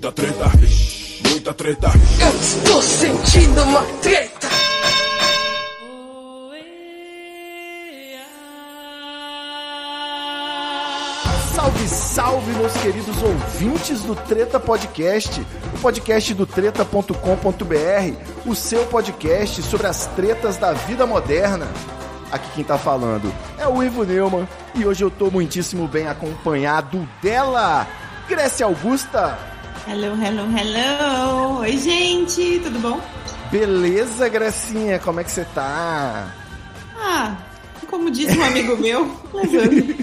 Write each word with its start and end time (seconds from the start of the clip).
Muita 0.00 0.12
treta, 0.12 0.50
muita 1.28 1.52
treta. 1.52 1.90
Eu 2.22 2.40
estou 2.40 2.80
sentindo 2.80 3.62
uma 3.64 3.82
treta. 4.00 4.48
Salve, 11.54 11.88
salve, 11.88 12.52
meus 12.52 12.72
queridos 12.78 13.22
ouvintes 13.22 14.00
do 14.04 14.14
Treta 14.14 14.58
Podcast, 14.58 15.38
o 15.74 15.78
podcast 15.80 16.32
do 16.32 16.46
treta.com.br, 16.46 17.14
o 18.46 18.54
seu 18.54 18.86
podcast 18.86 19.60
sobre 19.64 19.86
as 19.86 20.06
tretas 20.06 20.56
da 20.56 20.72
vida 20.72 21.04
moderna. 21.04 21.68
Aqui 22.32 22.48
quem 22.54 22.64
tá 22.64 22.78
falando 22.78 23.30
é 23.58 23.68
o 23.68 23.82
Ivo 23.82 24.04
Neumann 24.04 24.48
e 24.74 24.86
hoje 24.86 25.04
eu 25.04 25.10
tô 25.10 25.30
muitíssimo 25.30 25.86
bem 25.86 26.08
acompanhado 26.08 27.06
dela, 27.20 27.86
Grécia 28.26 28.64
Augusta. 28.64 29.59
Hello, 29.86 30.14
hello, 30.14 30.46
hello! 30.56 31.60
Oi, 31.60 31.76
gente, 31.78 32.60
tudo 32.60 32.78
bom? 32.80 33.00
Beleza, 33.50 34.28
Grecinha, 34.28 34.98
como 34.98 35.20
é 35.20 35.24
que 35.24 35.30
você 35.30 35.44
tá? 35.54 36.34
Ah, 36.96 37.36
como 37.88 38.10
disse 38.10 38.38
um 38.38 38.44
amigo 38.44 38.76
meu, 38.76 39.10
levando. 39.32 39.96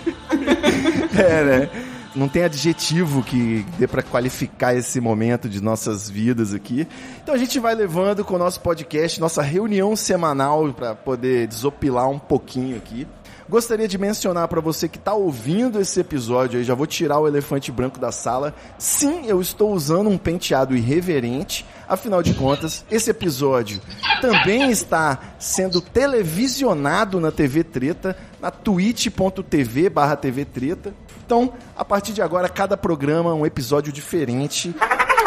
É, 1.18 1.44
né? 1.44 1.70
Não 2.16 2.28
tem 2.28 2.44
adjetivo 2.44 3.22
que 3.22 3.64
dê 3.78 3.88
pra 3.88 4.02
qualificar 4.02 4.76
esse 4.76 5.00
momento 5.00 5.48
de 5.48 5.62
nossas 5.62 6.10
vidas 6.10 6.54
aqui. 6.54 6.88
Então 7.22 7.36
a 7.36 7.38
gente 7.38 7.60
vai 7.60 7.76
levando 7.76 8.26
com 8.26 8.34
o 8.34 8.40
nosso 8.40 8.60
podcast, 8.60 9.20
nossa 9.20 9.44
reunião 9.44 9.96
semanal 9.96 10.74
para 10.74 10.96
poder 10.96 11.48
desopilar 11.48 12.10
um 12.10 12.18
pouquinho 12.18 12.76
aqui. 12.76 13.08
Gostaria 13.50 13.88
de 13.88 13.98
mencionar 13.98 14.50
para 14.50 14.60
você 14.60 14.90
que 14.90 14.98
está 14.98 15.14
ouvindo 15.14 15.80
esse 15.80 16.02
episódio 16.02 16.60
aí, 16.60 16.66
já 16.66 16.76
vou 16.76 16.86
tirar 16.86 17.20
o 17.20 17.28
elefante 17.28 17.72
branco 17.72 17.98
da 17.98 18.12
sala. 18.12 18.54
Sim, 18.78 19.26
eu 19.26 19.40
estou 19.40 19.72
usando 19.72 20.10
um 20.10 20.18
penteado 20.18 20.76
irreverente. 20.76 21.66
Afinal 21.88 22.22
de 22.22 22.34
contas, 22.34 22.84
esse 22.92 23.10
episódio 23.10 23.80
também 24.20 24.70
está 24.70 25.18
sendo 25.40 25.80
televisionado 25.80 27.22
na 27.22 27.32
TV 27.32 27.64
Treta, 27.64 28.18
na 28.42 28.52
twitch.tv 28.52 29.90
barra 29.90 30.18
TV 30.18 30.44
Treta. 30.44 30.94
Então, 31.26 31.54
a 31.76 31.86
partir 31.86 32.12
de 32.12 32.22
agora, 32.22 32.50
cada 32.50 32.76
programa 32.76 33.30
é 33.30 33.34
um 33.34 33.46
episódio 33.46 33.94
diferente. 33.94 34.76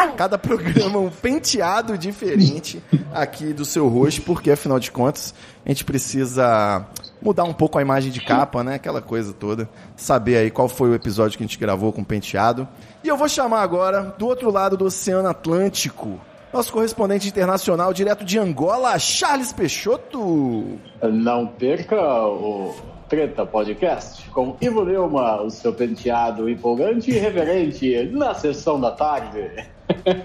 Cada 0.17 0.37
programa 0.37 0.99
um 0.99 1.09
penteado 1.09 1.97
diferente 1.97 2.81
aqui 3.13 3.53
do 3.53 3.65
seu 3.65 3.87
rosto, 3.87 4.21
porque 4.21 4.51
afinal 4.51 4.79
de 4.79 4.91
contas, 4.91 5.33
a 5.65 5.69
gente 5.69 5.83
precisa 5.83 6.85
mudar 7.21 7.43
um 7.43 7.53
pouco 7.53 7.77
a 7.77 7.81
imagem 7.81 8.11
de 8.11 8.19
capa, 8.21 8.63
né? 8.63 8.75
Aquela 8.75 9.01
coisa 9.01 9.33
toda. 9.33 9.69
Saber 9.95 10.37
aí 10.37 10.51
qual 10.51 10.67
foi 10.67 10.89
o 10.89 10.95
episódio 10.95 11.37
que 11.37 11.43
a 11.43 11.47
gente 11.47 11.59
gravou 11.59 11.91
com 11.93 12.03
penteado. 12.03 12.67
E 13.03 13.07
eu 13.07 13.17
vou 13.17 13.29
chamar 13.29 13.61
agora, 13.61 14.15
do 14.17 14.27
outro 14.27 14.51
lado 14.51 14.75
do 14.75 14.85
Oceano 14.85 15.27
Atlântico, 15.27 16.19
nosso 16.53 16.71
correspondente 16.73 17.27
internacional 17.27 17.93
direto 17.93 18.25
de 18.25 18.37
Angola, 18.37 18.97
Charles 18.99 19.53
Peixoto. 19.53 20.79
Não 21.01 21.47
perca 21.47 21.95
o 22.25 22.75
Treta 23.07 23.45
Podcast 23.45 24.29
com 24.29 24.55
Ivo 24.61 24.81
Leuma, 24.81 25.41
o 25.41 25.49
seu 25.49 25.73
penteado 25.73 26.49
empolgante 26.49 27.11
e 27.11 27.17
reverente 27.17 28.09
na 28.11 28.33
sessão 28.33 28.79
da 28.79 28.91
tarde. 28.91 29.51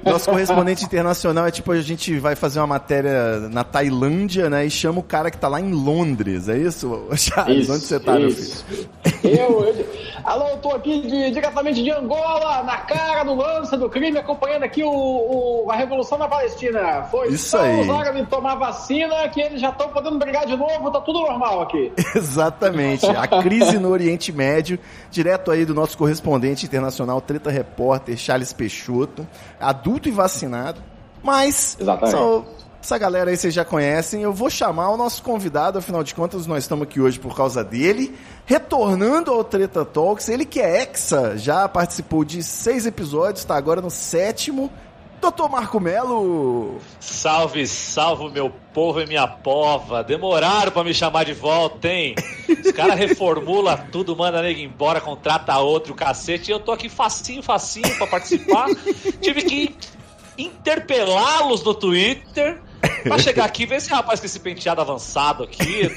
Nosso 0.05 0.29
correspondente 0.31 0.85
internacional 0.85 1.47
é 1.47 1.51
tipo, 1.51 1.73
a 1.73 1.81
gente 1.81 2.19
vai 2.19 2.35
fazer 2.35 2.61
uma 2.61 2.67
matéria 2.67 3.41
na 3.51 3.65
Tailândia, 3.65 4.49
né? 4.51 4.67
E 4.67 4.71
chama 4.71 5.01
o 5.01 5.03
cara 5.03 5.31
que 5.31 5.39
tá 5.39 5.49
lá 5.49 5.61
em 5.61 5.73
Londres, 5.73 6.49
é 6.49 6.57
isso? 6.59 7.07
Charles, 7.17 7.63
Isso, 7.65 7.73
onde 7.73 7.83
você 7.85 8.01
tá, 8.01 8.13
meu 8.19 8.29
isso. 8.29 8.65
filho? 8.65 8.89
Eu, 9.25 9.65
eu- 9.65 9.87
alô, 10.25 10.49
eu 10.49 10.57
tô 10.59 10.71
aqui 10.73 11.01
de- 11.03 11.31
diretamente 11.31 11.83
de 11.83 11.91
Angola, 11.91 12.63
na 12.63 12.77
cara 12.79 13.25
do 13.25 13.35
lance 13.35 13.77
do 13.77 13.89
crime, 13.89 14.19
acompanhando 14.19 14.63
aqui 14.65 14.83
o, 14.85 14.91
o- 14.91 15.71
a 15.71 15.75
Revolução 15.77 16.19
na 16.19 16.29
Palestina. 16.29 17.05
Foi 17.11 17.29
Isso 17.29 17.51
só 17.51 17.61
aí. 17.61 17.81
os 17.81 17.89
árabes 17.91 18.29
tomar 18.29 18.55
vacina 18.57 19.29
que 19.29 19.41
eles 19.41 19.61
já 19.61 19.71
estão 19.71 19.89
podendo 19.89 20.19
brigar 20.19 20.47
de 20.47 20.57
novo, 20.57 20.91
tá 20.91 21.01
tudo 21.01 21.21
normal 21.21 21.63
aqui. 21.63 21.93
Exatamente. 22.15 23.07
A 23.07 23.27
crise 23.43 23.79
no 23.79 23.89
Oriente 23.91 24.33
Médio, 24.33 24.79
direto 25.11 25.51
aí 25.51 25.65
do 25.65 25.75
nosso 25.75 25.97
correspondente 25.97 26.67
internacional, 26.67 27.21
Treta 27.21 27.51
Repórter, 27.51 28.17
Charles 28.17 28.53
Peixoto, 28.53 29.27
adulto 29.61 30.09
e 30.09 30.13
vacinado. 30.13 30.81
Mas, 31.23 31.77
essa 32.87 32.99
galera 32.99 33.31
aí 33.31 33.37
vocês 33.37 33.53
já 33.53 33.65
conhecem. 33.65 34.23
Eu 34.23 34.33
vou 34.33 34.49
chamar 34.49 34.91
o 34.91 34.97
nosso 34.97 35.23
convidado, 35.23 35.79
afinal 35.79 36.05
de 36.05 36.15
contas, 36.15 36.47
nós 36.47 36.63
estamos 36.63 36.85
aqui 36.85 37.01
hoje 37.01 37.19
por 37.19 37.37
causa 37.37 37.65
dele. 37.65 38.17
Retornando 38.45 39.33
ao 39.33 39.43
Treta 39.43 39.85
Talks, 39.85 40.29
ele 40.29 40.45
que 40.45 40.61
é 40.61 40.83
exa, 40.83 41.37
já 41.37 41.69
participou 41.69 42.25
de 42.25 42.43
seis 42.45 42.87
episódios, 42.87 43.41
está 43.41 43.57
agora 43.57 43.81
no 43.81 43.91
sétimo. 43.91 44.71
Doutor 45.21 45.49
Marco 45.49 45.81
Melo. 45.81 46.79
Salve, 47.01 47.67
salve 47.67 48.29
meu 48.31 48.51
povo 48.73 49.01
e 49.01 49.07
minha 49.07 49.27
pova. 49.27 50.05
Demoraram 50.05 50.71
pra 50.71 50.85
me 50.85 50.95
chamar 50.95 51.25
de 51.25 51.33
volta, 51.33 51.89
hein? 51.89 52.15
Os 52.49 52.73
caras 52.73 52.97
reformula 52.99 53.77
tudo, 53.91 54.17
manda 54.17 54.43
nego 54.43 54.61
embora, 54.61 55.01
contrata 55.01 55.57
outro, 55.59 55.95
cacete. 55.95 56.51
E 56.51 56.53
eu 56.53 56.61
tô 56.61 56.73
aqui 56.73 56.89
facinho, 56.89 57.43
facinho 57.43 57.95
pra 57.97 58.07
participar. 58.07 58.69
Tive 59.21 59.43
que 59.43 59.77
interpelá-los 60.39 61.65
no 61.65 61.75
Twitter 61.75 62.61
pra 63.03 63.19
chegar 63.19 63.45
aqui 63.45 63.67
ver 63.67 63.77
esse 63.77 63.91
rapaz 63.91 64.21
com 64.21 64.27
esse 64.27 64.41
penteado 64.41 64.81
avançado 64.81 65.45
aqui. 65.45 65.91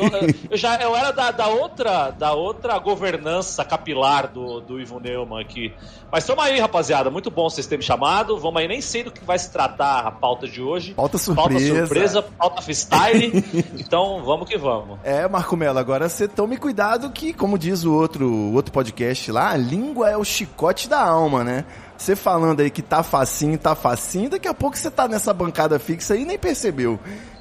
Eu, 0.49 0.57
já 0.57 0.75
eu 0.77 0.95
era 0.95 1.11
da, 1.11 1.31
da 1.31 1.47
outra 1.47 2.11
da 2.11 2.33
outra 2.33 2.77
governança 2.79 3.63
capilar 3.65 4.27
do, 4.31 4.61
do 4.61 4.79
Ivo 4.79 4.99
Neumann 4.99 5.41
aqui. 5.41 5.73
Mas 6.11 6.25
tamo 6.25 6.41
aí, 6.41 6.59
rapaziada. 6.59 7.09
Muito 7.09 7.29
bom 7.29 7.49
vocês 7.49 7.67
terem 7.67 7.79
me 7.79 7.85
chamado. 7.85 8.37
Vamos 8.39 8.61
aí, 8.61 8.67
nem 8.67 8.81
sei 8.81 9.03
do 9.03 9.11
que 9.11 9.23
vai 9.23 9.37
se 9.37 9.51
tratar 9.51 10.07
a 10.07 10.11
pauta 10.11 10.47
de 10.47 10.61
hoje. 10.61 10.93
Pauta 10.93 11.17
Pauta 11.19 11.59
surpresa. 11.59 11.85
surpresa, 11.85 12.21
pauta 12.21 12.61
freestyle. 12.61 13.31
então, 13.77 14.23
vamos 14.23 14.47
que 14.47 14.57
vamos. 14.57 14.99
É, 15.03 15.27
Marco 15.27 15.55
Melo, 15.55 15.77
agora 15.77 16.09
você 16.09 16.27
tome 16.27 16.57
cuidado 16.57 17.09
que, 17.11 17.33
como 17.33 17.57
diz 17.57 17.83
o 17.83 17.93
outro, 17.93 18.27
o 18.27 18.53
outro 18.53 18.71
podcast 18.71 19.31
lá, 19.31 19.51
a 19.51 19.57
língua 19.57 20.09
é 20.09 20.17
o 20.17 20.23
chicote 20.23 20.89
da 20.89 21.01
alma, 21.01 21.43
né? 21.43 21.65
Você 21.99 22.15
falando 22.15 22.61
aí 22.61 22.69
que 22.69 22.81
tá 22.81 23.03
facinho, 23.03 23.57
tá 23.57 23.75
facinho, 23.75 24.29
daqui 24.29 24.47
a 24.47 24.53
pouco 24.53 24.77
você 24.77 24.89
tá 24.89 25.05
nessa 25.05 25.33
bancada 25.33 25.77
fixa 25.77 26.13
aí 26.13 26.21
e 26.21 26.25
nem 26.25 26.39
percebeu. 26.39 26.97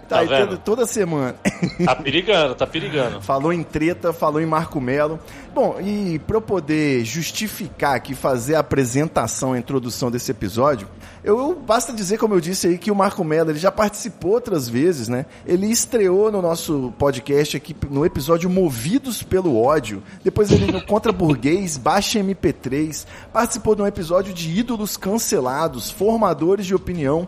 Tá, 0.09 0.27
Tá 0.27 0.39
toda, 0.47 0.57
toda 0.57 0.87
semana. 0.87 1.35
Tá 1.85 1.95
perigando, 1.95 2.55
tá 2.55 2.67
perigando. 2.67 3.21
falou 3.21 3.53
em 3.53 3.63
treta, 3.63 4.13
falou 4.13 4.41
em 4.41 4.47
Marco 4.47 4.81
Melo. 4.81 5.19
Bom, 5.55 5.79
e 5.81 6.19
para 6.21 6.37
eu 6.37 6.41
poder 6.41 7.05
justificar 7.05 7.95
aqui, 7.97 8.15
fazer 8.15 8.55
a 8.55 8.61
apresentação, 8.61 9.53
a 9.53 9.59
introdução 9.59 10.11
desse 10.11 10.31
episódio, 10.31 10.89
eu, 11.25 11.37
eu- 11.39 11.55
basta 11.55 11.93
dizer, 11.93 12.17
como 12.19 12.35
eu 12.35 12.41
disse 12.41 12.69
aí, 12.69 12.79
que 12.79 12.91
o 12.91 12.95
Marco 12.95 13.23
Melo 13.25 13.51
ele 13.51 13.59
já 13.59 13.71
participou 13.73 14.33
outras 14.33 14.69
vezes, 14.69 15.09
né? 15.09 15.27
Ele 15.47 15.67
estreou 15.67 16.31
no 16.31 16.41
nosso 16.41 16.93
podcast 16.99 17.57
aqui 17.57 17.75
no 17.91 18.05
episódio 18.07 18.49
Movidos 18.49 19.23
pelo 19.23 19.61
Ódio. 19.61 20.03
Depois 20.25 20.51
ele 20.51 20.71
no 20.71 20.81
Contra 20.85 21.13
Burguês, 21.13 21.77
Baixa 21.77 22.21
MP3. 22.21 23.05
Participou 23.33 23.75
de 23.75 23.83
um 23.83 23.87
episódio 23.87 24.33
de 24.33 24.51
Ídolos 24.59 24.97
Cancelados, 24.97 25.91
Formadores 25.91 26.65
de 26.67 26.75
Opinião 26.75 27.27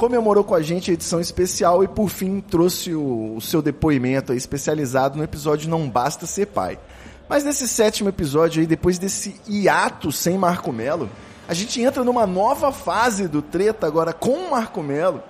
comemorou 0.00 0.42
com 0.42 0.54
a 0.54 0.62
gente 0.62 0.90
a 0.90 0.94
edição 0.94 1.20
especial 1.20 1.84
e 1.84 1.88
por 1.88 2.08
fim 2.08 2.40
trouxe 2.40 2.94
o, 2.94 3.36
o 3.36 3.40
seu 3.42 3.60
depoimento 3.60 4.32
especializado 4.32 5.18
no 5.18 5.22
episódio 5.22 5.68
Não 5.68 5.90
Basta 5.90 6.24
Ser 6.24 6.46
Pai. 6.46 6.78
Mas 7.28 7.44
nesse 7.44 7.68
sétimo 7.68 8.08
episódio 8.08 8.62
aí, 8.62 8.66
depois 8.66 8.98
desse 8.98 9.38
hiato 9.46 10.10
sem 10.10 10.38
Marco 10.38 10.72
Melo, 10.72 11.10
a 11.46 11.52
gente 11.52 11.82
entra 11.82 12.02
numa 12.02 12.26
nova 12.26 12.72
fase 12.72 13.28
do 13.28 13.42
treta 13.42 13.86
agora 13.86 14.14
com 14.14 14.30
o 14.30 14.50
Marco 14.52 14.82
Melo. 14.82 15.22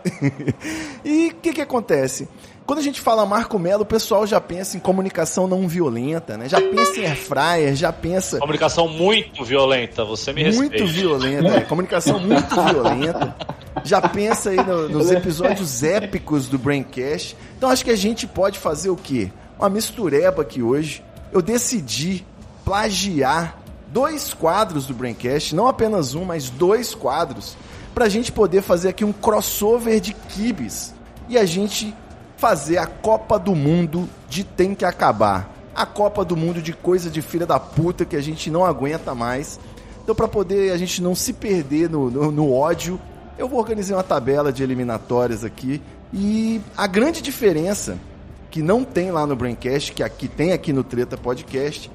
e 1.04 1.32
o 1.32 1.34
que 1.34 1.52
que 1.52 1.62
acontece? 1.62 2.28
Quando 2.70 2.78
a 2.78 2.82
gente 2.82 3.00
fala 3.00 3.26
Marco 3.26 3.58
Melo, 3.58 3.82
o 3.82 3.84
pessoal 3.84 4.24
já 4.24 4.40
pensa 4.40 4.76
em 4.76 4.80
comunicação 4.80 5.48
não 5.48 5.66
violenta, 5.66 6.38
né? 6.38 6.48
Já 6.48 6.60
pensa 6.60 7.00
em 7.00 7.04
air 7.04 7.16
fryer, 7.16 7.74
já 7.74 7.92
pensa 7.92 8.38
Comunicação 8.38 8.86
muito 8.86 9.44
violenta, 9.44 10.04
você 10.04 10.32
me 10.32 10.44
muito 10.52 10.70
respeita. 10.70 10.84
violenta, 10.86 11.48
é, 11.48 11.60
comunicação 11.62 12.20
muito 12.20 12.54
violenta. 12.62 13.34
Já 13.82 14.00
pensa 14.00 14.50
aí 14.50 14.56
no- 14.58 14.88
nos 14.88 15.10
episódios 15.10 15.82
épicos 15.82 16.46
do 16.48 16.60
Braincast. 16.60 17.36
Então 17.58 17.68
acho 17.70 17.84
que 17.84 17.90
a 17.90 17.96
gente 17.96 18.24
pode 18.28 18.56
fazer 18.56 18.88
o 18.90 18.94
quê? 18.96 19.32
Uma 19.58 19.68
mistureba 19.68 20.42
aqui 20.42 20.62
hoje. 20.62 21.02
Eu 21.32 21.42
decidi 21.42 22.24
plagiar 22.64 23.58
dois 23.88 24.32
quadros 24.32 24.86
do 24.86 24.94
Braincast, 24.94 25.56
não 25.56 25.66
apenas 25.66 26.14
um, 26.14 26.24
mas 26.24 26.48
dois 26.48 26.94
quadros, 26.94 27.56
pra 27.92 28.08
gente 28.08 28.30
poder 28.30 28.62
fazer 28.62 28.90
aqui 28.90 29.04
um 29.04 29.12
crossover 29.12 29.98
de 29.98 30.12
kibes 30.14 30.94
e 31.28 31.36
a 31.36 31.44
gente 31.44 31.92
fazer 32.40 32.78
a 32.78 32.86
Copa 32.86 33.38
do 33.38 33.54
Mundo 33.54 34.08
de 34.26 34.42
Tem 34.42 34.74
que 34.74 34.86
Acabar. 34.86 35.54
A 35.74 35.84
Copa 35.84 36.24
do 36.24 36.34
Mundo 36.34 36.62
de 36.62 36.72
coisa 36.72 37.10
de 37.10 37.20
filha 37.20 37.44
da 37.44 37.60
puta 37.60 38.06
que 38.06 38.16
a 38.16 38.20
gente 38.22 38.50
não 38.50 38.64
aguenta 38.64 39.14
mais. 39.14 39.60
Então, 40.02 40.14
para 40.14 40.26
poder 40.26 40.72
a 40.72 40.78
gente 40.78 41.02
não 41.02 41.14
se 41.14 41.34
perder 41.34 41.90
no, 41.90 42.10
no, 42.10 42.32
no 42.32 42.52
ódio, 42.52 42.98
eu 43.36 43.46
vou 43.46 43.58
organizar 43.58 43.96
uma 43.96 44.02
tabela 44.02 44.50
de 44.50 44.62
eliminatórias 44.62 45.44
aqui. 45.44 45.82
E 46.14 46.62
a 46.74 46.86
grande 46.86 47.20
diferença 47.20 47.98
que 48.50 48.62
não 48.62 48.84
tem 48.84 49.12
lá 49.12 49.26
no 49.26 49.36
Braincast, 49.36 49.92
que 49.92 50.02
aqui 50.02 50.26
tem 50.26 50.52
aqui 50.52 50.72
no 50.72 50.82
Treta 50.82 51.18
Podcast, 51.18 51.90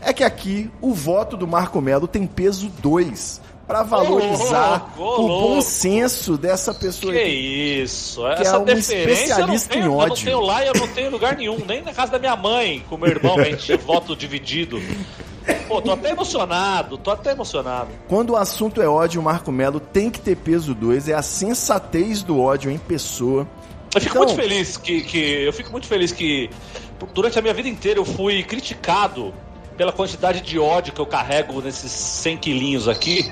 é 0.00 0.12
que 0.12 0.24
aqui 0.24 0.70
o 0.80 0.92
voto 0.92 1.36
do 1.36 1.46
Marco 1.46 1.80
Melo 1.80 2.08
tem 2.08 2.26
peso 2.26 2.68
2. 2.82 3.40
Pra 3.66 3.82
valorizar 3.82 4.92
Ô, 4.96 5.02
louco, 5.02 5.22
ô, 5.22 5.24
o 5.24 5.28
bom 5.54 5.60
senso 5.60 6.36
dessa 6.36 6.74
pessoa 6.74 7.12
Que 7.12 7.18
aqui. 7.20 7.80
isso, 7.82 8.20
Que 8.36 8.42
essa 8.42 8.56
é 8.56 8.58
um 8.58 8.64
deferência 8.64 8.94
eu 8.94 9.12
especialista 9.12 9.68
tenho, 9.70 9.82
em 9.82 9.86
eu 9.86 9.90
não 9.92 9.98
ódio. 9.98 10.24
tenho 10.24 10.40
lá 10.40 10.64
e 10.64 10.68
eu 10.68 10.74
não 10.74 10.88
tenho 10.88 11.10
lugar 11.10 11.36
nenhum, 11.36 11.58
nem 11.66 11.82
na 11.82 11.92
casa 11.92 12.12
da 12.12 12.18
minha 12.18 12.36
mãe, 12.36 12.84
com 12.88 12.96
meu 12.96 13.08
irmão, 13.08 13.38
a 13.38 13.44
gente 13.44 13.74
voto 13.78 14.14
dividido. 14.14 14.80
Pô, 15.68 15.80
tô 15.82 15.92
até 15.92 16.10
emocionado, 16.10 16.96
tô 16.98 17.10
até 17.10 17.32
emocionado. 17.32 17.88
Quando 18.08 18.30
o 18.30 18.36
assunto 18.36 18.80
é 18.80 18.88
ódio, 18.88 19.20
o 19.20 19.24
Marco 19.24 19.50
Melo 19.52 19.78
tem 19.80 20.10
que 20.10 20.20
ter 20.20 20.36
peso 20.36 20.74
2, 20.74 21.08
é 21.08 21.14
a 21.14 21.22
sensatez 21.22 22.22
do 22.22 22.40
ódio 22.40 22.70
em 22.70 22.78
pessoa. 22.78 23.46
Eu 23.94 24.00
fico 24.00 24.16
Então- 24.16 24.26
muito 24.26 24.34
feliz 24.40 24.76
que, 24.76 25.02
que 25.02 25.18
eu 25.44 25.52
fico 25.52 25.70
muito 25.70 25.86
feliz 25.86 26.12
que 26.12 26.50
durante 27.14 27.38
a 27.38 27.42
minha 27.42 27.54
vida 27.54 27.68
inteira 27.68 28.00
eu 28.00 28.04
fui 28.04 28.42
criticado 28.42 29.32
pela 29.76 29.92
quantidade 29.92 30.40
de 30.40 30.58
ódio 30.58 30.92
que 30.92 31.00
eu 31.00 31.06
carrego 31.06 31.60
nesses 31.60 31.90
100 31.92 32.36
quilinhos 32.38 32.88
aqui 32.88 33.30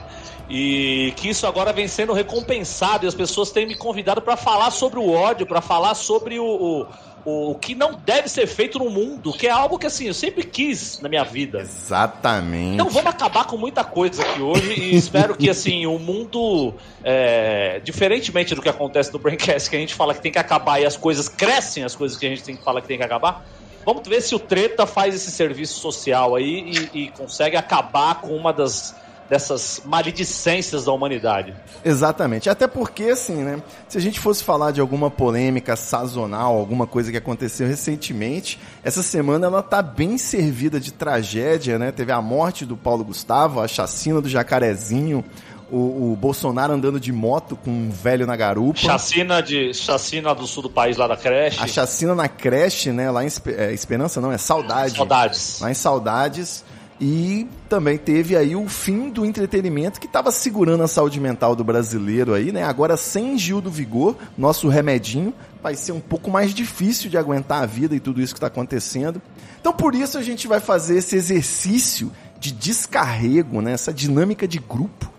e 0.48 1.12
que 1.16 1.30
isso 1.30 1.46
agora 1.46 1.72
vem 1.72 1.88
sendo 1.88 2.12
recompensado 2.12 3.04
e 3.04 3.08
as 3.08 3.14
pessoas 3.14 3.50
têm 3.50 3.66
me 3.66 3.74
convidado 3.74 4.20
para 4.20 4.36
falar 4.36 4.70
sobre 4.70 4.98
o 4.98 5.10
ódio, 5.10 5.46
para 5.46 5.60
falar 5.60 5.94
sobre 5.94 6.38
o, 6.38 6.86
o, 7.24 7.50
o 7.50 7.54
que 7.54 7.74
não 7.74 7.94
deve 7.94 8.28
ser 8.28 8.46
feito 8.46 8.78
no 8.78 8.90
mundo, 8.90 9.32
que 9.32 9.46
é 9.46 9.50
algo 9.50 9.78
que 9.78 9.86
assim 9.86 10.06
eu 10.06 10.14
sempre 10.14 10.44
quis 10.44 11.00
na 11.00 11.08
minha 11.08 11.24
vida. 11.24 11.60
Exatamente. 11.60 12.74
Então 12.74 12.90
vamos 12.90 13.10
acabar 13.10 13.46
com 13.46 13.56
muita 13.56 13.84
coisa 13.84 14.22
aqui 14.22 14.40
hoje 14.40 14.78
e 14.78 14.94
espero 14.96 15.36
que 15.36 15.48
assim 15.48 15.86
o 15.86 15.98
mundo, 15.98 16.74
é, 17.04 17.80
diferentemente 17.84 18.54
do 18.54 18.62
que 18.62 18.68
acontece 18.68 19.12
no 19.12 19.18
Braincast, 19.18 19.70
que 19.70 19.76
a 19.76 19.80
gente 19.80 19.94
fala 19.94 20.14
que 20.14 20.20
tem 20.20 20.32
que 20.32 20.38
acabar 20.38 20.80
e 20.80 20.86
as 20.86 20.96
coisas 20.96 21.28
crescem, 21.28 21.84
as 21.84 21.94
coisas 21.94 22.18
que 22.18 22.26
a 22.26 22.28
gente 22.28 22.42
tem 22.42 22.56
que 22.56 22.64
falar 22.64 22.80
que 22.80 22.88
tem 22.88 22.98
que 22.98 23.04
acabar. 23.04 23.44
Vamos 23.84 24.06
ver 24.06 24.20
se 24.20 24.34
o 24.34 24.38
Treta 24.38 24.86
faz 24.86 25.14
esse 25.14 25.30
serviço 25.30 25.80
social 25.80 26.36
aí 26.36 26.88
e, 26.92 27.04
e 27.04 27.08
consegue 27.10 27.56
acabar 27.56 28.20
com 28.20 28.36
uma 28.36 28.52
das 28.52 28.94
dessas 29.28 29.82
maledicências 29.84 30.84
da 30.84 30.92
humanidade. 30.92 31.54
Exatamente. 31.84 32.50
Até 32.50 32.66
porque, 32.66 33.04
assim, 33.04 33.36
né? 33.36 33.62
Se 33.88 33.98
a 33.98 34.00
gente 34.00 34.20
fosse 34.20 34.44
falar 34.44 34.70
de 34.70 34.80
alguma 34.80 35.10
polêmica 35.10 35.76
sazonal, 35.76 36.56
alguma 36.56 36.86
coisa 36.86 37.10
que 37.10 37.16
aconteceu 37.16 37.66
recentemente, 37.66 38.58
essa 38.84 39.02
semana 39.02 39.46
ela 39.46 39.62
tá 39.62 39.80
bem 39.82 40.18
servida 40.18 40.78
de 40.78 40.92
tragédia, 40.92 41.78
né? 41.78 41.90
Teve 41.92 42.12
a 42.12 42.20
morte 42.20 42.66
do 42.66 42.76
Paulo 42.76 43.04
Gustavo, 43.04 43.60
a 43.60 43.68
chacina 43.68 44.20
do 44.20 44.28
Jacarezinho, 44.28 45.24
o, 45.72 46.12
o 46.12 46.16
Bolsonaro 46.16 46.74
andando 46.74 47.00
de 47.00 47.10
moto 47.10 47.56
com 47.56 47.70
um 47.70 47.90
velho 47.90 48.26
na 48.26 48.36
garupa. 48.36 48.78
Chacina 48.78 49.40
de 49.40 49.72
chacina 49.72 50.34
do 50.34 50.46
sul 50.46 50.64
do 50.64 50.70
país 50.70 50.98
lá 50.98 51.08
da 51.08 51.16
creche. 51.16 51.62
A 51.62 51.66
chacina 51.66 52.14
na 52.14 52.28
creche, 52.28 52.92
né? 52.92 53.10
Lá 53.10 53.24
em 53.24 53.28
é, 53.56 53.72
Esperança, 53.72 54.20
não, 54.20 54.30
é 54.30 54.36
Saudade. 54.36 54.96
Saudades. 54.96 55.60
Lá 55.60 55.70
em 55.70 55.74
Saudades. 55.74 56.64
E 57.04 57.48
também 57.68 57.98
teve 57.98 58.36
aí 58.36 58.54
o 58.54 58.68
fim 58.68 59.10
do 59.10 59.26
entretenimento 59.26 59.98
que 59.98 60.06
estava 60.06 60.30
segurando 60.30 60.84
a 60.84 60.86
saúde 60.86 61.18
mental 61.18 61.56
do 61.56 61.64
brasileiro 61.64 62.32
aí, 62.32 62.52
né? 62.52 62.62
Agora 62.62 62.96
sem 62.96 63.36
Gil 63.36 63.60
do 63.60 63.72
Vigor, 63.72 64.14
nosso 64.38 64.68
remedinho, 64.68 65.34
vai 65.60 65.74
ser 65.74 65.90
um 65.90 65.98
pouco 65.98 66.30
mais 66.30 66.54
difícil 66.54 67.10
de 67.10 67.18
aguentar 67.18 67.60
a 67.60 67.66
vida 67.66 67.96
e 67.96 67.98
tudo 67.98 68.20
isso 68.20 68.32
que 68.32 68.38
está 68.38 68.46
acontecendo. 68.46 69.20
Então 69.60 69.72
por 69.72 69.96
isso 69.96 70.16
a 70.16 70.22
gente 70.22 70.46
vai 70.46 70.60
fazer 70.60 70.98
esse 70.98 71.16
exercício 71.16 72.12
de 72.38 72.52
descarrego, 72.52 73.60
né? 73.60 73.72
Essa 73.72 73.92
dinâmica 73.92 74.46
de 74.46 74.60
grupo. 74.60 75.10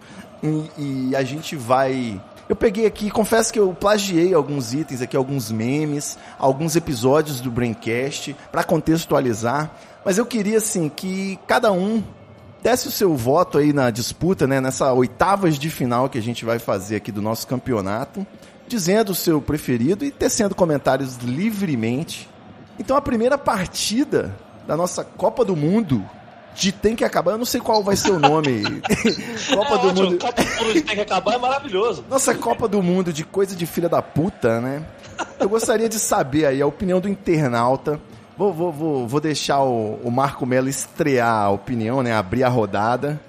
E, 0.42 1.10
e 1.10 1.16
a 1.18 1.24
gente 1.24 1.54
vai. 1.58 2.22
Eu 2.48 2.56
peguei 2.56 2.86
aqui, 2.86 3.12
confesso 3.12 3.52
que 3.52 3.60
eu 3.60 3.74
plagiei 3.74 4.34
alguns 4.34 4.74
itens 4.74 5.02
aqui, 5.02 5.18
alguns 5.18 5.52
memes, 5.52 6.18
alguns 6.40 6.78
episódios 6.78 7.42
do 7.42 7.52
Braincast 7.52 8.34
para 8.54 8.64
contextualizar, 8.64 9.70
mas 10.04 10.18
eu 10.18 10.26
queria 10.26 10.58
assim 10.58 10.90
que 10.90 11.40
cada 11.48 11.72
um 11.72 12.04
desse 12.62 12.88
o 12.88 12.92
seu 12.92 13.16
voto 13.16 13.58
aí 13.58 13.74
na 13.74 13.90
disputa, 13.90 14.48
né, 14.48 14.62
nessa 14.62 14.94
oitavas 14.94 15.60
de 15.60 15.70
final 15.70 16.08
que 16.08 16.18
a 16.18 16.22
gente 16.22 16.46
vai 16.46 16.60
fazer 16.60 16.96
aqui 16.96 17.12
do 17.12 17.22
nosso 17.22 17.46
campeonato, 17.46 18.26
dizendo 18.68 19.12
o 19.12 19.16
seu 19.16 19.42
preferido 19.42 20.06
e 20.06 20.12
tecendo 20.12 20.56
comentários 20.56 21.18
livremente. 21.18 22.30
Então 22.80 22.96
a 22.96 23.02
primeira 23.02 23.38
partida 23.38 24.34
da 24.66 24.78
nossa 24.78 25.04
Copa 25.04 25.44
do 25.44 25.56
Mundo 25.56 26.04
de 26.56 26.72
tem 26.72 26.96
que 26.96 27.04
acabar, 27.04 27.32
eu 27.32 27.38
não 27.38 27.46
sei 27.46 27.60
qual 27.60 27.84
vai 27.84 27.96
ser 27.96 28.12
o 28.12 28.20
nome. 28.20 28.64
Copa 29.54 29.76
é 29.76 29.78
do 29.78 29.88
ótimo, 29.88 30.04
Mundo. 30.06 30.20
Copa 30.20 30.44
do 30.44 30.50
Mundo 30.50 30.74
de 30.74 30.82
tem 30.82 30.96
que 30.96 31.02
acabar 31.02 31.34
é 31.34 31.38
maravilhoso. 31.38 32.06
Nossa 32.10 32.34
Copa 32.34 32.68
do 32.68 32.82
Mundo 32.82 33.12
de 33.12 33.26
coisa 33.26 33.56
de 33.56 33.66
filha 33.66 33.90
da 33.90 34.02
puta, 34.02 34.62
né? 34.62 34.86
Eu 35.40 35.50
gostaria 35.50 35.90
de 35.90 36.00
saber 36.00 36.46
aí 36.46 36.62
a 36.62 36.68
opinião 36.68 37.00
do 37.00 37.10
internauta. 37.10 38.00
Vou, 38.38 38.52
vou, 38.52 38.72
vou, 38.72 39.08
vou 39.08 39.20
deixar 39.22 39.62
o, 39.62 40.00
o 40.04 40.10
Marco 40.12 40.46
Melo 40.46 40.68
estrear 40.68 41.44
a 41.44 41.50
opinião, 41.50 42.02
né? 42.02 42.14
Abrir 42.14 42.44
a 42.44 42.50
rodada. 42.50 43.20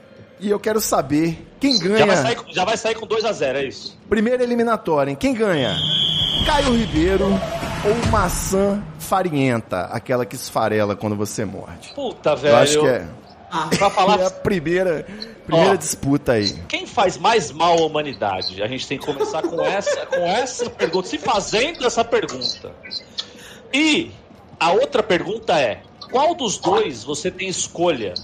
E 0.40 0.50
eu 0.50 0.58
quero 0.58 0.80
saber 0.80 1.46
quem 1.60 1.76
Já 1.78 1.88
vai, 1.88 1.98
ganha. 2.06 2.16
sair, 2.16 2.36
já 2.50 2.64
vai 2.64 2.76
sair 2.76 2.94
com 2.96 3.06
2x0, 3.06 3.54
é 3.54 3.64
isso. 3.64 3.98
Primeira 4.08 4.42
eliminatória, 4.42 5.10
hein? 5.10 5.16
Quem 5.16 5.32
ganha? 5.34 5.74
Caio 6.46 6.74
Ribeiro 6.76 7.26
ou 7.26 8.10
maçã 8.10 8.82
farinhenta? 8.98 9.82
Aquela 9.92 10.26
que 10.26 10.34
esfarela 10.36 10.96
quando 10.96 11.14
você 11.16 11.44
morde. 11.44 11.92
Puta, 11.94 12.34
velho. 12.34 12.52
Eu 12.54 12.58
acho 12.58 12.80
que 12.80 12.86
é, 12.86 13.06
Ah, 13.50 13.68
Pra 13.78 13.88
falar 13.90 14.20
é 14.20 14.26
a 14.26 14.30
primeira, 14.30 15.06
primeira 15.46 15.72
Ó. 15.72 15.76
disputa 15.76 16.32
aí. 16.32 16.52
Quem 16.68 16.86
faz 16.86 17.16
mais 17.16 17.52
mal 17.52 17.78
à 17.78 17.82
humanidade? 17.86 18.62
A 18.62 18.66
gente 18.66 18.86
tem 18.88 18.98
que 18.98 19.06
começar 19.06 19.42
com 19.42 19.62
essa, 19.62 20.04
com 20.06 20.16
essa 20.26 20.68
pergunta, 20.68 21.08
se 21.08 21.18
fazendo 21.18 21.86
essa 21.86 22.04
pergunta. 22.04 22.72
E 23.72 24.10
a 24.58 24.72
outra 24.72 25.02
pergunta 25.02 25.58
é: 25.58 25.82
qual 26.10 26.34
dos 26.34 26.58
dois 26.58 27.04
você 27.04 27.30
tem 27.30 27.48
escolha? 27.48 28.14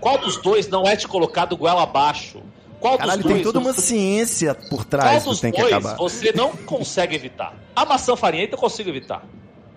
Qual 0.00 0.18
dos 0.18 0.36
dois 0.36 0.68
não 0.68 0.84
é 0.86 0.94
te 0.96 1.08
colocado 1.08 1.56
goela 1.56 1.82
abaixo? 1.82 2.42
Qual 2.78 2.98
Caralho, 2.98 3.18
dos 3.22 3.24
dois 3.30 3.34
tem 3.36 3.42
toda 3.44 3.58
uma 3.58 3.72
você- 3.72 3.80
ciência 3.82 4.54
por 4.54 4.84
trás 4.84 5.24
dos 5.24 5.40
tem 5.40 5.50
que 5.50 5.60
dois 5.60 5.72
acabar. 5.72 5.96
você 5.96 6.32
não 6.32 6.50
consegue 6.66 7.14
evitar? 7.16 7.54
A 7.74 7.84
maçã 7.84 8.14
farinhenta 8.14 8.54
eu 8.54 8.58
consigo 8.58 8.88
evitar. 8.90 9.24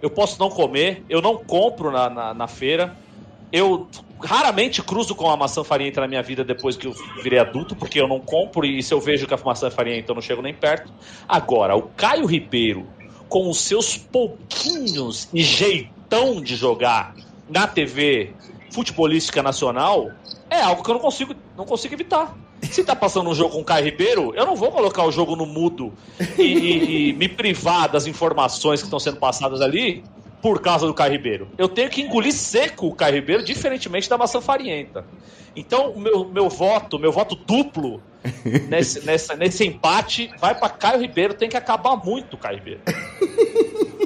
Eu 0.01 0.09
posso 0.09 0.39
não 0.39 0.49
comer, 0.49 1.03
eu 1.09 1.21
não 1.21 1.37
compro 1.37 1.91
na, 1.91 2.09
na, 2.09 2.33
na 2.33 2.47
feira. 2.47 2.95
Eu 3.51 3.89
raramente 4.23 4.81
cruzo 4.83 5.15
com 5.15 5.29
a 5.29 5.35
maçã 5.35 5.63
farinhenta 5.63 6.01
na 6.01 6.07
minha 6.07 6.21
vida 6.21 6.43
depois 6.43 6.77
que 6.77 6.85
eu 6.87 6.93
virei 7.23 7.39
adulto, 7.39 7.75
porque 7.75 7.99
eu 7.99 8.07
não 8.07 8.19
compro 8.19 8.65
e 8.65 8.83
se 8.83 8.93
eu 8.93 8.99
vejo 9.01 9.25
que 9.25 9.33
a 9.33 9.39
maçã 9.43 9.67
é 9.67 9.71
farinhenta 9.71 10.11
eu 10.11 10.15
não 10.15 10.21
chego 10.21 10.41
nem 10.41 10.53
perto. 10.53 10.91
Agora, 11.27 11.75
o 11.75 11.83
Caio 11.83 12.25
Ribeiro, 12.25 12.85
com 13.29 13.49
os 13.49 13.59
seus 13.61 13.95
pouquinhos 13.95 15.27
e 15.33 15.41
jeitão 15.43 16.41
de 16.41 16.55
jogar 16.55 17.15
na 17.47 17.67
TV 17.67 18.33
futebolística 18.71 19.41
nacional, 19.41 20.11
é 20.49 20.61
algo 20.61 20.83
que 20.83 20.89
eu 20.89 20.95
não 20.95 21.01
consigo, 21.01 21.35
não 21.57 21.65
consigo 21.65 21.93
evitar. 21.93 22.35
Se 22.63 22.83
tá 22.83 22.95
passando 22.95 23.29
um 23.29 23.33
jogo 23.35 23.51
com 23.53 23.61
o 23.61 23.63
Caio 23.63 23.85
Ribeiro, 23.85 24.33
eu 24.35 24.45
não 24.45 24.55
vou 24.55 24.71
colocar 24.71 25.05
o 25.05 25.11
jogo 25.11 25.35
no 25.35 25.45
mudo 25.45 25.93
e, 26.37 26.41
e- 26.43 27.09
e 27.09 27.13
me 27.13 27.29
privar 27.29 27.87
das 27.89 28.05
informações 28.05 28.81
que 28.81 28.85
estão 28.87 28.99
sendo 28.99 29.17
passadas 29.17 29.61
ali 29.61 30.03
por 30.41 30.61
causa 30.61 30.85
do 30.87 30.93
Caio 30.93 31.11
Ribeiro. 31.13 31.47
Eu 31.57 31.67
tenho 31.67 31.89
que 31.89 32.01
engolir 32.01 32.31
seco 32.33 32.87
o 32.87 32.95
Caio 32.95 33.15
Ribeiro, 33.15 33.43
diferentemente 33.43 34.09
da 34.09 34.17
maçã 34.17 34.39
farinhenta. 34.39 35.05
Então, 35.55 35.91
o 35.91 35.99
meu, 35.99 36.25
meu 36.25 36.47
voto, 36.49 36.97
meu 36.99 37.11
voto 37.11 37.35
duplo 37.35 38.01
nesse, 38.69 39.05
nessa- 39.05 39.35
nesse 39.35 39.65
empate 39.65 40.31
vai 40.39 40.53
para 40.55 40.69
Caio 40.69 41.01
Ribeiro. 41.01 41.33
Tem 41.33 41.49
que 41.49 41.57
acabar 41.57 41.95
muito 41.97 42.35
o 42.35 42.37
Caio 42.37 42.57
Ribeiro. 42.57 42.81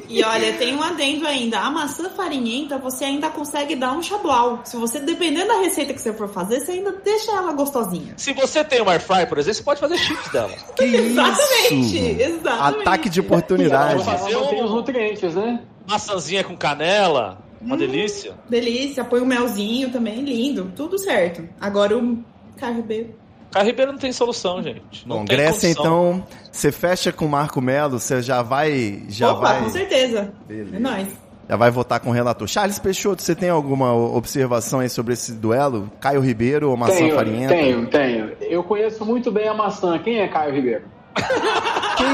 E 0.08 0.22
olha, 0.22 0.52
tem 0.54 0.74
um 0.76 0.82
adendo 0.82 1.26
ainda. 1.26 1.58
A 1.58 1.70
maçã 1.70 2.08
farinhenta, 2.10 2.78
você 2.78 3.04
ainda 3.04 3.30
consegue 3.30 3.74
dar 3.74 3.92
um 3.92 4.02
chablau. 4.02 4.60
Se 4.64 4.76
você, 4.76 5.00
dependendo 5.00 5.48
da 5.48 5.58
receita 5.60 5.92
que 5.92 6.00
você 6.00 6.12
for 6.12 6.28
fazer, 6.28 6.60
você 6.60 6.72
ainda 6.72 6.92
deixa 7.04 7.32
ela 7.32 7.52
gostosinha. 7.52 8.14
Se 8.16 8.32
você 8.32 8.62
tem 8.62 8.80
uma 8.80 8.92
air 8.92 9.00
fry, 9.00 9.26
por 9.26 9.38
exemplo, 9.38 9.54
você 9.56 9.62
pode 9.64 9.80
fazer 9.80 9.98
chips 9.98 10.30
dela. 10.30 10.52
Que 10.76 10.84
Exatamente, 10.84 11.96
isso? 11.98 12.20
exatamente. 12.22 12.80
Ataque 12.82 13.08
de 13.08 13.18
Ela 13.20 13.26
oportunidade. 13.28 14.04
fazer 14.04 14.34
mantém 14.36 14.62
um- 14.62 14.64
os 14.66 14.70
nutrientes, 14.70 15.34
né? 15.34 15.60
Maçãzinha 15.86 16.42
com 16.44 16.56
canela, 16.56 17.38
uma 17.60 17.76
delícia. 17.76 18.34
Delícia, 18.48 19.04
põe 19.04 19.20
o 19.20 19.26
melzinho 19.26 19.90
também, 19.90 20.22
lindo. 20.22 20.72
Tudo 20.76 20.98
certo. 20.98 21.46
Agora 21.60 21.96
o 21.96 22.18
Caio 22.56 22.76
Ribeiro. 22.76 23.14
Caio 23.50 23.66
Ribeiro 23.66 23.92
não 23.92 23.98
tem 23.98 24.12
solução, 24.12 24.62
gente. 24.62 25.06
Não 25.06 25.18
Bom, 25.18 25.24
tem 25.24 25.36
Grécia, 25.36 25.68
condição. 25.74 26.16
então, 26.16 26.26
você 26.50 26.72
fecha 26.72 27.12
com 27.12 27.26
o 27.26 27.28
Marco 27.28 27.60
Melo, 27.60 28.00
você 28.00 28.20
já 28.20 28.42
vai. 28.42 29.02
Já 29.08 29.32
Opa, 29.32 29.40
vai. 29.40 29.62
com 29.62 29.70
certeza. 29.70 30.32
Beleza. 30.46 30.76
É 30.76 30.78
nóis. 30.78 31.08
Já 31.48 31.56
vai 31.56 31.70
votar 31.70 32.00
com 32.00 32.08
o 32.08 32.12
relator. 32.12 32.48
Charles 32.48 32.78
Peixoto, 32.78 33.22
você 33.22 33.34
tem 33.34 33.50
alguma 33.50 33.92
observação 33.94 34.80
aí 34.80 34.88
sobre 34.88 35.12
esse 35.12 35.32
duelo? 35.34 35.92
Caio 36.00 36.20
Ribeiro 36.20 36.70
ou 36.70 36.76
Maçã 36.76 36.96
tenho, 36.96 37.14
Farinhenta? 37.14 37.54
tenho, 37.54 37.86
tenho. 37.86 38.32
Eu 38.40 38.64
conheço 38.64 39.04
muito 39.04 39.30
bem 39.30 39.46
a 39.46 39.52
maçã. 39.54 39.98
Quem 39.98 40.20
é 40.20 40.26
Caio 40.28 40.54
Ribeiro? 40.54 40.84
Que 41.14 42.04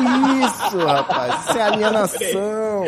isso, 0.45 0.79
rapaz? 0.87 1.41
Isso 1.41 1.59
é 1.59 1.63
alienação. 1.63 2.85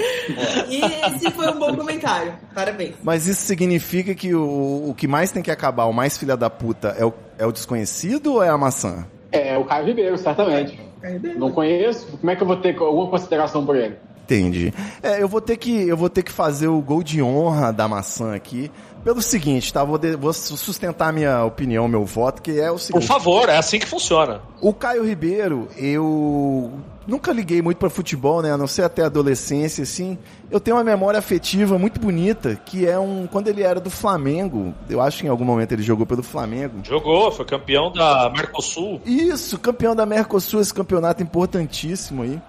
E 0.69 0.81
esse 0.81 1.31
foi 1.31 1.49
um 1.49 1.59
bom 1.59 1.75
comentário. 1.77 2.35
Parabéns. 2.55 2.95
Mas 3.03 3.27
isso 3.27 3.43
significa 3.43 4.15
que 4.15 4.35
o, 4.35 4.91
o 4.91 4.95
que 4.95 5.09
mais 5.09 5.33
tem 5.33 5.43
que 5.43 5.51
acabar, 5.51 5.87
o 5.87 5.93
mais 5.93 6.17
filha 6.19 6.37
da 6.37 6.51
puta, 6.51 6.95
é 6.99 7.05
o, 7.05 7.13
é 7.39 7.47
o 7.47 7.53
desconhecido 7.53 8.35
ou 8.35 8.43
é 8.43 8.49
a 8.49 8.59
maçã? 8.59 9.07
É 9.31 9.57
o 9.57 9.65
Caio 9.65 9.87
Ribeiro, 9.87 10.19
certamente. 10.19 10.79
Caio 11.01 11.15
Ribeiro. 11.15 11.39
Não 11.39 11.51
conheço. 11.51 12.19
Como 12.19 12.31
é 12.31 12.37
que 12.37 12.43
eu 12.43 12.47
vou 12.47 12.57
ter 12.57 12.77
alguma 12.77 13.09
consideração 13.09 13.65
por 13.65 13.77
ele? 13.77 13.97
Entendi. 14.25 14.73
É, 15.03 15.23
eu 15.23 15.29
vou 15.29 15.41
ter 15.41 15.57
que 15.57 15.89
eu 15.89 15.97
vou 15.97 16.09
ter 16.09 16.23
que 16.23 16.31
fazer 16.31 16.69
o 16.69 16.81
gol 16.81 17.03
de 17.03 17.23
honra 17.23 17.73
da 17.73 17.89
maçã 17.89 18.35
aqui, 18.35 18.71
Pelo 19.05 19.21
seguinte, 19.21 19.73
tá? 19.73 19.83
Vou, 19.83 19.99
de- 19.99 20.15
vou 20.17 20.33
sustentar 20.33 21.13
minha 21.13 21.45
opinião, 21.45 21.89
meu 21.89 22.05
voto, 22.05 22.41
que 22.41 22.61
é 22.61 22.71
o 22.71 22.75
Por 22.75 22.81
seguinte. 22.81 23.07
favor, 23.07 23.49
é 23.49 23.57
assim 23.57 23.79
que 23.79 23.87
funciona. 23.87 24.41
O 24.61 24.73
Caio 24.73 25.05
Ribeiro, 25.05 25.67
eu 25.77 26.71
nunca 27.05 27.33
liguei 27.33 27.61
muito 27.61 27.79
pra 27.79 27.91
futebol, 27.91 28.41
né? 28.43 28.53
A 28.53 28.57
não 28.57 28.69
ser 28.69 28.83
até 28.85 29.03
a 29.03 29.07
adolescência, 29.07 29.83
assim. 29.83 30.17
Eu 30.49 30.61
tenho 30.61 30.77
uma 30.77 30.85
memória 30.85 31.19
afetiva 31.19 31.77
muito 31.79 32.01
bonita, 32.01 32.55
que 32.65 32.87
é 32.87 32.97
um. 32.97 33.27
Quando 33.27 33.49
ele 33.49 33.63
era 33.63 33.81
do 33.81 33.91
Flamengo, 33.91 34.73
eu 34.89 35.01
acho 35.01 35.19
que 35.21 35.27
em 35.27 35.31
algum 35.31 35.45
momento 35.45 35.73
ele 35.73 35.83
jogou 35.83 36.07
pelo 36.07 36.23
Flamengo. 36.23 36.77
Jogou, 36.85 37.33
foi 37.33 37.45
campeão 37.45 37.91
da 37.93 38.31
Mercosul. 38.31 39.01
Isso, 39.05 39.59
campeão 39.59 39.97
da 39.97 40.07
Mercosul, 40.07 40.61
esse 40.61 40.73
campeonato 40.73 41.21
importantíssimo 41.25 42.23
aí. 42.23 42.41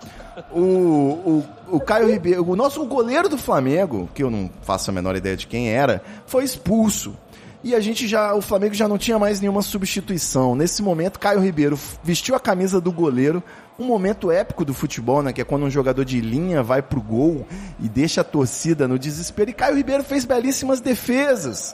O, 0.51 0.59
o, 0.59 1.43
o 1.71 1.79
Caio 1.79 2.09
Ribeiro, 2.09 2.49
o 2.49 2.55
nosso 2.55 2.83
goleiro 2.85 3.29
do 3.29 3.37
Flamengo, 3.37 4.09
que 4.13 4.23
eu 4.23 4.29
não 4.29 4.49
faço 4.61 4.89
a 4.89 4.93
menor 4.93 5.15
ideia 5.15 5.37
de 5.37 5.47
quem 5.47 5.69
era, 5.69 6.01
foi 6.25 6.43
expulso. 6.43 7.15
E 7.63 7.73
a 7.73 7.79
gente 7.79 8.09
já, 8.09 8.35
o 8.35 8.41
Flamengo 8.41 8.73
já 8.73 8.89
não 8.89 8.97
tinha 8.97 9.17
mais 9.17 9.39
nenhuma 9.39 9.61
substituição. 9.61 10.53
Nesse 10.53 10.83
momento, 10.83 11.17
Caio 11.17 11.39
Ribeiro 11.39 11.79
vestiu 12.03 12.35
a 12.35 12.39
camisa 12.39 12.81
do 12.81 12.91
goleiro, 12.91 13.41
um 13.79 13.85
momento 13.85 14.29
épico 14.29 14.65
do 14.65 14.73
futebol, 14.73 15.23
né? 15.23 15.31
Que 15.31 15.41
é 15.41 15.45
quando 15.45 15.63
um 15.63 15.69
jogador 15.69 16.03
de 16.03 16.19
linha 16.19 16.61
vai 16.61 16.81
pro 16.81 17.01
gol 17.01 17.47
e 17.79 17.87
deixa 17.87 18.19
a 18.19 18.23
torcida 18.23 18.85
no 18.85 18.99
desespero. 18.99 19.49
E 19.49 19.53
Caio 19.53 19.77
Ribeiro 19.77 20.03
fez 20.03 20.25
belíssimas 20.25 20.81
defesas. 20.81 21.73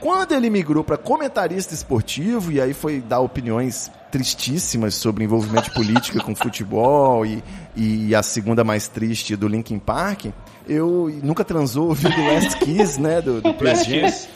Quando 0.00 0.32
ele 0.32 0.48
migrou 0.48 0.82
para 0.82 0.96
comentarista 0.96 1.74
esportivo, 1.74 2.50
e 2.50 2.58
aí 2.58 2.72
foi 2.72 3.02
dar 3.02 3.20
opiniões 3.20 3.90
tristíssimas 4.10 4.94
sobre 4.94 5.24
envolvimento 5.24 5.68
de 5.68 5.74
política 5.74 6.20
com 6.20 6.34
futebol 6.34 7.24
e, 7.24 7.42
e 7.76 8.14
a 8.14 8.22
segunda 8.22 8.64
mais 8.64 8.88
triste 8.88 9.36
do 9.36 9.48
Linkin 9.48 9.78
Park, 9.78 10.26
eu 10.68 11.10
nunca 11.22 11.44
transou 11.44 11.88
ouvindo 11.88 12.14
Last 12.32 12.58
Kiss, 12.58 13.00
né, 13.00 13.20
do, 13.20 13.40
do. 13.40 13.54
Kiss. 13.54 14.28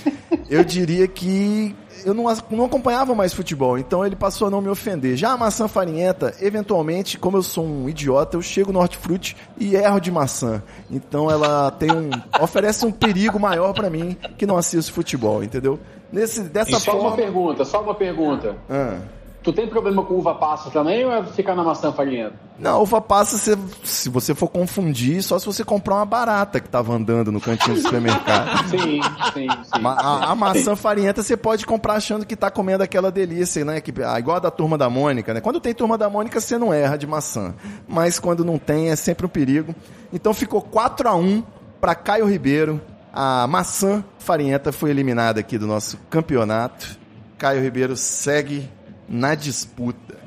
Eu 0.48 0.64
diria 0.64 1.06
que 1.06 1.74
eu 2.04 2.12
não, 2.12 2.24
não 2.50 2.64
acompanhava 2.64 3.14
mais 3.14 3.32
futebol, 3.32 3.78
então 3.78 4.04
ele 4.04 4.14
passou 4.14 4.48
a 4.48 4.50
não 4.50 4.60
me 4.60 4.68
ofender. 4.68 5.16
Já 5.16 5.32
a 5.32 5.36
maçã 5.36 5.66
farinhenta, 5.66 6.34
eventualmente, 6.40 7.18
como 7.18 7.36
eu 7.36 7.42
sou 7.42 7.64
um 7.64 7.88
idiota, 7.88 8.36
eu 8.36 8.42
chego 8.42 8.72
no 8.72 8.78
hortifruti 8.78 9.36
e 9.58 9.74
erro 9.74 10.00
de 10.00 10.10
maçã. 10.10 10.62
Então 10.90 11.30
ela 11.30 11.70
tem 11.70 11.90
um 11.90 12.10
oferece 12.40 12.84
um 12.84 12.92
perigo 12.92 13.38
maior 13.38 13.72
pra 13.72 13.88
mim 13.88 14.16
que 14.36 14.46
não 14.46 14.56
assisto 14.56 14.92
futebol, 14.92 15.42
entendeu? 15.42 15.78
Nesse 16.12 16.42
dessa 16.42 16.78
Só 16.78 16.92
uma 16.92 17.00
forma. 17.02 17.16
pergunta, 17.16 17.64
só 17.64 17.82
uma 17.82 17.94
pergunta. 17.94 18.56
Ah. 18.68 18.98
Tu 19.44 19.52
tem 19.52 19.68
problema 19.68 20.02
com 20.02 20.14
uva 20.14 20.34
passa 20.34 20.70
também 20.70 21.04
ou 21.04 21.12
é 21.12 21.22
ficar 21.22 21.54
na 21.54 21.62
maçã 21.62 21.92
farinhenta? 21.92 22.32
Não, 22.58 22.80
uva 22.80 22.98
passa, 22.98 23.36
se, 23.36 23.54
se 23.82 24.08
você 24.08 24.34
for 24.34 24.48
confundir, 24.48 25.22
só 25.22 25.38
se 25.38 25.44
você 25.44 25.62
comprar 25.62 25.96
uma 25.96 26.06
barata 26.06 26.58
que 26.58 26.68
tava 26.68 26.94
andando 26.94 27.30
no 27.30 27.38
cantinho 27.42 27.76
do 27.76 27.82
supermercado. 27.82 28.64
Sim, 28.70 29.00
sim, 29.34 29.46
sim. 29.74 29.80
Ma- 29.82 29.92
A, 30.00 30.30
a 30.32 30.34
maçã 30.34 30.74
farinhenta 30.74 31.22
você 31.22 31.36
pode 31.36 31.66
comprar 31.66 31.94
achando 31.94 32.24
que 32.24 32.34
tá 32.34 32.50
comendo 32.50 32.82
aquela 32.82 33.12
delícia, 33.12 33.64
né? 33.66 33.82
Que, 33.82 33.92
ah, 34.02 34.18
igual 34.18 34.38
a 34.38 34.40
da 34.40 34.50
turma 34.50 34.78
da 34.78 34.88
Mônica, 34.88 35.34
né? 35.34 35.42
Quando 35.42 35.60
tem 35.60 35.74
turma 35.74 35.98
da 35.98 36.08
Mônica, 36.08 36.40
você 36.40 36.56
não 36.56 36.72
erra 36.72 36.96
de 36.96 37.06
maçã. 37.06 37.54
Mas 37.86 38.18
quando 38.18 38.44
não 38.46 38.56
tem, 38.58 38.88
é 38.90 38.96
sempre 38.96 39.26
um 39.26 39.28
perigo. 39.28 39.74
Então 40.10 40.32
ficou 40.32 40.62
4 40.62 41.06
a 41.06 41.14
1 41.14 41.42
para 41.82 41.94
Caio 41.94 42.24
Ribeiro. 42.26 42.80
A 43.12 43.46
maçã 43.46 44.02
farinhenta 44.18 44.72
foi 44.72 44.88
eliminada 44.88 45.38
aqui 45.38 45.58
do 45.58 45.66
nosso 45.66 45.98
campeonato. 46.08 46.98
Caio 47.36 47.60
Ribeiro 47.62 47.94
segue 47.94 48.70
na 49.08 49.34
disputa. 49.34 50.18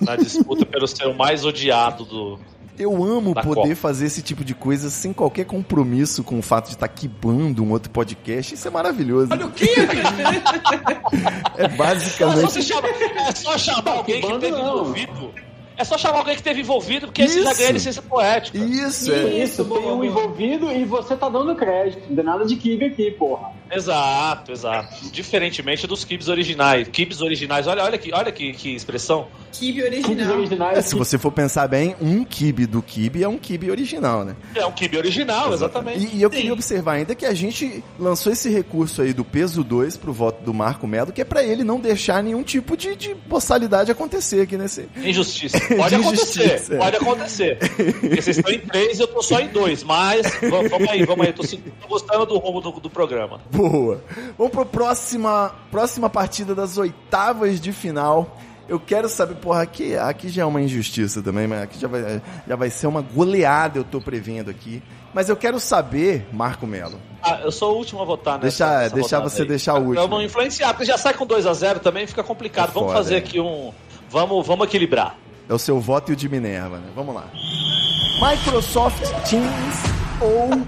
Na 0.00 0.16
disputa 0.16 0.64
pelo 0.66 0.86
ser 0.86 1.06
o 1.06 1.14
mais 1.14 1.44
odiado 1.44 2.04
do. 2.04 2.38
Eu 2.78 3.02
amo 3.02 3.32
Da 3.32 3.40
poder 3.42 3.60
Copa. 3.70 3.74
fazer 3.76 4.04
esse 4.04 4.20
tipo 4.20 4.44
de 4.44 4.54
coisa 4.54 4.90
sem 4.90 5.10
qualquer 5.10 5.46
compromisso 5.46 6.22
com 6.22 6.38
o 6.38 6.42
fato 6.42 6.66
de 6.66 6.72
estar 6.74 6.86
quibando 6.88 7.64
um 7.64 7.70
outro 7.70 7.90
podcast. 7.90 8.52
Isso 8.54 8.68
é 8.68 8.70
maravilhoso. 8.70 9.28
Olha 9.32 9.46
o 9.46 9.50
que? 9.50 9.64
É 11.56 11.64
É 11.64 11.68
só, 11.70 11.76
basicamente. 11.76 12.42
você 12.42 12.62
chamar, 12.62 12.88
é 12.88 13.32
só 13.34 13.56
chamar 13.58 13.90
alguém 13.92 14.20
que 14.20 14.38
teve 14.38 14.50
não. 14.50 14.74
envolvido. 14.80 15.34
É 15.78 15.84
só 15.84 15.98
chamar 15.98 16.18
alguém 16.20 16.36
que 16.36 16.42
teve 16.42 16.60
envolvido, 16.62 17.06
porque 17.08 17.20
esse 17.22 17.42
já 17.42 17.50
Isso. 17.50 17.60
ganha 17.60 17.72
licença 17.72 18.00
poética. 18.02 18.56
Isso, 18.56 19.12
é. 19.12 19.42
Isso, 19.42 19.62
tem 19.64 19.90
um 19.90 20.02
envolvido 20.02 20.72
e 20.72 20.84
você 20.86 21.14
tá 21.14 21.28
dando 21.28 21.54
crédito. 21.54 22.02
Não 22.08 22.16
tem 22.16 22.24
nada 22.24 22.46
de 22.46 22.56
kibe 22.56 22.86
aqui, 22.86 23.10
porra. 23.10 23.50
Exato, 23.70 24.52
exato. 24.52 25.10
Diferentemente 25.10 25.86
dos 25.86 26.04
kibs 26.04 26.28
originais. 26.28 26.88
Kibs 26.88 27.20
originais, 27.20 27.66
olha, 27.66 27.82
olha, 27.82 27.98
que, 27.98 28.12
olha 28.12 28.30
que, 28.32 28.52
que 28.52 28.74
expressão. 28.74 29.28
Kibe 29.52 29.82
original. 29.82 30.36
originais. 30.36 30.78
É, 30.78 30.82
se 30.82 30.94
você 30.94 31.16
for 31.16 31.32
pensar 31.32 31.66
bem, 31.66 31.96
um 32.00 32.24
kibe 32.24 32.66
do 32.66 32.82
kibe 32.82 33.22
é 33.22 33.28
um 33.28 33.38
kibe 33.38 33.70
original, 33.70 34.24
né? 34.24 34.36
É 34.54 34.66
um 34.66 34.72
kibe 34.72 34.98
original, 34.98 35.52
exatamente. 35.52 36.06
E, 36.06 36.18
e 36.18 36.22
eu 36.22 36.30
Sim. 36.30 36.36
queria 36.36 36.52
observar 36.52 36.92
ainda 36.92 37.14
que 37.14 37.24
a 37.24 37.32
gente 37.32 37.82
lançou 37.98 38.32
esse 38.32 38.50
recurso 38.50 39.00
aí 39.00 39.12
do 39.12 39.24
peso 39.24 39.64
2 39.64 39.96
pro 39.96 40.12
voto 40.12 40.44
do 40.44 40.52
Marco 40.52 40.86
Melo, 40.86 41.12
que 41.12 41.22
é 41.22 41.24
pra 41.24 41.42
ele 41.42 41.64
não 41.64 41.80
deixar 41.80 42.22
nenhum 42.22 42.42
tipo 42.42 42.76
de, 42.76 42.94
de 42.94 43.14
possalidade 43.14 43.90
acontecer 43.90 44.42
aqui 44.42 44.56
nesse. 44.58 44.88
Injustiça. 44.96 45.58
Pode 45.58 45.88
De 45.88 45.94
acontecer, 46.02 46.44
injustiça, 46.44 46.74
é. 46.74 46.78
pode 46.78 46.96
acontecer. 46.96 47.58
Porque 47.58 48.22
vocês 48.22 48.36
estão 48.38 48.52
em 48.52 48.60
três 48.60 48.98
e 48.98 49.02
eu 49.02 49.08
tô 49.08 49.22
só 49.22 49.40
em 49.40 49.48
dois. 49.48 49.82
Mas 49.82 50.26
vamos, 50.50 50.88
aí, 50.88 51.04
vamos 51.04 51.26
aí. 51.26 51.32
Tô, 51.32 51.42
tô 51.42 51.88
gostando 51.88 52.26
do 52.26 52.38
rumo 52.38 52.60
do, 52.60 52.72
do 52.72 52.90
programa. 52.90 53.40
Boa. 53.56 54.02
Vamos 54.36 54.52
pro 54.52 54.66
próxima, 54.66 55.54
próxima 55.70 56.10
partida 56.10 56.54
das 56.54 56.76
oitavas 56.78 57.60
de 57.60 57.72
final. 57.72 58.36
Eu 58.68 58.80
quero 58.80 59.08
saber, 59.08 59.36
porra, 59.36 59.62
aqui, 59.62 59.96
aqui 59.96 60.28
já 60.28 60.42
é 60.42 60.44
uma 60.44 60.60
injustiça 60.60 61.22
também, 61.22 61.46
mas 61.46 61.62
aqui 61.62 61.78
já 61.78 61.86
vai, 61.86 62.20
já 62.48 62.56
vai 62.56 62.68
ser 62.68 62.88
uma 62.88 63.00
goleada, 63.00 63.78
eu 63.78 63.84
tô 63.84 64.00
prevendo 64.00 64.50
aqui. 64.50 64.82
Mas 65.14 65.28
eu 65.28 65.36
quero 65.36 65.58
saber, 65.60 66.26
Marco 66.32 66.66
Melo. 66.66 67.00
Ah, 67.22 67.40
eu 67.44 67.52
sou 67.52 67.74
o 67.74 67.78
último 67.78 68.02
a 68.02 68.04
votar 68.04 68.38
nessa, 68.40 68.66
Deixa- 68.80 68.94
deixar 68.94 69.20
você 69.20 69.42
aí. 69.42 69.48
deixar 69.48 69.74
o 69.74 69.78
último. 69.78 70.00
Eu 70.00 70.08
não 70.08 70.20
influenciar, 70.20 70.74
porque 70.74 70.84
já 70.84 70.98
sai 70.98 71.14
com 71.14 71.24
2 71.24 71.46
a 71.46 71.54
0 71.54 71.78
também, 71.80 72.06
fica 72.06 72.24
complicado. 72.24 72.70
É 72.70 72.72
vamos 72.72 72.88
foda, 72.90 73.02
fazer 73.04 73.14
é. 73.14 73.18
aqui 73.18 73.38
um. 73.40 73.72
Vamos, 74.10 74.44
vamos 74.46 74.66
equilibrar. 74.66 75.16
É 75.48 75.54
o 75.54 75.58
seu 75.58 75.78
voto 75.80 76.10
e 76.10 76.14
o 76.14 76.16
de 76.16 76.28
Minerva, 76.28 76.78
né? 76.78 76.88
Vamos 76.94 77.14
lá. 77.14 77.24
Microsoft 78.20 79.02
Teams 79.28 79.76
ou 80.20 80.62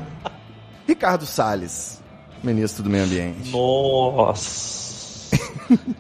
Ricardo 0.87 1.27
Salles, 1.27 2.01
ministro 2.43 2.83
do 2.83 2.91
Meio 2.91 3.05
Ambiente. 3.05 3.51
Nossa. 3.53 4.89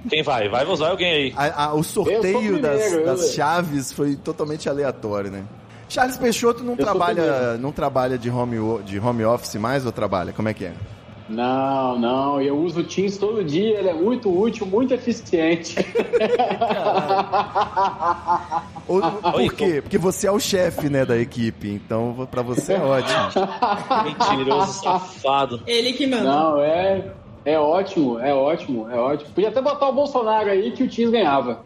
Quem 0.08 0.22
vai? 0.22 0.48
Vai 0.48 0.64
vai 0.64 0.90
alguém 0.90 1.12
aí. 1.12 1.34
A- 1.36 1.64
a- 1.66 1.74
o 1.74 1.82
sorteio 1.82 2.56
o 2.56 2.60
das, 2.62 2.80
primeiro, 2.82 3.04
das 3.06 3.32
chaves 3.34 3.92
foi 3.92 4.16
totalmente 4.16 4.68
aleatório, 4.68 5.30
né? 5.30 5.44
Charles 5.88 6.16
Peixoto 6.16 6.62
não 6.62 6.76
trabalha, 6.76 7.56
não 7.58 7.72
trabalha 7.72 8.18
de 8.18 8.28
home, 8.30 8.56
de 8.84 8.98
home 8.98 9.24
office 9.24 9.54
mais 9.56 9.84
ou 9.86 9.92
trabalha? 9.92 10.32
Como 10.32 10.48
é 10.48 10.54
que 10.54 10.66
é? 10.66 10.72
Não, 11.28 11.98
não, 11.98 12.40
eu 12.40 12.56
uso 12.56 12.80
o 12.80 12.84
Teams 12.84 13.18
todo 13.18 13.44
dia, 13.44 13.78
ele 13.78 13.88
é 13.88 13.94
muito 13.94 14.30
útil, 14.30 14.66
muito 14.66 14.94
eficiente. 14.94 15.76
Ou, 18.88 19.02
por 19.02 19.54
quê? 19.54 19.82
Porque 19.82 19.98
você 19.98 20.26
é 20.26 20.32
o 20.32 20.40
chefe, 20.40 20.88
né, 20.88 21.04
da 21.04 21.18
equipe, 21.18 21.68
então 21.68 22.26
pra 22.30 22.40
você 22.40 22.72
é 22.74 22.80
ótimo. 22.80 23.18
Mentiroso, 24.04 24.82
safado. 24.82 25.60
Ele 25.66 25.92
que 25.92 26.06
manda. 26.06 26.24
Não, 26.24 26.62
é, 26.62 27.12
é 27.44 27.58
ótimo, 27.58 28.18
é 28.18 28.32
ótimo, 28.32 28.88
é 28.88 28.96
ótimo. 28.96 29.30
Podia 29.34 29.50
até 29.50 29.60
botar 29.60 29.88
o 29.88 29.92
Bolsonaro 29.92 30.48
aí 30.50 30.72
que 30.72 30.84
o 30.84 30.88
Teams 30.88 31.10
ganhava. 31.10 31.60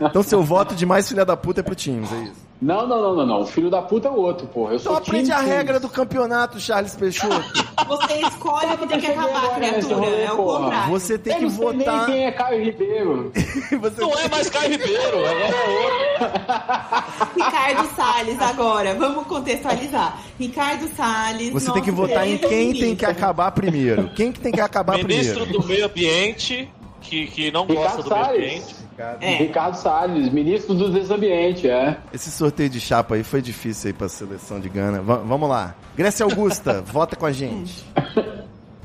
Então 0.00 0.22
seu 0.22 0.42
voto 0.42 0.76
de 0.76 0.86
mais 0.86 1.08
filha 1.08 1.24
da 1.24 1.36
puta 1.36 1.60
é 1.60 1.62
pro 1.64 1.74
Teams, 1.74 2.12
é 2.12 2.22
isso. 2.22 2.47
Não, 2.60 2.88
não, 2.88 3.00
não, 3.00 3.14
não, 3.16 3.26
não. 3.26 3.40
O 3.42 3.46
filho 3.46 3.70
da 3.70 3.80
puta 3.80 4.08
é 4.08 4.10
o 4.10 4.14
outro, 4.16 4.46
porra. 4.48 4.72
Eu 4.72 4.76
Então 4.78 4.92
sou 4.92 4.96
aprende 5.00 5.30
a 5.30 5.38
regra 5.38 5.78
do 5.78 5.88
campeonato, 5.88 6.58
Charles 6.58 6.96
Peixoto. 6.96 7.40
Você 7.86 8.14
escolhe 8.14 8.66
o 8.74 8.78
que 8.78 8.86
tem 8.88 9.00
que 9.00 9.06
cheguei 9.06 9.24
acabar, 9.24 9.54
criatura. 9.54 9.94
rolê, 9.94 10.22
É 10.24 10.32
o 10.32 10.36
contrário. 10.36 10.90
Você 10.90 11.18
tem 11.18 11.38
que 11.38 11.46
votar. 11.46 11.76
nem 11.76 12.06
quem 12.06 12.24
é 12.26 12.32
Caio 12.32 12.64
Ribeiro. 12.64 13.32
Você 13.80 14.00
Não 14.00 14.18
é 14.18 14.28
mais 14.28 14.50
Caio 14.50 14.70
Ribeiro, 14.72 15.18
agora 15.18 15.54
é 15.56 15.68
outro. 15.80 17.34
Ricardo 17.36 17.94
Salles, 17.94 18.40
agora. 18.40 18.94
Vamos 18.94 19.26
contextualizar. 19.26 20.18
Ricardo 20.38 20.88
Salles. 20.96 21.52
Você 21.52 21.72
tem 21.72 21.82
que 21.82 21.90
votar 21.92 22.26
em 22.26 22.38
quem 22.38 22.48
tem 22.48 22.72
que 22.74 22.80
ministro. 22.82 23.10
acabar 23.10 23.50
primeiro. 23.52 24.08
Quem 24.16 24.32
que 24.32 24.40
tem 24.40 24.52
que 24.52 24.60
acabar 24.60 24.98
Ministro 24.98 25.42
primeiro? 25.44 25.62
do 25.62 25.66
meio 25.68 25.86
ambiente, 25.86 26.68
que, 27.00 27.26
que 27.28 27.50
não 27.52 27.66
Ricardo 27.66 28.02
gosta 28.02 28.02
do 28.02 28.10
meio 28.10 28.24
Salles. 28.24 28.87
Ambiente. 29.04 29.24
É. 29.34 29.36
Ricardo 29.38 29.74
Salles, 29.74 30.32
ministro 30.32 30.74
do 30.74 30.90
Desambiente, 30.90 31.68
é. 31.68 31.98
Esse 32.12 32.30
sorteio 32.30 32.68
de 32.70 32.80
chapa 32.80 33.14
aí 33.14 33.22
foi 33.22 33.40
difícil 33.42 33.88
aí 33.88 33.92
pra 33.92 34.08
seleção 34.08 34.58
de 34.60 34.68
Gana. 34.68 35.00
Va- 35.02 35.18
vamos 35.18 35.48
lá. 35.48 35.74
Grécia 35.96 36.24
Augusta, 36.24 36.82
vota 36.86 37.16
com 37.16 37.26
a 37.26 37.32
gente. 37.32 37.84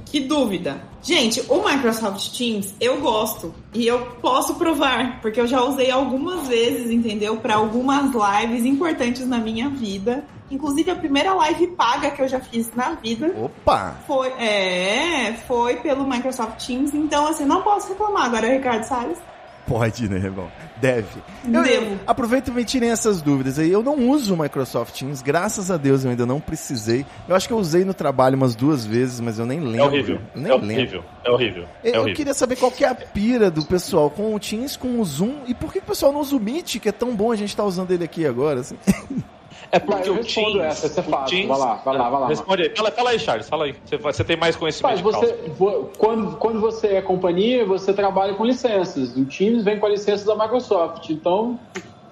Que 0.05 0.19
dúvida. 0.19 0.79
Gente, 1.01 1.41
o 1.49 1.67
Microsoft 1.67 2.37
Teams 2.37 2.75
eu 2.79 3.01
gosto 3.01 3.53
e 3.73 3.87
eu 3.87 3.99
posso 4.21 4.53
provar, 4.55 5.19
porque 5.21 5.41
eu 5.41 5.47
já 5.47 5.61
usei 5.63 5.89
algumas 5.89 6.47
vezes, 6.47 6.91
entendeu? 6.91 7.37
Para 7.37 7.55
algumas 7.55 8.11
lives 8.13 8.63
importantes 8.63 9.27
na 9.27 9.39
minha 9.39 9.69
vida. 9.69 10.23
Inclusive 10.51 10.91
a 10.91 10.95
primeira 10.95 11.33
live 11.33 11.65
paga 11.67 12.11
que 12.11 12.21
eu 12.21 12.27
já 12.27 12.39
fiz 12.39 12.69
na 12.75 12.91
vida 12.91 13.33
Opa! 13.35 13.95
foi, 14.05 14.27
é, 14.33 15.33
foi 15.47 15.77
pelo 15.77 16.07
Microsoft 16.07 16.63
Teams. 16.67 16.93
Então, 16.93 17.25
assim, 17.27 17.43
não 17.43 17.63
posso 17.63 17.89
reclamar 17.89 18.25
agora, 18.25 18.47
Ricardo 18.47 18.83
Salles. 18.83 19.17
Pode, 19.65 20.09
né, 20.09 20.17
irmão? 20.17 20.51
Deve. 20.81 21.07
Eu, 21.51 21.63
Devo. 21.63 21.99
aproveito 22.05 22.49
e 22.49 22.51
me 22.51 22.65
tirem 22.65 22.89
essas 22.91 23.21
dúvidas 23.21 23.57
aí. 23.57 23.71
Eu 23.71 23.81
não 23.81 24.09
uso 24.09 24.33
o 24.33 24.37
Microsoft 24.37 24.99
Teams, 24.99 25.21
graças 25.21 25.71
a 25.71 25.77
Deus 25.77 26.03
eu 26.03 26.11
ainda 26.11 26.25
não 26.25 26.41
precisei. 26.41 27.05
Eu 27.29 27.35
acho 27.35 27.47
que 27.47 27.53
eu 27.53 27.57
usei 27.57 27.85
no 27.85 27.93
trabalho 27.93 28.35
umas 28.35 28.55
duas 28.55 28.85
vezes, 28.85 29.21
mas 29.21 29.39
eu 29.39 29.45
nem 29.45 29.61
lembro. 29.61 29.79
É 29.79 29.83
horrível. 29.83 30.19
Eu 30.35 30.41
nem 30.41 30.51
É 30.51 30.55
lembro. 30.55 30.73
horrível. 30.75 31.03
É 31.23 31.31
horrível. 31.31 31.63
É 31.83 31.89
Eu 31.95 32.01
horrível. 32.01 32.15
queria 32.17 32.33
saber 32.33 32.57
qual 32.57 32.71
que 32.71 32.83
é 32.83 32.89
a 32.89 32.95
pira 32.95 33.49
do 33.49 33.63
pessoal 33.65 34.09
com 34.09 34.35
o 34.35 34.39
Teams, 34.39 34.75
com 34.75 34.99
o 34.99 35.05
Zoom, 35.05 35.37
e 35.47 35.53
por 35.53 35.71
que 35.71 35.79
o 35.79 35.83
pessoal 35.83 36.11
não 36.11 36.19
usa 36.19 36.35
o 36.35 36.39
Meet, 36.39 36.79
que 36.79 36.89
é 36.89 36.91
tão 36.91 37.15
bom 37.15 37.31
a 37.31 37.35
gente 37.37 37.55
tá 37.55 37.63
usando 37.63 37.91
ele 37.91 38.03
aqui 38.03 38.25
agora, 38.25 38.59
assim? 38.59 38.75
É 39.71 39.79
porque 39.79 40.09
eu 40.09 40.15
o 40.15 40.23
Teams, 40.23 40.59
essa, 40.63 40.85
essa 40.87 41.01
é. 41.01 41.23
Teams- 41.25 41.47
Vai 41.47 41.57
lá, 41.57 41.75
vai 41.83 41.97
lá, 41.97 42.09
vai 42.09 42.21
lá. 42.21 42.27
Responde 42.27 42.61
aí. 42.63 42.75
Fala, 42.75 42.91
fala 42.91 43.09
aí, 43.11 43.19
Charles, 43.19 43.49
fala 43.49 43.65
aí. 43.65 43.75
Você, 43.85 43.97
você 43.97 44.23
tem 44.23 44.37
mais 44.37 44.55
conhecimento 44.55 44.91
Mas 44.91 45.01
você, 45.01 45.33
vo- 45.57 45.89
quando, 45.97 46.37
quando 46.37 46.59
você 46.59 46.87
é 46.87 47.01
companhia, 47.01 47.65
você 47.65 47.93
trabalha 47.93 48.33
com 48.33 48.45
licenças. 48.45 49.15
O 49.15 49.25
Teams 49.25 49.63
vem 49.63 49.79
com 49.79 49.85
a 49.85 49.89
licença 49.89 50.25
da 50.25 50.35
Microsoft. 50.35 51.09
Então, 51.09 51.59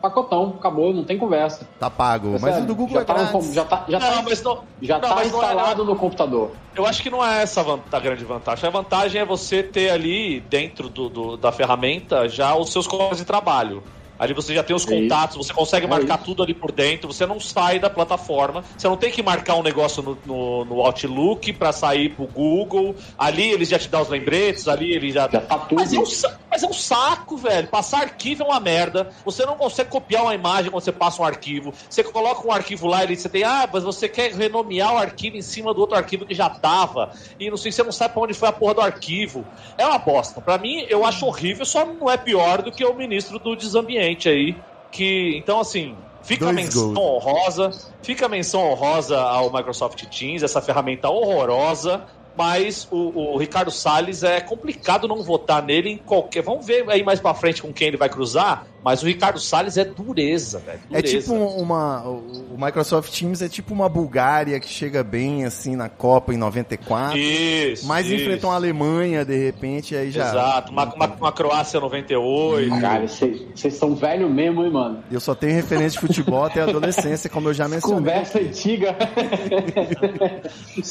pacotão, 0.01 0.55
acabou, 0.58 0.91
não 0.93 1.03
tem 1.03 1.17
conversa. 1.17 1.67
Tá 1.79 1.89
pago. 1.89 2.29
Mas 2.31 2.41
Percebe? 2.41 2.63
o 2.63 2.67
do 2.67 2.75
Google 2.75 2.96
já 2.96 3.01
é 3.01 3.03
tá, 3.05 3.31
no 3.31 3.53
já 3.53 3.65
tá, 3.65 3.86
já 3.88 4.00
Não, 4.00 4.08
tá, 4.10 4.22
mas 4.24 4.41
não, 4.43 4.60
já 4.81 4.93
não, 5.00 5.10
tá 5.10 5.15
mas 5.15 5.31
não 5.31 5.43
é- 5.43 5.46
instalado 5.46 5.86
no 5.86 5.96
computador. 5.96 6.51
Eu 6.75 6.86
acho 6.88 7.03
que 7.03 7.10
não 7.10 7.24
é 7.24 7.43
essa 7.43 7.62
a 7.91 8.00
grande 8.00 8.24
vantagem. 8.25 8.67
A 8.67 8.72
vantagem 8.72 9.22
é 9.22 9.25
você 9.25 9.62
ter 9.62 9.91
ali, 9.91 10.39
dentro 10.39 10.89
do, 10.89 11.10
do- 11.10 11.38
da 11.38 11.51
ferramenta, 11.51 12.27
já 12.27 12.55
os 12.55 12.72
seus 12.72 12.88
colegas 12.88 13.17
de 13.20 13.25
trabalho. 13.25 13.84
Ali 14.21 14.35
você 14.35 14.53
já 14.53 14.61
tem 14.61 14.75
os 14.75 14.87
É 14.87 15.01
contatos, 15.01 15.35
você 15.35 15.51
consegue 15.51 15.87
É 15.87 15.89
marcar 15.89 16.19
tudo 16.19 16.43
ali 16.43 16.53
por 16.53 16.71
dentro, 16.71 17.11
você 17.11 17.25
não 17.25 17.39
sai 17.39 17.79
da 17.79 17.89
plataforma, 17.89 18.63
você 18.77 18.87
não 18.87 18.95
tem 18.95 19.11
que 19.11 19.23
marcar 19.23 19.55
um 19.55 19.63
negócio 19.63 20.03
no, 20.03 20.15
no, 20.23 20.63
no 20.63 20.81
Outlook 20.81 21.51
para 21.53 21.71
sair 21.71 22.09
pro 22.09 22.27
Google. 22.27 22.95
Ali 23.17 23.49
ele 23.49 23.65
já 23.65 23.79
te 23.79 23.89
dá 23.89 23.99
os 23.99 24.09
lembretes, 24.09 24.67
ali 24.67 24.93
ele 24.93 25.09
já. 25.09 25.27
Já 25.27 25.41
tá 25.41 25.57
tudo. 25.57 25.79
Mas 25.79 25.91
é, 25.91 25.97
um, 25.97 26.03
mas 26.51 26.61
é 26.61 26.67
um 26.67 26.73
saco, 26.73 27.35
velho. 27.35 27.67
Passar 27.67 28.01
arquivo 28.01 28.43
é 28.43 28.45
uma 28.45 28.59
merda. 28.59 29.09
Você 29.25 29.43
não 29.43 29.55
consegue 29.55 29.89
copiar 29.89 30.21
uma 30.21 30.35
imagem 30.35 30.69
quando 30.69 30.83
você 30.83 30.91
passa 30.91 31.23
um 31.23 31.25
arquivo. 31.25 31.73
Você 31.89 32.03
coloca 32.03 32.47
um 32.47 32.51
arquivo 32.51 32.85
lá 32.85 33.03
e 33.03 33.15
você 33.15 33.27
tem, 33.27 33.43
ah, 33.43 33.67
mas 33.73 33.83
você 33.83 34.07
quer 34.07 34.31
renomear 34.33 34.93
o 34.93 34.97
arquivo 34.99 35.35
em 35.35 35.41
cima 35.41 35.73
do 35.73 35.81
outro 35.81 35.97
arquivo 35.97 36.27
que 36.27 36.35
já 36.35 36.47
tava. 36.47 37.11
E 37.39 37.49
não 37.49 37.57
sei, 37.57 37.71
você 37.71 37.81
não 37.81 37.91
sabe 37.91 38.13
pra 38.13 38.21
onde 38.21 38.35
foi 38.35 38.49
a 38.49 38.53
porra 38.53 38.75
do 38.75 38.81
arquivo. 38.81 39.43
É 39.79 39.85
uma 39.87 39.97
bosta. 39.97 40.39
Pra 40.41 40.59
mim, 40.59 40.85
eu 40.89 41.03
acho 41.03 41.25
horrível, 41.25 41.65
só 41.65 41.83
não 41.83 42.07
é 42.07 42.17
pior 42.17 42.61
do 42.61 42.71
que 42.71 42.85
o 42.85 42.93
ministro 42.93 43.39
do 43.39 43.55
desambiente 43.55 44.11
aí. 44.27 44.56
Que, 44.91 45.36
então, 45.38 45.60
assim. 45.60 45.96
Fica 46.24 46.50
a 46.50 46.51
Dois 46.51 46.65
menção 46.65 46.94
gols. 46.94 47.25
honrosa, 47.25 47.72
fica 48.03 48.27
a 48.27 48.30
menção 48.30 48.70
honrosa 48.70 49.20
ao 49.20 49.51
Microsoft 49.51 50.06
Teams, 50.06 50.44
essa 50.44 50.62
ferramenta 50.62 51.10
horrorosa, 51.10 52.06
mas 52.38 52.88
o, 52.91 53.34
o 53.34 53.38
Ricardo 53.38 53.72
Salles 53.72 54.22
é 54.22 54.39
complicado 54.39 55.08
não 55.08 55.24
votar 55.24 55.63
nele 55.63 55.89
em 55.89 55.98
qualquer. 55.98 56.44
Vamos 56.44 56.63
ver 56.63 56.88
aí 56.91 57.03
mais 57.03 57.20
pra 57.20 57.34
frente 57.34 57.63
com 57.63 57.74
quem 57.74 57.88
ele 57.88 57.98
vai 57.98 58.08
cruzar, 58.08 58.68
mas 58.83 59.03
o 59.03 59.05
Ricardo 59.05 59.39
Salles 59.39 59.77
é 59.77 59.85
dureza, 59.85 60.59
velho. 60.59 60.79
É 60.91 61.01
tipo 61.01 61.33
uma. 61.33 62.01
O 62.03 62.55
Microsoft 62.57 63.11
Teams 63.17 63.41
é 63.41 63.50
tipo 63.50 63.73
uma 63.73 63.88
Bulgária 63.88 64.59
que 64.59 64.67
chega 64.67 65.03
bem 65.03 65.45
assim 65.45 65.75
na 65.75 65.89
Copa 65.89 66.33
em 66.33 66.38
94. 66.38 67.17
Isso. 67.17 67.88
Mas 67.88 68.07
isso. 68.07 68.15
enfrentou 68.15 68.50
uma 68.50 68.55
Alemanha, 68.55 69.23
de 69.23 69.38
repente, 69.38 69.95
aí 69.95 70.11
já. 70.11 70.29
Exato, 70.29 70.71
uma, 70.71 70.93
uma, 70.93 71.07
uma 71.07 71.31
Croácia 71.31 71.79
98. 71.79 72.69
Caralho, 72.69 73.07
vocês 73.07 73.41
vocês 73.53 73.73
são 73.75 73.95
velho 73.95 74.29
mesmo, 74.29 74.63
hein, 74.63 74.71
mano? 74.71 75.03
Eu 75.11 75.19
só 75.19 75.35
tenho 75.35 75.53
referência 75.53 76.00
de 76.00 76.07
futebol 76.07 76.43
até 76.43 76.61
a 76.61 76.65
adolescência, 76.65 77.29
como 77.29 77.50
eu 77.50 77.53
já 77.53 77.67
mencionei. 77.67 78.00
Conversa 78.00 78.39
antiga. 78.39 78.95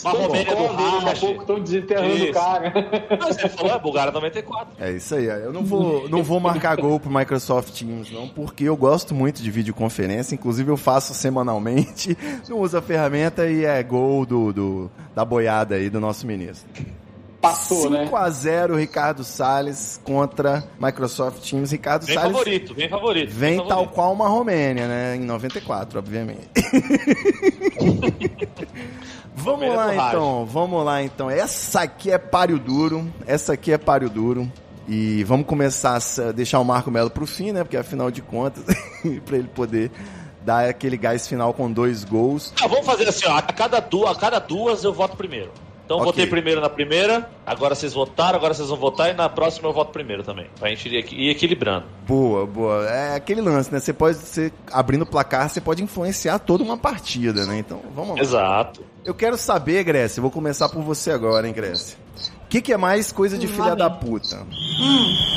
Uma 0.05 0.11
Romênia 0.13 0.55
do 0.55 0.71
Daqui 1.05 1.09
a 1.09 1.21
pouco 1.21 1.41
estão 1.41 1.61
desenterrando 1.61 2.17
Isso. 2.17 2.31
o 2.31 2.33
cara. 2.33 2.73
Mas 3.19 3.37
você 3.37 3.49
falou, 3.49 3.73
é 3.75 3.79
Bulgária 3.79 4.13
94. 4.13 4.75
É 4.79 4.93
isso 4.93 5.15
aí. 5.15 5.27
Eu 5.27 5.53
não 5.53 5.65
vou, 5.65 6.09
não 6.09 6.23
vou 6.23 6.39
marcar 6.41 6.77
gol 6.77 7.01
pro 7.01 7.13
Microsoft 7.13 7.80
Teams, 7.85 8.11
não, 8.13 8.29
porque 8.29 8.65
eu 8.65 8.77
gosto 8.77 9.15
muito 9.15 9.43
de 9.43 9.51
videoconferência. 9.51 10.35
Inclusive, 10.35 10.71
eu 10.71 10.77
faço 10.77 11.13
semanalmente. 11.15 12.17
Não 12.49 12.59
uso 12.61 12.77
a 12.79 12.83
ferramenta 12.83 13.47
e 13.49 13.65
é 13.65 13.83
gol 13.83 14.25
do, 14.27 14.53
do- 14.53 14.91
da 15.15 15.25
boiada 15.25 15.75
aí 15.77 15.89
do 15.91 16.01
nosso 16.01 16.27
ministro. 16.27 16.69
Passou, 17.41 17.85
5 17.85 17.91
né? 17.95 18.11
a 18.13 18.29
0 18.29 18.77
Ricardo 18.77 19.25
Salles 19.25 19.99
contra 20.05 20.63
Microsoft 20.79 21.41
Teams. 21.49 21.71
Ricardo 21.73 22.05
Vem 22.05 22.15
Salles 22.15 22.33
favorito, 22.37 22.75
vem 22.75 22.89
favorito. 22.89 23.31
vem 23.33 23.57
favorito. 23.57 23.69
tal 23.75 23.89
qual 23.89 24.13
uma 24.13 24.29
Romênia, 24.29 24.87
né? 24.87 25.17
Em 25.17 25.21
94, 25.21 25.99
obviamente. 25.99 26.51
vamos 29.35 29.75
lá 29.75 29.95
então, 29.95 30.45
vamos 30.47 30.85
lá 30.85 31.03
então. 31.03 31.31
Essa 31.31 31.83
aqui 31.83 32.11
é 32.11 32.19
páreo 32.19 32.59
duro, 32.59 33.11
essa 33.27 33.55
aqui 33.55 33.73
é 33.73 33.79
páreo 33.79 34.11
duro. 34.11 34.51
E 34.93 35.23
vamos 35.23 35.47
começar 35.47 35.99
a 36.19 36.33
deixar 36.33 36.59
o 36.59 36.65
Marco 36.65 36.91
Melo 36.91 37.11
pro 37.11 37.25
fim, 37.25 37.53
né? 37.53 37.63
Porque 37.63 37.77
afinal 37.77 38.11
de 38.11 38.21
contas, 38.21 38.65
pra 39.25 39.37
ele 39.39 39.47
poder 39.47 39.89
dar 40.45 40.69
aquele 40.69 40.97
gás 40.97 41.29
final 41.29 41.55
com 41.55 41.71
dois 41.71 42.03
gols. 42.03 42.53
Ah, 42.61 42.67
vamos 42.67 42.85
fazer 42.85 43.09
assim, 43.09 43.25
ó, 43.27 43.37
a 43.37 43.43
cada, 43.43 43.79
duas, 43.79 44.17
a 44.17 44.21
cada 44.21 44.39
duas 44.41 44.83
eu 44.83 44.93
voto 44.93 45.17
primeiro. 45.17 45.53
Então 45.85 45.99
eu 45.99 46.03
Ok. 46.03 46.13
votei 46.13 46.27
primeiro 46.27 46.61
na 46.61 46.69
primeira, 46.69 47.31
agora 47.47 47.75
vocês 47.75 47.93
votaram, 47.93 48.37
agora 48.37 48.53
vocês 48.53 48.69
vão 48.69 48.79
votar 48.79 49.11
e 49.11 49.13
na 49.13 49.29
próxima 49.29 49.69
eu 49.69 49.73
voto 49.73 49.93
primeiro 49.93 50.25
também. 50.25 50.49
Pra 50.59 50.69
gente 50.71 50.89
ir 50.89 51.13
ir 51.13 51.31
equilibrando. 51.31 51.85
Boa, 52.07 52.45
boa. 52.47 52.85
É 52.89 53.15
aquele 53.15 53.41
lance, 53.41 53.73
né? 53.73 53.79
Você 53.79 53.93
pode, 53.93 54.17
você, 54.19 54.53
abrindo 54.73 55.03
o 55.03 55.07
placar, 55.07 55.49
você 55.49 55.61
pode 55.61 55.85
influenciar 55.85 56.41
toda 56.41 56.65
uma 56.65 56.77
partida, 56.77 57.47
né? 57.47 57.59
Então, 57.59 57.81
vamos 57.95 58.17
lá. 58.17 58.23
Exato. 58.23 58.85
Eu 59.05 59.15
quero 59.15 59.37
saber, 59.37 59.85
Grécia, 59.85 60.21
vou 60.21 60.31
começar 60.33 60.69
por 60.69 60.83
você 60.83 61.13
agora, 61.13 61.47
hein, 61.47 61.53
Grécia. 61.55 61.97
O 62.51 62.53
que, 62.53 62.61
que 62.61 62.73
é 62.73 62.77
mais 62.77 63.13
coisa 63.13 63.39
de 63.39 63.47
Hum, 63.47 63.51
filha 63.51 63.77
da 63.77 63.89
puta? 63.89 64.45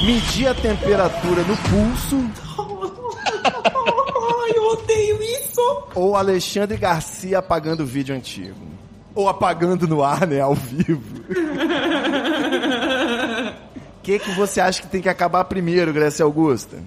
Medir 0.04 0.48
a 0.48 0.56
temperatura 0.56 1.44
no 1.44 1.56
pulso 1.58 2.18
Ai, 3.46 4.52
eu 4.56 4.64
odeio 4.72 5.22
isso. 5.22 5.84
ou 5.94 6.16
Alexandre 6.16 6.76
Garcia 6.76 7.38
apagando 7.38 7.86
vídeo 7.86 8.16
antigo? 8.16 8.58
Ou 9.14 9.30
apagando 9.30 9.88
no 9.88 10.04
ar, 10.04 10.26
né, 10.26 10.42
ao 10.42 10.56
vivo? 10.56 11.04
O 14.00 14.02
que, 14.02 14.18
que 14.18 14.32
você 14.32 14.60
acha 14.60 14.82
que 14.82 14.88
tem 14.88 15.00
que 15.02 15.08
acabar 15.10 15.44
primeiro, 15.44 15.94
Grécia 15.94 16.26
Augusta? 16.26 16.78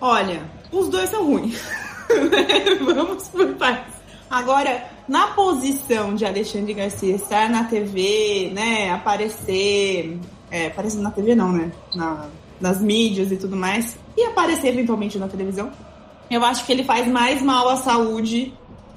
Olha, 0.00 0.42
os 0.70 0.88
dois 0.88 1.10
são 1.10 1.26
ruins. 1.26 1.60
Vamos 2.84 3.26
por 3.28 3.48
partes. 3.54 3.94
Agora, 4.30 4.84
na 5.08 5.28
posição 5.28 6.14
de 6.14 6.24
Alexandre 6.24 6.74
Garcia 6.74 7.14
estar 7.14 7.48
na 7.48 7.64
TV, 7.64 8.50
né, 8.52 8.90
aparecer, 8.90 10.18
é, 10.50 10.66
aparecer 10.68 11.00
na 11.00 11.10
TV 11.10 11.34
não, 11.34 11.52
né, 11.52 11.70
na- 11.94 12.26
nas 12.60 12.80
mídias 12.80 13.30
e 13.30 13.36
tudo 13.36 13.56
mais, 13.56 13.96
e 14.16 14.24
aparecer 14.24 14.68
eventualmente 14.68 15.18
na 15.18 15.28
televisão, 15.28 15.70
eu 16.30 16.44
acho 16.44 16.64
que 16.66 16.72
ele 16.72 16.82
faz 16.84 17.06
mais 17.06 17.40
mal 17.42 17.68
à 17.68 17.76
saúde 17.76 18.52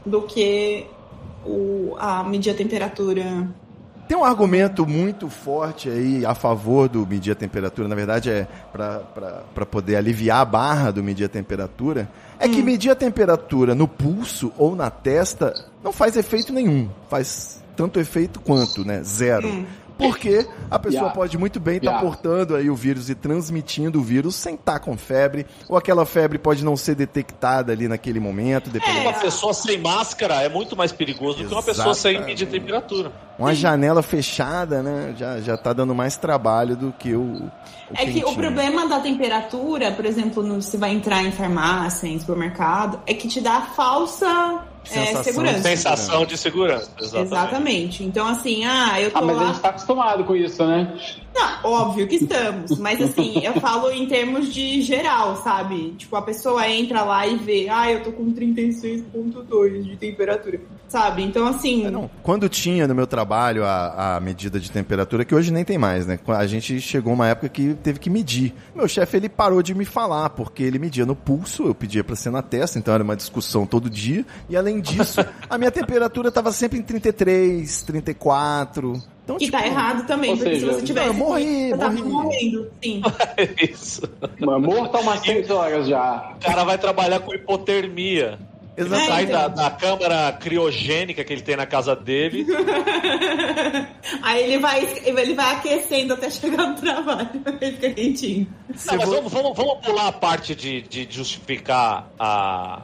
do 0.05 0.21
que 0.23 0.85
o, 1.45 1.95
a 1.99 2.23
medir 2.23 2.51
a 2.51 2.55
temperatura. 2.55 3.47
Tem 4.07 4.17
um 4.17 4.23
argumento 4.25 4.87
muito 4.87 5.29
forte 5.29 5.87
aí 5.87 6.25
a 6.25 6.33
favor 6.33 6.89
do 6.89 7.05
medir 7.05 7.31
a 7.33 7.35
temperatura, 7.35 7.87
na 7.87 7.93
verdade 7.93 8.31
é 8.31 8.47
para 8.73 9.65
poder 9.69 9.97
aliviar 9.97 10.39
a 10.41 10.45
barra 10.45 10.89
do 10.91 11.03
medir 11.03 11.25
a 11.25 11.29
temperatura, 11.29 12.09
é 12.39 12.47
que 12.47 12.61
medir 12.61 12.89
a 12.89 12.95
temperatura 12.95 13.75
no 13.75 13.87
pulso 13.87 14.51
ou 14.57 14.75
na 14.75 14.89
testa 14.89 15.53
não 15.83 15.91
faz 15.91 16.15
efeito 16.15 16.53
nenhum, 16.53 16.89
faz 17.09 17.61
tanto 17.75 17.99
efeito 17.99 18.39
quanto, 18.39 18.85
né? 18.85 19.03
Zero. 19.03 19.65
Porque 19.99 20.47
a 20.71 20.79
pessoa 20.79 20.99
Yeah. 21.01 21.15
pode 21.15 21.37
muito 21.37 21.59
bem 21.59 21.77
estar 21.77 21.91
Yeah. 21.91 22.07
portando 22.07 22.55
aí 22.55 22.69
o 22.69 22.75
vírus 22.75 23.09
e 23.09 23.15
transmitindo 23.15 23.99
o 23.99 24.01
vírus 24.01 24.33
sem 24.35 24.55
estar 24.55 24.79
com 24.79 24.97
febre, 24.97 25.45
ou 25.67 25.77
aquela 25.77 26.05
febre 26.05 26.37
pode 26.39 26.63
não 26.63 26.75
ser 26.77 26.95
detectada 26.95 27.71
ali 27.73 27.87
naquele 27.87 28.19
momento, 28.19 28.69
dependendo 28.69 29.01
Uma 29.09 29.13
pessoa 29.19 29.53
sem 29.53 29.77
máscara 29.77 30.41
é 30.41 30.49
muito 30.49 30.75
mais 30.75 30.91
perigoso 30.91 31.39
do 31.43 31.47
que 31.49 31.53
uma 31.53 31.61
pessoa 31.61 31.93
sem 31.93 32.23
medir 32.23 32.47
temperatura. 32.47 33.11
Uma 33.37 33.53
janela 33.53 34.01
fechada, 34.01 34.81
né? 34.81 35.13
Já, 35.17 35.39
já 35.41 35.57
tá 35.57 35.73
dando 35.73 35.93
mais 35.93 36.17
trabalho 36.17 36.75
do 36.75 36.91
que 36.97 37.13
o. 37.13 37.21
o 37.21 37.51
É 37.93 38.05
que 38.05 38.11
o 38.11 38.13
quentinho. 38.13 38.35
problema 38.35 38.87
da 38.87 38.99
temperatura, 38.99 39.91
por 39.91 40.05
exemplo, 40.05 40.41
no, 40.43 40.61
você 40.61 40.77
vai 40.77 40.91
entrar 40.91 41.23
em 41.23 41.31
farmácia, 41.31 42.07
em 42.07 42.19
supermercado, 42.19 42.99
é 43.05 43.13
que 43.13 43.27
te 43.27 43.39
dá 43.41 43.61
falsa 43.61 44.63
é, 44.91 45.05
Sensação 45.05 45.23
segurança. 45.23 45.57
de 45.57 45.63
Sensação 45.63 46.25
de 46.25 46.37
segurança. 46.37 46.91
Exatamente. 46.99 47.27
Exatamente. 47.33 48.03
Então, 48.03 48.27
assim, 48.27 48.65
ah, 48.65 48.99
eu 49.01 49.11
tô 49.11 49.17
Ah, 49.19 49.21
mas 49.21 49.37
a 49.37 49.41
lá. 49.41 49.47
gente 49.47 49.59
tá 49.61 49.69
acostumado 49.69 50.23
com 50.23 50.35
isso, 50.35 50.65
né? 50.65 50.93
Não, 51.33 51.71
óbvio 51.71 52.07
que 52.07 52.15
estamos, 52.15 52.77
mas 52.77 53.01
assim, 53.01 53.45
eu 53.45 53.53
falo 53.59 53.91
em 53.91 54.07
termos 54.07 54.53
de 54.53 54.81
geral, 54.81 55.35
sabe? 55.37 55.91
Tipo, 55.97 56.15
a 56.15 56.21
pessoa 56.21 56.67
entra 56.67 57.03
lá 57.03 57.27
e 57.27 57.37
vê, 57.37 57.67
ah, 57.69 57.91
eu 57.91 58.03
tô 58.03 58.11
com 58.11 58.33
36,2 58.33 59.83
de 59.83 59.95
temperatura, 59.95 60.59
sabe? 60.87 61.23
Então, 61.23 61.47
assim. 61.47 61.85
É, 61.85 61.91
não. 61.91 62.09
Quando 62.23 62.49
tinha 62.49 62.87
no 62.87 62.95
meu 62.95 63.07
trabalho 63.07 63.63
a, 63.63 64.15
a 64.15 64.19
medida 64.19 64.59
de 64.59 64.71
temperatura, 64.71 65.23
que 65.23 65.35
hoje 65.35 65.51
nem 65.51 65.63
tem 65.63 65.77
mais, 65.77 66.05
né? 66.05 66.19
A 66.27 66.45
gente 66.45 66.79
chegou 66.81 67.13
uma 67.13 67.27
época 67.27 67.49
que 67.49 67.73
teve 67.75 67.99
que 67.99 68.09
medir. 68.09 68.53
Meu 68.75 68.87
chefe, 68.87 69.17
ele 69.17 69.29
parou 69.29 69.61
de 69.61 69.75
me 69.75 69.85
falar, 69.85 70.31
porque 70.31 70.63
ele 70.63 70.79
media 70.79 71.05
no 71.05 71.15
pulso, 71.15 71.67
eu 71.67 71.75
pedia 71.75 72.03
pra 72.03 72.15
ser 72.15 72.31
na 72.31 72.41
testa, 72.41 72.79
então 72.79 72.93
era 72.93 73.03
uma 73.03 73.15
discussão 73.15 73.65
todo 73.65 73.89
dia. 73.89 74.25
E 74.49 74.57
além 74.57 74.81
disso, 74.81 75.19
a 75.49 75.57
minha 75.57 75.71
temperatura 75.71 76.31
tava 76.31 76.51
sempre 76.51 76.79
em 76.79 76.81
33, 76.81 77.81
34. 77.83 79.18
Então, 79.35 79.37
E 79.39 79.51
tá 79.51 79.65
errado 79.65 80.07
também, 80.07 80.35
porque 80.35 80.55
seja, 80.55 80.59
se 80.59 80.73
você 80.73 80.85
tivesse. 80.85 81.07
não, 81.07 81.13
eu 81.13 81.19
morri, 81.19 81.69
você 81.69 81.77
tava 81.77 81.93
morri. 81.93 82.09
morrendo, 82.09 82.71
sim. 82.83 83.01
Isso. 83.71 84.01
Mas 84.39 84.61
morto 84.61 84.97
há 84.97 84.99
umas 85.01 85.19
6 85.19 85.49
horas 85.51 85.87
já. 85.87 86.33
O 86.35 86.45
cara 86.45 86.63
vai 86.63 86.77
trabalhar 86.77 87.19
com 87.19 87.33
hipotermia. 87.33 88.39
Ele 88.75 88.87
Exatamente. 88.87 89.11
sai 89.11 89.25
da, 89.25 89.47
da 89.49 89.71
câmara 89.71 90.31
criogênica 90.39 91.21
que 91.23 91.33
ele 91.33 91.41
tem 91.41 91.57
na 91.57 91.65
casa 91.65 91.93
dele. 91.95 92.47
Aí 94.23 94.43
ele 94.43 94.57
vai, 94.57 94.87
ele 95.03 95.33
vai 95.33 95.55
aquecendo 95.55 96.13
até 96.13 96.29
chegar 96.29 96.67
no 96.67 96.75
trabalho. 96.75 97.29
Ele 97.59 97.71
fica 97.73 97.89
quentinho. 97.89 98.47
Não, 98.85 98.97
mas 98.97 99.09
vamos, 99.09 99.31
vamos, 99.33 99.57
vamos 99.57 99.85
pular 99.85 100.07
a 100.07 100.11
parte 100.13 100.55
de, 100.55 100.81
de 100.81 101.07
justificar 101.09 102.09
a, 102.17 102.83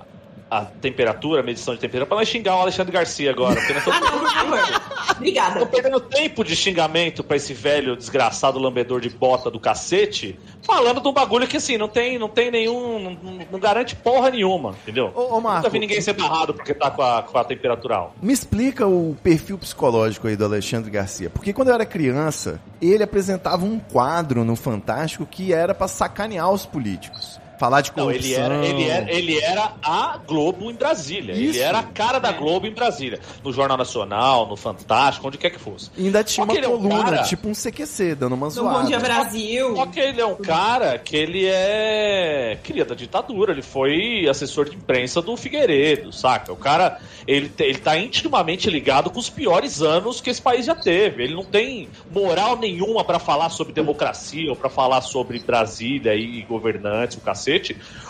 a 0.50 0.62
temperatura, 0.66 1.42
a 1.42 1.44
medição 1.44 1.74
de 1.74 1.80
temperatura, 1.80 2.06
pra 2.08 2.18
não 2.18 2.26
xingar 2.26 2.56
o 2.58 2.62
Alexandre 2.62 2.92
Garcia 2.92 3.32
agora. 3.32 3.56
Porque 3.56 3.74
nós 3.74 3.88
Ah, 3.88 3.92
estamos 3.92 4.12
não, 4.12 4.20
por 4.20 4.32
favor. 4.34 4.82
Obrigada. 5.16 5.60
Tô 5.60 5.66
perdendo 5.68 6.00
tempo 6.00 6.44
de 6.44 6.56
xingamento 6.56 7.24
pra 7.24 7.38
esse 7.38 7.54
velho 7.54 7.96
desgraçado 7.96 8.60
lambedor 8.60 9.00
de 9.02 9.10
bota 9.10 9.50
do 9.50 9.60
cacete, 9.60 10.38
falando 10.62 11.02
de 11.02 11.08
um 11.08 11.14
bagulho 11.14 11.48
que 11.48 11.58
assim, 11.58 11.78
não 11.78 11.88
tem, 11.88 12.18
não 12.20 12.30
tem 12.30 12.52
nenhum. 12.52 13.18
Não, 13.22 13.40
não 13.52 13.60
garante 13.60 13.96
porra 13.96 14.30
nenhuma, 14.30 14.76
entendeu? 14.84 15.12
Ô, 15.16 15.36
ô, 15.38 15.42
Marco. 15.42 15.60
Nunca 15.60 15.70
vi 15.70 15.80
ninguém 15.80 16.02
ser 16.02 16.14
barrado 16.14 16.54
porque 16.54 16.74
tá 16.74 16.92
com 16.92 17.02
a, 17.02 17.24
com 17.24 17.38
a 17.38 17.44
temperatura 17.44 17.96
alta. 17.98 18.14
Me 18.22 18.34
explica 18.34 18.86
o 18.88 19.16
perfil 19.24 19.58
psicológico 19.58 20.28
aí 20.28 20.36
do 20.36 20.46
Alexandre 20.46 20.92
Garcia. 20.92 21.30
Porque 21.30 21.54
quando 21.54 21.70
eu 21.70 21.74
era 21.76 21.86
criança, 21.86 22.60
ele 22.82 23.04
apresentava 23.04 23.66
um 23.66 23.80
quadro 23.80 24.44
no 24.44 24.56
Fantástico 24.56 25.26
que 25.26 25.54
era 25.54 25.74
pra 25.74 25.88
sacanear 25.88 26.52
os 26.52 26.66
políticos. 26.66 27.40
Falar 27.60 27.82
de 27.82 27.92
Não, 27.96 28.06
corrupção. 28.06 28.26
ele 28.26 28.34
era, 28.36 28.66
ele, 28.66 28.84
era, 28.90 29.12
ele 29.14 29.40
era 29.40 29.74
a 29.84 30.18
Globo 30.28 30.70
em 30.70 30.76
Brasília. 30.76 31.34
Isso. 31.34 31.58
Ele 31.58 31.60
era 31.60 31.80
a 31.80 31.84
cara 31.84 32.20
da 32.20 32.32
Globo 32.32 32.68
em 32.68 32.72
Brasília. 32.74 33.20
No 33.44 33.52
Jornal 33.54 33.78
Nacional, 33.78 34.48
no 34.48 34.56
Fantástico, 34.56 35.28
onde 35.28 35.38
quer 35.38 35.50
que 35.50 35.60
fosse. 35.60 35.90
E 35.98 36.06
ainda 36.06 36.24
tinha 36.24 36.46
Só 36.46 36.52
uma 36.52 36.58
ele 36.58 36.66
é 36.66 36.70
um 36.70 36.78
coluna, 36.82 37.04
cara- 37.04 37.24
tipo 37.24 37.48
um 37.48 37.54
CQC, 37.54 38.16
dando 38.16 38.34
uma 38.36 38.48
No 38.48 38.52
zoada. 38.52 38.80
Bom 38.80 38.86
Dia 38.86 39.00
Brasil. 39.00 39.76
Só 39.76 39.86
que 39.86 40.00
ele 40.00 40.22
é 40.22 40.26
um 40.26 40.36
cara 40.36 40.98
que 41.00 41.16
ele 41.16 41.46
é 41.46 42.58
cria 42.64 42.86
da 42.86 42.96
ditadura, 42.96 43.52
ele 43.52 43.62
foi 43.62 44.28
assessor 44.30 44.70
de 44.70 44.76
imprensa 44.76 45.22
do 45.22 45.36
Figueiredo, 45.38 46.12
saca? 46.12 46.52
O 46.52 46.56
cara, 46.58 47.00
ele, 47.28 47.52
ele 47.60 47.78
tá 47.78 47.98
intimamente 47.98 48.70
ligado 48.70 49.10
com 49.10 49.20
os 49.20 49.30
piores 49.30 49.82
anos 49.82 50.20
que 50.22 50.30
esse 50.30 50.42
país 50.42 50.66
já 50.66 50.76
teve. 50.76 51.24
Ele 51.24 51.36
não 51.36 51.44
tem 51.44 51.88
moral 52.12 52.58
nenhuma 52.58 53.04
pra 53.04 53.20
falar 53.20 53.50
sobre 53.50 53.74
democracia 53.74 54.50
ou 54.50 54.56
pra 54.56 54.70
falar 54.70 55.02
sobre 55.02 55.40
Brasília 55.40 56.14
e 56.16 56.42
governantes, 56.44 57.18
o 57.18 57.22
cacete. 57.22 57.45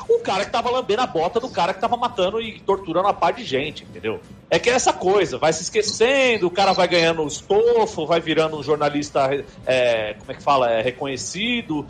Um 0.09 0.19
cara 0.19 0.45
que 0.45 0.51
tava 0.51 0.69
lambendo 0.69 1.01
a 1.01 1.07
bota 1.07 1.39
do 1.39 1.49
cara 1.49 1.73
que 1.73 1.81
tava 1.81 1.97
matando 1.97 2.41
e 2.41 2.59
torturando 2.59 3.07
a 3.07 3.13
par 3.13 3.33
de 3.33 3.43
gente, 3.43 3.83
entendeu? 3.83 4.19
É 4.49 4.59
que 4.59 4.69
é 4.69 4.73
essa 4.73 4.93
coisa, 4.93 5.37
vai 5.37 5.51
se 5.51 5.63
esquecendo, 5.63 6.47
o 6.47 6.51
cara 6.51 6.73
vai 6.73 6.87
ganhando 6.87 7.25
estofo, 7.25 8.05
vai 8.05 8.19
virando 8.19 8.57
um 8.57 8.63
jornalista, 8.63 9.29
é, 9.65 10.13
como 10.13 10.31
é 10.31 10.35
que 10.35 10.43
fala, 10.43 10.69
é, 10.69 10.81
reconhecido. 10.81 11.85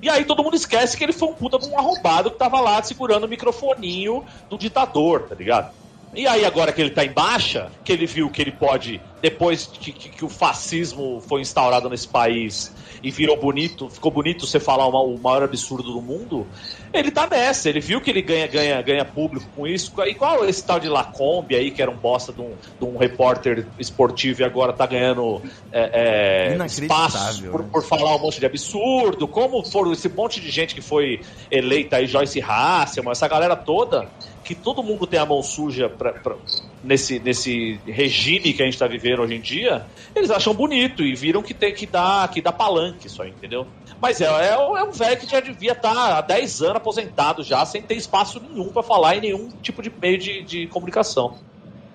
E 0.00 0.08
aí 0.08 0.24
todo 0.24 0.44
mundo 0.44 0.54
esquece 0.54 0.96
que 0.96 1.02
ele 1.02 1.12
foi 1.12 1.28
um 1.28 1.34
puta 1.34 1.58
de 1.58 1.66
um 1.66 1.76
arrombado 1.76 2.30
que 2.30 2.38
tava 2.38 2.60
lá 2.60 2.80
segurando 2.82 3.24
o 3.24 3.28
microfoninho 3.28 4.24
do 4.48 4.56
ditador, 4.56 5.22
tá 5.22 5.34
ligado? 5.34 5.72
E 6.14 6.26
aí, 6.26 6.44
agora 6.44 6.72
que 6.72 6.80
ele 6.80 6.90
tá 6.90 7.04
em 7.04 7.12
baixa, 7.12 7.70
que 7.84 7.92
ele 7.92 8.06
viu 8.06 8.30
que 8.30 8.40
ele 8.40 8.52
pode, 8.52 9.00
depois 9.22 9.66
que, 9.66 9.92
que- 9.92 10.08
que 10.08 10.24
o 10.24 10.28
fascismo 10.28 11.20
foi 11.28 11.42
instaurado 11.42 11.88
nesse 11.90 12.08
país 12.08 12.74
e 13.02 13.10
virou 13.10 13.38
bonito, 13.38 13.90
ficou 13.90 14.10
bonito 14.10 14.46
você 14.46 14.58
falar 14.58 14.86
uma- 14.88 15.02
o 15.02 15.18
maior 15.18 15.42
absurdo 15.42 15.92
do 15.92 16.00
mundo, 16.00 16.48
ele 16.94 17.10
tá 17.10 17.28
nessa. 17.30 17.68
Ele 17.68 17.78
viu 17.80 18.00
que 18.00 18.10
ele 18.10 18.22
ganha, 18.22 18.46
ganha, 18.46 18.80
ganha 18.80 19.04
público 19.04 19.50
com 19.54 19.66
isso. 19.66 19.92
Igual 20.06 20.44
esse 20.48 20.64
tal 20.64 20.80
de 20.80 20.88
Lacombe 20.88 21.54
aí, 21.54 21.70
que 21.70 21.82
era 21.82 21.90
um 21.90 21.96
bosta 21.96 22.32
de 22.32 22.40
um, 22.40 22.56
de 22.80 22.84
um 22.86 22.96
repórter 22.96 23.68
esportivo 23.78 24.40
e 24.40 24.44
agora 24.44 24.72
tá 24.72 24.86
ganhando 24.86 25.42
é, 25.70 26.48
é, 26.52 26.56
espaço 26.84 27.18
por, 27.52 27.62
né? 27.64 27.68
por 27.70 27.84
falar 27.84 28.16
um 28.16 28.18
monte 28.18 28.40
de 28.40 28.46
absurdo. 28.46 29.28
Como 29.28 29.62
foram 29.70 29.92
esse 29.92 30.08
monte 30.08 30.40
de 30.40 30.50
gente 30.50 30.74
que 30.74 30.80
foi 30.80 31.20
eleita 31.50 31.96
aí, 31.96 32.06
Joyce 32.06 32.40
Hasselman, 32.40 33.12
essa 33.12 33.28
galera 33.28 33.54
toda, 33.54 34.10
que 34.48 34.54
todo 34.54 34.82
mundo 34.82 35.06
tem 35.06 35.20
a 35.20 35.26
mão 35.26 35.42
suja 35.42 35.90
pra, 35.90 36.10
pra- 36.10 36.34
nesse, 36.82 37.18
nesse 37.18 37.78
regime 37.84 38.54
que 38.54 38.62
a 38.62 38.64
gente 38.64 38.78
tá 38.78 38.86
vivendo 38.86 39.20
hoje 39.20 39.34
em 39.34 39.40
dia, 39.42 39.84
eles 40.16 40.30
acham 40.30 40.54
bonito 40.54 41.02
e 41.02 41.14
viram 41.14 41.42
que 41.42 41.52
tem 41.52 41.74
que 41.74 41.84
dar, 41.86 42.26
que 42.30 42.40
dá 42.40 42.50
palanque 42.50 43.08
aí, 43.20 43.28
entendeu? 43.28 43.66
Mas 44.00 44.22
é, 44.22 44.24
é, 44.24 44.52
é 44.54 44.82
um 44.84 44.90
velho 44.92 45.18
que 45.20 45.26
já 45.30 45.40
devia 45.40 45.72
estar 45.72 46.16
há 46.16 46.20
10 46.22 46.62
anos 46.62 46.76
aposentado 46.76 47.42
já, 47.42 47.66
sem 47.66 47.82
ter 47.82 47.94
espaço 47.96 48.40
nenhum 48.40 48.72
pra 48.72 48.82
falar 48.82 49.16
em 49.16 49.20
nenhum 49.20 49.50
tipo 49.60 49.82
de 49.82 49.92
meio 50.00 50.16
de, 50.16 50.42
de 50.44 50.66
comunicação. 50.68 51.36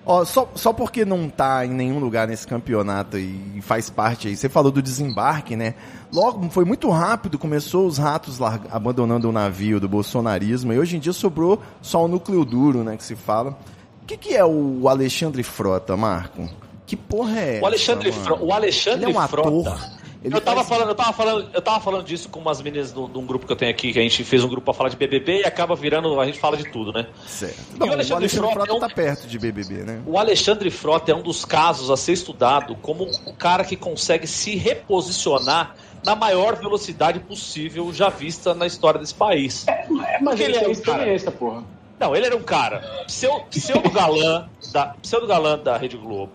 Ó, 0.06 0.22
só, 0.24 0.50
só 0.54 0.70
porque 0.72 1.02
não 1.04 1.30
tá 1.30 1.64
em 1.64 1.70
nenhum 1.70 1.98
lugar 1.98 2.28
nesse 2.28 2.46
campeonato 2.46 3.16
e 3.16 3.60
faz 3.62 3.88
parte 3.88 4.28
aí. 4.28 4.36
Você 4.36 4.50
falou 4.50 4.70
do 4.70 4.82
desembarque, 4.82 5.56
né? 5.56 5.74
Logo, 6.12 6.50
foi 6.50 6.64
muito 6.66 6.90
rápido, 6.90 7.38
começou 7.38 7.86
os 7.86 7.96
ratos 7.96 8.38
abandonando 8.70 9.28
o 9.28 9.32
navio 9.32 9.80
do 9.80 9.88
bolsonarismo 9.88 10.72
e 10.74 10.78
hoje 10.78 10.96
em 10.96 11.00
dia 11.00 11.12
sobrou 11.14 11.58
só 11.80 12.04
o 12.04 12.08
núcleo 12.08 12.44
duro, 12.44 12.84
né, 12.84 12.96
que 12.98 13.02
se 13.04 13.16
fala. 13.16 13.58
O 14.02 14.06
que, 14.06 14.18
que 14.18 14.34
é 14.36 14.44
o 14.44 14.86
Alexandre 14.88 15.42
Frota, 15.42 15.96
Marco? 15.96 16.48
Que 16.86 16.96
porra 16.96 17.40
é 17.40 17.60
O 17.62 17.66
Alexandre, 17.66 18.10
essa, 18.10 18.20
Fro- 18.20 18.34
mano? 18.36 18.46
o 18.48 18.52
Alexandre 18.52 19.04
Ele 19.06 19.16
é 19.16 19.18
um 19.18 19.26
Frota. 19.28 19.70
ator. 19.70 19.80
Ele 20.24 20.34
eu 20.34 20.40
tava 20.40 20.56
faz- 20.64 20.68
falando, 20.68 20.88
eu 20.88 20.94
tava 20.94 21.12
falando, 21.12 21.50
eu 21.52 21.60
tava 21.62 21.80
falando 21.80 22.04
disso 22.04 22.30
com 22.30 22.40
umas 22.40 22.62
meninas 22.62 22.92
de 22.94 22.98
um 22.98 23.26
grupo 23.26 23.46
que 23.46 23.52
eu 23.52 23.56
tenho 23.56 23.70
aqui, 23.70 23.92
que 23.92 23.98
a 23.98 24.02
gente 24.02 24.24
fez 24.24 24.42
um 24.42 24.48
grupo 24.48 24.64
pra 24.64 24.72
falar 24.72 24.88
de 24.88 24.96
BBB 24.96 25.40
e 25.40 25.44
acaba 25.44 25.76
virando, 25.76 26.18
a 26.18 26.24
gente 26.24 26.38
fala 26.38 26.56
de 26.56 26.64
tudo, 26.70 26.92
né? 26.92 27.06
Certo. 27.26 27.56
Não, 27.76 27.86
o 27.86 27.90
o 27.90 27.92
Alexandre 27.92 28.14
Alexandre 28.24 28.28
Frota 28.30 28.54
Frota 28.54 28.70
é 28.72 28.74
um- 28.74 28.80
tá 28.80 28.88
perto 28.88 29.26
de 29.26 29.38
BBB, 29.38 29.74
né? 29.84 30.02
O 30.06 30.18
Alexandre 30.18 30.70
Frota 30.70 31.12
é 31.12 31.14
um 31.14 31.20
dos 31.22 31.44
casos 31.44 31.90
a 31.90 31.96
ser 31.96 32.12
estudado 32.14 32.74
como 32.76 33.04
o 33.26 33.34
cara 33.34 33.64
que 33.64 33.76
consegue 33.76 34.26
se 34.26 34.56
reposicionar 34.56 35.74
na 36.04 36.14
maior 36.16 36.56
velocidade 36.56 37.18
possível 37.20 37.92
já 37.92 38.08
vista 38.08 38.54
na 38.54 38.66
história 38.66 38.98
desse 39.00 39.14
país. 39.14 39.66
É, 39.68 39.86
mas 39.88 40.18
Porque 40.20 40.42
ele 40.42 40.56
ele 40.56 40.64
é 40.66 40.70
experiência, 40.70 41.30
porra. 41.30 41.64
Não, 41.98 42.14
ele 42.16 42.26
era 42.26 42.36
um 42.36 42.42
cara 42.42 42.80
pseu- 43.06 43.42
pseudo-galã 43.50 44.48
da, 44.72 44.86
pseudo-galã 45.00 45.56
da 45.58 45.76
Rede 45.76 45.96
Globo, 45.96 46.32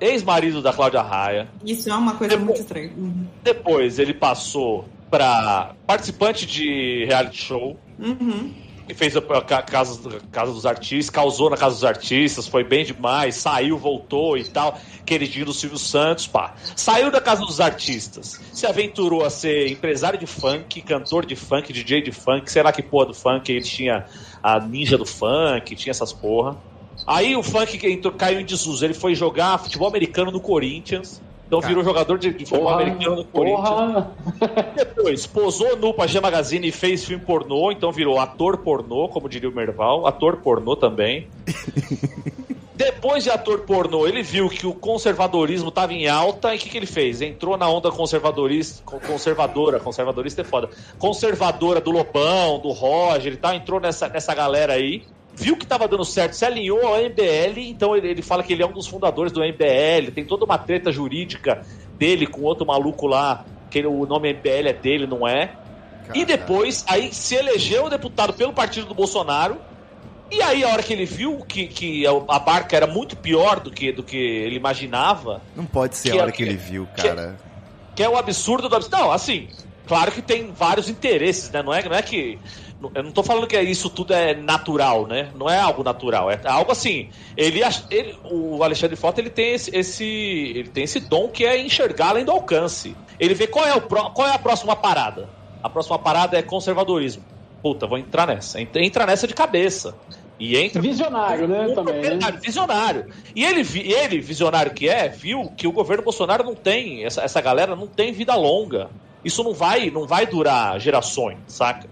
ex-marido 0.00 0.62
da 0.62 0.72
Cláudia 0.72 1.02
Raia, 1.02 1.48
Isso 1.64 1.88
é 1.90 1.94
uma 1.94 2.14
coisa 2.14 2.36
Depois- 2.36 2.46
muito 2.46 2.60
estranha. 2.60 2.92
Uhum. 2.96 3.26
Depois 3.42 3.98
ele 3.98 4.14
passou 4.14 4.86
para 5.10 5.74
participante 5.86 6.46
de 6.46 7.04
reality 7.06 7.36
show. 7.42 7.76
Uhum. 7.98 8.52
E 8.88 8.94
fez 8.94 9.16
a, 9.16 9.18
a 9.20 9.42
ca- 9.42 9.62
casa, 9.62 9.98
casa 10.30 10.52
dos 10.52 10.64
Artistas, 10.64 11.10
causou 11.10 11.50
na 11.50 11.56
Casa 11.56 11.74
dos 11.74 11.84
Artistas, 11.84 12.46
foi 12.46 12.62
bem 12.62 12.84
demais, 12.84 13.34
saiu, 13.34 13.76
voltou 13.76 14.38
e 14.38 14.44
tal. 14.44 14.78
Queridinho 15.04 15.46
do 15.46 15.52
Silvio 15.52 15.76
Santos, 15.78 16.28
pá. 16.28 16.54
Saiu 16.76 17.10
da 17.10 17.20
Casa 17.20 17.40
dos 17.44 17.60
Artistas, 17.60 18.40
se 18.52 18.64
aventurou 18.64 19.24
a 19.24 19.30
ser 19.30 19.72
empresário 19.72 20.16
de 20.20 20.26
funk, 20.26 20.80
cantor 20.82 21.26
de 21.26 21.34
funk, 21.34 21.72
DJ 21.72 22.00
de 22.00 22.12
funk, 22.12 22.48
sei 22.50 22.62
lá 22.62 22.70
que 22.70 22.80
porra 22.80 23.06
do 23.06 23.14
funk, 23.14 23.50
ele 23.50 23.64
tinha 23.64 24.04
a 24.40 24.60
ninja 24.60 24.96
do 24.96 25.04
funk, 25.06 25.74
tinha 25.74 25.90
essas 25.90 26.12
porra. 26.12 26.56
Aí 27.06 27.36
o 27.36 27.42
funk 27.42 27.78
que 27.78 27.88
entrou, 27.88 28.12
caiu 28.12 28.40
em 28.40 28.44
desuso, 28.44 28.84
ele 28.84 28.94
foi 28.94 29.14
jogar 29.14 29.58
futebol 29.58 29.88
americano 29.88 30.30
no 30.30 30.40
Corinthians. 30.40 31.20
Então 31.46 31.60
virou 31.60 31.84
jogador 31.84 32.18
de, 32.18 32.32
de 32.32 32.44
futebol 32.44 32.70
Porra, 32.72 32.82
americano 32.82 33.16
no 33.16 33.24
Corinthians. 33.24 34.06
Depois, 34.74 35.26
posou 35.28 35.76
nu 35.76 35.94
pra 35.94 36.08
G 36.08 36.20
Magazine 36.20 36.66
e 36.66 36.72
fez 36.72 37.04
filme 37.04 37.24
pornô, 37.24 37.70
então 37.70 37.92
virou 37.92 38.18
ator 38.18 38.58
pornô, 38.58 39.08
como 39.08 39.28
diria 39.28 39.48
o 39.48 39.52
Merval, 39.54 40.06
ator 40.08 40.38
pornô 40.38 40.74
também. 40.74 41.28
Depois 42.74 43.24
de 43.24 43.30
ator 43.30 43.60
pornô, 43.60 44.06
ele 44.06 44.22
viu 44.22 44.50
que 44.50 44.66
o 44.66 44.74
conservadorismo 44.74 45.70
estava 45.70 45.94
em 45.94 46.08
alta. 46.08 46.52
E 46.54 46.58
o 46.58 46.60
que, 46.60 46.68
que 46.68 46.76
ele 46.76 46.84
fez? 46.86 47.22
Entrou 47.22 47.56
na 47.56 47.68
onda 47.68 47.90
conservadorista, 47.90 48.82
con- 48.84 48.98
conservadora, 49.00 49.80
conservadorista 49.80 50.42
é 50.42 50.44
foda, 50.44 50.68
conservadora 50.98 51.80
do 51.80 51.90
Lobão, 51.90 52.58
do 52.58 52.70
Roger 52.72 53.32
e 53.32 53.36
tal, 53.36 53.54
entrou 53.54 53.80
nessa, 53.80 54.08
nessa 54.08 54.34
galera 54.34 54.74
aí, 54.74 55.04
viu 55.36 55.56
que 55.56 55.64
estava 55.64 55.86
dando 55.86 56.04
certo, 56.04 56.32
se 56.32 56.44
alinhou 56.44 56.84
ao 56.86 56.96
MBL, 57.00 57.58
então 57.68 57.94
ele, 57.96 58.08
ele 58.08 58.22
fala 58.22 58.42
que 58.42 58.52
ele 58.52 58.62
é 58.62 58.66
um 58.66 58.72
dos 58.72 58.86
fundadores 58.86 59.30
do 59.32 59.40
MBL, 59.44 60.10
tem 60.14 60.24
toda 60.24 60.44
uma 60.44 60.56
treta 60.58 60.90
jurídica 60.90 61.62
dele 61.98 62.26
com 62.26 62.42
outro 62.42 62.66
maluco 62.66 63.06
lá, 63.06 63.44
que 63.70 63.78
ele- 63.78 63.86
o 63.88 64.06
nome 64.06 64.30
MBL 64.32 64.68
é 64.68 64.72
dele, 64.72 65.06
não 65.06 65.28
é? 65.28 65.52
E 66.14 66.24
depois, 66.24 66.84
aí 66.88 67.12
se 67.12 67.34
elegeu 67.34 67.88
deputado 67.90 68.32
pelo 68.32 68.52
partido 68.52 68.86
do 68.86 68.94
Bolsonaro. 68.94 69.56
E 70.30 70.40
aí, 70.42 70.64
a 70.64 70.68
hora 70.68 70.82
que 70.82 70.92
ele 70.92 71.04
viu 71.04 71.38
que, 71.46 71.66
que 71.68 72.04
a 72.06 72.38
barca 72.38 72.76
era 72.76 72.86
muito 72.86 73.16
pior 73.16 73.60
do 73.60 73.70
que, 73.70 73.92
do 73.92 74.02
que 74.02 74.16
ele 74.16 74.56
imaginava, 74.56 75.40
Não 75.54 75.64
pode 75.66 75.96
ser 75.96 76.10
Que 76.10 76.16
a 76.16 76.20
é- 76.20 76.22
hora 76.22 76.32
que 76.32 76.38
que- 76.38 76.42
ele 76.44 76.56
viu, 76.56 76.88
que- 76.96 77.02
cara. 77.02 77.36
que 77.94 78.02
é 78.02 78.08
o 78.08 78.16
absurdo 78.16 78.68
do 78.68 78.74
absurdo. 78.76 78.96
Não, 78.96 79.12
assim, 79.12 79.48
claro 79.86 80.10
que 80.12 80.20
tem 80.22 80.50
vários 80.52 80.88
interesses, 80.88 81.50
né? 81.50 81.62
Não 81.62 81.72
é, 81.72 81.82
não 81.88 81.96
é 81.96 82.02
que. 82.02 82.38
Eu 82.94 83.02
não 83.02 83.10
tô 83.12 83.22
falando 83.22 83.46
que 83.46 83.60
isso 83.60 83.90
tudo 83.90 84.12
é 84.12 84.34
natural, 84.34 85.06
né? 85.06 85.30
Não 85.34 85.48
é 85.48 85.58
algo 85.58 85.82
natural, 85.82 86.30
é 86.30 86.40
algo 86.44 86.72
assim. 86.72 87.08
Ele, 87.36 87.60
ele 87.90 88.16
o 88.24 88.62
Alexandre 88.62 88.96
Frota 88.96 89.20
ele 89.20 89.30
tem 89.30 89.54
esse, 89.54 89.76
esse 89.76 90.04
ele 90.04 90.68
tem 90.68 90.84
esse 90.84 91.00
dom 91.00 91.28
que 91.28 91.44
é 91.44 91.58
enxergar 91.60 92.10
além 92.10 92.24
do 92.24 92.32
alcance. 92.32 92.96
Ele 93.18 93.34
vê 93.34 93.46
qual 93.46 93.64
é 93.66 93.74
o 93.74 93.80
qual 93.80 94.28
é 94.28 94.32
a 94.32 94.38
próxima 94.38 94.76
parada. 94.76 95.28
A 95.62 95.68
próxima 95.68 95.98
parada 95.98 96.38
é 96.38 96.42
conservadorismo. 96.42 97.24
Puta, 97.62 97.86
vou 97.86 97.98
entrar 97.98 98.26
nessa. 98.26 98.60
Entra- 98.60 99.06
nessa 99.06 99.26
de 99.26 99.34
cabeça. 99.34 99.94
E 100.38 100.56
entra. 100.56 100.82
Visionário, 100.82 101.48
né? 101.48 101.68
Também. 101.74 102.02
Né? 102.02 102.18
Visionário. 102.42 103.06
E 103.34 103.44
ele, 103.44 103.66
ele, 103.90 104.20
visionário 104.20 104.72
que 104.72 104.88
é, 104.88 105.08
viu 105.08 105.50
que 105.56 105.66
o 105.66 105.72
governo 105.72 106.04
Bolsonaro 106.04 106.44
não 106.44 106.54
tem, 106.54 107.04
essa, 107.04 107.22
essa 107.22 107.40
galera 107.40 107.74
não 107.74 107.86
tem 107.86 108.12
vida 108.12 108.34
longa. 108.34 108.90
Isso 109.24 109.42
não 109.42 109.52
vai, 109.52 109.90
não 109.90 110.06
vai 110.06 110.26
durar 110.26 110.78
gerações, 110.78 111.38
saca? 111.48 111.88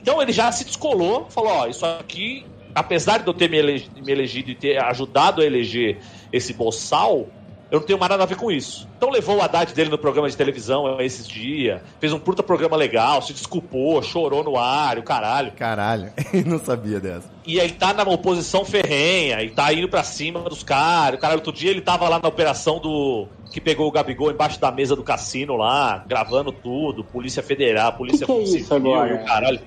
Então 0.00 0.22
ele 0.22 0.32
já 0.32 0.50
se 0.52 0.64
descolou, 0.64 1.26
falou: 1.30 1.52
ó, 1.52 1.66
isso 1.66 1.84
aqui, 1.84 2.44
apesar 2.74 3.18
de 3.18 3.26
eu 3.26 3.34
ter 3.34 3.50
me, 3.50 3.58
elegi- 3.58 3.90
me 3.96 4.12
elegido 4.12 4.50
e 4.50 4.54
ter 4.54 4.82
ajudado 4.82 5.42
a 5.42 5.44
eleger 5.44 5.98
esse 6.32 6.52
boçal, 6.52 7.26
eu 7.70 7.80
não 7.80 7.86
tenho 7.86 7.98
mais 7.98 8.08
nada 8.10 8.22
a 8.22 8.26
ver 8.26 8.36
com 8.36 8.50
isso. 8.50 8.88
Então 8.96 9.10
levou 9.10 9.36
o 9.36 9.42
Haddad 9.42 9.74
dele 9.74 9.90
no 9.90 9.98
programa 9.98 10.28
de 10.28 10.36
televisão 10.36 10.98
esses 11.00 11.26
dias, 11.28 11.82
fez 12.00 12.12
um 12.12 12.18
puta 12.18 12.42
programa 12.42 12.76
legal, 12.76 13.20
se 13.20 13.32
desculpou, 13.34 14.00
chorou 14.02 14.42
no 14.42 14.56
ar, 14.56 14.98
o 14.98 15.02
caralho. 15.02 15.52
Caralho, 15.52 16.10
não 16.46 16.58
sabia 16.58 16.98
dessa. 16.98 17.28
E 17.46 17.58
ele 17.58 17.72
tá 17.72 17.92
na 17.92 18.02
oposição 18.04 18.64
ferrenha, 18.64 19.42
e 19.42 19.50
tá 19.50 19.72
indo 19.72 19.88
pra 19.88 20.02
cima 20.02 20.40
dos 20.40 20.62
caras. 20.62 21.18
O 21.18 21.20
cara, 21.20 21.34
outro 21.34 21.52
dia 21.52 21.70
ele 21.70 21.80
tava 21.80 22.08
lá 22.08 22.18
na 22.22 22.28
operação 22.28 22.78
do. 22.78 23.26
que 23.52 23.60
pegou 23.60 23.86
o 23.88 23.92
Gabigol 23.92 24.30
embaixo 24.30 24.60
da 24.60 24.70
mesa 24.70 24.94
do 24.96 25.02
cassino 25.02 25.56
lá, 25.56 26.04
gravando 26.06 26.52
tudo, 26.52 27.04
Polícia 27.04 27.42
Federal, 27.42 27.92
Polícia 27.94 28.26
Que 28.26 28.32
que 28.32 28.38
é 28.38 28.42
isso 28.60 28.74
agora? 28.74 29.18
caralho. 29.24 29.60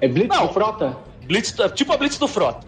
É 0.00 0.08
Blitz 0.08 0.28
Não. 0.28 0.46
de 0.46 0.52
frota? 0.52 0.96
Blitz, 1.24 1.54
tipo 1.74 1.92
a 1.92 1.96
Blitz 1.96 2.18
do 2.18 2.28
Frota. 2.28 2.66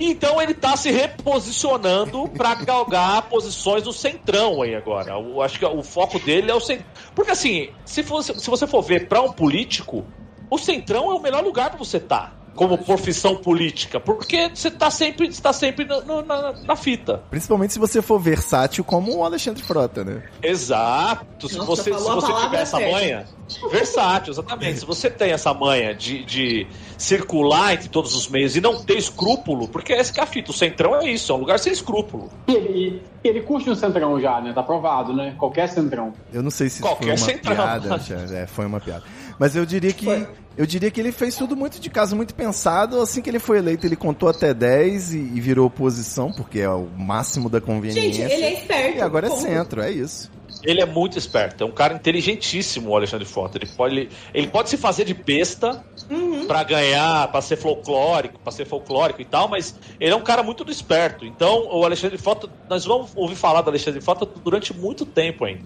Então 0.00 0.40
ele 0.40 0.54
tá 0.54 0.76
se 0.76 0.90
reposicionando 0.90 2.26
pra 2.28 2.54
galgar 2.54 3.22
posições 3.22 3.84
do 3.84 3.92
centrão 3.92 4.62
aí 4.62 4.74
agora. 4.74 5.12
Eu 5.12 5.40
acho 5.42 5.58
que 5.58 5.64
o 5.64 5.82
foco 5.82 6.18
dele 6.18 6.50
é 6.50 6.54
o 6.54 6.60
centrão. 6.60 6.86
Porque 7.14 7.30
assim, 7.30 7.68
se, 7.84 8.02
fosse, 8.02 8.38
se 8.40 8.48
você 8.48 8.66
for 8.66 8.82
ver 8.82 9.06
pra 9.06 9.20
um 9.20 9.32
político, 9.32 10.04
o 10.50 10.58
centrão 10.58 11.10
é 11.10 11.14
o 11.14 11.20
melhor 11.20 11.44
lugar 11.44 11.70
pra 11.70 11.78
você 11.78 11.98
estar. 11.98 12.41
Como 12.54 12.78
profissão 12.78 13.36
política, 13.36 13.98
porque 13.98 14.50
você 14.54 14.70
tá 14.70 14.90
sempre, 14.90 15.32
tá 15.34 15.52
sempre 15.52 15.84
na, 15.84 16.22
na, 16.22 16.52
na 16.52 16.76
fita. 16.76 17.22
Principalmente 17.30 17.72
se 17.72 17.78
você 17.78 18.02
for 18.02 18.18
versátil 18.18 18.84
como 18.84 19.16
o 19.16 19.24
Alexandre 19.24 19.62
Frota, 19.62 20.04
né? 20.04 20.22
Exato. 20.42 21.48
Se 21.48 21.56
Nossa, 21.56 21.66
você, 21.70 21.92
se 21.94 21.98
você 21.98 22.32
tiver 22.44 22.60
essa 22.62 22.76
certa. 22.76 22.92
manha. 22.92 23.26
Versátil, 23.70 24.32
exatamente. 24.32 24.78
Se 24.80 24.86
você 24.86 25.10
tem 25.10 25.30
essa 25.32 25.52
manha 25.52 25.94
de, 25.94 26.24
de 26.24 26.66
circular 26.96 27.74
entre 27.74 27.88
todos 27.88 28.14
os 28.14 28.28
meios 28.28 28.56
e 28.56 28.60
não 28.60 28.82
ter 28.82 28.96
escrúpulo, 28.96 29.68
porque 29.68 29.92
essa 29.92 30.12
que 30.12 30.20
é 30.20 30.22
a 30.22 30.26
fita. 30.26 30.50
O 30.50 30.54
centrão 30.54 30.96
é 30.96 31.10
isso, 31.10 31.32
é 31.32 31.34
um 31.34 31.38
lugar 31.38 31.58
sem 31.58 31.72
escrúpulo. 31.72 32.30
E 32.48 32.52
ele, 32.52 33.02
ele 33.22 33.40
curte 33.42 33.68
um 33.68 33.74
centrão 33.74 34.18
já, 34.20 34.40
né? 34.40 34.52
Tá 34.52 34.62
provado, 34.62 35.12
né? 35.12 35.34
Qualquer 35.38 35.68
centrão. 35.68 36.12
Eu 36.32 36.42
não 36.42 36.50
sei 36.50 36.68
se 36.70 36.80
Qualquer 36.80 37.18
foi 37.18 37.32
uma 37.32 37.34
central. 37.34 37.56
piada, 37.56 37.90
Alexandre. 37.90 38.36
É, 38.36 38.46
foi 38.46 38.66
uma 38.66 38.80
piada. 38.80 39.02
Mas 39.38 39.56
eu 39.56 39.64
diria 39.66 39.92
que 39.92 40.04
Foi. 40.04 40.26
eu 40.56 40.66
diria 40.66 40.90
que 40.90 41.00
ele 41.00 41.12
fez 41.12 41.34
tudo 41.36 41.56
muito 41.56 41.80
de 41.80 41.90
casa, 41.90 42.14
muito 42.14 42.34
pensado. 42.34 43.00
Assim 43.00 43.20
que 43.22 43.30
ele 43.30 43.38
foi 43.38 43.58
eleito, 43.58 43.86
ele 43.86 43.96
contou 43.96 44.28
até 44.28 44.52
10 44.54 45.14
e, 45.14 45.16
e 45.18 45.40
virou 45.40 45.66
oposição, 45.66 46.32
porque 46.32 46.60
é 46.60 46.68
o 46.68 46.86
máximo 46.96 47.48
da 47.48 47.58
Gente, 47.58 47.66
conveniência. 47.66 48.24
ele 48.24 48.42
é 48.44 48.52
esperto. 48.54 48.98
E 48.98 49.00
agora 49.00 49.26
é 49.26 49.30
centro, 49.30 49.80
é 49.82 49.90
isso. 49.90 50.30
Ele 50.62 50.80
é 50.80 50.86
muito 50.86 51.18
esperto, 51.18 51.64
é 51.64 51.66
um 51.66 51.72
cara 51.72 51.94
inteligentíssimo, 51.94 52.90
o 52.90 52.96
Alexandre 52.96 53.26
Frota. 53.26 53.58
Ele 53.58 53.66
pode, 53.66 54.08
ele 54.32 54.46
pode 54.46 54.70
se 54.70 54.76
fazer 54.76 55.04
de 55.04 55.14
besta 55.14 55.84
Uhum. 56.10 56.46
pra 56.46 56.62
ganhar, 56.64 57.30
pra 57.30 57.40
ser 57.40 57.56
folclórico, 57.56 58.38
pra 58.38 58.52
ser 58.52 58.66
folclórico 58.66 59.20
e 59.20 59.24
tal, 59.24 59.48
mas 59.48 59.74
ele 60.00 60.12
é 60.12 60.16
um 60.16 60.22
cara 60.22 60.42
muito 60.42 60.68
esperto. 60.70 61.24
Então, 61.24 61.68
o 61.70 61.84
Alexandre 61.84 62.18
Frota, 62.18 62.48
nós 62.68 62.84
vamos 62.84 63.10
ouvir 63.14 63.36
falar 63.36 63.62
do 63.62 63.70
Alexandre 63.70 64.00
Frota 64.00 64.26
durante 64.42 64.74
muito 64.74 65.04
tempo 65.04 65.44
ainda. 65.44 65.64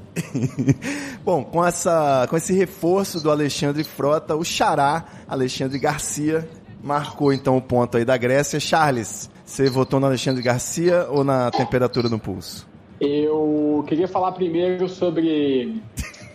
Bom, 1.25 1.45
com, 1.45 1.65
essa, 1.65 2.27
com 2.29 2.37
esse 2.37 2.53
reforço 2.53 3.23
do 3.23 3.31
Alexandre 3.31 3.85
Frota, 3.85 4.35
o 4.37 4.45
xará 4.45 5.05
Alexandre 5.29 5.79
Garcia 5.79 6.49
marcou 6.83 7.33
então 7.33 7.57
o 7.57 7.63
ponto 7.63 7.97
aí 7.97 8.05
da 8.05 8.17
Grécia. 8.17 8.61
Charles, 8.61 9.29
você 9.45 9.69
votou 9.69 9.99
no 9.99 10.07
Alexandre 10.07 10.43
Garcia 10.43 11.07
ou 11.11 11.25
na 11.25 11.51
temperatura 11.51 12.09
no 12.09 12.19
pulso? 12.19 12.67
Eu 13.01 13.85
queria 13.89 14.09
falar 14.09 14.33
primeiro 14.33 14.89
sobre 14.89 15.83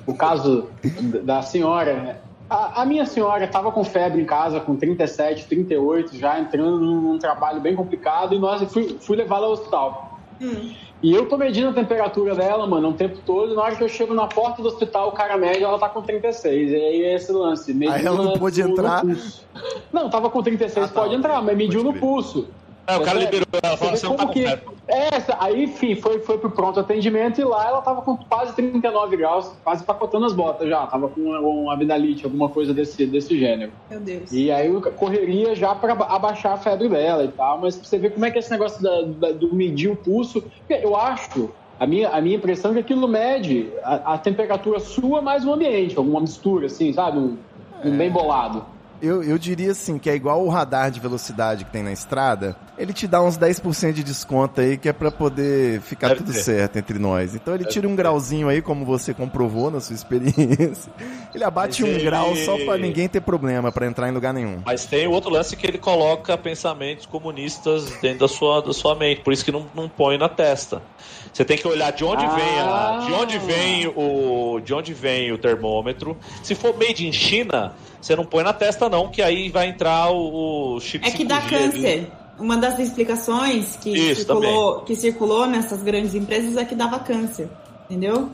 o 0.05 0.13
caso 0.13 0.69
da 1.23 1.41
senhora. 1.41 2.21
A, 2.51 2.81
a 2.81 2.85
minha 2.85 3.05
senhora 3.05 3.45
estava 3.45 3.71
com 3.71 3.81
febre 3.81 4.21
em 4.21 4.25
casa, 4.25 4.59
com 4.59 4.75
37, 4.75 5.45
38, 5.45 6.17
já 6.17 6.37
entrando 6.37 6.79
num 6.81 7.17
trabalho 7.17 7.61
bem 7.61 7.73
complicado, 7.77 8.35
e 8.35 8.39
nós 8.39 8.61
fui, 8.73 8.97
fui 8.99 9.15
levá-la 9.15 9.45
ao 9.47 9.53
hospital. 9.53 10.19
Hum. 10.41 10.73
E 11.01 11.15
eu 11.15 11.27
tô 11.29 11.37
medindo 11.37 11.69
a 11.69 11.73
temperatura 11.73 12.35
dela, 12.35 12.67
mano, 12.67 12.89
o 12.89 12.93
tempo 12.93 13.19
todo, 13.25 13.53
e 13.53 13.55
na 13.55 13.61
hora 13.63 13.75
que 13.77 13.83
eu 13.83 13.87
chego 13.87 14.13
na 14.13 14.27
porta 14.27 14.61
do 14.61 14.67
hospital, 14.67 15.07
o 15.07 15.11
cara 15.13 15.37
mede, 15.37 15.63
ela 15.63 15.79
tá 15.79 15.87
com 15.87 16.01
36. 16.01 16.71
E 16.71 16.75
aí 16.75 17.03
é 17.03 17.15
esse 17.15 17.31
lance. 17.31 17.73
mediu 17.73 17.95
Aí 17.95 18.05
ela 18.05 18.21
não 18.21 18.33
pôde 18.33 18.61
no 18.61 18.71
entrar? 18.71 18.99
pulso. 19.01 19.45
Não, 19.93 20.09
tava 20.09 20.29
com 20.29 20.43
36, 20.43 20.85
Ah, 20.85 20.87
tá, 20.89 21.01
pode 21.01 21.15
entrar, 21.15 21.41
mas 21.41 21.55
mediu 21.55 21.81
no 21.85 21.93
pulso. 21.93 22.49
É, 22.85 22.97
o 22.97 23.01
cara 23.01 23.19
Você- 23.19 23.25
liberou 23.27 23.47
ela, 23.63 23.77
falou, 23.77 23.95
você 23.95 24.05
não 24.07 24.15
tá 24.15 24.23
como 24.25 24.33
com 24.33 24.39
que- 24.41 24.47
febre. 24.49 24.65
É, 24.91 25.15
essa- 25.15 25.37
aí, 25.39 25.63
enfim, 25.63 25.95
foi, 25.95 26.19
foi 26.19 26.37
pro 26.37 26.51
pronto 26.51 26.79
atendimento 26.79 27.39
e 27.39 27.43
lá 27.45 27.67
ela 27.67 27.81
tava 27.81 28.01
com 28.01 28.17
quase 28.17 28.53
39 28.55 29.15
graus, 29.15 29.47
quase 29.63 29.83
empacotando 29.83 30.25
as 30.25 30.33
botas 30.33 30.67
já. 30.67 30.85
Tava 30.87 31.07
com 31.09 31.21
uma, 31.21 31.39
uma 31.39 31.73
abinalite, 31.73 32.25
alguma 32.25 32.49
coisa 32.49 32.73
desse, 32.73 33.05
desse 33.05 33.37
gênero. 33.39 33.71
Meu 33.89 34.01
Deus. 34.01 34.31
E 34.31 34.51
aí 34.51 34.67
eu 34.67 34.81
correria 34.93 35.55
já 35.55 35.73
para 35.73 35.93
abaixar 35.93 36.53
a 36.53 36.57
febre 36.57 36.89
dela 36.89 37.23
e 37.23 37.31
tal, 37.31 37.61
mas 37.61 37.77
pra 37.77 37.85
você 37.87 37.97
ver 37.97 38.11
como 38.13 38.25
é 38.25 38.31
que 38.31 38.37
é 38.37 38.39
esse 38.39 38.51
negócio 38.51 38.81
da- 38.83 39.01
da- 39.29 39.31
do 39.31 39.55
medir 39.55 39.89
o 39.89 39.95
pulso, 39.95 40.41
porque 40.41 40.85
eu 40.85 40.95
acho, 40.95 41.53
a 41.79 41.87
minha, 41.87 42.09
a 42.09 42.21
minha 42.21 42.35
impressão 42.35 42.71
é 42.71 42.73
que 42.75 42.79
aquilo 42.81 43.07
mede 43.07 43.73
a, 43.83 44.13
a 44.15 44.17
temperatura 44.17 44.79
sua 44.79 45.21
mais 45.21 45.45
o 45.45 45.53
ambiente, 45.53 45.97
alguma 45.97 46.19
mistura, 46.21 46.65
assim, 46.65 46.91
sabe? 46.91 47.17
Um, 47.17 47.45
um 47.83 47.97
bem 47.97 48.11
bolado. 48.11 48.65
Eu, 49.01 49.23
eu 49.23 49.37
diria 49.37 49.71
assim, 49.71 49.97
que 49.97 50.09
é 50.09 50.15
igual 50.15 50.43
o 50.45 50.49
radar 50.49 50.91
de 50.91 50.99
velocidade 50.99 51.65
que 51.65 51.71
tem 51.71 51.81
na 51.81 51.91
estrada. 51.91 52.55
Ele 52.77 52.93
te 52.93 53.07
dá 53.07 53.21
uns 53.21 53.37
10% 53.37 53.93
de 53.93 54.03
desconto 54.03 54.61
aí, 54.61 54.77
que 54.77 54.87
é 54.89 54.93
pra 54.93 55.09
poder 55.11 55.81
ficar 55.81 56.09
Deve 56.09 56.21
tudo 56.21 56.33
ter. 56.33 56.39
certo 56.43 56.77
entre 56.77 56.97
nós. 56.99 57.33
Então 57.35 57.53
ele 57.55 57.65
tira 57.65 57.87
um 57.87 57.95
grauzinho 57.95 58.47
aí, 58.47 58.61
como 58.61 58.85
você 58.85 59.13
comprovou 59.13 59.71
na 59.71 59.79
sua 59.79 59.95
experiência. 59.95 60.91
Ele 61.33 61.43
abate 61.45 61.81
Mas 61.81 61.89
um 61.91 61.93
ele- 61.95 62.03
grau 62.03 62.35
só 62.35 62.57
pra 62.65 62.77
ninguém 62.77 63.07
ter 63.07 63.21
problema, 63.21 63.71
pra 63.71 63.87
entrar 63.87 64.09
em 64.09 64.11
lugar 64.11 64.33
nenhum. 64.33 64.61
Mas 64.65 64.85
tem 64.85 65.07
o 65.07 65.11
outro 65.11 65.29
lance 65.31 65.55
que 65.55 65.65
ele 65.65 65.77
coloca 65.77 66.37
pensamentos 66.37 67.05
comunistas 67.05 67.89
dentro 68.01 68.19
da 68.19 68.27
sua, 68.27 68.61
da 68.61 68.73
sua 68.73 68.95
mente, 68.95 69.21
por 69.21 69.31
isso 69.31 69.45
que 69.45 69.51
não, 69.51 69.65
não 69.73 69.87
põe 69.87 70.17
na 70.17 70.27
testa. 70.27 70.81
Você 71.31 71.45
tem 71.45 71.57
que 71.57 71.65
olhar 71.65 71.91
de 71.91 72.03
onde 72.03 72.25
Ah. 72.25 72.35
vem 72.35 72.59
a, 72.59 73.05
de 73.07 73.13
onde 73.13 73.39
vem 73.39 73.87
o 73.95 74.59
de 74.59 74.73
onde 74.73 74.93
vem 74.93 75.31
o 75.31 75.37
termômetro. 75.37 76.17
Se 76.43 76.53
for 76.53 76.77
made 76.77 77.07
in 77.07 77.13
China, 77.13 77.73
você 78.01 78.15
não 78.15 78.25
põe 78.25 78.43
na 78.43 78.53
testa 78.53 78.89
não, 78.89 79.09
que 79.09 79.21
aí 79.21 79.49
vai 79.49 79.67
entrar 79.69 80.09
o, 80.11 80.75
o 80.75 80.79
chip 80.79 81.05
É 81.05 81.11
que 81.11 81.23
dá 81.23 81.41
5G 81.41 81.43
ali. 81.43 81.71
câncer. 81.71 82.11
Uma 82.39 82.57
das 82.57 82.79
explicações 82.79 83.75
que, 83.75 83.91
Isso, 83.91 84.21
circulou, 84.21 84.81
que 84.81 84.95
circulou 84.95 85.45
nessas 85.45 85.83
grandes 85.83 86.15
empresas 86.15 86.57
é 86.57 86.65
que 86.65 86.73
dava 86.73 86.99
câncer. 86.99 87.47
Entendeu? 87.87 88.29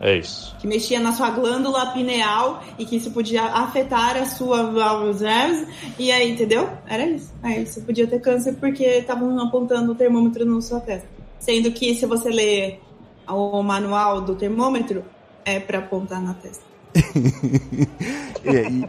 É 0.00 0.16
isso. 0.16 0.56
Que 0.58 0.66
mexia 0.66 1.00
na 1.00 1.12
sua 1.12 1.30
glândula 1.30 1.86
pineal 1.92 2.62
e 2.78 2.86
que 2.86 2.96
isso 2.96 3.10
podia 3.10 3.42
afetar 3.42 4.16
a 4.16 4.24
sua 4.24 4.62
válvula 4.70 5.12
nerves. 5.12 5.66
E 5.98 6.10
aí, 6.12 6.30
entendeu? 6.30 6.70
Era 6.86 7.04
isso. 7.06 7.32
Aí 7.42 7.66
você 7.66 7.80
podia 7.80 8.06
ter 8.06 8.20
câncer 8.20 8.54
porque 8.54 8.84
estavam 8.84 9.38
apontando 9.40 9.92
o 9.92 9.94
termômetro 9.94 10.44
na 10.46 10.60
sua 10.60 10.80
testa. 10.80 11.08
Sendo 11.38 11.70
que 11.72 11.94
se 11.94 12.06
você 12.06 12.30
ler 12.30 12.80
o 13.28 13.62
manual 13.62 14.20
do 14.20 14.34
termômetro, 14.34 15.04
é 15.44 15.58
pra 15.60 15.78
apontar 15.80 16.22
na 16.22 16.34
testa. 16.34 16.69
E, 18.44 18.86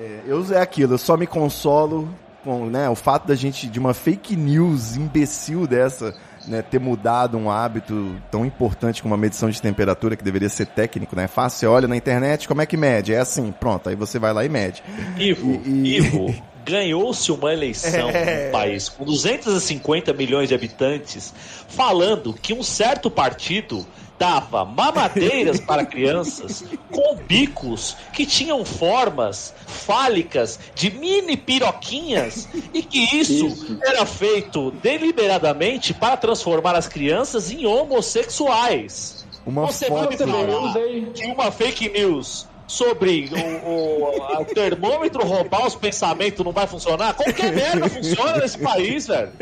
é, 0.00 0.20
eu 0.26 0.44
é 0.54 0.60
aquilo, 0.60 0.94
eu 0.94 0.98
só 0.98 1.16
me 1.16 1.26
consolo 1.26 2.08
com 2.44 2.66
né, 2.66 2.88
o 2.88 2.94
fato 2.94 3.26
da 3.26 3.34
gente, 3.34 3.66
de 3.68 3.78
uma 3.78 3.92
fake 3.92 4.36
news 4.36 4.96
imbecil 4.96 5.66
dessa, 5.66 6.14
né, 6.46 6.62
ter 6.62 6.78
mudado 6.78 7.36
um 7.36 7.50
hábito 7.50 8.14
tão 8.30 8.46
importante 8.46 9.02
como 9.02 9.12
a 9.12 9.18
medição 9.18 9.50
de 9.50 9.60
temperatura, 9.60 10.16
que 10.16 10.24
deveria 10.24 10.48
ser 10.48 10.66
técnico, 10.66 11.14
né? 11.16 11.26
Fácil, 11.26 11.58
você 11.58 11.66
olha 11.66 11.88
na 11.88 11.96
internet, 11.96 12.46
como 12.48 12.62
é 12.62 12.66
que 12.66 12.76
mede? 12.76 13.12
É 13.12 13.18
assim, 13.18 13.52
pronto, 13.52 13.88
aí 13.88 13.96
você 13.96 14.18
vai 14.18 14.32
lá 14.32 14.44
e 14.44 14.48
mede. 14.48 14.82
Ivo, 15.18 15.60
E- 15.66 15.68
e- 15.68 15.96
Ivo, 15.98 16.34
ganhou-se 16.64 17.30
uma 17.32 17.52
eleição 17.52 18.08
É. 18.10 18.46
num 18.46 18.52
país 18.52 18.88
com 18.88 19.04
250 19.04 20.12
milhões 20.12 20.48
de 20.48 20.54
habitantes 20.54 21.34
falando 21.68 22.32
que 22.32 22.52
um 22.54 22.62
certo 22.62 23.10
partido 23.10 23.84
dava 24.18 24.64
mamadeiras 24.64 25.60
para 25.60 25.86
crianças 25.86 26.64
com 26.90 27.14
bicos 27.16 27.96
que 28.12 28.26
tinham 28.26 28.64
formas 28.64 29.54
fálicas 29.66 30.58
de 30.74 30.90
mini 30.90 31.36
piroquinhas 31.36 32.48
e 32.74 32.82
que 32.82 32.98
isso, 33.16 33.46
Isso. 33.46 33.78
era 33.82 34.04
feito 34.04 34.70
deliberadamente 34.82 35.94
para 35.94 36.16
transformar 36.16 36.74
as 36.74 36.88
crianças 36.88 37.50
em 37.50 37.64
homossexuais. 37.66 39.24
Uma 39.46 39.66
Você 39.66 39.86
foto. 39.86 40.26
vai 40.26 40.54
usei. 40.70 41.00
de 41.14 41.26
uma 41.26 41.50
fake 41.50 41.88
news 41.88 42.46
sobre 42.66 43.30
o, 43.32 43.68
o- 43.70 44.42
o 44.42 44.44
termômetro 44.44 45.24
roubar 45.26 45.66
os 45.66 45.74
pensamentos 45.74 46.44
não 46.44 46.52
vai 46.52 46.66
funcionar? 46.66 47.14
Qualquer 47.14 47.52
merda 47.54 47.88
funciona 47.88 48.36
nesse 48.38 48.58
país, 48.58 49.06
velho. 49.06 49.32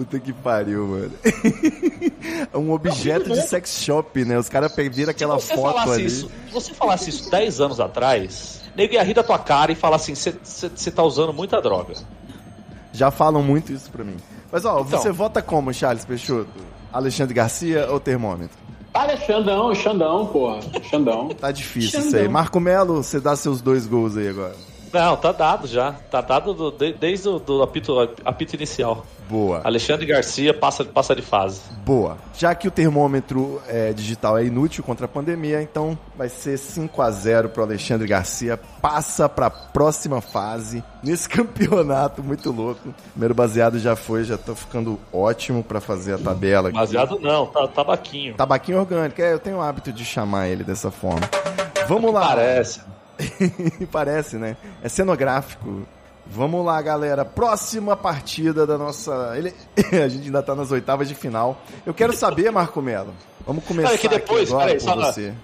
Puta 0.00 0.18
que 0.18 0.32
pariu, 0.32 0.86
mano. 0.86 1.12
um 2.54 2.72
objeto 2.72 3.28
de 3.30 3.42
sex 3.42 3.82
shop, 3.82 4.24
né? 4.24 4.38
Os 4.38 4.48
caras 4.48 4.72
viram 4.90 5.10
aquela 5.10 5.38
foto 5.38 5.90
ali. 5.90 6.06
isso, 6.06 6.30
se 6.46 6.52
você 6.54 6.72
falasse 6.72 7.10
isso 7.10 7.30
10 7.30 7.60
anos 7.60 7.80
atrás, 7.80 8.62
nego 8.74 8.94
ia 8.94 9.02
rir 9.02 9.12
da 9.12 9.22
tua 9.22 9.38
cara 9.38 9.72
e 9.72 9.74
falar 9.74 9.96
assim, 9.96 10.14
você 10.14 10.90
tá 10.90 11.02
usando 11.02 11.34
muita 11.34 11.60
droga. 11.60 11.92
Já 12.94 13.10
falam 13.10 13.42
muito 13.42 13.74
isso 13.74 13.90
pra 13.90 14.02
mim. 14.02 14.16
Mas 14.50 14.64
ó, 14.64 14.80
Então. 14.80 14.84
você 14.98 15.12
vota 15.12 15.42
como, 15.42 15.70
Charles 15.74 16.06
Peixoto? 16.06 16.48
Alexandre 16.90 17.34
Garcia 17.34 17.86
ou 17.90 18.00
termômetro? 18.00 18.56
Olha, 18.94 19.18
Xandão, 19.18 19.74
Xandão, 19.74 20.26
porra. 20.28 20.60
Xandão. 20.82 21.28
Tá 21.28 21.52
difícil 21.52 21.90
Xandão. 21.90 22.06
isso 22.08 22.16
aí. 22.16 22.26
Marco 22.26 22.58
Melo, 22.58 23.02
você 23.02 23.20
dá 23.20 23.36
seus 23.36 23.60
dois 23.60 23.86
gols 23.86 24.16
aí 24.16 24.28
agora. 24.28 24.56
Não, 24.92 25.16
tá 25.16 25.30
dado 25.32 25.66
já. 25.66 25.92
Tá 26.10 26.20
dado 26.20 26.52
do- 26.52 26.70
de- 26.72 26.92
desde 26.92 27.28
o 27.28 27.38
do 27.38 27.62
apito, 27.62 27.96
apito 28.24 28.56
inicial. 28.56 29.06
Boa. 29.28 29.60
Alexandre 29.62 30.04
Garcia 30.04 30.52
passa, 30.52 30.84
passa 30.84 31.14
de 31.14 31.22
fase. 31.22 31.60
Boa. 31.84 32.18
Já 32.36 32.52
que 32.52 32.66
o 32.66 32.70
termômetro 32.70 33.62
é, 33.68 33.92
digital 33.92 34.36
é 34.36 34.44
inútil 34.44 34.82
contra 34.82 35.04
a 35.06 35.08
pandemia, 35.08 35.62
então 35.62 35.96
vai 36.16 36.28
ser 36.28 36.58
5 36.58 37.00
a 37.00 37.10
0 37.12 37.48
pro 37.50 37.62
Alexandre 37.62 38.08
Garcia. 38.08 38.58
Passa 38.82 39.28
pra 39.28 39.48
próxima 39.48 40.20
fase 40.20 40.82
nesse 41.00 41.28
campeonato 41.30 42.24
muito 42.24 42.50
louco. 42.50 42.92
Primeiro 43.12 43.34
baseado 43.34 43.78
já 43.78 43.94
foi, 43.94 44.24
já 44.24 44.36
tô 44.36 44.56
ficando 44.56 44.98
ótimo 45.12 45.62
pra 45.62 45.80
fazer 45.80 46.14
a 46.14 46.18
tabela 46.18 46.70
aqui. 46.70 46.78
Baseado 46.78 47.16
não, 47.20 47.46
tá 47.46 47.68
tabaquinho. 47.68 48.34
Tabaquinho 48.34 48.80
orgânico, 48.80 49.22
é, 49.22 49.32
eu 49.32 49.38
tenho 49.38 49.58
o 49.58 49.62
hábito 49.62 49.92
de 49.92 50.04
chamar 50.04 50.48
ele 50.48 50.64
dessa 50.64 50.90
forma. 50.90 51.20
Vamos 51.86 52.12
lá. 52.12 52.26
Parece. 52.26 52.80
Parece, 53.90 54.36
né? 54.36 54.56
É 54.82 54.88
cenográfico. 54.88 55.86
Vamos 56.26 56.64
lá, 56.64 56.80
galera. 56.80 57.24
Próxima 57.24 57.96
partida 57.96 58.66
da 58.66 58.78
nossa. 58.78 59.32
Ele... 59.36 59.52
a 60.02 60.08
gente 60.08 60.26
ainda 60.26 60.42
tá 60.42 60.54
nas 60.54 60.70
oitavas 60.70 61.08
de 61.08 61.14
final. 61.14 61.60
Eu 61.84 61.92
quero 61.92 62.12
saber, 62.12 62.50
Marco 62.52 62.80
Melo. 62.80 63.12
Vamos 63.46 63.64
começar 63.64 63.88
Olha 63.88 63.98
que 63.98 64.08
depois, 64.08 64.52
peraí, 64.52 64.78
só, 64.78 64.94
você. 64.94 65.34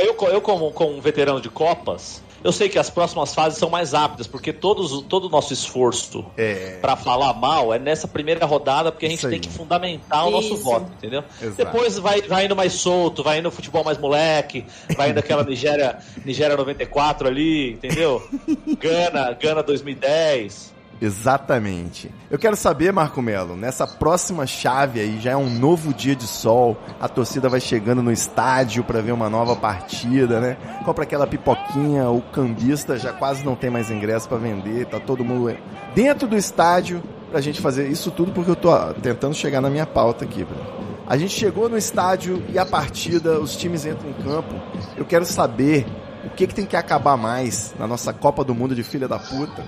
eu, 0.00 0.14
eu 0.28 0.40
como, 0.40 0.70
como 0.72 0.96
um 0.96 1.00
veterano 1.00 1.40
de 1.40 1.48
Copas, 1.48 2.22
eu 2.44 2.52
sei 2.52 2.68
que 2.68 2.78
as 2.78 2.88
próximas 2.90 3.34
fases 3.34 3.58
são 3.58 3.68
mais 3.70 3.92
rápidas, 3.92 4.26
porque 4.26 4.52
todos, 4.52 5.02
todo 5.08 5.26
o 5.26 5.28
nosso 5.28 5.52
esforço 5.52 6.24
É. 6.36 6.78
pra 6.80 6.96
falar 6.96 7.32
mal 7.34 7.72
é 7.74 7.78
nessa 7.78 8.06
primeira 8.06 8.44
rodada, 8.46 8.90
porque 8.92 9.06
a 9.06 9.08
gente 9.08 9.26
tem 9.28 9.40
que 9.40 9.48
fundamentar 9.48 10.26
o 10.26 10.30
nosso 10.30 10.54
Isso. 10.54 10.62
voto, 10.62 10.90
entendeu? 10.96 11.24
Exato. 11.40 11.56
Depois 11.56 11.98
vai, 11.98 12.22
vai 12.22 12.44
indo 12.46 12.54
mais 12.56 12.72
solto, 12.74 13.22
vai 13.22 13.38
indo 13.38 13.50
futebol 13.50 13.82
mais 13.84 13.98
moleque, 13.98 14.64
vai 14.96 15.10
indo 15.10 15.18
aquela 15.18 15.42
Nigéria, 15.44 15.98
Nigéria 16.24 16.56
94 16.56 17.26
ali, 17.28 17.72
entendeu? 17.72 18.22
Gana, 18.78 19.32
Gana 19.32 19.62
2010. 19.62 20.75
Exatamente. 21.00 22.10
Eu 22.30 22.38
quero 22.38 22.56
saber, 22.56 22.92
Marco 22.92 23.20
Melo, 23.20 23.56
nessa 23.56 23.86
próxima 23.86 24.46
chave 24.46 25.00
aí, 25.00 25.20
já 25.20 25.32
é 25.32 25.36
um 25.36 25.50
novo 25.50 25.92
dia 25.92 26.16
de 26.16 26.26
sol, 26.26 26.76
a 27.00 27.08
torcida 27.08 27.48
vai 27.48 27.60
chegando 27.60 28.02
no 28.02 28.10
estádio 28.10 28.82
pra 28.82 29.00
ver 29.00 29.12
uma 29.12 29.28
nova 29.28 29.54
partida, 29.54 30.40
né? 30.40 30.56
Compra 30.84 31.04
aquela 31.04 31.26
pipoquinha, 31.26 32.08
o 32.08 32.22
cambista 32.22 32.98
já 32.98 33.12
quase 33.12 33.44
não 33.44 33.54
tem 33.54 33.68
mais 33.68 33.90
ingresso 33.90 34.28
pra 34.28 34.38
vender, 34.38 34.86
tá 34.86 34.98
todo 34.98 35.24
mundo 35.24 35.54
dentro 35.94 36.26
do 36.26 36.36
estádio 36.36 37.02
pra 37.30 37.40
gente 37.40 37.60
fazer 37.60 37.88
isso 37.88 38.10
tudo 38.10 38.32
porque 38.32 38.50
eu 38.50 38.56
tô 38.56 38.70
tentando 38.94 39.34
chegar 39.34 39.60
na 39.60 39.68
minha 39.68 39.86
pauta 39.86 40.24
aqui, 40.24 40.44
Bruno. 40.44 40.86
A 41.06 41.16
gente 41.16 41.34
chegou 41.34 41.68
no 41.68 41.76
estádio 41.76 42.42
e 42.48 42.58
a 42.58 42.66
partida, 42.66 43.38
os 43.38 43.54
times 43.54 43.84
entram 43.84 44.10
em 44.10 44.22
campo. 44.24 44.54
Eu 44.96 45.04
quero 45.04 45.24
saber 45.24 45.86
o 46.24 46.30
que, 46.30 46.46
que 46.46 46.54
tem 46.54 46.66
que 46.66 46.74
acabar 46.74 47.16
mais 47.16 47.72
na 47.78 47.86
nossa 47.86 48.12
Copa 48.12 48.42
do 48.42 48.54
Mundo 48.54 48.74
de 48.74 48.82
filha 48.82 49.06
da 49.06 49.18
puta 49.18 49.62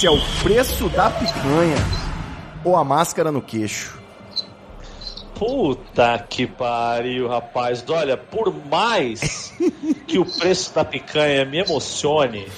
se 0.00 0.06
é 0.06 0.10
o 0.10 0.18
preço 0.42 0.88
da 0.88 1.10
picanha 1.10 1.76
ou 2.64 2.74
a 2.74 2.82
máscara 2.82 3.30
no 3.30 3.42
queixo. 3.42 4.00
Puta 5.34 6.18
que 6.26 6.46
pariu, 6.46 7.28
rapaz. 7.28 7.84
Olha, 7.86 8.16
por 8.16 8.50
mais 8.64 9.52
que 10.08 10.18
o 10.18 10.24
preço 10.24 10.74
da 10.74 10.86
picanha 10.86 11.44
me 11.44 11.58
emocione 11.58 12.48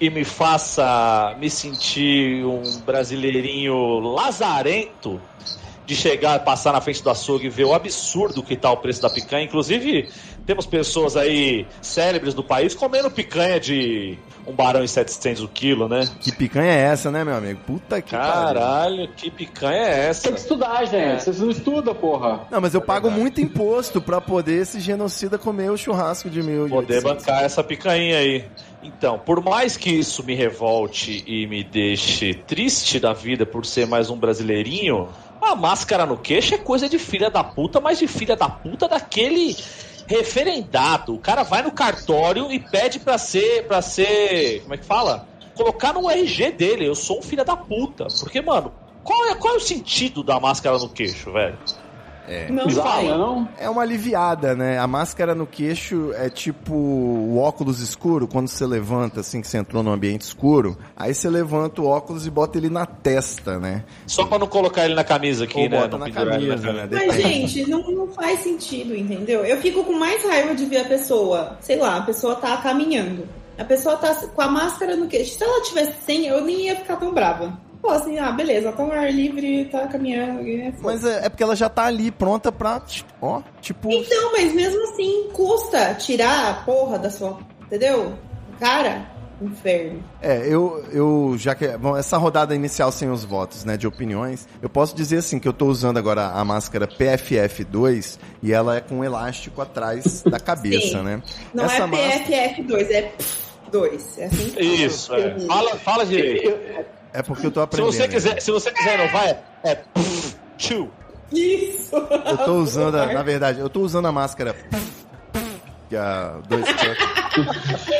e 0.00 0.10
me 0.10 0.24
faça 0.24 1.36
me 1.38 1.48
sentir 1.48 2.44
um 2.44 2.80
brasileirinho 2.80 4.00
lazarento 4.00 5.20
de 5.86 5.94
chegar, 5.94 6.40
passar 6.40 6.72
na 6.72 6.80
frente 6.80 7.04
do 7.04 7.10
açougue 7.10 7.46
e 7.46 7.50
ver 7.50 7.66
o 7.66 7.72
absurdo 7.72 8.42
que 8.42 8.56
tá 8.56 8.72
o 8.72 8.78
preço 8.78 9.00
da 9.00 9.10
picanha. 9.10 9.44
Inclusive, 9.44 10.08
temos 10.46 10.66
pessoas 10.66 11.16
aí 11.16 11.66
célebres 11.80 12.34
do 12.34 12.42
país 12.42 12.74
comendo 12.74 13.10
picanha 13.10 13.60
de 13.60 14.18
um 14.46 14.52
barão 14.52 14.82
e 14.82 14.88
700 14.88 15.42
o 15.42 15.48
quilo, 15.48 15.88
né? 15.88 16.08
Que 16.20 16.32
picanha 16.32 16.72
é 16.72 16.80
essa, 16.80 17.10
né, 17.10 17.24
meu 17.24 17.34
amigo? 17.34 17.60
Puta 17.66 18.02
que 18.02 18.10
pariu. 18.10 18.32
Caralho, 18.32 19.08
que 19.16 19.30
picanha 19.30 19.82
é 19.82 20.08
essa? 20.08 20.24
Tem 20.24 20.34
que 20.34 20.40
estudar, 20.40 20.84
gente. 20.84 21.22
Vocês 21.22 21.40
não 21.40 21.50
estudam, 21.50 21.94
porra. 21.94 22.40
Não, 22.50 22.60
mas 22.60 22.74
eu 22.74 22.80
pago 22.80 23.10
muito 23.10 23.40
imposto 23.40 24.00
pra 24.00 24.20
poder 24.20 24.62
esse 24.62 24.80
genocida 24.80 25.38
comer 25.38 25.70
o 25.70 25.76
churrasco 25.76 26.28
de 26.28 26.42
mil. 26.42 26.68
poder 26.68 27.02
bancar 27.02 27.44
essa 27.44 27.62
picanha 27.62 28.18
aí. 28.18 28.44
Então, 28.82 29.18
por 29.18 29.40
mais 29.40 29.76
que 29.76 29.90
isso 29.90 30.24
me 30.24 30.34
revolte 30.34 31.22
e 31.26 31.46
me 31.46 31.62
deixe 31.62 32.34
triste 32.34 32.98
da 32.98 33.12
vida 33.12 33.46
por 33.46 33.64
ser 33.64 33.86
mais 33.86 34.10
um 34.10 34.16
brasileirinho, 34.16 35.08
a 35.40 35.54
máscara 35.54 36.04
no 36.04 36.16
queixo 36.16 36.54
é 36.54 36.58
coisa 36.58 36.88
de 36.88 36.98
filha 36.98 37.30
da 37.30 37.44
puta, 37.44 37.80
mas 37.80 37.98
de 37.98 38.08
filha 38.08 38.34
da 38.34 38.48
puta 38.48 38.88
daquele 38.88 39.56
referendado. 40.06 41.14
O 41.14 41.20
cara 41.20 41.42
vai 41.42 41.62
no 41.62 41.72
cartório 41.72 42.50
e 42.50 42.58
pede 42.58 43.00
pra 43.00 43.18
ser, 43.18 43.66
para 43.66 43.82
ser, 43.82 44.62
como 44.62 44.74
é 44.74 44.78
que 44.78 44.86
fala? 44.86 45.28
Colocar 45.54 45.92
no 45.92 46.10
RG 46.10 46.52
dele, 46.52 46.86
eu 46.86 46.94
sou 46.94 47.18
um 47.18 47.22
filho 47.22 47.44
da 47.44 47.56
puta. 47.56 48.06
Porque, 48.18 48.40
mano, 48.40 48.74
qual 49.02 49.26
é, 49.26 49.34
qual 49.34 49.54
é 49.54 49.56
o 49.56 49.60
sentido 49.60 50.22
da 50.22 50.40
máscara 50.40 50.78
no 50.78 50.92
queixo, 50.92 51.32
velho? 51.32 51.58
Não 52.50 52.66
Bizarro, 52.66 52.88
vai. 52.88 53.08
não? 53.08 53.48
É 53.58 53.68
uma 53.68 53.82
aliviada, 53.82 54.54
né? 54.54 54.78
A 54.78 54.86
máscara 54.86 55.34
no 55.34 55.46
queixo 55.46 56.12
é 56.14 56.28
tipo 56.28 56.74
o 56.74 57.38
óculos 57.38 57.80
escuro, 57.80 58.28
quando 58.28 58.48
você 58.48 58.66
levanta, 58.66 59.20
assim, 59.20 59.40
que 59.40 59.48
você 59.48 59.58
entrou 59.58 59.82
num 59.82 59.92
ambiente 59.92 60.22
escuro, 60.22 60.76
aí 60.96 61.14
você 61.14 61.28
levanta 61.28 61.82
o 61.82 61.86
óculos 61.86 62.26
e 62.26 62.30
bota 62.30 62.58
ele 62.58 62.70
na 62.70 62.86
testa, 62.86 63.58
né? 63.58 63.84
Só 64.06 64.24
pra 64.24 64.38
não 64.38 64.46
colocar 64.46 64.84
ele 64.84 64.94
na 64.94 65.04
camisa 65.04 65.44
aqui, 65.44 65.58
Ou 65.60 65.68
né? 65.68 65.80
bota 65.80 65.98
Não 65.98 66.06
na 66.06 66.12
camisa, 66.12 66.72
né? 66.72 66.88
Mas, 66.90 67.16
gente, 67.16 67.68
não, 67.68 67.90
não 67.90 68.08
faz 68.08 68.40
sentido, 68.40 68.94
entendeu? 68.94 69.44
Eu 69.44 69.56
fico 69.58 69.84
com 69.84 69.92
mais 69.92 70.24
raiva 70.24 70.54
de 70.54 70.64
ver 70.66 70.78
a 70.78 70.84
pessoa, 70.84 71.56
sei 71.60 71.76
lá, 71.76 71.96
a 71.96 72.02
pessoa 72.02 72.36
tá 72.36 72.56
caminhando. 72.58 73.26
A 73.58 73.64
pessoa 73.64 73.96
tá 73.96 74.14
com 74.14 74.40
a 74.42 74.48
máscara 74.48 74.96
no 74.96 75.06
queixo. 75.06 75.36
Se 75.36 75.44
ela 75.44 75.62
tivesse 75.62 75.92
sem, 76.06 76.26
eu 76.26 76.42
nem 76.42 76.66
ia 76.66 76.76
ficar 76.76 76.96
tão 76.96 77.12
brava. 77.12 77.58
Pô, 77.82 77.90
assim, 77.90 78.16
ah, 78.16 78.30
beleza, 78.30 78.70
tá 78.70 78.84
no 78.84 78.92
ar 78.92 79.12
livre, 79.12 79.64
tá 79.64 79.88
caminhando. 79.88 80.40
é, 80.48 80.72
Mas 80.80 81.04
é, 81.04 81.26
é 81.26 81.28
porque 81.28 81.42
ela 81.42 81.56
já 81.56 81.68
tá 81.68 81.84
ali 81.86 82.12
pronta 82.12 82.52
pra, 82.52 82.80
ó, 83.20 83.42
tipo... 83.60 83.90
Então, 83.90 84.30
mas 84.32 84.54
mesmo 84.54 84.80
assim, 84.84 85.28
custa 85.32 85.92
tirar 85.94 86.50
a 86.50 86.54
porra 86.62 86.96
da 86.96 87.10
sua. 87.10 87.40
Entendeu? 87.66 88.12
Cara, 88.60 89.10
inferno. 89.40 90.02
É, 90.20 90.46
eu, 90.46 90.84
eu 90.92 91.34
já 91.36 91.54
que. 91.54 91.66
Bom, 91.76 91.96
essa 91.96 92.16
rodada 92.16 92.54
inicial 92.54 92.92
sem 92.92 93.10
os 93.10 93.24
votos, 93.24 93.64
né, 93.64 93.76
de 93.76 93.86
opiniões, 93.86 94.46
eu 94.60 94.68
posso 94.68 94.94
dizer 94.94 95.16
assim 95.16 95.40
que 95.40 95.48
eu 95.48 95.52
tô 95.52 95.66
usando 95.66 95.96
agora 95.96 96.26
a 96.28 96.44
máscara 96.44 96.86
PFF2 96.86 98.18
e 98.42 98.52
ela 98.52 98.76
é 98.76 98.80
com 98.80 98.96
um 98.98 99.04
elástico 99.04 99.60
atrás 99.60 100.22
da 100.22 100.38
cabeça, 100.40 100.98
Sim. 100.98 101.02
né? 101.02 101.22
Não 101.52 101.64
essa 101.64 101.82
é 101.82 102.54
PFF2, 102.54 102.90
é 102.90 103.12
PF2. 103.72 104.00
É 104.18 104.24
assim 104.26 104.50
que 104.50 104.62
Isso, 104.62 105.08
fala. 105.08 105.22
é. 105.24 105.40
Fala, 105.40 105.76
fala 105.78 106.06
direito. 106.06 107.01
É 107.12 107.22
porque 107.22 107.46
eu 107.46 107.50
tô 107.50 107.60
Se 107.60 107.64
aprendendo. 107.64 107.92
você 107.92 108.08
quiser, 108.08 108.40
se 108.40 108.50
você 108.50 108.70
quiser 108.70 108.98
inovar, 108.98 109.24
é, 109.26 109.38
é 109.64 109.74
pff, 109.74 110.36
tchu. 110.56 110.88
Isso! 111.32 111.94
Eu 111.96 112.38
tô 112.38 112.54
usando, 112.56 112.96
a- 112.96 113.06
na 113.12 113.22
verdade, 113.22 113.58
eu 113.60 113.68
tô 113.70 113.80
usando 113.80 114.06
a 114.06 114.12
máscara. 114.12 114.54
Que 115.88 115.96
a 115.96 116.36
dois 116.48 116.64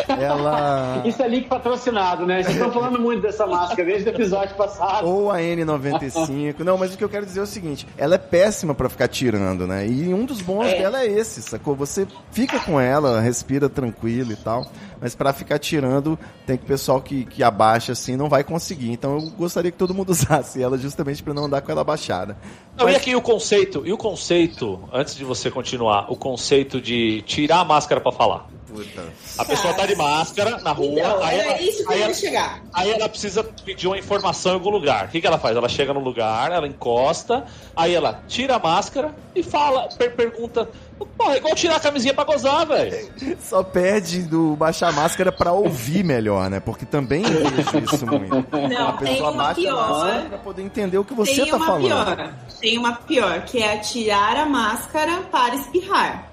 Ela. 0.09 1.03
Isso 1.05 1.23
é 1.23 1.29
link 1.29 1.49
patrocinado, 1.49 2.27
né? 2.27 2.43
Vocês 2.43 2.57
estão 2.57 2.71
falando 2.73 2.99
muito 2.99 3.23
dessa 3.23 3.47
máscara 3.47 3.85
desde 3.85 4.09
o 4.09 4.13
episódio 4.13 4.55
passado. 4.57 5.07
Ou 5.07 5.31
a 5.31 5.39
N95. 5.39 6.61
Não, 6.61 6.77
mas 6.79 6.95
o 6.95 6.99
que 6.99 7.05
eu 7.05 7.09
quero 7.09 7.27
dizer 7.27 7.41
é 7.41 7.43
o 7.43 7.47
seguinte: 7.47 7.87
ela 7.97 8.15
é 8.15 8.19
péssima 8.19 8.75
pra 8.75 8.89
ficar 8.89 9.09
tirando, 9.09 9.67
né? 9.67 9.87
E 9.87 10.13
um 10.13 10.25
dos 10.25 10.41
bons 10.41 10.67
É. 10.67 10.79
dela 10.79 11.01
é 11.03 11.07
esse, 11.07 11.41
sacou? 11.43 11.75
Você 11.77 12.07
fica 12.31 12.59
com 12.61 12.81
ela, 12.81 13.21
respira 13.21 13.69
tranquilo 13.69 14.33
e 14.33 14.37
tal. 14.37 14.67
Mas 15.03 15.15
pra 15.17 15.33
ficar 15.33 15.59
tirando, 15.59 16.17
tem 16.47 16.57
que 16.57 16.63
o 16.63 16.67
pessoal 16.67 17.01
que, 17.03 17.25
que 17.25 17.43
abaixa 17.43 17.91
assim 17.91 18.15
não 18.17 18.29
vai 18.29 18.45
conseguir. 18.45 18.93
Então 18.93 19.15
eu 19.17 19.23
gostaria 19.31 19.73
que 19.73 19.77
todo 19.77 19.93
mundo 19.93 20.11
usasse 20.15 20.63
ela 20.63 20.79
justamente 20.79 21.23
pra 21.23 21.35
não 21.35 21.47
andar 21.47 21.61
com 21.61 21.73
ela 21.73 21.81
abaixada. 21.81 22.37
Não, 22.77 22.85
Mas- 22.85 22.95
e 22.95 22.97
aqui 22.97 23.17
o 23.17 23.21
conceito, 23.21 23.83
e 23.85 23.93
o 23.93 23.99
conceito, 23.99 24.81
antes 24.93 25.17
de 25.17 25.25
você 25.25 25.51
continuar, 25.51 26.07
o 26.11 26.15
conceito 26.17 26.81
de 26.81 27.21
tirar 27.23 27.59
a 27.61 27.65
máscara 27.65 28.01
pra 28.01 28.13
falar. 28.13 28.47
Puta. 28.73 29.03
A 29.37 29.45
pessoa 29.45 29.75
tá 29.75 29.85
de 29.85 29.95
máscara 29.95 30.57
na 30.63 30.73
rua, 30.73 30.99
Então, 30.99 31.23
aí, 31.23 31.39
ela, 31.41 31.53
aí, 31.91 32.01
ela, 32.03 32.15
chegar. 32.15 32.63
aí 32.73 32.91
ela 32.91 33.07
precisa 33.07 33.45
pedir 33.45 33.87
uma 33.87 33.99
informação 33.99 34.53
em 34.53 34.55
algum 34.55 34.71
lugar. 34.71 35.05
O 35.05 35.09
que, 35.09 35.21
que 35.21 35.27
ela 35.27 35.37
faz? 35.39 35.55
Ela 35.55 35.69
chega 35.69 35.93
no 35.93 36.01
lugar, 36.01 36.51
ela 36.51 36.67
encosta, 36.67 37.45
aí 37.77 37.95
ela 37.95 38.23
tira 38.27 38.57
a 38.57 38.59
máscara 38.59 39.15
e 39.37 39.43
fala, 39.43 39.89
per- 39.99 40.15
pergunta. 40.17 40.71
Porra, 41.19 41.35
é 41.35 41.37
igual 41.39 41.55
tirar 41.55 41.77
a 41.77 41.81
camisinha 41.81 42.15
pra 42.15 42.25
gozar, 42.25 42.67
velho. 42.67 43.09
Só 43.41 43.63
pede 43.63 44.23
do 44.23 44.55
baixar 44.57 44.89
a 44.89 44.93
máscara 44.93 45.31
pra 45.33 45.53
ouvir 45.53 46.05
melhor, 46.05 46.49
né? 46.51 46.61
Porque 46.61 46.85
também 46.87 47.23
eu 47.25 47.51
vejo 47.51 47.79
isso 47.95 48.07
muito. 48.07 48.35
Não, 48.53 48.89
a 48.89 48.93
tem 48.95 49.09
pessoa 49.15 49.31
uma 49.31 49.43
baixa 49.45 49.71
a 49.71 49.75
máscara 49.75 50.13
pior. 50.21 50.29
pra 50.29 50.39
poder 50.39 50.63
entender 50.63 50.99
o 50.99 51.05
que 51.05 51.15
você 51.15 51.35
Tem 51.43 51.51
tá 51.51 51.57
uma 51.57 51.67
falando. 51.67 51.85
pior. 51.85 52.35
Tem 52.61 52.79
uma 52.79 52.93
pior, 52.97 53.43
que 53.43 53.63
é 53.63 53.77
tirar 53.79 54.37
a 54.37 54.47
máscara 54.47 55.23
para 55.31 55.55
espirrar. 55.57 56.29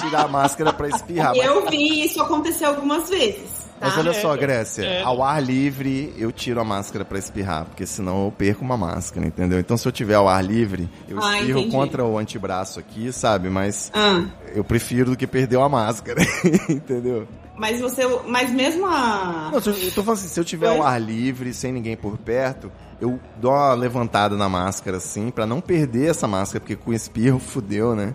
Tirar 0.00 0.24
a 0.24 0.28
máscara 0.28 0.72
pra 0.72 0.88
espirrar. 0.88 1.34
Mas 1.36 1.44
Eu 1.44 1.66
vi 1.68 2.04
isso 2.04 2.20
acontecer 2.22 2.64
algumas 2.64 3.08
vezes. 3.08 3.61
Tá? 3.82 3.88
Mas 3.88 3.98
olha 3.98 4.14
só, 4.14 4.36
Grécia, 4.36 4.82
É. 4.84 5.02
ao 5.02 5.22
ar 5.22 5.42
livre 5.42 6.14
eu 6.16 6.30
tiro 6.32 6.60
a 6.60 6.64
máscara 6.64 7.04
pra 7.04 7.18
espirrar, 7.18 7.64
porque 7.66 7.86
senão 7.86 8.26
eu 8.26 8.32
perco 8.32 8.64
uma 8.64 8.76
máscara, 8.76 9.26
entendeu? 9.26 9.58
Então 9.58 9.76
se 9.76 9.86
eu 9.86 9.92
tiver 9.92 10.14
ao 10.14 10.28
ar 10.28 10.42
livre, 10.44 10.88
eu 11.08 11.22
Ah, 11.22 11.38
espirro 11.38 11.58
entendi. 11.60 11.76
contra 11.76 12.04
o 12.04 12.18
antebraço 12.18 12.78
aqui, 12.80 13.12
sabe? 13.12 13.48
Mas 13.50 13.90
Ah, 13.94 14.24
eu 14.54 14.62
prefiro 14.64 15.10
do 15.10 15.16
que 15.16 15.26
perder 15.26 15.56
uma 15.56 15.68
máscara, 15.68 16.20
entendeu? 16.68 17.26
mas 17.56 17.80
você. 17.80 18.02
Mas 18.26 18.50
mesmo 18.50 18.86
a. 18.86 19.50
Não, 19.52 19.60
se 19.60 19.68
eu, 19.68 19.74
eu 19.74 19.90
tô 19.92 20.02
falando 20.02 20.18
assim, 20.18 20.28
se 20.28 20.40
eu 20.40 20.44
tiver 20.44 20.68
ao 20.68 20.82
ar 20.82 21.00
livre, 21.00 21.52
sem 21.52 21.70
ninguém 21.72 21.96
por 21.96 22.16
perto, 22.18 22.72
eu 23.00 23.20
dou 23.36 23.52
uma 23.52 23.74
levantada 23.74 24.36
na 24.36 24.48
máscara 24.48 24.96
assim, 24.96 25.30
pra 25.30 25.46
não 25.46 25.60
perder 25.60 26.10
essa 26.10 26.26
máscara, 26.26 26.60
porque 26.60 26.74
com 26.76 26.92
espirro 26.92 27.38
fudeu, 27.38 27.94
né? 27.94 28.14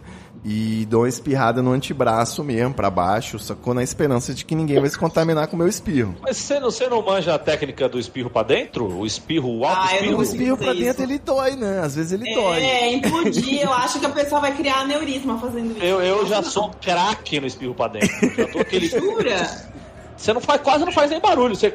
E 0.50 0.86
dou 0.86 1.02
uma 1.02 1.10
espirrada 1.10 1.62
no 1.62 1.74
antebraço 1.74 2.42
mesmo, 2.42 2.74
pra 2.74 2.90
baixo, 2.90 3.38
sacou? 3.38 3.74
Na 3.74 3.84
esperança 3.84 4.34
de 4.34 4.46
que 4.46 4.56
ninguém 4.56 4.80
vai 4.80 4.90
se 4.90 4.98
contaminar 4.98 5.46
com 5.48 5.58
o 5.58 5.60
meu 5.60 5.68
espirro. 5.68 6.16
Mas 6.22 6.38
você 6.38 6.58
não, 6.58 6.72
você 6.72 6.88
não 6.88 7.02
manja 7.02 7.36
a 7.36 7.38
técnica 7.40 7.90
do 7.90 8.00
espirro 8.00 8.30
pra 8.30 8.44
dentro? 8.44 8.86
O 8.98 9.06
espirro, 9.06 9.50
o 9.58 9.66
alto 9.66 9.82
Ah, 9.82 9.88
eu 9.90 9.94
espirro? 9.96 10.12
não 10.14 10.20
O 10.20 10.24
espirro 10.24 10.58
pra 10.58 10.68
fazer 10.68 10.80
dentro 10.80 11.04
isso. 11.04 11.12
ele 11.12 11.20
dói, 11.20 11.56
né? 11.58 11.82
Às 11.84 11.96
vezes 11.96 12.14
ele 12.14 12.34
dói. 12.34 12.64
É, 12.64 12.94
implodir. 12.94 13.60
Eu 13.68 13.74
acho 13.74 14.00
que 14.00 14.06
a 14.06 14.10
pessoa 14.10 14.40
vai 14.40 14.56
criar 14.56 14.78
aneurisma 14.82 15.38
fazendo 15.38 15.72
isso. 15.72 15.84
Eu, 15.84 16.02
eu 16.02 16.26
já 16.26 16.42
sou 16.42 16.72
craque 16.82 17.42
no 17.42 17.48
espirro 17.48 17.76
pra 17.76 17.90
dentro. 17.90 18.10
Já 18.34 18.48
tô 18.48 18.60
aquele. 18.60 18.88
Jura? 18.88 19.68
Você 20.16 20.32
não 20.32 20.40
faz, 20.40 20.62
quase 20.62 20.86
não 20.86 20.92
faz 20.94 21.12
nem 21.12 21.20
barulho. 21.20 21.56
Você. 21.58 21.74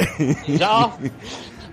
Já. 0.48 0.90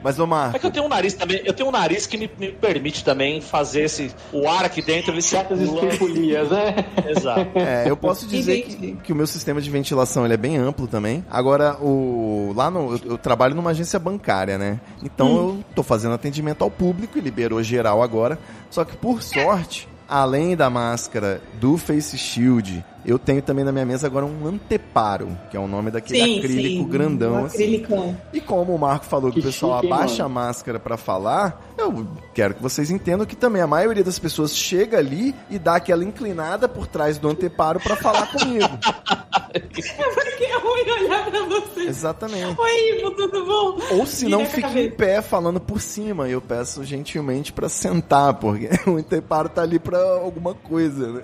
Mas, 0.03 0.19
ô 0.19 0.23
É 0.23 0.25
Marco, 0.25 0.59
que 0.59 0.65
eu 0.65 0.71
tenho 0.71 0.85
um 0.85 0.89
nariz 0.89 1.13
também. 1.13 1.41
Eu 1.43 1.53
tenho 1.53 1.69
um 1.69 1.71
nariz 1.71 2.05
que 2.05 2.17
me, 2.17 2.29
me 2.37 2.51
permite 2.51 3.03
também 3.03 3.41
fazer 3.41 3.83
esse. 3.83 4.11
O 4.31 4.47
ar 4.47 4.65
aqui 4.65 4.81
dentro, 4.81 5.11
ele 5.11 5.21
Certas 5.21 5.59
espirfulias, 5.61 6.49
né? 6.49 6.75
Exato. 7.07 7.51
é, 7.55 7.89
eu 7.89 7.95
posso 7.95 8.25
dizer 8.25 8.61
que, 8.63 8.95
que 8.95 9.13
o 9.13 9.15
meu 9.15 9.27
sistema 9.27 9.61
de 9.61 9.69
ventilação 9.69 10.25
ele 10.25 10.33
é 10.33 10.37
bem 10.37 10.57
amplo 10.57 10.87
também. 10.87 11.23
Agora, 11.29 11.77
o 11.79 12.51
lá 12.55 12.71
no, 12.71 12.93
eu, 12.93 13.01
eu 13.11 13.17
trabalho 13.17 13.53
numa 13.53 13.71
agência 13.71 13.99
bancária, 13.99 14.57
né? 14.57 14.79
Então 15.03 15.27
eu 15.27 15.63
tô 15.75 15.83
fazendo 15.83 16.13
atendimento 16.13 16.63
ao 16.63 16.71
público 16.71 17.17
e 17.17 17.21
liberou 17.21 17.61
geral 17.61 18.01
agora. 18.01 18.39
Só 18.69 18.83
que 18.83 18.95
por 18.97 19.21
sorte, 19.21 19.87
além 20.09 20.55
da 20.55 20.69
máscara 20.69 21.41
do 21.59 21.77
Face 21.77 22.17
Shield, 22.17 22.83
eu 23.05 23.17
tenho 23.17 23.41
também 23.41 23.63
na 23.63 23.71
minha 23.71 23.85
mesa 23.85 24.07
agora 24.07 24.25
um 24.25 24.45
anteparo, 24.47 25.37
que 25.49 25.55
é 25.55 25.59
o 25.59 25.67
nome 25.67 25.89
daquele 25.91 26.19
Sim, 26.23 26.39
acrílico 26.39 26.83
sim. 26.83 26.89
grandão 26.89 27.33
Um 27.33 27.45
assim. 27.45 27.55
acrílicão. 27.63 28.17
E 28.33 28.41
como 28.41 28.73
o 28.75 28.79
Marco 28.79 29.05
falou 29.05 29.31
que, 29.31 29.41
Que 29.41 29.47
o 29.47 29.51
pessoal 29.51 29.81
chique, 29.81 29.93
abaixa 29.93 30.23
mano? 30.23 30.39
a 30.39 30.43
máscara 30.45 30.79
pra 30.79 30.97
falar, 30.97 31.73
eu 31.77 32.07
quero 32.33 32.55
que 32.55 32.61
vocês 32.61 32.89
entendam 32.91 33.25
que 33.25 33.35
também 33.35 33.61
a 33.61 33.67
maioria 33.67 34.03
das 34.03 34.19
pessoas 34.19 34.55
chega 34.55 34.97
ali 34.97 35.33
e 35.49 35.57
dá 35.59 35.75
aquela 35.75 36.03
inclinada 36.03 36.67
por 36.67 36.87
trás 36.87 37.17
do 37.17 37.29
anteparo 37.29 37.79
pra 37.79 37.95
falar 37.95 38.27
comigo. 38.31 38.69
Porque 39.51 40.43
é 40.43 40.57
ruim 40.57 41.03
olhar 41.03 41.25
pra 41.29 41.45
você. 41.45 41.81
Exatamente. 41.81 42.59
Oi, 42.59 42.99
Ivo, 42.99 43.11
tudo 43.11 43.45
bom? 43.45 43.79
Ou 43.97 44.05
se 44.05 44.27
não, 44.27 44.45
fica 44.45 44.79
em 44.79 44.91
pé 44.91 45.21
falando 45.21 45.59
por 45.59 45.81
cima. 45.81 46.29
Eu 46.29 46.41
peço 46.41 46.83
gentilmente 46.83 47.51
pra 47.51 47.69
sentar, 47.69 48.33
porque 48.35 48.69
o 48.87 48.97
anteparo 48.97 49.49
tá 49.49 49.61
ali 49.61 49.79
pra 49.79 49.99
alguma 49.99 50.53
coisa, 50.53 51.11
né? 51.11 51.23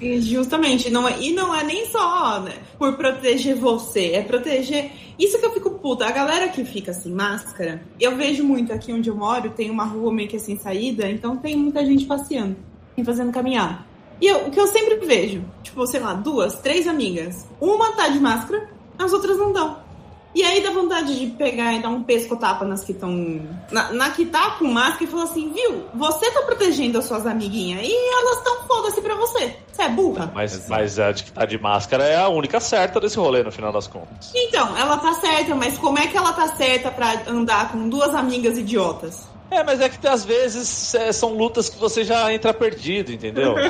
E 0.00 0.20
Justamente, 0.20 0.90
não 0.90 1.08
é, 1.08 1.20
e 1.20 1.32
não 1.32 1.54
é 1.54 1.62
nem 1.62 1.86
só 1.86 2.40
né, 2.40 2.54
por 2.78 2.96
proteger 2.96 3.54
você, 3.56 4.12
é 4.12 4.22
proteger. 4.22 4.90
Isso 5.18 5.38
que 5.38 5.46
eu 5.46 5.52
fico 5.52 5.70
puta. 5.70 6.06
A 6.06 6.10
galera 6.10 6.48
que 6.48 6.64
fica 6.64 6.92
sem 6.92 7.12
máscara, 7.12 7.82
eu 7.98 8.16
vejo 8.16 8.44
muito 8.44 8.72
aqui 8.72 8.92
onde 8.92 9.08
eu 9.08 9.16
moro, 9.16 9.50
tem 9.50 9.70
uma 9.70 9.84
rua 9.84 10.12
meio 10.12 10.28
que 10.28 10.38
sem 10.38 10.58
saída, 10.58 11.08
então 11.08 11.36
tem 11.36 11.56
muita 11.56 11.84
gente 11.84 12.04
passeando 12.04 12.56
e 12.96 13.04
fazendo 13.04 13.32
caminhada. 13.32 13.95
E 14.20 14.26
eu- 14.26 14.46
o 14.46 14.50
que 14.50 14.58
eu 14.60 14.66
sempre 14.66 14.96
vejo, 14.96 15.44
tipo, 15.62 15.86
sei 15.86 16.00
lá, 16.00 16.14
duas, 16.14 16.54
três 16.56 16.86
amigas. 16.88 17.46
Uma 17.60 17.92
tá 17.92 18.08
de 18.08 18.18
máscara, 18.18 18.68
as 18.98 19.12
outras 19.12 19.36
não 19.38 19.52
dão. 19.52 19.84
E 20.34 20.42
aí 20.42 20.62
dá 20.62 20.70
vontade 20.70 21.18
de 21.18 21.28
pegar 21.28 21.72
e 21.72 21.80
dar 21.80 21.88
um 21.88 22.02
pesco-tapa 22.02 22.62
nas 22.66 22.84
que 22.84 22.92
estão. 22.92 23.40
Na, 23.70 23.90
na 23.92 24.10
que 24.10 24.26
tá 24.26 24.50
com 24.58 24.66
máscara 24.66 25.04
e 25.04 25.06
falar 25.06 25.22
assim, 25.22 25.50
viu? 25.50 25.84
Você 25.94 26.30
tá 26.30 26.42
protegendo 26.42 26.98
as 26.98 27.06
suas 27.06 27.26
amiguinhas 27.26 27.80
e 27.82 27.94
elas 27.94 28.42
tão 28.42 28.56
foda-se 28.64 29.00
pra 29.00 29.14
você. 29.14 29.56
Você 29.72 29.82
é 29.82 29.88
burra. 29.88 30.30
Mas, 30.34 30.68
mas 30.68 30.98
a 30.98 31.10
de 31.10 31.24
que 31.24 31.32
tá 31.32 31.46
de 31.46 31.58
máscara 31.58 32.04
é 32.04 32.16
a 32.18 32.28
única 32.28 32.60
certa 32.60 33.00
desse 33.00 33.16
rolê, 33.16 33.42
no 33.42 33.50
final 33.50 33.72
das 33.72 33.86
contas. 33.86 34.30
Então, 34.34 34.76
ela 34.76 34.98
tá 34.98 35.14
certa, 35.14 35.54
mas 35.54 35.78
como 35.78 35.98
é 35.98 36.06
que 36.06 36.16
ela 36.18 36.34
tá 36.34 36.48
certa 36.48 36.90
pra 36.90 37.22
andar 37.26 37.72
com 37.72 37.88
duas 37.88 38.14
amigas 38.14 38.58
idiotas? 38.58 39.26
É, 39.50 39.62
mas 39.62 39.80
é 39.80 39.88
que 39.88 40.06
às 40.06 40.24
vezes 40.24 40.94
é, 40.94 41.12
são 41.12 41.34
lutas 41.34 41.68
que 41.68 41.78
você 41.78 42.04
já 42.04 42.32
entra 42.32 42.52
perdido, 42.52 43.12
entendeu? 43.12 43.54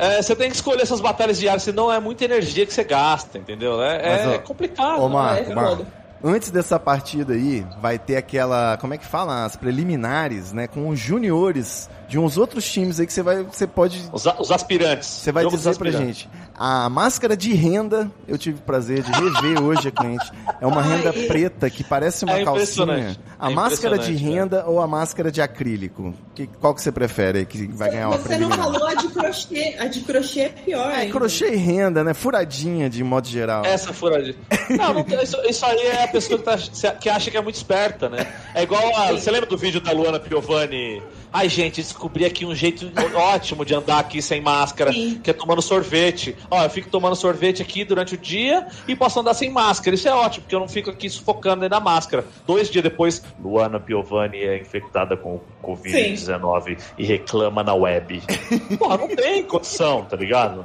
É, 0.00 0.22
você 0.22 0.36
tem 0.36 0.48
que 0.48 0.54
escolher 0.54 0.82
essas 0.82 1.00
batalhas 1.00 1.40
diárias, 1.40 1.64
senão 1.64 1.92
é 1.92 1.98
muita 1.98 2.24
energia 2.24 2.64
que 2.64 2.72
você 2.72 2.84
gasta, 2.84 3.36
entendeu? 3.36 3.82
É, 3.82 4.08
Mas, 4.08 4.26
é 4.26 4.36
ó, 4.36 4.38
complicado. 4.38 5.02
Ô, 5.02 5.08
né? 5.08 5.14
Marco, 5.14 5.50
é 5.50 5.54
Marco. 5.56 5.70
foda. 5.70 5.86
Antes 6.22 6.50
dessa 6.52 6.78
partida 6.78 7.32
aí, 7.34 7.66
vai 7.80 7.98
ter 7.98 8.16
aquela. 8.16 8.76
Como 8.76 8.94
é 8.94 8.98
que 8.98 9.04
fala? 9.04 9.44
As 9.44 9.56
preliminares, 9.56 10.52
né? 10.52 10.68
Com 10.68 10.88
os 10.88 11.00
juniores 11.00 11.90
de 12.08 12.18
uns 12.18 12.38
outros 12.38 12.64
times 12.70 12.98
aí 12.98 13.06
que 13.06 13.12
você 13.12 13.22
vai. 13.22 13.42
Você 13.44 13.66
pode. 13.66 14.02
Os, 14.12 14.24
os 14.38 14.50
aspirantes. 14.50 15.08
Você 15.08 15.30
vai 15.30 15.42
Jogo 15.44 15.56
dizer 15.56 15.76
pra 15.76 15.90
gente. 15.90 16.28
A 16.60 16.88
máscara 16.88 17.36
de 17.36 17.52
renda, 17.52 18.10
eu 18.26 18.36
tive 18.36 18.58
o 18.58 18.62
prazer 18.62 19.02
de 19.02 19.12
rever 19.12 19.62
hoje 19.62 19.88
a 19.88 19.90
cliente. 19.92 20.32
É 20.60 20.66
uma 20.66 20.80
Ai. 20.82 20.96
renda 20.96 21.12
preta 21.12 21.70
que 21.70 21.84
parece 21.84 22.24
uma 22.24 22.38
É 22.38 22.44
calcinha. 22.44 23.16
A 23.38 23.50
É 23.50 23.54
máscara 23.54 23.98
de 23.98 24.12
renda 24.14 24.64
ou 24.66 24.80
a 24.80 24.86
máscara 24.86 25.30
de 25.30 25.40
acrílico? 25.42 26.12
Que, 26.34 26.46
qual 26.46 26.74
que 26.74 26.80
você 26.82 26.90
prefere 26.90 27.40
aí 27.40 27.46
que 27.46 27.66
vai 27.68 27.90
ganhar 27.90 28.08
uma 28.08 28.16
Você 28.16 28.38
não 28.38 28.50
falou 28.50 28.86
a 28.86 28.94
de 28.94 29.08
crochê. 29.08 29.76
A 29.78 29.86
de 29.86 30.00
crochê 30.00 30.40
é 30.40 30.48
pior. 30.48 30.90
É, 30.90 30.94
ainda. 31.02 31.12
crochê 31.12 31.52
e 31.52 31.56
renda, 31.56 32.02
né? 32.02 32.14
Furadinha 32.14 32.88
de 32.88 33.04
modo 33.04 33.28
geral. 33.28 33.64
Essa 33.64 33.92
furadinha. 33.92 34.34
Não, 34.70 34.94
não 34.94 35.22
isso, 35.22 35.36
isso 35.48 35.64
aí 35.66 35.78
é 35.86 36.04
a 36.04 36.08
pessoa 36.08 36.38
que, 36.38 36.44
tá- 36.44 36.90
que 36.92 37.08
acha 37.08 37.30
que 37.30 37.36
é 37.36 37.40
muito 37.42 37.56
esperta, 37.56 38.08
né? 38.08 38.26
É 38.54 38.62
igual 38.62 38.96
a. 38.96 39.12
Você 39.12 39.30
lembra 39.30 39.48
do 39.48 39.56
vídeo 39.58 39.80
da 39.80 39.92
Luana 39.92 40.18
Piovani? 40.18 41.02
Ai, 41.32 41.48
gente, 41.48 41.82
descobri 41.82 42.24
aqui 42.24 42.44
um 42.44 42.54
jeito 42.54 42.90
ótimo 43.14 43.64
de 43.64 43.74
andar 43.74 43.98
aqui 43.98 44.22
sem 44.22 44.40
máscara, 44.40 44.92
Sim. 44.92 45.20
que 45.22 45.30
é 45.30 45.32
tomando 45.32 45.60
sorvete. 45.60 46.36
Ó, 46.50 46.62
eu 46.62 46.70
fico 46.70 46.88
tomando 46.88 47.14
sorvete 47.16 47.62
aqui 47.62 47.84
durante 47.84 48.14
o 48.14 48.18
dia 48.18 48.66
e 48.86 48.96
posso 48.96 49.20
andar 49.20 49.34
sem 49.34 49.50
máscara. 49.50 49.94
Isso 49.94 50.08
é 50.08 50.12
ótimo, 50.12 50.42
porque 50.44 50.54
eu 50.54 50.60
não 50.60 50.68
fico 50.68 50.90
aqui 50.90 51.08
sufocando 51.08 51.60
dentro 51.60 51.78
da 51.78 51.80
máscara. 51.80 52.24
Dois 52.46 52.70
dias 52.70 52.82
depois, 52.82 53.22
Luana 53.42 53.78
Piovani 53.78 54.38
é 54.38 54.58
infectada 54.58 55.16
com 55.16 55.40
Covid-19 55.62 56.78
e 56.96 57.04
reclama 57.04 57.62
na 57.62 57.74
web. 57.74 58.22
Porra, 58.78 58.98
não 58.98 59.08
tem 59.08 59.42
condição, 59.44 60.04
tá 60.04 60.16
ligado? 60.16 60.64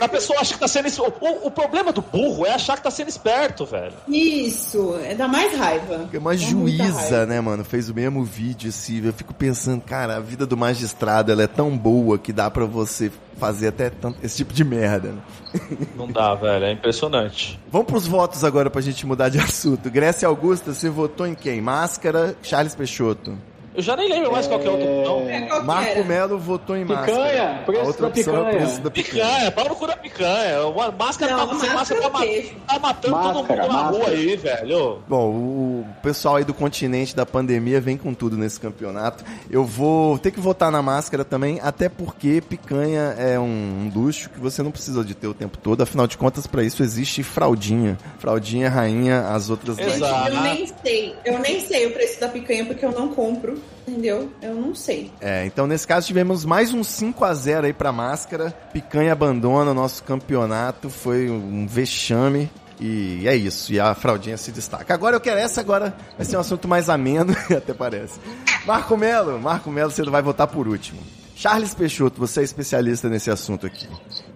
A 0.00 0.08
pessoa 0.08 0.40
acha 0.40 0.54
que 0.54 0.60
tá 0.60 0.68
sendo. 0.68 0.88
O, 1.20 1.46
o 1.46 1.50
problema 1.50 1.92
do 1.92 2.00
burro 2.00 2.46
é 2.46 2.54
achar 2.54 2.76
que 2.76 2.82
tá 2.82 2.90
sendo 2.90 3.08
esperto, 3.08 3.64
velho. 3.66 3.92
Isso, 4.08 4.98
é 5.04 5.14
dá 5.14 5.28
mais 5.28 5.56
raiva. 5.56 5.98
Porque 5.98 6.18
uma 6.18 6.30
muita 6.30 6.44
juíza, 6.50 7.26
né, 7.26 7.40
mano, 7.40 7.64
fez 7.64 7.88
o 7.88 7.94
mesmo 7.94 8.24
vídeo, 8.24 8.70
assim. 8.70 9.04
Eu 9.04 9.12
fico 9.12 9.34
pensando, 9.34 9.80
cara, 9.82 10.16
a 10.16 10.20
vida 10.20 10.46
do 10.46 10.56
magistrado, 10.56 11.30
ela 11.30 11.42
é 11.42 11.46
tão 11.46 11.76
boa 11.76 12.18
que 12.18 12.32
dá 12.32 12.50
pra 12.50 12.64
você 12.64 13.10
fazer 13.38 13.68
até 13.68 13.90
tanto, 13.90 14.18
esse 14.22 14.36
tipo 14.36 14.52
de 14.52 14.64
merda. 14.64 15.08
né? 15.08 15.18
Não 15.96 16.10
dá, 16.10 16.34
velho. 16.34 16.64
É 16.64 16.72
impressionante. 16.72 17.58
Vamos 17.70 17.86
pros 17.86 18.06
votos 18.06 18.44
agora 18.44 18.70
pra 18.70 18.80
gente 18.80 19.06
mudar 19.06 19.28
de 19.28 19.38
assunto. 19.40 19.90
Grécia 19.90 20.26
Augusta, 20.28 20.72
você 20.72 20.88
votou 20.88 21.26
em 21.26 21.34
quem? 21.34 21.60
Máscara, 21.60 22.36
Charles 22.42 22.74
Peixoto. 22.74 23.36
Eu 23.74 23.82
já 23.82 23.96
nem 23.96 24.08
lembro 24.08 24.30
mais 24.30 24.46
qual 24.46 24.60
que 24.60 24.66
é 24.66 24.70
o 24.70 24.74
outro 24.74 24.88
opção. 24.88 25.28
É, 25.28 25.62
Marco? 25.62 26.04
Melo 26.04 26.38
votou 26.38 26.76
em 26.76 26.86
Picanha, 26.86 27.06
máscara. 27.06 27.62
preço 27.66 27.82
a 27.82 27.86
outra 27.86 28.02
da 28.02 28.08
opção 28.08 28.36
é 28.36 28.38
o 28.40 28.44
picanha. 28.44 28.60
preço 28.64 28.80
da 28.80 28.90
picanha. 28.90 29.24
Picanha, 29.24 29.50
pau 29.50 29.68
no 29.68 29.76
cu 29.76 29.86
da 29.86 29.96
picanha. 29.96 30.66
Uma 30.66 30.90
máscara 30.92 31.32
Não, 31.32 31.46
tá, 31.48 31.54
máscara 31.54 31.74
máscara 31.74 32.00
tá, 32.10 32.26
é 32.26 32.42
tá 32.66 32.78
matando 32.78 33.16
todo 33.16 33.34
Máscara, 33.34 33.62
mundo 33.62 33.72
na 33.72 33.82
rua 33.88 34.08
aí, 34.08 34.36
velho. 34.36 34.98
Bom, 35.08 35.30
o 35.30 35.86
pessoal 36.02 36.36
aí 36.36 36.44
do 36.44 36.54
continente 36.54 37.16
da 37.16 37.26
pandemia 37.26 37.80
vem 37.80 37.96
com 37.96 38.14
tudo 38.14 38.36
nesse 38.36 38.60
campeonato. 38.60 39.24
Eu 39.50 39.64
vou 39.64 40.18
ter 40.18 40.30
que 40.30 40.38
votar 40.40 40.70
na 40.70 40.80
máscara 40.80 41.24
também, 41.24 41.58
até 41.60 41.88
porque 41.88 42.40
picanha 42.40 43.14
é 43.18 43.38
um, 43.40 43.42
um 43.42 43.92
luxo 43.92 44.30
que 44.30 44.38
você 44.38 44.62
não 44.62 44.70
precisa 44.70 45.04
de 45.04 45.14
ter 45.14 45.26
o 45.26 45.34
tempo 45.34 45.58
todo. 45.58 45.82
Afinal 45.82 46.06
de 46.06 46.16
contas, 46.16 46.46
pra 46.46 46.62
isso 46.62 46.82
existe 46.82 47.22
fraldinha. 47.24 47.98
Fraldinha, 48.18 48.68
rainha, 48.70 49.28
as 49.28 49.50
outras 49.50 49.78
Exato. 49.78 50.30
eu 50.30 50.40
nem 50.42 50.66
sei. 50.82 51.16
Eu 51.24 51.38
nem 51.40 51.60
sei 51.60 51.86
o 51.86 51.92
preço 51.92 52.20
da 52.20 52.28
picanha 52.28 52.64
porque 52.64 52.84
eu 52.84 52.92
não 52.92 53.08
compro. 53.08 53.63
Entendeu? 53.86 54.30
Eu 54.40 54.54
não 54.54 54.74
sei. 54.74 55.12
É, 55.20 55.44
então 55.44 55.66
nesse 55.66 55.86
caso 55.86 56.06
tivemos 56.06 56.44
mais 56.44 56.72
um 56.72 56.82
5 56.82 57.24
a 57.24 57.34
0 57.34 57.66
aí 57.66 57.72
pra 57.72 57.92
máscara. 57.92 58.50
Picanha 58.72 59.12
abandona 59.12 59.72
o 59.72 59.74
nosso 59.74 60.02
campeonato, 60.02 60.88
foi 60.88 61.28
um 61.28 61.66
vexame. 61.66 62.50
E 62.80 63.26
é 63.28 63.36
isso, 63.36 63.72
e 63.72 63.78
a 63.78 63.94
fraldinha 63.94 64.36
se 64.36 64.50
destaca. 64.50 64.92
Agora 64.92 65.14
eu 65.14 65.20
quero 65.20 65.38
essa, 65.38 65.60
agora 65.60 65.94
vai 66.16 66.26
ser 66.26 66.36
um 66.36 66.40
assunto 66.40 66.66
mais 66.66 66.88
ameno, 66.88 67.32
até 67.56 67.72
parece. 67.72 68.18
Marco 68.66 68.96
Melo, 68.96 69.38
Marco 69.40 69.70
Melo, 69.70 69.90
você 69.90 70.02
vai 70.02 70.22
votar 70.22 70.48
por 70.48 70.66
último. 70.66 71.00
Charles 71.36 71.74
Peixoto, 71.74 72.18
você 72.18 72.40
é 72.40 72.42
especialista 72.42 73.08
nesse 73.08 73.30
assunto 73.30 73.66
aqui. 73.66 73.88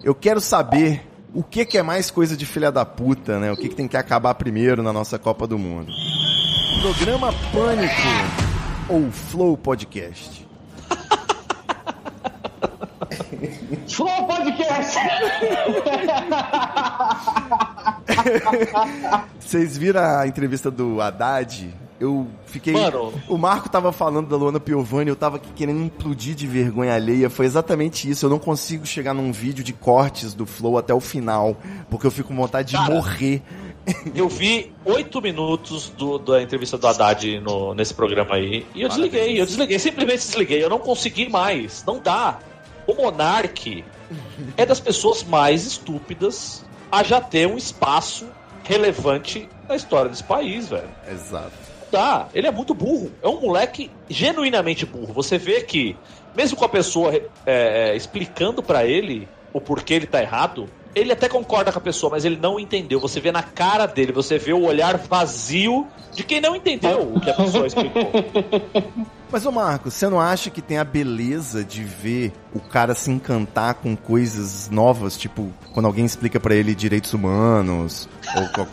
Eu 0.03 0.15
quero 0.15 0.39
saber 0.39 1.05
o 1.33 1.43
que, 1.43 1.65
que 1.65 1.77
é 1.77 1.83
mais 1.83 2.09
coisa 2.09 2.35
de 2.35 2.45
filha 2.45 2.71
da 2.71 2.85
puta, 2.85 3.39
né? 3.39 3.51
O 3.51 3.57
que, 3.57 3.69
que 3.69 3.75
tem 3.75 3.87
que 3.87 3.97
acabar 3.97 4.33
primeiro 4.35 4.81
na 4.81 4.93
nossa 4.93 5.19
Copa 5.19 5.45
do 5.45 5.57
Mundo. 5.57 5.91
Programa 6.81 7.33
Pânico 7.51 8.48
ou 8.89 9.11
Flow 9.11 9.55
Podcast? 9.55 10.47
Flow 13.87 14.27
Podcast! 14.27 14.97
Vocês 19.39 19.77
viram 19.77 20.01
a 20.03 20.27
entrevista 20.27 20.71
do 20.71 20.99
Haddad? 20.99 21.73
Eu 21.99 22.27
fiquei. 22.45 22.71
Mano. 22.73 23.13
O 23.27 23.37
Marco 23.37 23.67
tava 23.69 23.91
falando 23.91 24.27
da 24.29 24.37
Luana 24.37 24.59
Piovani, 24.59 25.09
eu 25.09 25.15
tava 25.17 25.37
querendo 25.37 25.81
implodir 25.83 26.33
de 26.33 26.47
vergonha 26.47 26.93
alheia. 26.95 27.29
Foi 27.29 27.45
exatamente 27.45 28.09
isso. 28.09 28.25
Eu 28.25 28.29
não 28.29 28.39
consigo 28.39 28.85
chegar 28.85 29.13
num 29.13 29.31
vídeo 29.33 29.63
de 29.63 29.73
cortes 29.73 30.33
do 30.33 30.45
Flow 30.45 30.77
até 30.77 30.93
o 30.93 30.99
final, 31.01 31.57
porque 31.89 32.07
eu 32.07 32.11
fico 32.11 32.29
com 32.29 32.35
vontade 32.35 32.69
de 32.69 32.77
Cara. 32.77 32.93
morrer. 32.95 33.41
Eu 34.15 34.29
vi 34.29 34.71
oito 34.85 35.21
minutos 35.21 35.89
do- 35.97 36.17
da 36.19 36.41
entrevista 36.41 36.77
do 36.77 36.87
Haddad 36.87 37.39
no- 37.41 37.73
nesse 37.73 37.93
programa 37.93 38.35
aí 38.35 38.65
e 38.75 38.81
eu 38.83 38.87
desliguei, 38.89 39.41
eu 39.41 39.45
desliguei, 39.45 39.79
simplesmente 39.79 40.19
desliguei. 40.19 40.63
Eu 40.63 40.69
não 40.69 40.79
consegui 40.79 41.27
mais, 41.27 41.83
não 41.85 41.99
dá. 41.99 42.39
O 42.87 42.93
Monark 42.93 43.83
é 44.55 44.65
das 44.65 44.79
pessoas 44.79 45.23
mais 45.23 45.65
estúpidas 45.65 46.63
a 46.91 47.03
já 47.03 47.19
ter 47.19 47.47
um 47.47 47.57
espaço 47.57 48.25
relevante 48.63 49.49
na 49.67 49.75
história 49.75 50.09
desse 50.09 50.23
país, 50.23 50.67
velho. 50.69 50.89
Exato. 51.11 51.51
Dá. 51.91 52.27
Ele 52.33 52.47
é 52.47 52.51
muito 52.51 52.73
burro. 52.73 53.11
É 53.21 53.27
um 53.27 53.41
moleque 53.41 53.89
genuinamente 54.09 54.85
burro. 54.85 55.13
Você 55.13 55.37
vê 55.37 55.61
que, 55.61 55.95
mesmo 56.35 56.57
com 56.57 56.65
a 56.65 56.69
pessoa 56.69 57.13
é, 57.13 57.21
é, 57.45 57.95
explicando 57.95 58.61
pra 58.63 58.85
ele 58.85 59.27
o 59.53 59.59
porquê 59.59 59.95
ele 59.95 60.05
tá 60.07 60.21
errado, 60.21 60.67
ele 60.95 61.11
até 61.11 61.27
concorda 61.29 61.71
com 61.71 61.77
a 61.77 61.81
pessoa, 61.81 62.11
mas 62.11 62.25
ele 62.25 62.37
não 62.41 62.59
entendeu. 62.59 62.99
Você 62.99 63.19
vê 63.19 63.31
na 63.31 63.43
cara 63.43 63.85
dele, 63.85 64.11
você 64.11 64.37
vê 64.37 64.53
o 64.53 64.63
olhar 64.63 64.97
vazio 64.97 65.87
de 66.13 66.23
quem 66.23 66.41
não 66.41 66.55
entendeu 66.55 67.13
o 67.15 67.19
que 67.19 67.29
a 67.29 67.33
pessoa 67.35 67.67
explicou. 67.67 68.11
Mas, 69.31 69.45
ô 69.45 69.51
Marco, 69.51 69.91
você 69.91 70.09
não 70.09 70.19
acha 70.19 70.49
que 70.49 70.59
tem 70.59 70.79
a 70.79 70.83
beleza 70.83 71.63
de 71.63 71.83
ver 71.83 72.33
o 72.51 72.59
cara 72.59 72.95
se 72.95 73.11
encantar 73.11 73.75
com 73.75 73.95
coisas 73.95 74.67
novas, 74.71 75.15
tipo, 75.15 75.53
quando 75.71 75.85
alguém 75.85 76.03
explica 76.03 76.39
pra 76.39 76.55
ele 76.55 76.73
direitos 76.73 77.13
humanos, 77.13 78.09
ou 78.35 78.49
qual- 78.49 78.67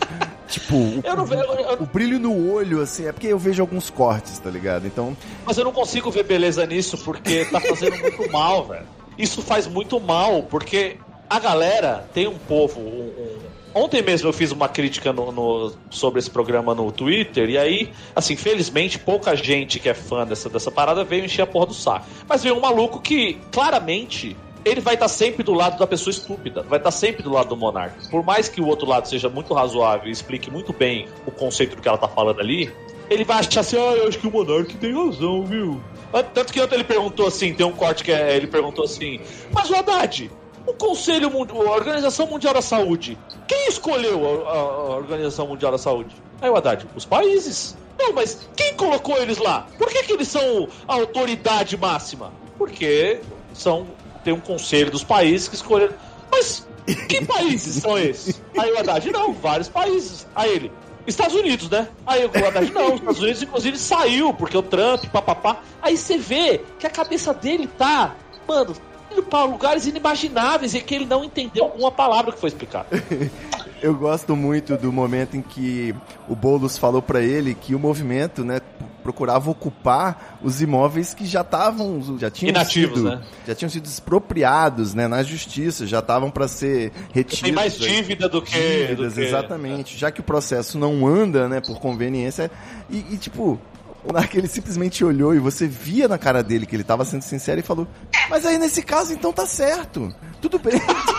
tipo, 0.49 0.75
o, 0.77 1.01
Eu 1.05 1.17
não 1.17 1.25
vejo. 1.27 1.43
eu- 1.43 1.83
o 1.83 1.87
brilho 1.87 2.19
no 2.19 2.53
olho, 2.53 2.81
assim, 2.81 3.07
é 3.07 3.13
porque 3.13 3.27
eu 3.29 3.39
vejo 3.39 3.63
alguns 3.63 3.91
cortes, 3.91 4.39
tá 4.39 4.51
ligado? 4.51 4.87
Então, 4.87 5.17
Mas 5.45 5.57
eu 5.59 5.65
não 5.65 5.73
consigo 5.73 6.11
ver 6.11 6.25
beleza 6.25 6.65
nisso 6.67 6.97
porque 6.99 7.45
tá 7.47 7.61
fazendo 7.61 7.97
muito 7.99 8.29
mal, 8.33 8.67
velho. 8.67 8.87
Isso 9.19 9.41
faz 9.43 9.67
muito 9.67 9.99
mal, 10.01 10.43
porque 10.45 10.97
a 11.29 11.39
galera 11.39 12.09
tem 12.13 12.27
um 12.27 12.39
povo. 12.39 12.81
um- 12.81 13.13
um- 13.19 13.47
Ontem 13.79 14.01
mesmo 14.01 14.27
eu 14.27 14.33
fiz 14.33 14.53
uma 14.53 14.71
crítica 14.71 15.13
no- 15.13 15.31
no- 15.31 15.73
sobre 15.91 16.19
esse 16.19 16.31
programa 16.31 16.75
no 16.75 16.91
Twitter, 16.91 17.51
e 17.51 17.59
aí, 17.59 17.93
assim, 18.15 18.35
felizmente, 18.35 18.99
pouca 18.99 19.37
gente 19.37 19.79
que 19.79 19.87
é 19.87 19.93
fã 19.93 20.27
dessa, 20.27 20.49
dessa 20.49 20.71
parada 20.71 21.05
veio 21.05 21.27
encher 21.27 21.43
a 21.43 21.47
porra 21.47 21.67
do 21.67 21.75
saco. 21.75 22.07
Mas 22.27 22.43
veio 22.43 22.57
um 22.57 22.61
maluco 22.61 23.01
que, 23.01 23.39
claramente, 23.53 24.35
ele 24.67 24.81
vai 24.81 24.95
estar 24.95 25.07
sempre 25.09 25.43
do 25.45 25.53
lado 25.55 25.79
da 25.79 25.87
pessoa 25.87 26.11
estúpida, 26.11 26.63
vai 26.63 26.79
estar 26.79 26.91
sempre 26.91 27.23
do 27.23 27.31
lado 27.31 27.49
do 27.51 27.57
monarca. 27.57 27.97
Por 28.11 28.25
mais 28.25 28.49
que 28.49 28.61
o 28.61 28.67
outro 28.67 28.87
lado 28.89 29.07
seja 29.09 29.29
muito 29.29 29.55
razoável 29.55 30.09
e 30.09 30.11
explique 30.11 30.51
muito 30.51 30.73
bem 30.73 31.07
o 31.25 31.31
conceito 31.31 31.77
do 31.77 31.83
que 31.83 31.87
ela 31.89 31.97
tá 31.97 32.09
falando 32.09 32.41
ali, 32.41 32.73
ele 33.09 33.25
vai 33.25 33.39
achar 33.39 33.61
assim, 33.61 33.77
ah, 33.77 33.93
eu 33.97 34.09
acho 34.09 34.19
que 34.19 34.27
o 34.27 34.31
monarca 34.33 34.73
tem 34.81 34.93
razão, 34.93 35.45
viu? 35.47 35.81
Ah, 36.13 36.23
Tanto 36.23 36.53
que 36.53 36.61
ontem 36.61 36.75
ele 36.75 36.85
perguntou 36.85 37.29
assim, 37.29 37.55
tem 37.55 37.65
um 37.65 37.73
corte 37.73 38.03
que 38.03 38.11
é, 38.11 38.37
ele 38.37 38.49
perguntou 38.49 38.85
assim, 38.85 39.21
mas 39.53 39.71
o 39.71 39.77
Haddad, 39.77 40.31
o 40.67 40.73
Conselho 40.75 41.31
Mundial, 41.31 41.69
a 41.69 41.71
Organização 41.77 42.27
Mundial 42.27 42.53
da 42.53 42.63
Saúde, 42.63 43.17
quem 43.47 43.69
escolheu 43.69 44.47
a, 44.49 44.51
a- 44.51 44.57
a 44.59 44.97
Organização 44.97 45.47
Mundial 45.47 45.71
da 45.71 45.79
Saúde? 45.79 46.17
Aí 46.43 46.51
o 46.51 46.57
Haddad, 46.57 46.85
os 46.97 47.05
países. 47.05 47.77
Não, 47.97 48.13
mas 48.13 48.49
quem 48.57 48.75
colocou 48.75 49.17
eles 49.23 49.39
lá? 49.39 49.69
Por 49.79 49.89
que, 49.89 50.03
que 50.03 50.13
eles 50.13 50.27
são 50.29 50.69
a 50.89 50.95
autoridade 50.95 51.77
máxima? 51.79 52.33
Porque 52.59 53.21
são 53.55 53.87
tem 54.27 54.35
um 54.35 54.41
conselho 54.41 54.91
dos 54.91 55.05
países 55.05 55.47
que 55.47 55.55
escolheram. 55.55 55.95
Mas 56.31 56.67
que 57.09 57.23
países 57.25 57.81
são 57.81 57.97
esses? 57.97 58.43
Aí 58.59 58.73
o 58.73 58.79
Haddad, 58.79 59.09
não, 59.13 59.33
vários 59.33 59.69
países. 59.69 60.27
Aí 60.35 60.51
ele, 60.51 60.73
Estados 61.07 61.37
Unidos, 61.37 61.71
né? 61.71 61.89
Aí 62.05 62.27
o 62.27 62.47
Haddad, 62.47 62.73
não, 62.73 62.95
os 62.95 63.01
Estados 63.01 63.23
Unidos 63.23 63.43
inclusive 63.43 63.79
saiu, 63.79 64.35
porque 64.35 64.57
o 64.57 64.63
Trump, 64.63 65.05
papapá. 65.07 65.61
Aí 65.81 65.97
você 65.97 66.19
vê 66.19 66.61
que 66.77 66.87
a 66.89 66.91
cabeça 66.91 67.33
dele 67.33 67.69
tá, 67.79 68.17
mano, 68.49 68.75
indo 69.13 69.23
para 69.23 69.45
lugares 69.45 69.87
inimagináveis 69.87 70.75
e 70.75 70.81
que 70.81 70.97
ele 70.97 71.07
não 71.07 71.23
entendeu 71.23 71.67
uma 71.79 71.93
palavra 71.93 72.33
que 72.33 72.41
foi 72.41 72.49
explicada. 72.49 72.89
eu 73.83 73.95
gosto 73.95 74.35
muito 74.37 74.77
do 74.77 74.93
momento 74.93 75.37
em 75.37 75.43
que 75.43 75.95
o 76.29 76.35
Boulos 76.37 76.77
falou 76.79 77.01
pra 77.03 77.21
ele 77.21 77.55
que 77.55 77.75
o 77.75 77.79
movimento, 77.79 78.45
né, 78.45 78.61
procurava 79.03 79.49
ocupar 79.51 80.39
os 80.43 80.61
imóveis 80.61 81.15
que 81.15 81.25
já 81.25 81.43
estavam, 81.43 82.19
já 82.19 82.29
tinham 82.31 82.51
Inativos, 82.51 82.99
sido, 82.99 83.09
né? 83.11 83.23
já 83.47 83.55
tinham 83.55 83.71
sido 83.71 83.87
expropriados, 83.87 84.95
né, 84.95 85.07
na 85.07 85.23
justiça, 85.23 85.87
já 85.87 86.01
estavam 86.01 86.31
pra 86.31 86.49
ser 86.49 86.93
retidos. 87.13 87.41
Tem 87.43 87.53
mais 87.53 87.79
dívida 87.79 88.29
do 88.29 88.43
que. 88.43 88.59
dívidas, 88.59 89.15
do 89.15 89.21
que- 89.21 89.27
exatamente. 89.27 89.97
Já 89.97 90.11
que 90.11 90.21
o 90.21 90.25
processo 90.25 90.77
não 90.79 91.07
anda, 91.07 91.49
né, 91.49 91.61
por 91.61 91.79
conveniência. 91.79 92.51
E, 92.91 92.99
e, 93.13 93.17
tipo, 93.17 93.61
o 94.03 94.07
Monark, 94.09 94.37
ele 94.37 94.49
simplesmente 94.49 95.05
olhou 95.05 95.35
e 95.35 95.39
você 95.39 95.67
via 95.69 96.09
na 96.09 96.19
cara 96.19 96.43
dele 96.43 96.67
que 96.67 96.75
ele 96.75 96.85
tava 96.85 97.05
sendo 97.05 97.23
sincero 97.23 97.61
e 97.61 97.63
falou: 97.63 97.87
Mas 98.31 98.45
aí 98.47 98.57
nesse 98.59 98.83
caso, 98.83 99.13
então 99.13 99.33
tá 99.33 99.47
certo. 99.47 100.13
Tudo 100.41 100.59
bem. 100.59 100.75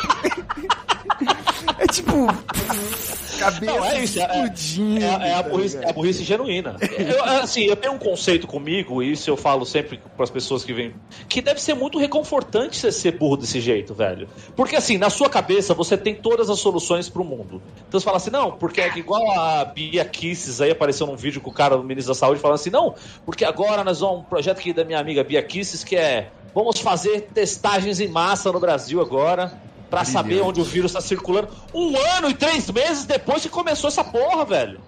é 1.97 2.01
tipo. 2.01 2.27
Cabeça 3.37 3.65
Não, 3.65 3.85
é 3.85 4.03
isso, 4.03 4.19
é- 4.19 4.23
explodindo. 4.23 5.05
É, 5.05 5.29
é 5.29 5.33
a 5.33 5.43
tá 5.43 5.49
burrice, 5.49 5.77
é 5.77 5.89
a 5.89 5.93
burrice 5.93 6.23
genuína. 6.23 6.75
Eu, 6.97 7.23
assim, 7.23 7.65
eu 7.65 7.75
tenho 7.75 7.93
um 7.93 7.99
conceito 7.99 8.47
comigo, 8.47 9.03
e 9.03 9.11
isso 9.11 9.29
eu 9.29 9.37
falo 9.37 9.63
sempre 9.65 9.99
para 10.15 10.23
as 10.23 10.29
pessoas 10.29 10.63
que 10.63 10.73
vêm, 10.73 10.93
que 11.29 11.39
deve 11.41 11.61
ser 11.61 11.75
muito 11.75 11.99
reconfortante 11.99 12.77
você 12.77 12.91
ser 12.91 13.11
burro 13.11 13.37
desse 13.37 13.61
jeito, 13.61 13.93
velho. 13.93 14.27
Porque 14.55 14.75
assim, 14.75 14.97
na 14.97 15.11
sua 15.11 15.29
cabeça 15.29 15.73
você 15.75 15.95
tem 15.95 16.15
todas 16.15 16.49
as 16.49 16.59
soluções 16.59 17.09
pro 17.09 17.23
mundo. 17.23 17.61
Então 17.87 17.99
você 17.99 18.03
fala 18.03 18.17
assim, 18.17 18.31
não, 18.31 18.51
porque 18.51 18.81
é 18.81 18.97
igual 18.97 19.39
a 19.39 19.65
Bia 19.65 20.03
Kisses 20.03 20.59
aí 20.59 20.71
apareceu 20.71 21.05
num 21.05 21.15
vídeo 21.15 21.39
com 21.39 21.51
o 21.51 21.53
cara 21.53 21.77
do 21.77 21.83
ministro 21.83 22.13
da 22.13 22.19
Saúde 22.19 22.41
falando 22.41 22.55
assim, 22.55 22.71
não, 22.71 22.95
porque 23.23 23.45
agora 23.45 23.83
nós 23.83 23.99
vamos 23.99 24.21
um 24.21 24.23
projeto 24.23 24.57
aqui 24.57 24.73
da 24.73 24.83
minha 24.83 24.99
amiga 24.99 25.23
Bia 25.23 25.43
Kisses 25.43 25.83
que 25.83 25.95
é 25.95 26.29
vamos 26.55 26.79
fazer 26.79 27.29
testagens 27.33 27.99
em 27.99 28.07
massa 28.07 28.51
no 28.51 28.59
Brasil 28.59 28.99
agora. 28.99 29.67
Pra 29.89 30.03
saber 30.03 30.41
onde 30.41 30.59
o 30.59 30.63
vírus 30.63 30.91
tá 30.91 31.01
circulando. 31.01 31.47
Um 31.73 31.95
ano 32.17 32.29
e 32.29 32.33
três 32.33 32.69
meses 32.69 33.05
depois 33.05 33.41
que 33.41 33.49
começou 33.49 33.87
essa 33.87 34.03
porra, 34.03 34.43
velho. 34.45 34.79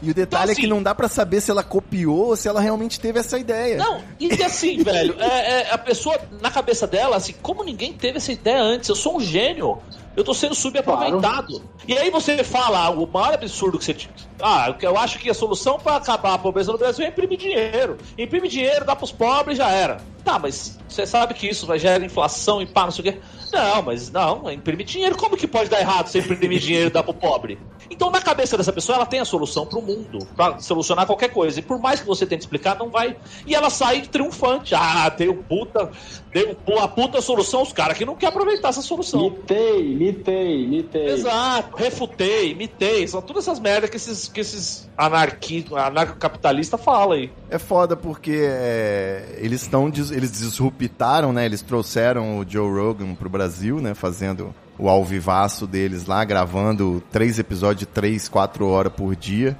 E 0.00 0.10
o 0.10 0.14
detalhe 0.14 0.42
Então, 0.44 0.52
é 0.52 0.54
que 0.54 0.60
assim- 0.62 0.68
não 0.70 0.80
dá 0.82 0.94
pra 0.94 1.08
saber 1.08 1.40
se 1.40 1.50
ela 1.50 1.62
copiou 1.64 2.26
ou 2.28 2.36
se 2.36 2.46
ela 2.48 2.60
realmente 2.60 3.00
teve 3.00 3.18
essa 3.18 3.36
ideia. 3.38 3.76
Não, 3.76 4.00
e 4.20 4.42
assim, 4.44 4.78
velho, 4.82 5.16
é, 5.18 5.62
é, 5.62 5.70
a 5.72 5.78
pessoa, 5.78 6.16
na 6.40 6.50
cabeça 6.52 6.86
dela, 6.86 7.16
assim, 7.16 7.34
como 7.42 7.64
ninguém 7.64 7.92
teve 7.92 8.18
essa 8.18 8.30
ideia 8.32 8.60
antes? 8.62 8.88
Eu 8.88 8.94
sou 8.94 9.16
um 9.16 9.20
gênio. 9.20 9.78
Eu 10.16 10.24
tô 10.24 10.34
sendo 10.34 10.54
subaproveitado. 10.54 11.62
E 11.86 11.96
aí 11.96 12.10
você 12.10 12.42
fala, 12.42 12.86
ah, 12.86 12.90
o 12.90 13.06
maior 13.06 13.34
absurdo 13.34 13.78
que 13.78 13.84
você. 13.84 13.94
tinha- 13.94 14.12
Ah, 14.40 14.74
eu 14.82 14.96
acho 14.98 15.18
que 15.18 15.30
a 15.30 15.34
solução 15.34 15.78
pra 15.78 15.96
acabar 15.96 16.34
a 16.34 16.38
pobreza 16.38 16.70
no 16.72 16.78
Brasil 16.78 17.04
é 17.04 17.08
imprimir 17.08 17.38
dinheiro. 17.38 17.96
Imprime 18.16 18.48
dinheiro, 18.48 18.84
dá 18.84 18.94
pros 18.96 19.12
pobres 19.12 19.56
já 19.58 19.68
era. 19.70 19.98
Tá, 20.24 20.38
mas 20.38 20.78
você 20.88 21.06
sabe 21.06 21.34
que 21.34 21.48
isso 21.48 21.66
vai 21.66 21.78
gerar 21.78 22.04
inflação 22.04 22.60
e 22.60 22.66
pá, 22.66 22.84
não 22.84 22.90
sei 22.90 23.08
o 23.08 23.12
quê. 23.12 23.20
Não, 23.52 23.82
mas 23.82 24.10
não, 24.10 24.50
imprimir 24.50 24.86
dinheiro, 24.86 25.16
como 25.16 25.36
que 25.36 25.46
pode 25.46 25.70
dar 25.70 25.80
errado 25.80 26.08
você 26.08 26.18
imprimir 26.18 26.58
dinheiro 26.60 26.88
e 26.88 26.92
dar 26.92 27.02
pro 27.02 27.14
pobre? 27.14 27.58
Então, 27.90 28.10
na 28.10 28.20
cabeça 28.20 28.56
dessa 28.56 28.72
pessoa, 28.72 28.96
ela 28.96 29.06
tem 29.06 29.20
a 29.20 29.24
solução 29.24 29.66
pro 29.66 29.80
mundo, 29.80 30.18
pra 30.36 30.58
solucionar 30.58 31.06
qualquer 31.06 31.32
coisa. 31.32 31.58
E 31.58 31.62
por 31.62 31.80
mais 31.80 32.00
que 32.00 32.06
você 32.06 32.26
tente 32.26 32.42
explicar, 32.42 32.76
não 32.76 32.90
vai. 32.90 33.16
E 33.46 33.54
ela 33.54 33.70
sai 33.70 34.02
triunfante. 34.02 34.74
Ah, 34.74 35.10
tem 35.10 35.28
um 35.28 35.42
puta. 35.42 35.90
Tem 36.32 36.56
a 36.78 36.88
puta 36.88 37.22
solução, 37.22 37.62
os 37.62 37.72
caras 37.72 37.96
que 37.96 38.04
não 38.04 38.14
querem 38.14 38.34
aproveitar 38.34 38.68
essa 38.68 38.82
solução. 38.82 39.30
Mitei, 39.30 39.94
mitei, 39.94 40.66
mitei. 40.66 41.06
Exato, 41.06 41.76
refutei, 41.76 42.50
imitei, 42.52 43.08
são 43.08 43.22
todas 43.22 43.44
essas 43.44 43.58
merdas 43.58 43.88
que 43.88 43.96
esses, 43.96 44.28
que 44.28 44.40
esses 44.40 44.88
anarqui, 44.96 45.64
anarcocapitalistas 45.74 46.80
falam 46.80 47.12
aí. 47.12 47.30
É 47.48 47.58
foda 47.58 47.96
porque 47.96 48.40
é, 48.42 49.38
eles 49.38 49.62
estão 49.62 49.88
eles 49.88 50.32
disruptaram, 50.32 51.32
né? 51.32 51.46
Eles 51.46 51.62
trouxeram 51.62 52.38
o 52.38 52.44
Joe 52.46 52.70
Rogan 52.70 53.14
pro 53.14 53.30
Brasil, 53.30 53.37
né? 53.80 53.94
Fazendo 53.94 54.54
o 54.78 54.88
alvivaço 54.88 55.66
deles 55.66 56.06
lá, 56.06 56.24
gravando 56.24 57.02
três 57.10 57.38
episódios 57.38 57.80
de 57.80 57.86
três, 57.86 58.28
quatro 58.28 58.66
horas 58.68 58.92
por 58.92 59.14
dia. 59.16 59.56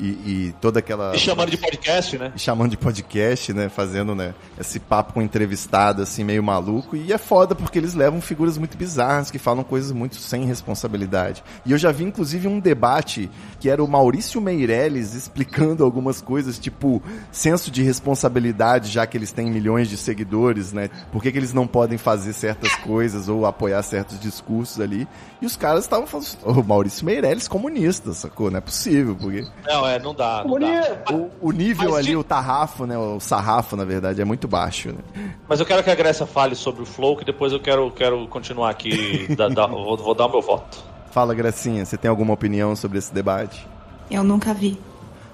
E, 0.00 0.04
e 0.04 0.54
toda 0.60 0.78
aquela. 0.78 1.14
E 1.14 1.18
chamando 1.18 1.50
de 1.50 1.58
podcast, 1.58 2.16
né? 2.16 2.32
e 2.34 2.38
chamando 2.38 2.70
de 2.70 2.76
podcast, 2.78 3.52
né? 3.52 3.68
Fazendo, 3.68 4.14
né? 4.14 4.34
Esse 4.58 4.80
papo 4.80 5.12
com 5.12 5.22
entrevistado, 5.22 6.02
assim, 6.02 6.24
meio 6.24 6.42
maluco. 6.42 6.96
E 6.96 7.12
é 7.12 7.18
foda 7.18 7.54
porque 7.54 7.78
eles 7.78 7.94
levam 7.94 8.20
figuras 8.20 8.56
muito 8.56 8.76
bizarras 8.76 9.30
que 9.30 9.38
falam 9.38 9.62
coisas 9.62 9.92
muito 9.92 10.16
sem 10.16 10.44
responsabilidade. 10.44 11.44
E 11.66 11.72
eu 11.72 11.78
já 11.78 11.92
vi, 11.92 12.04
inclusive, 12.04 12.48
um 12.48 12.58
debate 12.58 13.30
que 13.58 13.68
era 13.68 13.84
o 13.84 13.88
Maurício 13.88 14.40
Meirelles 14.40 15.14
explicando 15.14 15.84
algumas 15.84 16.20
coisas, 16.22 16.58
tipo, 16.58 17.02
senso 17.30 17.70
de 17.70 17.82
responsabilidade, 17.82 18.90
já 18.90 19.06
que 19.06 19.18
eles 19.18 19.32
têm 19.32 19.50
milhões 19.50 19.88
de 19.88 19.98
seguidores, 19.98 20.72
né? 20.72 20.88
Por 21.12 21.22
que, 21.22 21.30
que 21.30 21.38
eles 21.38 21.52
não 21.52 21.66
podem 21.66 21.98
fazer 21.98 22.32
certas 22.32 22.74
coisas 22.76 23.28
ou 23.28 23.44
apoiar 23.44 23.82
certos 23.82 24.18
discursos 24.18 24.80
ali? 24.80 25.06
E 25.42 25.46
os 25.46 25.56
caras 25.56 25.84
estavam 25.84 26.06
falando, 26.06 26.26
o 26.44 26.62
Maurício 26.62 27.04
Meirelles 27.04 27.48
comunista, 27.48 28.12
sacou? 28.12 28.50
Não 28.50 28.58
é 28.58 28.60
possível, 28.60 29.14
porque 29.14 29.46
Não, 29.66 29.86
é, 29.90 29.98
não 29.98 30.14
dá. 30.14 30.44
Não 30.46 30.58
dá. 30.58 31.02
O, 31.12 31.30
o 31.48 31.52
nível 31.52 31.90
Mas 31.90 31.98
ali, 31.98 32.08
de- 32.08 32.16
o 32.16 32.24
tarrafo, 32.24 32.86
né? 32.86 32.96
O 32.98 33.20
sarrafo, 33.20 33.76
na 33.76 33.84
verdade, 33.84 34.20
é 34.20 34.24
muito 34.24 34.46
baixo, 34.48 34.88
né? 34.92 35.30
Mas 35.48 35.60
eu 35.60 35.66
quero 35.66 35.82
que 35.82 35.90
a 35.90 35.94
Grécia 35.94 36.26
fale 36.26 36.54
sobre 36.54 36.82
o 36.82 36.86
Flow, 36.86 37.16
que 37.16 37.24
depois 37.24 37.52
eu 37.52 37.60
quero, 37.60 37.90
quero 37.90 38.26
continuar 38.28 38.70
aqui. 38.70 39.26
da- 39.36 39.48
da- 39.48 39.66
vou, 39.66 39.96
vou 39.96 40.14
dar 40.14 40.26
o 40.26 40.30
meu 40.30 40.42
voto. 40.42 40.78
Fala, 41.10 41.34
Gracinha, 41.34 41.84
você 41.84 41.96
tem 41.96 42.08
alguma 42.08 42.32
opinião 42.34 42.76
sobre 42.76 42.98
esse 42.98 43.12
debate? 43.12 43.66
Eu 44.10 44.22
nunca 44.24 44.52
vi. 44.54 44.78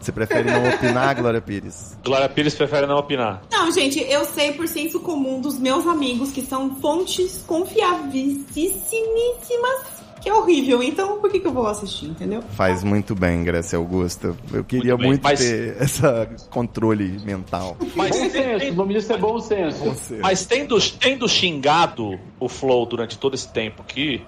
Você 0.01 0.13
prefere 0.13 0.51
não 0.51 0.69
opinar, 0.69 1.15
Glória 1.17 1.41
Pires? 1.41 1.97
Glória 2.05 2.29
Pires 2.29 2.55
prefere 2.55 2.87
não 2.87 2.97
opinar. 2.99 3.43
Não, 3.51 3.71
gente, 3.73 3.99
eu 4.01 4.25
sei 4.25 4.53
por 4.53 4.69
senso 4.69 5.01
comum 5.01 5.41
dos 5.41 5.59
meus 5.59 5.87
amigos 5.87 6.31
que 6.33 6.43
são 6.43 6.77
fontes 6.77 7.43
confiabilíssimas 7.47 10.06
é 10.29 10.35
horrível. 10.35 10.83
Então, 10.83 11.19
por 11.21 11.31
que, 11.31 11.41
que 11.41 11.47
eu 11.47 11.53
vou 11.53 11.67
assistir, 11.67 12.07
entendeu? 12.07 12.43
Faz 12.53 12.83
muito 12.85 13.15
bem, 13.15 13.43
Gracia 13.45 13.79
Augusta. 13.79 14.35
Eu 14.53 14.65
queria 14.65 14.95
muito, 14.97 15.07
Muito 15.09 15.23
mas- 15.23 15.39
ter 15.41 15.77
essa 15.81 16.29
controle 16.51 17.19
mental. 17.25 17.77
Mas, 17.95 18.11
Bom 18.17 18.31
senso, 18.31 18.73
o 18.73 18.75
nome 18.75 18.95
disso 18.95 19.13
é 19.13 19.17
bom 19.19 19.39
senso. 19.41 19.85
Você. 19.85 20.17
mas 20.19 20.45
tendo, 20.47 20.79
tendo 20.99 21.29
xingado 21.29 22.19
o 22.41 22.49
Flow 22.49 22.87
durante 22.87 23.19
todo 23.19 23.35
esse 23.35 23.49
tempo 23.53 23.83
aqui, 23.83 24.23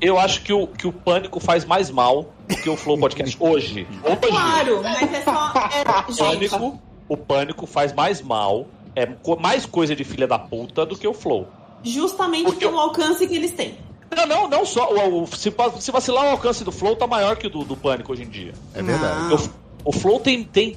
eu 0.00 0.18
acho 0.18 0.42
que 0.42 0.52
o, 0.52 0.66
que 0.66 0.86
o 0.86 0.92
Pânico 0.92 1.40
faz 1.40 1.64
mais 1.64 1.90
mal 1.90 2.32
do 2.48 2.56
que 2.56 2.68
o 2.68 2.76
Flow 2.76 2.98
Podcast 2.98 3.36
hoje. 3.40 3.86
Hoje, 4.04 4.16
Claro, 4.28 4.82
mas 4.82 5.12
é 5.12 5.22
só. 5.22 5.52
É, 5.54 6.12
gente, 6.12 6.48
Pânico, 6.50 6.78
o 7.08 7.16
Pânico 7.16 7.66
faz 7.66 7.92
mais 7.92 8.20
mal, 8.22 8.66
é 8.94 9.08
mais 9.40 9.64
coisa 9.66 9.94
de 9.94 10.04
filha 10.04 10.26
da 10.26 10.38
puta 10.38 10.84
do 10.84 10.96
que 10.96 11.06
o 11.06 11.14
Flow. 11.14 11.46
justamente 11.82 12.44
Porque 12.44 12.64
pelo 12.66 12.78
alcance 12.78 13.26
que 13.26 13.34
eles 13.36 13.52
têm. 13.52 13.74
Não, 14.16 14.26
não, 14.26 14.48
não 14.48 14.64
só. 14.66 14.92
O, 14.92 15.22
o- 15.22 15.26
se, 15.26 15.52
se 15.80 15.90
vacilar, 15.92 16.24
o 16.26 16.30
alcance 16.30 16.64
do 16.64 16.72
Flow 16.72 16.96
tá 16.96 17.06
maior 17.06 17.36
que 17.36 17.46
o 17.46 17.50
do, 17.50 17.64
do 17.64 17.76
Pânico 17.76 18.12
hoje 18.12 18.22
em 18.22 18.28
dia. 18.28 18.54
É 18.74 18.82
verdade. 18.82 19.34
O, 19.84 19.90
o 19.90 19.92
Flow 19.92 20.18
tem, 20.20 20.42
tem 20.44 20.76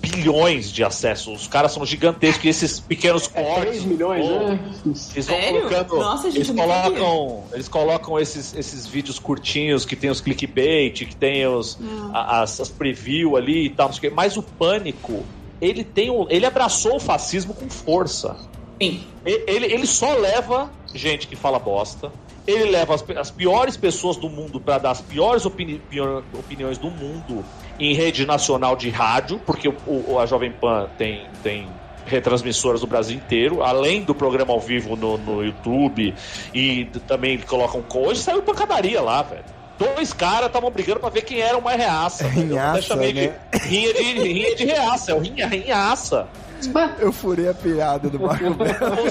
bilhões 0.00 0.70
de 0.72 0.82
acessos. 0.82 1.42
Os 1.42 1.46
caras 1.46 1.72
são 1.72 1.86
gigantescos 1.86 2.44
e 2.44 2.48
esses 2.48 2.80
pequenos 2.80 3.30
É 3.34 3.42
cortes. 3.42 3.70
3 3.70 3.84
milhões, 3.84 4.26
Pô, 4.26 4.32
né? 4.38 4.60
Eles 4.84 5.26
vão 5.28 5.36
Sério? 5.40 5.60
colocando. 5.62 5.96
Nossa, 5.96 6.30
gente, 6.30 6.50
eles 6.50 6.60
colocam, 6.60 7.44
eles 7.52 7.68
colocam 7.68 8.18
esses, 8.18 8.54
esses 8.54 8.86
vídeos 8.86 9.18
curtinhos 9.20 9.84
que 9.84 9.94
tem 9.94 10.10
os 10.10 10.20
clickbait, 10.20 11.06
que 11.06 11.14
tem 11.16 11.46
os, 11.46 11.78
Hum. 11.80 12.10
as, 12.12 12.60
as 12.60 12.68
preview 12.68 13.36
ali 13.36 13.66
e 13.66 13.70
tal. 13.70 13.90
Mas 14.12 14.36
o 14.36 14.42
pânico, 14.42 15.22
ele 15.60 15.84
tem 15.84 16.10
o, 16.10 16.26
ele 16.28 16.44
abraçou 16.46 16.96
o 16.96 17.00
fascismo 17.00 17.54
com 17.54 17.70
força. 17.70 18.36
Sim. 18.82 19.04
Ele, 19.24 19.66
ele 19.66 19.86
só 19.86 20.12
leva 20.14 20.68
gente 20.92 21.28
que 21.28 21.36
fala 21.36 21.60
bosta. 21.60 22.10
Ele 22.46 22.70
leva 22.70 22.94
as, 22.94 23.04
as 23.16 23.30
piores 23.30 23.76
pessoas 23.76 24.16
do 24.16 24.28
mundo 24.28 24.60
para 24.60 24.78
dar 24.78 24.90
as 24.90 25.00
piores 25.00 25.46
opini- 25.46 25.78
pior- 25.88 26.22
opiniões 26.32 26.76
do 26.78 26.90
mundo 26.90 27.44
em 27.78 27.94
rede 27.94 28.26
nacional 28.26 28.74
de 28.76 28.90
rádio, 28.90 29.40
porque 29.46 29.68
o, 29.68 29.76
o- 29.86 30.18
a 30.18 30.26
Jovem 30.26 30.50
Pan 30.52 30.88
tem, 30.98 31.26
tem 31.42 31.68
retransmissoras 32.04 32.80
do 32.80 32.86
Brasil 32.86 33.16
inteiro, 33.16 33.62
além 33.62 34.02
do 34.02 34.14
programa 34.14 34.52
ao 34.52 34.60
vivo 34.60 34.96
no, 34.96 35.16
no 35.18 35.44
YouTube 35.44 36.14
e 36.52 36.84
também 37.06 37.38
colocam. 37.38 37.80
co- 37.82 38.08
Hoje 38.08 38.20
saiu 38.20 38.42
pancadaria 38.42 39.00
lá, 39.00 39.22
velho. 39.22 39.44
Dois 39.78 40.12
caras 40.12 40.46
estavam 40.46 40.70
brigando 40.70 41.00
pra 41.00 41.08
ver 41.10 41.22
quem 41.22 41.40
era 41.40 41.56
o 41.56 41.62
mais 41.62 41.76
reaça. 41.78 42.26
Rinhaça, 42.28 42.94
né? 42.96 43.12
de 43.12 43.68
rinha 43.68 43.94
de, 43.94 44.02
rinha 44.02 44.54
de 44.56 44.64
reaça, 44.64 45.12
é 45.12 45.14
o 45.14 45.18
rinha, 45.20 45.46
rinhaça. 45.46 46.28
Eu 46.98 47.12
furei 47.12 47.48
a 47.48 47.54
piada 47.54 48.08
do 48.08 48.20
Marco 48.20 48.52
Belo. 48.54 49.06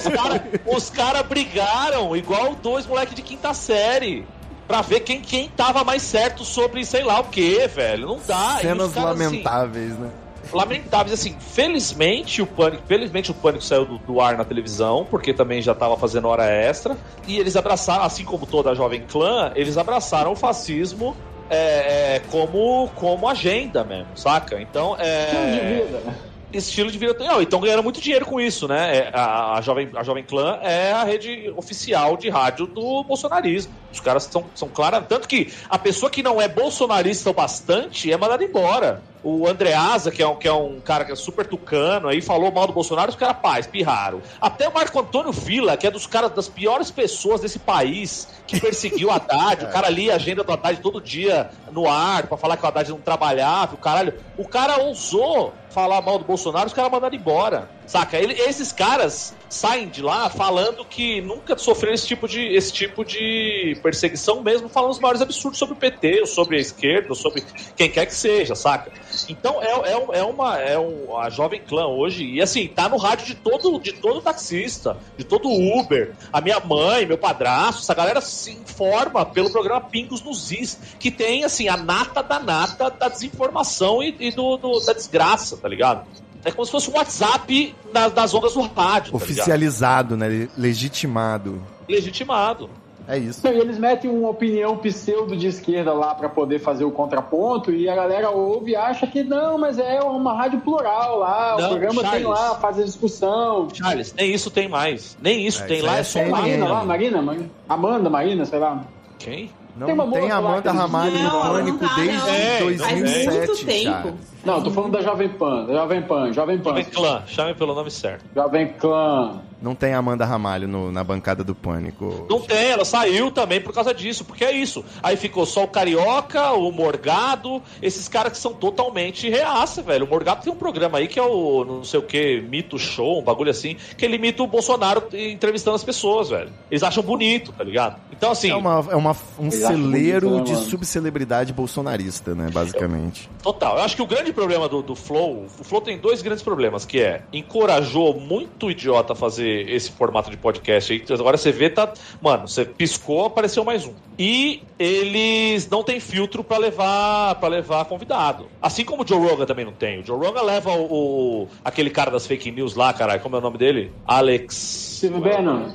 Os 0.76 0.90
caras 0.90 1.12
cara 1.12 1.24
brigaram 1.24 2.16
igual 2.16 2.56
dois 2.56 2.86
moleques 2.86 3.16
de 3.16 3.22
quinta 3.22 3.54
série. 3.54 4.26
Pra 4.68 4.82
ver 4.82 5.02
quem, 5.02 5.20
quem 5.20 5.50
tava 5.50 5.84
mais 5.84 6.02
certo 6.02 6.46
sobre 6.46 6.86
sei 6.86 7.04
lá 7.04 7.20
o 7.20 7.26
que, 7.26 7.68
velho. 7.68 8.08
Não 8.08 8.20
dá. 8.26 8.60
Cenas 8.62 8.88
os 8.88 8.94
caras, 8.94 9.12
assim, 9.12 9.24
lamentáveis, 9.24 10.00
né? 10.00 10.10
lamentáveis, 10.54 11.14
assim. 11.14 11.36
Felizmente 11.40 12.42
o 12.42 12.48
Pânico, 12.48 12.84
felizmente 12.88 13.32
o 13.32 13.34
Pânico 13.34 13.64
saiu 13.64 13.86
do, 13.86 13.98
do 13.98 14.22
ar 14.22 14.38
na 14.38 14.46
televisão, 14.46 15.06
porque 15.10 15.34
também 15.34 15.62
já 15.62 15.76
tava 15.76 15.98
fazendo 15.98 16.28
hora 16.28 16.46
extra. 16.46 16.96
E 17.28 17.38
eles 17.38 17.56
abraçaram, 17.58 18.04
assim 18.04 18.24
como 18.24 18.46
toda 18.46 18.72
a 18.72 18.76
Jovem 18.76 19.02
Clã, 19.02 19.52
eles 19.56 19.78
abraçaram 19.78 20.32
o 20.32 20.36
fascismo 20.36 21.18
é, 21.50 22.16
é, 22.16 22.22
como, 22.32 22.90
como 22.96 23.28
agenda 23.28 23.84
mesmo, 23.84 24.16
saca? 24.16 24.62
Então, 24.62 24.96
é 24.98 26.22
Estilo 26.54 26.92
de 26.92 26.98
vida. 26.98 27.16
Não, 27.20 27.42
então 27.42 27.60
ganharam 27.60 27.84
muito 27.84 28.02
dinheiro 28.02 28.26
com 28.26 28.40
isso, 28.40 28.68
né? 28.68 28.98
É, 28.98 29.12
A, 29.14 29.58
a, 29.58 29.62
Jovem, 29.62 29.90
a 29.96 30.04
Jovem 30.04 30.24
Clã 30.24 30.60
é 30.62 30.92
a 30.92 31.04
rede 31.04 31.52
oficial 31.56 32.18
de 32.18 32.30
rádio 32.30 32.68
do 32.68 33.04
bolsonarismo. 33.04 33.74
Os 33.92 34.00
caras 34.00 34.24
são, 34.24 34.46
são 34.56 34.70
claros. 34.70 35.06
Tanto 35.08 35.28
que 35.28 35.52
a 35.70 35.78
pessoa 35.78 36.10
que 36.10 36.24
não 36.24 36.42
é 36.42 36.48
bolsonarista 36.48 37.30
o 37.30 37.34
bastante 37.34 38.12
é 38.12 38.18
mandada 38.18 38.44
embora. 38.44 39.02
O 39.24 39.48
Andreasa, 39.48 40.10
que 40.10 40.22
é, 40.24 40.28
um, 40.28 40.36
que 40.36 40.48
é 40.48 40.54
um 40.54 40.80
cara 40.80 41.06
que 41.06 41.12
é 41.12 41.16
super 41.16 41.46
tucano, 41.46 42.08
aí 42.08 42.22
falou 42.22 42.52
mal 42.52 42.66
do 42.66 42.74
Bolsonaro, 42.74 43.12
os 43.12 43.16
caras, 43.16 43.38
pá, 43.40 43.60
espirraram. 43.60 44.20
Até 44.42 44.68
o 44.68 44.74
Marco 44.74 45.00
Antônio 45.00 45.32
Villa, 45.32 45.78
que 45.78 45.86
é 45.86 45.92
dos 45.92 46.08
caras 46.08 46.32
das 46.32 46.50
piores 46.50 46.90
pessoas 46.90 47.40
desse 47.40 47.60
país, 47.60 48.28
que 48.48 48.60
perseguiu 48.60 49.10
o 49.10 49.12
Haddad, 49.12 49.66
o 49.66 49.70
cara 49.70 49.90
lia 49.90 50.14
a 50.14 50.16
agenda 50.16 50.44
do 50.44 50.52
Haddad 50.52 50.82
todo 50.82 51.00
dia 51.00 51.52
no 51.72 51.88
ar, 51.88 52.26
pra 52.26 52.36
falar 52.36 52.58
que 52.58 52.64
o 52.64 52.68
Haddad 52.68 52.90
não 52.90 53.00
trabalhava, 53.00 53.76
o 53.76 53.78
caralho. 53.78 54.16
O 54.40 54.48
cara 54.48 54.82
ousou 54.82 55.54
falar 55.72 56.02
mal 56.02 56.20
do 56.20 56.26
Bolsonaro, 56.26 56.68
os 56.68 56.74
caras 56.74 56.92
mandaram 56.92 57.16
embora. 57.16 57.70
Saca? 57.88 58.18
Ele- 58.18 58.34
esses 58.34 58.72
caras 58.72 59.34
saem 59.54 59.90
de 59.90 60.02
lá 60.02 60.30
falando 60.30 60.86
que 60.86 61.22
nunca 61.22 61.58
sofreram 61.58 61.94
esse 61.94 62.08
tipo 62.08 62.28
de, 62.28 62.40
esse 62.56 62.72
tipo 62.72 63.04
de 63.04 63.78
perseguição 63.84 64.42
mesmo, 64.42 64.70
falando 64.70 64.92
os 64.92 65.00
maiores 65.00 65.22
absurdos 65.22 65.60
sobre 65.60 65.74
o 65.76 65.78
PT, 65.78 66.22
ou 66.22 66.26
sobre 66.26 66.58
a 66.58 66.60
esquerda, 66.60 67.10
ou 67.10 67.16
sobre 67.16 67.44
quem 67.76 67.90
quer 67.90 68.06
que 68.06 68.16
seja, 68.16 68.56
saca? 68.56 68.92
Então 69.28 69.62
é, 69.62 69.92
é, 69.92 70.20
é 70.20 70.24
uma 70.24 70.58
é 70.58 70.80
um, 70.80 71.18
a 71.18 71.30
Jovem 71.30 71.62
Clã 71.62 71.86
hoje, 71.88 72.24
e 72.26 72.42
assim, 72.42 72.68
tá 72.68 72.88
no 72.88 72.98
rádio 72.98 73.26
de 73.26 73.36
todo, 73.36 73.78
de 73.80 73.94
todo 73.94 74.22
taxista, 74.22 74.98
de 75.18 75.24
todo 75.26 75.50
Uber, 75.50 76.16
a 76.32 76.40
minha 76.40 76.60
mãe, 76.60 77.06
meu 77.06 77.18
padrasto, 77.18 77.82
essa 77.82 77.94
galera 77.94 78.22
se 78.22 78.52
informa 78.52 79.26
pelo 79.26 79.50
programa 79.52 79.82
Pingos 79.82 80.22
nos 80.22 80.52
Is, 80.52 80.80
que 80.98 81.12
tem 81.12 81.44
assim 81.44 81.68
a 81.68 81.76
nata 81.76 82.24
da 82.24 82.40
nata 82.40 82.90
da 82.90 83.10
desinformação 83.10 84.02
e, 84.02 84.16
e 84.20 84.32
do, 84.32 84.56
do- 84.58 84.80
da 84.80 84.94
desgraça, 84.94 85.58
tá 85.58 85.68
ligado? 85.68 86.06
É 86.44 86.52
como 86.52 86.66
se 86.66 86.72
fosse 86.72 86.90
um 86.90 86.96
WhatsApp 86.96 87.76
das, 87.94 88.12
das 88.14 88.34
ondas 88.34 88.54
do 88.54 88.62
rádio, 88.62 89.12
tá? 89.12 89.18
Oficializado, 89.18 90.18
né? 90.18 90.48
Legitimado. 90.58 91.62
Legitimado. 91.88 92.70
É 93.08 93.18
isso. 93.18 93.42
Não, 93.44 93.52
e 93.52 93.60
eles 93.60 93.78
metem 93.78 94.10
uma 94.10 94.30
opinião 94.30 94.78
pseudo 94.78 95.36
de 95.36 95.48
esquerda 95.48 95.92
lá 95.92 96.14
pra 96.16 96.30
poder 96.30 96.60
fazer 96.60 96.86
o 96.86 96.92
contraponto 96.92 97.72
e 97.72 97.90
a 97.90 97.96
galera 97.96 98.30
ouve 98.30 98.72
e 98.72 98.76
acha 98.76 99.06
que 99.08 99.24
não, 99.24 99.58
mas 99.58 99.78
é 99.80 100.00
uma 100.02 100.34
rádio 100.34 100.62
plural 100.62 101.20
lá, 101.20 101.58
Não, 101.60 101.66
o 101.66 101.70
programa 101.70 102.02
tem 102.02 102.10
Charles. 102.24 102.28
lá, 102.28 102.56
faz 102.56 102.80
a 102.80 102.84
discussão. 102.84 103.68
Charles, 103.74 104.14
nem 104.14 104.32
isso 104.34 104.50
tem 104.52 104.70
mais. 104.70 105.18
Nem 105.22 105.46
isso 105.46 105.64
É, 105.64 105.66
tem 105.66 105.82
lá, 105.82 105.98
é 105.98 106.00
é 106.00 106.04
só. 106.04 106.24
Marina 106.26 106.68
lá, 106.68 106.84
Marina. 106.86 107.22
Marina, 107.22 107.50
Amanda, 107.68 108.10
Marina, 108.10 108.46
sei 108.46 108.60
lá. 108.60 108.84
Quem? 109.18 109.52
Não 109.76 109.88
Tem 109.88 109.96
uma 109.96 110.12
tem 110.12 110.32
Amanda 110.32 110.72
Ramalho 110.72 111.20
no 111.20 111.30
Pânico 111.42 111.78
tá, 111.80 111.96
desde. 111.96 112.30
É, 112.30 112.60
Faz 112.60 112.78
2007, 112.78 113.38
muito 113.48 113.66
tempo. 113.66 113.84
Charles. 113.84 114.31
Não, 114.44 114.58
eu 114.58 114.64
tô 114.64 114.72
falando 114.72 114.94
da 114.94 115.02
Jovem 115.02 115.30
Pan, 115.30 115.66
da 115.66 115.74
Jovem 115.74 116.02
Pan, 116.02 116.34
Jovem 116.34 116.58
Pan. 116.58 116.70
Jovem 116.72 116.86
Clã, 116.86 117.24
chame 117.28 117.54
pelo 117.54 117.76
nome 117.76 117.92
certo. 117.92 118.26
Jovem 118.36 118.68
Clã. 118.80 119.40
Não 119.62 119.76
tem 119.76 119.94
Amanda 119.94 120.26
Ramalho 120.26 120.68
no- 120.68 120.92
na 120.92 121.04
bancada 121.04 121.44
do 121.44 121.54
Pânico. 121.54 122.26
Não 122.28 122.40
tem, 122.42 122.72
ela 122.72 122.84
saiu 122.84 123.30
também 123.30 123.62
por 123.62 123.72
causa 123.72 123.94
disso, 123.94 124.26
porque 124.26 124.44
é 124.44 124.52
isso. 124.52 124.84
Aí 125.04 125.16
ficou 125.16 125.46
só 125.46 125.64
o 125.64 125.68
Carioca, 125.68 126.54
o 126.54 126.72
Morgado, 126.72 127.62
esses 127.80 128.08
caras 128.08 128.32
que 128.32 128.40
são 128.40 128.54
totalmente 128.54 129.30
reaça, 129.30 129.84
velho. 129.84 130.06
O 130.08 130.10
Morgado 130.10 130.42
tem 130.42 130.52
um 130.52 130.56
programa 130.56 130.98
aí 130.98 131.08
que 131.08 131.20
é 131.20 131.24
o 131.24 131.64
não 131.64 131.84
sei 131.84 132.00
o 132.00 132.04
que, 132.04 132.42
Mito 132.42 132.80
Show, 132.80 133.20
um 133.20 133.24
bagulho 133.24 133.52
assim, 133.52 133.76
que 133.96 134.04
ele 134.04 134.16
imita 134.16 134.42
o 134.42 134.48
Bolsonaro 134.48 135.04
entrevistando 135.14 135.76
as 135.76 135.84
pessoas, 135.84 136.30
velho. 136.30 136.50
Eles 136.72 136.82
acham 136.82 137.04
bonito, 137.04 137.52
tá 137.52 137.64
ligado? 137.64 137.98
Então, 138.12 138.32
assim, 138.32 138.50
É, 138.50 138.56
uma, 138.56 138.84
é 138.90 138.96
uma, 138.96 139.16
um 139.40 139.52
celeiro 139.52 140.28
bonito, 140.30 140.50
né, 140.54 140.56
de 140.58 140.70
subcelebridade 140.70 141.54
bolsonarista, 141.54 142.34
né? 142.34 142.50
Basicamente. 142.52 143.30
Total. 143.44 143.78
Eu 143.78 143.84
acho 143.84 143.96
que 143.96 144.02
o 144.02 144.08
grande 144.08 144.31
problema 144.34 144.68
do, 144.70 144.82
do 144.82 144.96
Flow, 144.96 145.46
o 145.60 145.64
Flow 145.64 145.82
tem 145.82 145.98
dois 145.98 146.22
grandes 146.22 146.44
problemas, 146.44 146.86
que 146.86 147.00
é 147.00 147.22
encorajou 147.34 148.20
muito 148.20 148.70
idiota 148.72 149.14
a 149.14 149.16
fazer 149.16 149.70
esse 149.70 149.92
formato 149.92 150.30
de 150.30 150.38
podcast 150.38 150.92
aí. 150.94 151.04
Agora 151.20 151.38
você 151.38 151.52
vê, 151.52 151.70
tá. 151.70 151.92
Mano, 152.22 152.48
você 152.48 152.66
piscou, 152.66 153.26
apareceu 153.26 153.64
mais 153.64 153.86
um. 153.86 153.94
E 154.18 154.62
eles 154.78 155.68
não 155.70 155.84
têm 155.84 156.00
filtro 156.00 156.44
pra 156.44 156.58
levar 156.58 157.36
para 157.36 157.50
levar 157.50 157.86
convidado. 157.86 158.48
Assim 158.62 158.84
como 158.86 159.04
o 159.04 159.08
Joe 159.08 159.20
Rogan 159.20 159.46
também 159.46 159.66
não 159.66 159.72
tem. 159.74 160.00
O 160.00 160.06
Joe 160.06 160.18
Rogan 160.18 160.42
leva 160.44 160.72
o, 160.72 161.44
o- 161.44 161.48
aquele 161.64 161.90
cara 161.90 162.12
das 162.12 162.28
fake 162.28 162.52
news 162.52 162.76
lá, 162.76 162.94
caralho. 162.94 163.22
Como 163.22 163.36
é 163.36 163.40
o 163.40 163.42
nome 163.42 163.58
dele? 163.58 163.92
Alex. 164.06 164.90
Steve 165.02 165.20
Bannon. 165.20 165.72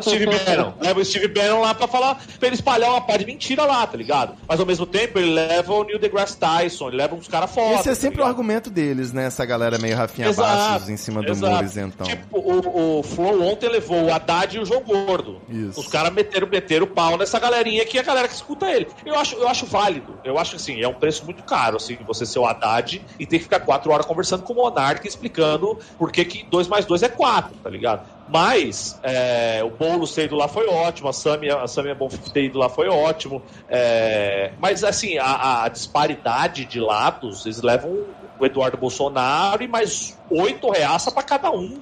Steve 0.00 0.26
Bannon. 0.26 0.72
Leva 0.80 1.00
o 1.00 1.04
Steve 1.04 1.26
Bannon 1.28 1.60
lá 1.60 1.74
pra 1.74 1.88
falar, 1.88 2.22
pra 2.38 2.46
ele 2.46 2.54
espalhar 2.54 2.90
uma 2.90 3.00
parte 3.00 3.20
de 3.20 3.26
mentira 3.26 3.64
lá, 3.64 3.84
tá 3.86 3.96
ligado? 3.96 4.34
Mas 4.46 4.60
ao 4.60 4.66
mesmo 4.66 4.86
tempo 4.86 5.18
ele 5.18 5.32
leva 5.32 5.72
o 5.72 5.82
Neil 5.82 5.98
deGrasse 5.98 6.36
Tyson, 6.38 6.88
ele 6.88 6.96
leva 6.98 7.14
uns 7.16 7.26
caras 7.26 7.52
foda. 7.52 7.80
Esse 7.80 7.89
é 7.90 7.94
tá 7.94 8.00
sempre 8.00 8.20
o 8.20 8.24
argumento 8.24 8.70
deles, 8.70 9.12
né? 9.12 9.26
Essa 9.26 9.44
galera 9.44 9.78
meio 9.78 9.96
Rafinha 9.96 10.28
Exato, 10.28 10.72
Bastos 10.72 10.88
em 10.88 10.96
cima 10.96 11.22
do 11.22 11.30
exato. 11.30 11.52
muro 11.52 11.64
isentão. 11.64 12.06
Tipo, 12.06 12.38
o, 12.38 12.98
o 12.98 13.02
Flow 13.02 13.42
ontem 13.42 13.68
levou 13.68 14.04
o 14.04 14.12
Haddad 14.12 14.56
e 14.56 14.60
o 14.60 14.64
João 14.64 14.82
Gordo. 14.82 15.40
Isso. 15.48 15.80
Os 15.80 15.86
caras 15.88 16.12
meteram, 16.12 16.48
meteram 16.48 16.86
o 16.86 16.88
pau 16.88 17.16
nessa 17.16 17.38
galerinha 17.38 17.84
que 17.84 17.98
é 17.98 18.00
a 18.00 18.04
galera 18.04 18.28
que 18.28 18.34
escuta 18.34 18.70
ele. 18.70 18.88
Eu 19.04 19.18
acho, 19.18 19.36
eu 19.36 19.48
acho 19.48 19.66
válido. 19.66 20.18
Eu 20.24 20.38
acho 20.38 20.56
assim, 20.56 20.80
é 20.80 20.88
um 20.88 20.94
preço 20.94 21.24
muito 21.24 21.42
caro, 21.42 21.76
assim, 21.76 21.98
você 22.06 22.24
ser 22.24 22.38
o 22.38 22.46
Haddad 22.46 23.02
e 23.18 23.26
ter 23.26 23.38
que 23.38 23.44
ficar 23.44 23.60
quatro 23.60 23.90
horas 23.92 24.06
conversando 24.06 24.42
com 24.42 24.52
o 24.52 24.56
Monark 24.56 25.06
explicando 25.06 25.78
por 25.98 26.10
que 26.10 26.24
que 26.24 26.44
2 26.44 26.68
mais 26.68 26.84
2 26.84 27.02
é 27.02 27.08
4, 27.08 27.54
tá 27.62 27.70
ligado? 27.70 28.19
Mas 28.32 28.98
é, 29.02 29.60
o 29.64 29.70
Boulos 29.70 30.14
ter 30.14 30.26
ido 30.26 30.36
lá 30.36 30.46
foi 30.46 30.68
ótimo, 30.68 31.08
a 31.08 31.12
Samia, 31.12 31.56
a 31.56 31.66
Samia 31.66 31.94
Bonfim 31.94 32.18
ter 32.32 32.44
ido 32.44 32.58
lá 32.58 32.68
foi 32.68 32.88
ótimo. 32.88 33.42
É, 33.68 34.52
mas 34.60 34.84
assim, 34.84 35.18
a, 35.18 35.64
a 35.64 35.68
disparidade 35.68 36.64
de 36.64 36.78
lados, 36.78 37.44
eles 37.44 37.60
levam 37.60 38.04
o 38.38 38.46
Eduardo 38.46 38.76
Bolsonaro 38.76 39.62
e 39.62 39.68
mais 39.68 40.16
oito 40.30 40.70
reaça 40.70 41.10
para 41.10 41.22
cada 41.22 41.50
um 41.50 41.80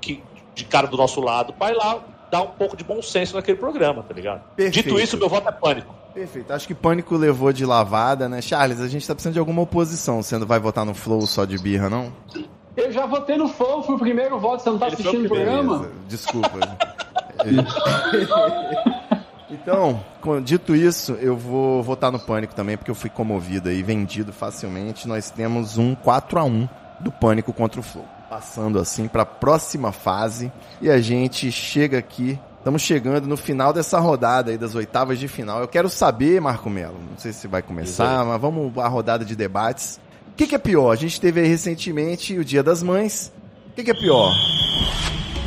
que, 0.00 0.22
de 0.54 0.64
cara 0.64 0.86
do 0.86 0.96
nosso 0.96 1.20
lado 1.20 1.52
ir 1.60 1.74
lá 1.74 2.00
dar 2.30 2.42
um 2.42 2.48
pouco 2.48 2.76
de 2.76 2.82
bom 2.82 3.02
senso 3.02 3.34
naquele 3.34 3.58
programa, 3.58 4.02
tá 4.02 4.14
ligado? 4.14 4.42
Perfeito. 4.56 4.86
Dito 4.88 4.98
isso, 4.98 5.18
meu 5.18 5.28
voto 5.28 5.48
é 5.48 5.52
pânico. 5.52 5.94
Perfeito. 6.14 6.52
Acho 6.52 6.66
que 6.66 6.74
Pânico 6.74 7.16
levou 7.16 7.52
de 7.52 7.64
lavada, 7.64 8.28
né? 8.28 8.40
Charles, 8.42 8.80
a 8.80 8.88
gente 8.88 9.06
tá 9.06 9.14
precisando 9.14 9.34
de 9.34 9.38
alguma 9.38 9.62
oposição. 9.62 10.22
Você 10.22 10.36
não 10.38 10.46
vai 10.46 10.58
votar 10.58 10.84
no 10.84 10.94
Flow 10.94 11.26
só 11.26 11.44
de 11.44 11.58
birra, 11.58 11.88
não? 11.88 12.12
Eu 12.76 12.90
já 12.90 13.06
votei 13.06 13.36
no 13.36 13.48
Flow, 13.48 13.82
fui 13.82 13.96
o 13.96 13.98
primeiro 13.98 14.38
voto, 14.38 14.62
você 14.62 14.70
não 14.70 14.78
tá 14.78 14.86
Ele 14.86 14.96
foi 14.96 15.04
assistindo 15.06 15.26
o 15.26 15.28
programa? 15.28 15.78
Beleza, 15.78 15.94
Desculpa. 16.08 16.78
então, 19.50 20.00
dito 20.42 20.74
isso, 20.74 21.12
eu 21.14 21.36
vou 21.36 21.82
votar 21.82 22.10
no 22.10 22.18
Pânico 22.18 22.54
também, 22.54 22.76
porque 22.76 22.90
eu 22.90 22.94
fui 22.94 23.10
comovido 23.10 23.68
aí, 23.68 23.82
vendido 23.82 24.32
facilmente. 24.32 25.06
Nós 25.06 25.30
temos 25.30 25.76
um 25.76 25.94
4 25.94 26.38
a 26.38 26.44
1 26.44 26.68
do 27.00 27.12
Pânico 27.12 27.52
contra 27.52 27.80
o 27.80 27.82
Flow. 27.82 28.06
Passando 28.30 28.78
assim 28.78 29.06
para 29.06 29.22
a 29.22 29.26
próxima 29.26 29.92
fase. 29.92 30.50
E 30.80 30.88
a 30.88 30.98
gente 30.98 31.52
chega 31.52 31.98
aqui. 31.98 32.38
Estamos 32.58 32.80
chegando 32.80 33.26
no 33.26 33.36
final 33.36 33.72
dessa 33.72 33.98
rodada 33.98 34.50
aí 34.50 34.56
das 34.56 34.74
oitavas 34.74 35.18
de 35.18 35.28
final. 35.28 35.60
Eu 35.60 35.68
quero 35.68 35.90
saber, 35.90 36.40
Marco 36.40 36.70
Melo, 36.70 36.96
não 37.10 37.18
sei 37.18 37.32
se 37.32 37.46
vai 37.48 37.60
começar, 37.60 38.24
mas 38.24 38.40
vamos 38.40 38.78
à 38.78 38.86
rodada 38.88 39.24
de 39.24 39.36
debates. 39.36 40.00
O 40.32 40.34
que, 40.34 40.46
que 40.46 40.54
é 40.54 40.58
pior? 40.58 40.90
A 40.90 40.96
gente 40.96 41.20
teve 41.20 41.40
aí 41.40 41.46
recentemente 41.46 42.38
o 42.38 42.44
Dia 42.44 42.62
das 42.62 42.82
Mães. 42.82 43.30
O 43.70 43.74
que, 43.74 43.84
que 43.84 43.90
é 43.90 43.94
pior? 43.94 44.32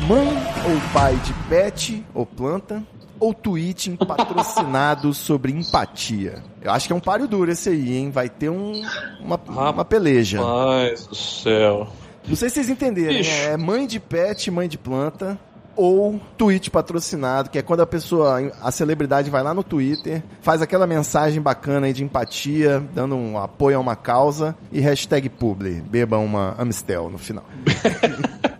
Mãe 0.06 0.28
ou 0.28 0.92
pai 0.92 1.16
de 1.16 1.32
pet 1.48 2.04
ou 2.14 2.24
planta? 2.24 2.82
Ou 3.18 3.34
tweeting 3.34 3.96
patrocinado 3.96 5.12
sobre 5.14 5.50
empatia? 5.50 6.42
Eu 6.62 6.70
acho 6.70 6.86
que 6.86 6.92
é 6.92 6.96
um 6.96 7.00
páreo 7.00 7.26
duro 7.26 7.50
esse 7.50 7.68
aí, 7.68 7.96
hein? 7.96 8.10
Vai 8.10 8.28
ter 8.28 8.48
um, 8.48 8.80
uma, 9.20 9.40
uma 9.48 9.84
peleja. 9.84 10.40
Mas 10.40 11.06
do 11.06 11.16
céu. 11.16 11.88
Não 12.26 12.36
sei 12.36 12.48
se 12.48 12.54
vocês 12.54 12.70
entenderam, 12.70 13.14
né? 13.14 13.44
É 13.46 13.56
mãe 13.56 13.86
de 13.86 13.98
pet, 13.98 14.50
mãe 14.50 14.68
de 14.68 14.78
planta. 14.78 15.38
Ou 15.76 16.18
tweet 16.38 16.70
patrocinado, 16.70 17.50
que 17.50 17.58
é 17.58 17.62
quando 17.62 17.80
a 17.80 17.86
pessoa, 17.86 18.52
a 18.62 18.70
celebridade 18.70 19.30
vai 19.30 19.42
lá 19.42 19.52
no 19.52 19.62
Twitter, 19.62 20.22
faz 20.40 20.62
aquela 20.62 20.86
mensagem 20.86 21.40
bacana 21.40 21.86
aí 21.86 21.92
de 21.92 22.02
empatia, 22.02 22.82
dando 22.94 23.14
um 23.14 23.38
apoio 23.38 23.76
a 23.76 23.80
uma 23.80 23.94
causa 23.94 24.56
e 24.72 24.80
hashtag 24.80 25.28
publi, 25.28 25.82
beba 25.82 26.18
uma 26.18 26.54
Amstel 26.58 27.10
no 27.10 27.18
final. 27.18 27.44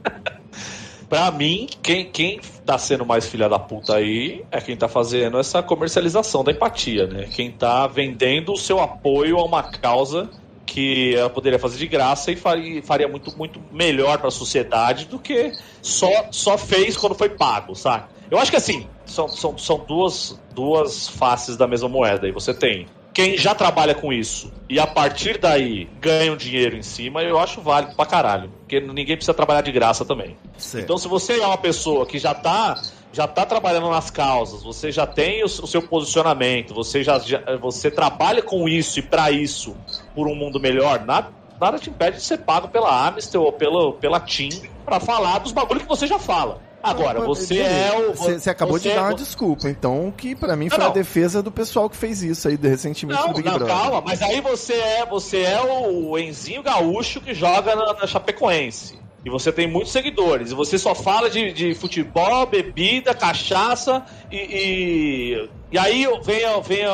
Pra 1.08 1.30
mim, 1.30 1.68
quem, 1.82 2.06
quem 2.06 2.40
tá 2.64 2.76
sendo 2.78 3.06
mais 3.06 3.26
filha 3.26 3.48
da 3.48 3.58
puta 3.58 3.94
aí 3.94 4.44
é 4.50 4.60
quem 4.60 4.76
tá 4.76 4.88
fazendo 4.88 5.38
essa 5.38 5.62
comercialização 5.62 6.42
da 6.42 6.50
empatia, 6.50 7.06
né? 7.06 7.28
Quem 7.32 7.50
tá 7.50 7.86
vendendo 7.86 8.52
o 8.52 8.56
seu 8.56 8.80
apoio 8.80 9.38
a 9.38 9.44
uma 9.44 9.62
causa 9.62 10.28
que 10.66 11.14
ela 11.14 11.30
poderia 11.30 11.58
fazer 11.58 11.78
de 11.78 11.86
graça 11.86 12.32
e 12.32 12.36
faria, 12.36 13.08
muito, 13.08 13.36
muito 13.38 13.62
melhor 13.72 14.18
pra 14.18 14.30
sociedade 14.30 15.06
do 15.06 15.18
que 15.18 15.52
só, 15.80 16.26
só 16.30 16.58
fez 16.58 16.96
quando 16.96 17.14
foi 17.14 17.30
pago, 17.30 17.74
sabe? 17.74 18.06
Eu 18.30 18.38
acho 18.38 18.50
que 18.50 18.56
assim, 18.56 18.86
são, 19.04 19.28
são, 19.28 19.56
são 19.56 19.78
duas, 19.86 20.38
duas 20.52 21.08
faces 21.08 21.56
da 21.56 21.66
mesma 21.66 21.88
moeda. 21.88 22.26
E 22.26 22.32
você 22.32 22.52
tem 22.52 22.86
quem 23.16 23.38
já 23.38 23.54
trabalha 23.54 23.94
com 23.94 24.12
isso 24.12 24.52
e 24.68 24.78
a 24.78 24.86
partir 24.86 25.38
daí 25.38 25.88
ganha 26.02 26.30
um 26.30 26.36
dinheiro 26.36 26.76
em 26.76 26.82
cima, 26.82 27.22
eu 27.22 27.38
acho 27.38 27.62
válido 27.62 27.94
pra 27.94 28.04
caralho. 28.04 28.50
Porque 28.58 28.78
ninguém 28.78 29.16
precisa 29.16 29.32
trabalhar 29.32 29.62
de 29.62 29.72
graça 29.72 30.04
também. 30.04 30.36
Certo. 30.58 30.84
Então, 30.84 30.98
se 30.98 31.08
você 31.08 31.40
é 31.40 31.46
uma 31.46 31.56
pessoa 31.56 32.04
que 32.04 32.18
já 32.18 32.32
está 32.32 32.78
já 33.16 33.26
tá 33.26 33.46
trabalhando 33.46 33.88
nas 33.88 34.10
causas, 34.10 34.62
você 34.62 34.92
já 34.92 35.06
tem 35.06 35.42
o, 35.42 35.46
o 35.46 35.66
seu 35.66 35.80
posicionamento, 35.80 36.74
você 36.74 37.02
já, 37.02 37.18
já- 37.18 37.40
você 37.58 37.90
trabalha 37.90 38.42
com 38.42 38.68
isso 38.68 38.98
e 38.98 39.02
para 39.02 39.30
isso 39.30 39.74
por 40.14 40.28
um 40.28 40.34
mundo 40.34 40.60
melhor, 40.60 41.02
nada, 41.06 41.28
nada 41.58 41.78
te 41.78 41.88
impede 41.88 42.18
de 42.18 42.22
ser 42.22 42.38
pago 42.38 42.68
pela 42.68 43.08
Amstel 43.08 43.42
ou 43.42 43.52
pela, 43.52 43.92
pela 43.94 44.20
TIM 44.20 44.50
para 44.84 45.00
falar 45.00 45.38
dos 45.38 45.50
bagulhos 45.52 45.84
que 45.84 45.88
você 45.88 46.06
já 46.06 46.18
fala. 46.18 46.60
Agora, 46.82 47.20
você 47.22 47.58
é 47.58 47.98
o. 47.98 48.14
Você, 48.14 48.38
você 48.38 48.50
acabou 48.50 48.78
você 48.78 48.90
de 48.90 48.94
dar 48.94 49.00
é- 49.00 49.04
uma 49.06 49.14
desculpa, 49.14 49.68
então, 49.68 50.12
que 50.16 50.36
pra 50.36 50.54
mim 50.54 50.66
Não, 50.68 50.76
foi 50.76 50.84
a 50.84 50.88
não. 50.88 50.94
defesa 50.94 51.42
do 51.42 51.50
pessoal 51.50 51.88
que 51.90 51.96
fez 51.96 52.22
isso 52.22 52.46
aí 52.46 52.56
recentemente 52.62 53.18
Não, 53.18 53.28
no 53.28 53.34
Big 53.34 53.48
não, 53.48 53.56
Brother. 53.58 53.74
calma, 53.74 54.00
mas 54.02 54.20
aí 54.22 54.40
você 54.40 54.74
é, 54.74 55.04
você 55.06 55.38
é 55.40 55.60
o 55.62 56.16
Enzinho 56.18 56.62
Gaúcho 56.62 57.20
que 57.20 57.34
joga 57.34 57.74
na, 57.74 57.94
na 57.94 58.06
Chapecoense. 58.06 58.98
E 59.26 59.28
você 59.28 59.50
tem 59.50 59.66
muitos 59.66 59.90
seguidores. 59.90 60.52
E 60.52 60.54
você 60.54 60.78
só 60.78 60.94
fala 60.94 61.28
de, 61.28 61.52
de 61.52 61.74
futebol, 61.74 62.46
bebida, 62.46 63.12
cachaça 63.12 64.06
e. 64.30 64.36
E, 64.36 65.48
e 65.72 65.76
aí 65.76 66.06
vem, 66.22 66.42
vem 66.62 66.84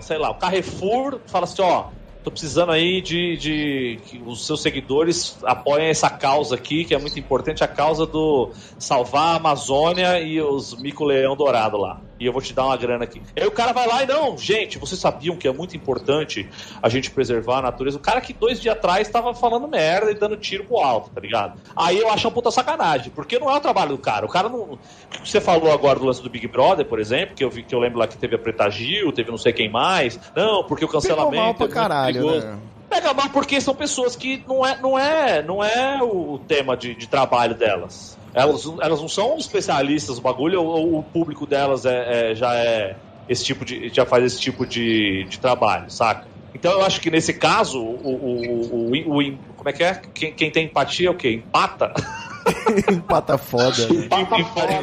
sei 0.00 0.16
lá, 0.16 0.30
o 0.30 0.36
Carrefour 0.36 1.18
fala 1.26 1.44
assim, 1.44 1.62
ó. 1.62 1.86
Tô 2.22 2.30
precisando 2.30 2.70
aí 2.72 3.02
de, 3.02 3.36
de 3.36 4.00
que 4.06 4.22
os 4.24 4.46
seus 4.46 4.62
seguidores 4.62 5.36
apoiem 5.44 5.88
essa 5.88 6.08
causa 6.08 6.54
aqui, 6.54 6.84
que 6.84 6.94
é 6.94 6.98
muito 6.98 7.18
importante, 7.18 7.62
a 7.62 7.68
causa 7.68 8.06
do 8.06 8.50
salvar 8.78 9.34
a 9.34 9.36
Amazônia 9.36 10.20
e 10.20 10.40
os 10.40 10.80
mico-leão 10.80 11.36
dourado 11.36 11.76
lá. 11.76 12.00
E 12.18 12.26
eu 12.26 12.32
vou 12.32 12.40
te 12.40 12.52
dar 12.52 12.66
uma 12.66 12.76
grana 12.76 13.04
aqui. 13.04 13.20
Aí 13.36 13.46
o 13.46 13.50
cara 13.50 13.72
vai 13.72 13.86
lá 13.86 14.02
e 14.02 14.06
não, 14.06 14.38
gente, 14.38 14.78
vocês 14.78 15.00
sabiam 15.00 15.36
que 15.36 15.48
é 15.48 15.52
muito 15.52 15.76
importante 15.76 16.48
a 16.82 16.88
gente 16.88 17.10
preservar 17.10 17.58
a 17.58 17.62
natureza? 17.62 17.96
O 17.96 18.00
cara 18.00 18.20
que 18.20 18.32
dois 18.32 18.60
dias 18.60 18.74
atrás 18.74 19.08
tava 19.08 19.34
falando 19.34 19.66
merda 19.66 20.10
e 20.10 20.14
dando 20.14 20.36
tiro 20.36 20.64
pro 20.64 20.78
alto, 20.78 21.10
tá 21.10 21.20
ligado? 21.20 21.60
Aí 21.74 21.98
eu 21.98 22.10
acho 22.10 22.26
uma 22.26 22.32
puta 22.32 22.50
sacanagem, 22.50 23.10
porque 23.14 23.38
não 23.38 23.50
é 23.50 23.56
o 23.56 23.60
trabalho 23.60 23.90
do 23.90 23.98
cara. 23.98 24.24
O 24.26 24.28
cara 24.28 24.48
não. 24.48 24.60
O 24.60 24.78
que 25.22 25.28
você 25.28 25.40
falou 25.40 25.72
agora 25.72 25.98
do 25.98 26.06
lance 26.06 26.22
do 26.22 26.30
Big 26.30 26.46
Brother, 26.46 26.86
por 26.86 27.00
exemplo, 27.00 27.34
que 27.34 27.44
eu 27.44 27.50
vi 27.50 27.62
que 27.62 27.74
eu 27.74 27.78
lembro 27.78 27.98
lá 27.98 28.06
que 28.06 28.16
teve 28.16 28.36
a 28.36 28.38
Preta 28.38 28.70
Gil, 28.70 29.12
teve 29.12 29.30
não 29.30 29.38
sei 29.38 29.52
quem 29.52 29.70
mais. 29.70 30.18
Não, 30.34 30.64
porque 30.64 30.84
o 30.84 30.88
Pegou 30.88 31.00
cancelamento. 31.00 31.36
mal 31.36 31.54
pra 31.54 31.66
é 31.66 31.68
caralho, 31.68 32.40
né? 32.40 32.58
Pega 32.88 33.12
mal 33.12 33.28
porque 33.30 33.60
são 33.60 33.74
pessoas 33.74 34.14
que 34.14 34.44
não 34.46 34.64
é, 34.64 34.80
não 34.80 34.98
é, 34.98 35.42
não 35.42 35.64
é 35.64 36.00
o 36.02 36.38
tema 36.46 36.76
de, 36.76 36.94
de 36.94 37.08
trabalho 37.08 37.54
delas. 37.54 38.16
Elas, 38.34 38.62
elas 38.82 39.00
não 39.00 39.08
são 39.08 39.36
especialistas 39.38 40.16
no 40.16 40.22
bagulho, 40.22 40.60
ou, 40.60 40.98
o 40.98 41.02
público 41.04 41.46
delas 41.46 41.84
é, 41.84 42.32
é- 42.32 42.34
já 42.34 42.54
é 42.56 42.98
esse 43.28 43.44
tipo 43.44 43.64
de. 43.64 43.88
já 43.90 44.04
faz 44.04 44.24
esse 44.24 44.40
tipo 44.40 44.66
de, 44.66 45.24
de 45.30 45.38
trabalho, 45.38 45.88
saca? 45.88 46.28
Então 46.54 46.72
eu 46.72 46.82
acho 46.84 47.00
que 47.00 47.10
nesse 47.10 47.34
caso, 47.34 47.80
o, 47.80 47.96
o, 48.04 48.90
o, 48.90 49.18
o- 49.18 49.22
o- 49.22 49.54
como 49.54 49.68
é 49.68 49.72
que 49.72 49.84
é? 49.84 49.94
Quem, 50.14 50.34
quem 50.34 50.50
tem 50.50 50.66
empatia 50.66 51.08
é 51.08 51.10
o 51.10 51.16
quê? 51.16 51.30
Empata? 51.30 51.92
Empata 52.90 53.38
foda. 53.38 53.86
né? 53.88 54.06
Pata 54.08 54.44
foda. 54.44 54.74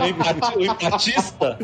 o, 0.00 0.06
empati- 0.06 0.58
o 0.58 0.64
empatista? 0.64 1.58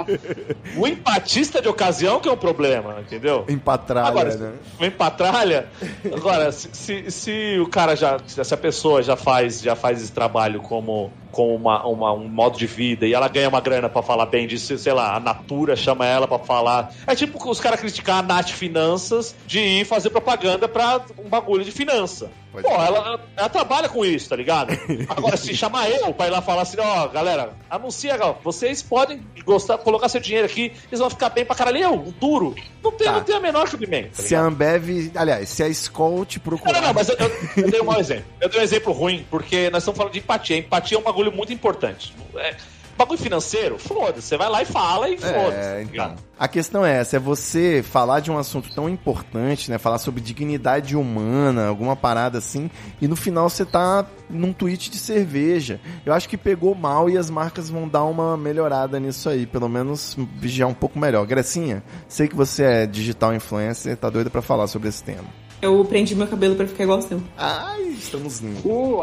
O 0.77 0.87
empatista 0.87 1.63
de 1.63 1.69
ocasião 1.69 2.21
que 2.21 2.29
é 2.29 2.33
o 2.33 2.37
problema, 2.37 3.01
entendeu? 3.01 3.45
Empatralha, 3.49 4.09
Agora, 4.09 4.35
né? 4.37 4.53
vem 4.79 4.91
pra 4.91 5.11
tralha. 5.11 5.67
Agora, 6.15 6.51
se, 6.53 6.69
se, 6.73 7.11
se 7.11 7.59
o 7.61 7.69
cara 7.69 7.95
já. 7.95 8.19
Se 8.27 8.55
a 8.55 8.57
pessoa 8.57 9.03
já 9.03 9.17
faz, 9.17 9.61
já 9.61 9.75
faz 9.77 10.03
esse 10.03 10.13
trabalho 10.13 10.61
como, 10.61 11.13
como 11.33 11.55
uma, 11.57 11.85
uma- 11.87 12.13
um 12.13 12.29
modo 12.29 12.57
de 12.57 12.67
vida 12.67 13.07
e 13.07 13.13
ela 13.15 13.27
ganha 13.27 13.49
uma 13.49 13.61
grana 13.61 13.89
pra 13.89 14.03
falar 14.03 14.27
bem 14.27 14.47
disso, 14.47 14.79
sei 14.79 14.93
lá, 14.93 15.17
a 15.17 15.21
Natura 15.21 15.75
chama 15.75 16.07
ela 16.07 16.29
pra 16.29 16.39
falar. 16.39 16.93
É 17.07 17.15
tipo 17.15 17.51
os 17.51 17.59
caras 17.59 17.81
criticar 17.81 18.19
a 18.19 18.23
Nath 18.23 18.51
Finanças 18.51 19.35
de 19.47 19.59
ir 19.59 19.85
fazer 19.85 20.11
propaganda 20.11 20.69
pra 20.69 21.01
um 21.19 21.29
bagulho 21.29 21.65
de 21.65 21.73
finança. 21.73 22.31
Pode 22.53 22.69
Pô, 22.69 22.75
ela, 22.75 23.19
ela, 23.35 23.49
trabalha 23.49 23.89
com 23.89 24.05
isso, 24.05 24.29
tá 24.29 24.37
ligado? 24.37 24.73
Agora, 25.09 25.39
se 25.39 25.55
chamar 25.57 25.89
eu 25.91 26.13
pra 26.13 26.27
ir 26.27 26.31
lá 26.31 26.43
falar 26.43 26.63
assim, 26.63 26.77
ó, 26.79 27.09
galera, 27.09 27.55
anuncia, 27.71 28.15
vocês 28.45 28.83
podem 28.83 29.23
gostar, 29.43 29.79
colocar 29.79 30.11
seu 30.11 30.21
dinheiro 30.21 30.45
aqui, 30.47 30.71
eles 30.89 31.01
vão 31.01 31.09
ficar 31.09 31.31
bem 31.31 31.47
pra 31.47 31.57
caralho. 31.57 31.79
Eu, 31.79 31.95
um 31.95 32.11
duro. 32.21 32.55
Não 32.85 32.93
tem, 32.93 33.07
Tá. 33.07 33.13
não 33.15 33.23
tem 33.23 33.35
a 33.37 33.41
menor 33.41 33.71
cabimento. 33.71 34.17
Tá 34.19 34.23
Se 34.23 34.35
a? 34.35 34.41
Ambev, 34.43 35.11
aliás, 35.15 35.49
se 35.49 35.63
a 35.63 35.69
Skol 35.69 36.27
te 36.27 36.37
Não, 36.39 36.43
procurar... 36.45 36.73
não, 36.81 36.89
não, 36.89 36.95
mas 36.95 37.09
eu, 37.09 37.17
eu, 37.17 37.31
eu 37.57 37.71
dei 37.71 37.81
um 37.81 37.85
mau 37.85 37.99
exemplo. 38.01 38.25
Eu 38.39 38.49
dei 38.51 38.61
um 38.61 38.65
exemplo 38.65 38.93
ruim, 38.93 39.25
porque 39.31 39.71
nós 39.71 39.83
estamos 39.83 39.97
falando 39.97 40.13
de 40.13 40.19
empatia. 40.19 40.59
Empatia 40.59 40.99
é 40.99 41.01
um 41.01 41.05
bagulho 41.05 41.22
muito 41.31 41.53
importante. 41.53 42.15
É, 42.35 42.57
bagulho 42.97 43.19
financeiro, 43.19 43.79
foda-se. 43.79 44.29
Você 44.29 44.37
vai 44.37 44.49
lá 44.49 44.63
e 44.63 44.65
fala 44.65 45.09
e 45.09 45.17
foda-se. 45.19 45.57
É, 45.57 45.83
então. 45.83 46.15
A 46.39 46.49
questão 46.49 46.85
é 46.85 46.99
essa, 46.99 47.17
é 47.17 47.21
você 47.21 47.83
falar 47.83 48.21
de 48.21 48.31
um 48.31 48.39
assunto 48.39 48.73
tão 48.75 48.89
importante, 48.89 49.71
né? 49.71 49.79
Falar 49.79 49.99
sobre 49.99 50.21
dignidade 50.21 50.97
humana, 50.97 51.69
alguma 51.69 51.95
parada 51.95 52.39
assim, 52.39 52.71
e 53.01 53.07
no 53.07 53.15
final 53.15 53.49
você 53.49 53.65
tá 53.65 54.05
num 54.29 54.53
tweet 54.53 54.91
de 54.91 54.99
cerveja. 54.99 55.81
Eu 56.05 56.13
acho 56.13 56.29
que 56.29 56.37
pegou 56.37 56.75
mal 56.75 57.09
e 57.09 57.17
as 57.17 57.31
marcas 57.31 57.71
vão 57.71 57.89
dar 57.89 58.05
uma 58.05 58.37
melhorada 58.37 58.99
nisso 58.99 59.29
aí, 59.29 59.47
pelo 59.47 59.69
menos 59.69 60.17
vigiar 60.37 60.69
um 60.69 60.75
pouco 60.75 60.99
melhor. 60.99 61.25
Grecinha, 61.27 61.83
sei 62.09 62.27
que 62.27 62.35
você 62.35 62.65
é 62.65 62.87
digital 62.87 63.35
influencer, 63.35 63.97
tá 63.97 64.11
doida 64.11 64.31
pra 64.31 64.43
falar 64.43 64.67
sobre 64.67 64.89
esse 64.89 65.03
tema. 65.05 65.29
Eu 65.61 65.85
prendi 65.85 66.17
meu 66.17 66.27
cabelo 66.27 66.57
pra 66.57 66.67
ficar 66.67 66.83
igual 66.83 66.99
ao 66.99 67.07
seu. 67.07 67.23
Ai, 67.37 67.83
estamos 67.83 68.41
lindos. 68.41 68.65
Uau! 68.65 69.03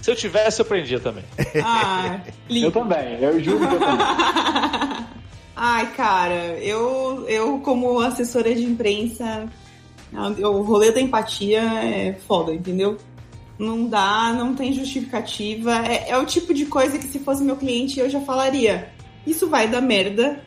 Se 0.00 0.10
eu 0.10 0.16
tivesse, 0.16 0.60
eu 0.60 0.64
prendia 0.64 0.98
também. 1.00 1.24
Ah, 1.64 2.20
Eu 2.26 2.32
lindo. 2.48 2.70
também, 2.72 3.18
eu 3.20 3.42
juro 3.42 3.58
que 3.68 3.74
eu 3.74 3.78
também. 3.80 4.06
Ai, 5.56 5.92
cara, 5.94 6.58
eu, 6.60 7.26
eu 7.28 7.58
como 7.60 8.00
assessora 8.00 8.54
de 8.54 8.62
imprensa, 8.64 9.46
o 10.42 10.62
rolê 10.62 10.90
da 10.90 11.00
empatia 11.00 11.60
é 11.62 12.16
foda, 12.26 12.54
entendeu? 12.54 12.96
Não 13.58 13.86
dá, 13.86 14.32
não 14.32 14.54
tem 14.54 14.72
justificativa. 14.72 15.86
É, 15.86 16.10
é 16.10 16.16
o 16.16 16.24
tipo 16.24 16.54
de 16.54 16.64
coisa 16.64 16.98
que 16.98 17.06
se 17.06 17.18
fosse 17.18 17.44
meu 17.44 17.56
cliente 17.56 18.00
eu 18.00 18.08
já 18.08 18.20
falaria. 18.22 18.88
Isso 19.26 19.48
vai 19.50 19.68
dar 19.68 19.82
merda. 19.82 20.40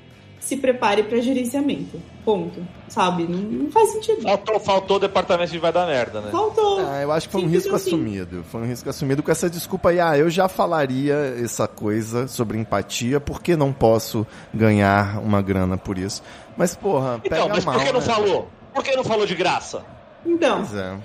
Se 0.43 0.57
prepare 0.57 1.03
para 1.03 1.21
gerenciamento. 1.21 2.01
Ponto. 2.25 2.67
Sabe? 2.89 3.23
Não, 3.23 3.37
não 3.37 3.71
faz 3.71 3.91
sentido. 3.93 4.21
Faltou, 4.23 4.59
faltou 4.59 4.97
o 4.97 4.99
departamento 4.99 5.51
de 5.53 5.57
vai 5.57 5.71
dar 5.71 5.87
merda, 5.87 6.19
né? 6.19 6.31
Faltou. 6.31 6.85
Ah, 6.85 7.01
eu 7.01 7.11
acho 7.13 7.27
que 7.27 7.31
foi 7.31 7.41
um 7.41 7.45
Simples 7.45 7.63
risco 7.63 7.75
assim. 7.77 7.89
assumido. 7.91 8.43
Foi 8.51 8.61
um 8.61 8.65
risco 8.65 8.89
assumido 8.89 9.23
com 9.23 9.31
essa 9.31 9.49
desculpa 9.49 9.89
aí. 9.89 10.01
Ah, 10.01 10.17
eu 10.17 10.29
já 10.29 10.49
falaria 10.49 11.15
essa 11.41 11.65
coisa 11.65 12.27
sobre 12.27 12.57
empatia, 12.57 13.21
por 13.21 13.41
que 13.41 13.55
não 13.55 13.71
posso 13.71 14.27
ganhar 14.53 15.17
uma 15.19 15.41
grana 15.41 15.77
por 15.77 15.97
isso? 15.97 16.21
Mas, 16.57 16.75
porra, 16.75 17.19
pega 17.23 17.37
Então, 17.37 17.49
mas 17.49 17.63
mal, 17.63 17.75
por 17.75 17.85
que 17.85 17.91
não 17.93 17.99
né? 18.01 18.05
falou? 18.05 18.47
Por 18.73 18.83
que 18.83 18.95
não 18.97 19.03
falou 19.05 19.25
de 19.25 19.35
graça? 19.35 19.85
Então, 20.25 20.57
Pois 20.65 20.75
é. 20.75 20.97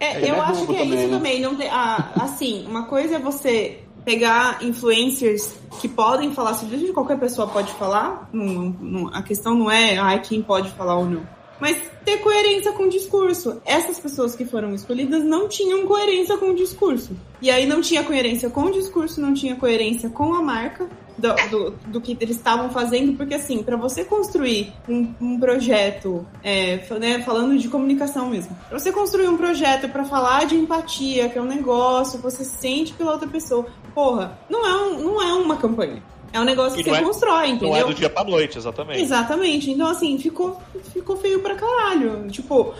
É, 0.00 0.16
Ele 0.16 0.30
eu 0.30 0.34
é 0.34 0.40
acho 0.40 0.66
que 0.66 0.74
é 0.74 0.78
também, 0.78 0.98
isso 0.98 1.08
né? 1.08 1.16
também. 1.16 1.40
Não 1.40 1.54
tem, 1.56 1.68
ah, 1.70 2.10
assim, 2.16 2.66
uma 2.66 2.84
coisa 2.86 3.16
é 3.16 3.18
você 3.18 3.80
pegar 4.04 4.62
influencers 4.62 5.52
que 5.80 5.88
podem 5.88 6.32
falar 6.32 6.54
sobre 6.54 6.76
isso, 6.76 6.92
qualquer 6.92 7.18
pessoa 7.18 7.46
pode 7.46 7.72
falar. 7.74 8.28
Não- 8.32 8.76
não- 8.80 9.08
a 9.14 9.22
questão 9.22 9.54
não 9.54 9.70
é 9.70 9.96
ai, 9.98 10.20
quem 10.20 10.42
pode 10.42 10.70
falar 10.70 10.96
ou 10.96 11.06
não. 11.06 11.22
Mas 11.60 11.76
ter 12.04 12.16
coerência 12.18 12.72
com 12.72 12.84
o 12.84 12.88
discurso. 12.88 13.60
Essas 13.66 14.00
pessoas 14.00 14.34
que 14.34 14.46
foram 14.46 14.74
escolhidas 14.74 15.22
não 15.22 15.46
tinham 15.46 15.86
coerência 15.86 16.38
com 16.38 16.46
o 16.50 16.54
discurso. 16.54 17.14
E 17.42 17.50
aí 17.50 17.66
não 17.66 17.82
tinha 17.82 18.02
coerência 18.02 18.48
com 18.48 18.62
o 18.62 18.72
discurso, 18.72 19.20
não 19.20 19.34
tinha 19.34 19.54
coerência 19.54 20.08
com 20.08 20.32
a 20.32 20.42
marca 20.42 20.88
do, 21.18 21.34
do, 21.50 21.70
do 21.86 22.00
que 22.00 22.16
eles 22.18 22.36
estavam 22.36 22.70
fazendo, 22.70 23.14
porque 23.14 23.34
assim, 23.34 23.62
para 23.62 23.76
você 23.76 24.04
construir 24.04 24.72
um, 24.88 25.12
um 25.20 25.38
projeto, 25.38 26.26
é, 26.42 26.76
né, 26.98 27.20
falando 27.22 27.58
de 27.58 27.68
comunicação 27.68 28.30
mesmo, 28.30 28.56
pra 28.68 28.78
você 28.78 28.90
construir 28.90 29.28
um 29.28 29.36
projeto 29.36 29.88
para 29.90 30.02
falar 30.04 30.46
de 30.46 30.56
empatia, 30.56 31.28
que 31.28 31.38
é 31.38 31.42
um 31.42 31.46
negócio, 31.46 32.18
você 32.20 32.42
sente 32.42 32.94
pela 32.94 33.12
outra 33.12 33.28
pessoa, 33.28 33.66
porra, 33.94 34.38
não 34.48 34.66
é, 34.66 34.74
um, 34.82 34.98
não 34.98 35.22
é 35.22 35.32
uma 35.34 35.56
campanha. 35.56 36.02
É 36.32 36.38
um 36.38 36.44
negócio 36.44 36.78
que 36.78 36.88
não 36.88 36.94
você 36.94 37.00
é- 37.00 37.04
constrói, 37.04 37.48
entendeu? 37.48 37.70
Não 37.70 37.76
é 37.76 37.84
do 37.84 37.92
dia 37.92 38.08
pra 38.08 38.22
noite, 38.22 38.56
exatamente. 38.56 39.00
Exatamente. 39.02 39.68
Então, 39.72 39.88
assim, 39.88 40.16
ficou, 40.16 40.62
ficou 40.92 41.16
feio 41.16 41.40
pra 41.40 41.56
caralho. 41.56 42.28
Tipo, 42.30 42.72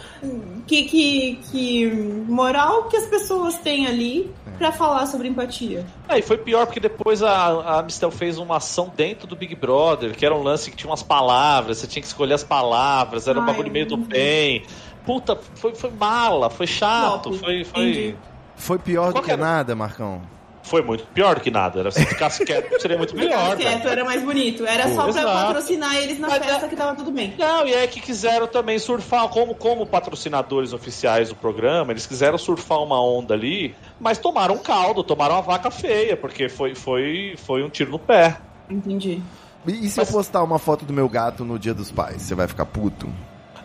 que, 0.69 0.85
que, 0.85 1.41
que 1.51 1.87
moral 2.29 2.85
que 2.85 2.97
as 2.97 3.07
pessoas 3.07 3.59
têm 3.59 3.89
ali 3.89 4.31
pra 4.57 4.71
falar 4.71 5.07
sobre 5.07 5.27
empatia? 5.27 5.85
É, 6.09 6.21
e 6.21 6.23
foi 6.23 6.39
pior 6.39 6.65
porque 6.65 6.79
depois 6.79 7.25
a, 7.25 7.79
a 7.79 7.83
Mistel 7.83 8.13
fez 8.13 8.39
uma 8.39 8.59
ação 8.59 8.93
dentro 8.97 9.27
do 9.27 9.35
Big 9.35 9.57
Brother, 9.57 10.15
que 10.17 10.25
era 10.25 10.33
um 10.33 10.45
lance 10.45 10.71
que 10.71 10.77
tinha 10.77 10.89
umas 10.89 11.03
palavras, 11.03 11.79
você 11.79 11.89
tinha 11.89 12.01
que 12.03 12.07
escolher 12.07 12.35
as 12.35 12.45
palavras, 12.45 13.27
era 13.27 13.37
um 13.37 13.43
Ai, 13.43 13.49
bagulho 13.49 13.73
meio 13.73 13.87
do 13.87 13.97
vi. 13.97 14.05
bem. 14.05 14.63
Puta, 15.05 15.37
foi, 15.57 15.75
foi 15.75 15.91
mala, 15.91 16.51
foi 16.51 16.69
chato, 16.69 17.33
foi, 17.33 17.65
foi, 17.65 17.83
entendi. 17.89 18.17
Foi 18.55 18.79
pior 18.79 19.09
do 19.09 19.15
Qual 19.15 19.23
que 19.25 19.29
que 19.31 19.33
era? 19.33 19.43
nada, 19.43 19.75
Marcão. 19.75 20.23
Foi 20.63 20.83
muito 20.83 21.05
pior 21.07 21.37
do 21.37 21.41
que 21.41 21.51
nada. 21.51 21.81
Era, 21.81 21.91
se 21.91 22.05
ficasse 22.05 22.45
quieto, 22.45 22.69
seria 22.81 22.97
muito 22.99 23.17
melhor. 23.17 23.57
quieto, 23.57 23.79
velho. 23.83 23.89
era 23.93 24.05
mais 24.05 24.23
bonito. 24.23 24.65
Era 24.67 24.89
só 24.95 25.03
pra 25.03 25.09
Exato. 25.23 25.27
patrocinar 25.47 25.97
eles 25.97 26.19
na 26.19 26.29
Mas 26.29 26.45
festa 26.45 26.67
é- 26.67 26.69
que 26.69 26.77
tava 26.77 26.95
tudo 26.95 27.11
bem. 27.11 27.35
Não, 27.39 27.67
e 27.67 27.73
é 27.75 27.87
que 27.87 28.01
quiseram 28.01 28.47
também 28.47 28.79
surfar, 28.79 29.29
como, 29.29 29.55
como 29.55 29.87
patrocinadores 29.87 30.73
oficiais 30.73 31.29
do 31.31 31.35
programa, 31.35 31.93
eles 31.93 32.07
quiseram 32.07 32.37
surfar 32.39 32.83
uma 32.83 33.01
onda 33.03 33.35
ali, 33.35 33.75
mas 33.99 34.19
tomaram 34.19 34.55
um 34.55 34.59
caldo, 34.59 35.03
tomaram 35.03 35.35
uma 35.37 35.43
vaca 35.43 35.71
feia, 35.71 36.17
porque 36.17 36.49
foi, 36.49 36.75
foi, 36.75 37.35
foi 37.39 37.63
um 37.63 37.69
tiro 37.71 37.91
no 37.91 37.99
pé. 37.99 38.37
Entendi. 38.69 39.21
E, 39.67 39.89
se 39.89 39.99
Mas- 39.99 40.09
eu 40.09 40.15
postar 40.15 40.43
uma 40.43 40.59
foto 40.59 40.85
do 40.85 40.93
meu 40.93 41.09
gato 41.09 41.45
no 41.45 41.59
dia 41.59 41.75
dos 41.75 41.91
pais? 41.91 42.23
Você 42.23 42.35
vai 42.35 42.47
ficar 42.49 42.65
puto? 42.67 43.09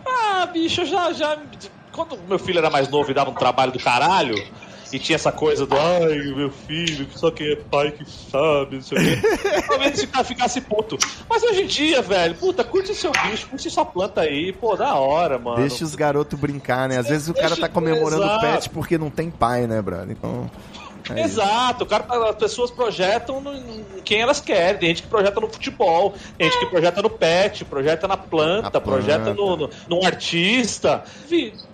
Ah, 0.06 0.46
bicho, 0.46 0.84
já, 0.84 1.12
já. 1.12 1.38
Quando 1.92 2.18
meu 2.28 2.38
filho 2.38 2.58
era 2.58 2.68
mais 2.68 2.88
novo 2.88 3.10
e 3.10 3.14
dava 3.14 3.30
um 3.30 3.34
trabalho 3.34 3.72
do 3.72 3.78
caralho, 3.78 4.34
e 4.92 4.98
tinha 4.98 5.16
essa 5.16 5.32
coisa 5.32 5.66
do 5.66 5.76
ai, 5.76 6.16
meu 6.34 6.50
filho, 6.50 7.06
que 7.06 7.18
só 7.18 7.30
quem 7.30 7.52
é 7.52 7.56
pai 7.56 7.90
que 7.90 8.04
sabe, 8.08 8.76
não 8.76 8.82
sei 8.82 8.98
o 8.98 9.00
quê. 9.00 9.62
Talvez 9.68 9.94
esse 9.94 10.06
cara 10.06 10.24
ficasse 10.24 10.60
puto. 10.60 10.96
Mas 11.28 11.42
hoje 11.42 11.62
em 11.62 11.66
dia, 11.66 12.02
velho, 12.02 12.34
puta, 12.34 12.62
curte 12.64 12.94
seu 12.94 13.12
bicho, 13.12 13.48
curte 13.48 13.70
sua 13.70 13.84
planta 13.84 14.22
aí, 14.22 14.52
pô, 14.52 14.76
da 14.76 14.94
hora, 14.94 15.38
mano. 15.38 15.56
Deixa 15.56 15.84
os 15.84 15.94
garotos 15.94 16.38
brincar, 16.38 16.88
né? 16.88 16.98
Às 16.98 17.08
vezes 17.08 17.28
o 17.28 17.34
cara 17.34 17.56
tá 17.56 17.68
comemorando 17.68 18.24
o 18.24 18.40
pet 18.40 18.68
porque 18.70 18.96
não 18.96 19.10
tem 19.10 19.30
pai, 19.30 19.66
né, 19.66 19.80
brother? 19.82 20.10
Então. 20.10 20.50
É. 21.14 21.22
Exato, 21.22 21.84
o 21.84 21.86
cara, 21.86 22.04
as 22.30 22.36
pessoas 22.36 22.70
projetam 22.70 23.40
no, 23.40 23.54
em 23.54 23.84
quem 24.04 24.20
elas 24.20 24.40
querem. 24.40 24.78
Tem 24.78 24.88
gente 24.90 25.02
que 25.02 25.08
projeta 25.08 25.40
no 25.40 25.48
futebol, 25.48 26.14
tem 26.38 26.48
gente 26.50 26.58
que 26.60 26.66
projeta 26.66 27.02
no 27.02 27.10
pet, 27.10 27.64
projeta 27.64 28.06
na 28.08 28.16
planta, 28.16 28.62
Na 28.62 28.70
planta. 28.70 28.80
projeta 28.80 29.34
no, 29.34 29.56
no, 29.56 29.70
num 29.88 30.04
artista. 30.04 31.04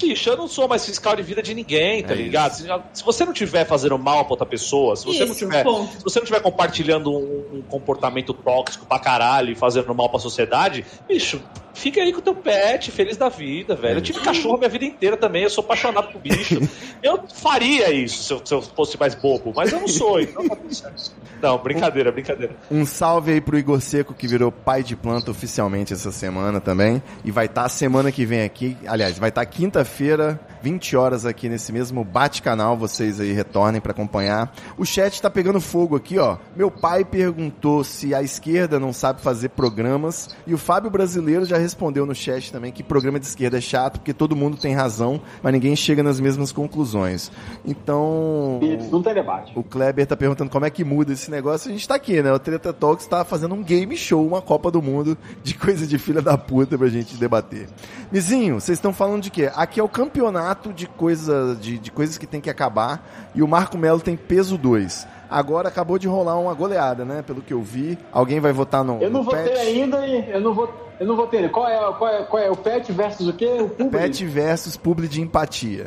Bicho, 0.01 0.31
eu 0.31 0.37
não 0.37 0.49
sou 0.49 0.67
mais 0.69 0.85
fiscal 0.85 1.15
de 1.17 1.23
vida 1.23 1.43
de 1.43 1.55
ninguém, 1.55 2.03
tá 2.03 2.13
É 2.13 2.17
ligado? 2.17 2.53
Se, 2.55 2.67
se 2.93 3.05
você 3.05 3.25
não 3.25 3.33
tiver 3.33 3.65
fazendo 3.65 3.99
mal 3.99 4.25
pra 4.25 4.33
outra 4.35 4.47
pessoa, 4.47 4.97
se 4.97 5.05
você 5.05 5.21
não 5.21 5.27
Isso, 5.33 5.39
tiver. 5.39 5.63
ponto. 5.65 5.93
Se 5.99 6.05
você 6.05 6.19
não 6.19 6.25
estiver 6.25 6.41
compartilhando 6.41 7.11
um, 7.13 7.59
um 7.59 7.63
comportamento 7.63 8.33
tóxico 8.35 8.87
pra 8.87 8.99
caralho 8.99 9.51
e 9.53 9.55
fazendo 9.55 9.95
mal 9.95 10.09
pra 10.09 10.19
sociedade, 10.19 10.85
bicho, 11.09 11.41
fica 11.75 12.01
aí 12.01 12.13
com 12.13 12.19
o 12.19 12.23
teu 12.23 12.35
pet, 12.35 12.91
feliz 12.91 13.17
da 13.17 13.29
vida, 13.29 13.75
velho. 13.75 13.99
Eu 13.99 14.03
tive 14.03 14.21
cachorro 14.21 14.57
a 14.57 14.59
minha 14.59 14.71
vida 14.71 14.85
inteira 14.85 15.17
também, 15.17 15.43
eu 15.43 15.51
sou 15.51 15.65
apaixonado 15.65 16.13
por 16.13 16.21
bicho. 16.21 16.61
Eu 17.03 17.25
faria 17.35 17.93
isso 17.93 18.23
se 18.23 18.33
eu, 18.33 18.41
se 18.45 18.55
eu 18.55 18.63
fosse 18.63 18.97
mais 18.97 19.13
bobo, 19.13 19.53
mas 19.57 19.73
eu 19.73 19.81
não 19.81 19.89
sou, 19.89 20.21
então 20.21 20.47
tá 20.47 20.55
tudo 20.55 20.73
certo. 20.73 21.11
Não, 21.43 21.59
brincadeira, 21.59 22.13
brincadeira. 22.13 22.55
Um 22.71 22.87
salve 22.87 23.33
aí 23.33 23.41
pro 23.41 23.59
Igor 23.59 23.81
Seco, 23.81 24.15
que 24.15 24.29
virou 24.29 24.53
pai 24.53 24.85
de 24.85 24.95
planta 24.95 25.33
oficialmente 25.33 25.93
essa 25.93 26.13
semana 26.13 26.61
também. 26.61 27.03
E 27.25 27.33
vai 27.33 27.47
estar 27.47 27.69
semana 27.69 28.13
que 28.13 28.25
vem 28.25 28.43
aqui. 28.43 28.77
Aliás, 28.87 29.19
vai 29.19 29.31
estar 29.31 29.45
quinta-feira, 29.45 30.39
20 30.63 30.97
horas 30.97 31.27
aqui 31.27 31.49
nesse 31.49 31.73
mesmo 31.73 32.05
bate-canal. 32.05 32.77
Vocês 32.77 33.19
aí 33.19 33.33
retornem 33.33 33.81
pra 33.81 33.91
acompanhar. 33.91 34.55
O 34.79 34.85
chat 34.85 35.21
tá 35.21 35.29
pegando 35.29 35.61
fogo 35.61 35.97
aqui, 35.97 36.17
ó. 36.17 36.37
Meu 36.55 36.71
pai 36.71 37.05
perguntou 37.05 37.83
se 37.83 38.15
a 38.15 38.23
esquerda 38.23 38.79
não 38.79 38.93
sabe 38.93 39.21
fazer 39.21 39.49
programas. 39.49 40.31
E 40.47 40.55
o 40.55 40.59
Fábio 40.59 40.93
Brasileiro 40.93 41.45
já 41.45 41.59
respondeu 41.63 42.05
no 42.05 42.15
chat 42.15 42.53
também 42.53 42.71
que 42.71 42.83
programa 42.83 43.19
de 43.19 43.27
esquerda 43.27 43.59
é 43.59 43.61
chato 43.61 43.99
porque 43.99 44.13
todo 44.13 44.37
mundo 44.37 44.57
tem 44.57 44.75
razão, 44.75 45.21
mas 45.43 45.53
ninguém 45.53 45.75
chega 45.75 46.03
nas 46.03 46.21
mesmas 46.21 46.53
conclusões. 46.53 47.31
Então. 47.65 48.59
Isso, 48.63 48.91
não 48.91 49.03
tem 49.03 49.15
debate. 49.15 49.53
O 49.57 49.63
Kleber 49.63 50.07
tá 50.07 50.17
perguntando 50.17 50.51
como 50.51 50.65
é 50.65 50.71
que 50.71 50.85
muda 50.85 51.13
esse 51.13 51.31
negócio. 51.31 51.71
A 51.71 51.73
gente 51.73 51.87
tá 51.87 51.95
aqui, 51.95 52.23
né? 52.23 52.33
O 52.33 52.39
Treta 52.39 52.73
Talks 52.73 53.07
tá 53.07 53.25
fazendo 53.25 53.55
um 53.55 53.63
game 53.63 53.97
show, 53.97 54.27
uma 54.27 54.43
Copa 54.43 54.71
do 54.71 54.83
Mundo 54.83 55.17
de 55.43 55.55
coisa 55.55 55.87
de 55.87 55.99
filha 55.99 56.21
da 56.21 56.37
puta 56.37 56.77
pra 56.77 56.89
gente 56.89 57.17
debater. 57.17 57.69
Mizinho, 58.11 58.61
vocês 58.61 58.79
estão 58.79 58.93
falando 58.93 59.23
de 59.23 59.31
quê? 59.31 59.51
Aqui 59.55 59.81
é 59.81 59.83
o 59.83 59.89
campeonato 59.89 60.73
de, 60.73 60.87
coisa, 60.87 61.57
de, 61.61 61.79
de 61.79 61.91
coisas 61.91 62.19
que 62.19 62.27
tem 62.27 62.41
que 62.41 62.51
acabar 62.51 63.31
e 63.35 63.43
o 63.43 63.49
Marco 63.49 63.79
Melo 63.79 64.01
tem 64.01 64.17
peso 64.17 64.59
2. 64.59 65.07
Agora 65.31 65.69
acabou 65.69 65.99
de 65.99 66.07
rolar 66.07 66.39
uma 66.39 66.53
goleada, 66.53 67.07
né? 67.07 67.23
Pelo 67.23 67.41
que 67.41 67.55
eu 67.55 67.63
vi. 67.63 67.99
Alguém 68.13 68.39
vai 68.39 68.53
votar 68.53 68.85
no, 68.85 69.01
Eu 69.01 69.11
não 69.11 69.21
no 69.21 69.25
votei 69.25 69.45
Pet? 69.45 69.59
ainda 69.59 70.07
e 70.07 70.31
eu 70.31 70.41
não 70.43 70.53
vou. 70.53 70.92
Eu 71.03 71.07
não 71.09 71.17
votei. 71.17 71.49
Qual 71.49 71.67
é, 71.69 71.93
qual, 71.95 72.09
é, 72.11 72.23
qual 72.23 72.43
é 72.43 72.49
o 72.51 72.55
pet 72.57 72.93
versus 72.93 73.27
o 73.27 73.33
quê? 73.33 73.47
O 73.61 73.69
publi? 73.69 73.99
Pet 73.99 74.25
versus 74.25 74.77
Publi 74.77 75.09
de 75.09 75.21
empatia. 75.21 75.87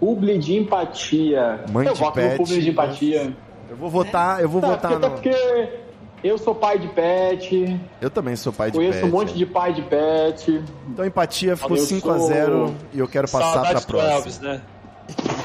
Publi 0.00 0.36
de 0.38 0.56
empatia. 0.58 1.64
Mãe 1.70 1.86
eu 1.86 1.92
de 1.94 2.00
voto 2.00 2.14
pet 2.14 2.32
no 2.32 2.36
publi 2.38 2.60
de 2.60 2.70
empatia. 2.70 3.36
Eu 3.70 3.76
vou 3.76 3.88
votar, 3.88 4.42
eu 4.42 4.48
vou 4.48 4.60
Tá, 4.60 4.66
votar 4.68 4.90
porque, 4.92 5.06
até 5.06 5.08
no. 5.08 5.14
porque 5.14 5.78
eu 6.24 6.36
sou 6.38 6.52
pai 6.54 6.78
de 6.80 6.88
pet, 6.88 7.80
Eu 8.00 8.10
também 8.10 8.34
sou 8.34 8.52
pai 8.52 8.72
de 8.72 8.76
conheço 8.76 8.98
pet. 9.00 9.08
um 9.08 9.12
monte 9.12 9.34
de 9.34 9.46
pai 9.46 9.72
de 9.72 9.82
pet. 9.82 10.64
Então 10.88 11.04
empatia 11.04 11.56
ficou 11.56 11.76
Eu 11.76 11.82
5 11.84 12.10
a 12.10 12.18
sou- 12.18 12.26
0 12.28 12.74
e 12.92 12.98
eu 12.98 13.06
quero 13.06 13.28
passar 13.28 13.52
pra 13.52 13.78
Saudades 13.80 13.84
do 13.84 13.88
próxima. 13.92 14.12
Elvis, 14.16 14.40
né? 14.40 14.60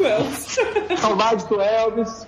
Saudades 0.98 1.46
do 1.46 1.62
Elvis. 1.62 2.28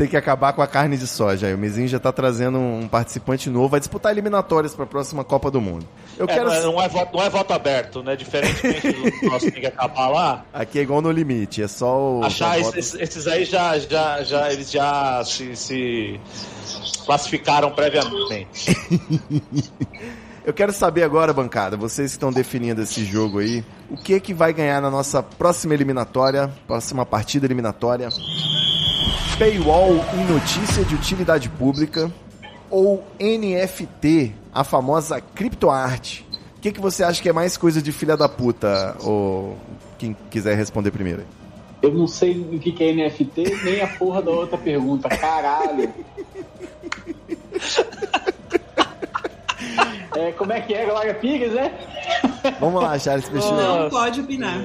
Tem 0.00 0.08
que 0.08 0.16
acabar 0.16 0.54
com 0.54 0.62
a 0.62 0.66
carne 0.66 0.96
de 0.96 1.06
soja. 1.06 1.54
O 1.54 1.58
Mizinho 1.58 1.86
já 1.86 2.00
tá 2.00 2.10
trazendo 2.10 2.58
um 2.58 2.88
participante 2.88 3.50
novo, 3.50 3.68
vai 3.68 3.80
disputar 3.80 4.10
eliminatórias 4.10 4.74
pra 4.74 4.86
próxima 4.86 5.22
Copa 5.22 5.50
do 5.50 5.60
Mundo. 5.60 5.86
Eu 6.16 6.24
É, 6.24 6.28
quero. 6.28 6.46
não, 6.46 6.54
é, 6.54 6.62
não 6.62 6.82
é 6.82 6.88
voto, 6.88 7.16
não 7.18 7.22
é 7.22 7.28
voto 7.28 7.52
aberto, 7.52 8.02
né? 8.02 8.16
Diferentemente 8.16 8.92
do 8.92 9.26
nosso 9.28 9.50
tem 9.50 9.60
que 9.60 9.66
acabar 9.66 10.08
lá. 10.08 10.42
Aqui 10.54 10.78
é 10.78 10.82
igual 10.82 11.02
no 11.02 11.10
limite, 11.10 11.62
é 11.62 11.68
só 11.68 11.98
o. 12.18 12.24
Achar 12.24 12.58
voto- 12.62 12.78
esses, 12.78 12.94
esses 12.98 13.26
aí 13.26 13.44
já, 13.44 13.78
já, 13.78 14.22
já, 14.22 14.50
eles 14.50 14.70
já 14.70 15.22
se, 15.22 15.54
se 15.54 16.18
classificaram 17.04 17.70
previamente. 17.70 18.74
Eu 20.42 20.54
quero 20.54 20.72
saber 20.72 21.02
agora, 21.02 21.34
bancada, 21.34 21.76
vocês 21.76 22.12
que 22.12 22.16
estão 22.16 22.32
definindo 22.32 22.80
esse 22.80 23.04
jogo 23.04 23.40
aí, 23.40 23.62
o 23.90 23.96
que 23.98 24.18
que 24.18 24.32
vai 24.32 24.54
ganhar 24.54 24.80
na 24.80 24.90
nossa 24.90 25.22
próxima 25.22 25.74
eliminatória, 25.74 26.50
próxima 26.66 27.04
partida 27.04 27.46
eliminatória? 27.46 28.08
Paywall 29.40 30.04
em 30.12 30.30
notícia 30.30 30.84
de 30.84 30.94
utilidade 30.94 31.48
pública 31.48 32.12
ou 32.68 33.02
NFT, 33.18 34.34
a 34.52 34.62
famosa 34.62 35.18
criptoarte? 35.18 36.26
O 36.58 36.60
que 36.60 36.70
que 36.70 36.78
você 36.78 37.02
acha 37.02 37.22
que 37.22 37.28
é 37.30 37.32
mais 37.32 37.56
coisa 37.56 37.80
de 37.80 37.90
filha 37.90 38.18
da 38.18 38.28
puta? 38.28 38.94
Ou 39.00 39.56
quem 39.96 40.14
quiser 40.30 40.58
responder 40.58 40.90
primeiro? 40.90 41.24
Eu 41.80 41.94
não 41.94 42.06
sei 42.06 42.38
o 42.38 42.58
que 42.58 42.70
que 42.70 42.84
é 42.84 42.92
NFT, 42.92 43.64
nem 43.64 43.80
a 43.80 43.86
porra 43.86 44.20
da 44.20 44.30
outra 44.30 44.58
pergunta. 44.58 45.08
Caralho. 45.08 45.90
É, 50.16 50.32
como 50.32 50.52
é 50.52 50.60
que 50.60 50.74
é, 50.74 50.84
Glória 50.84 51.14
Pires, 51.14 51.52
né? 51.52 51.72
Vamos 52.58 52.82
lá, 52.82 52.98
Charles 52.98 53.28
Peixinho. 53.28 53.56
Não 53.56 53.88
pode 53.88 54.20
opinar. 54.20 54.60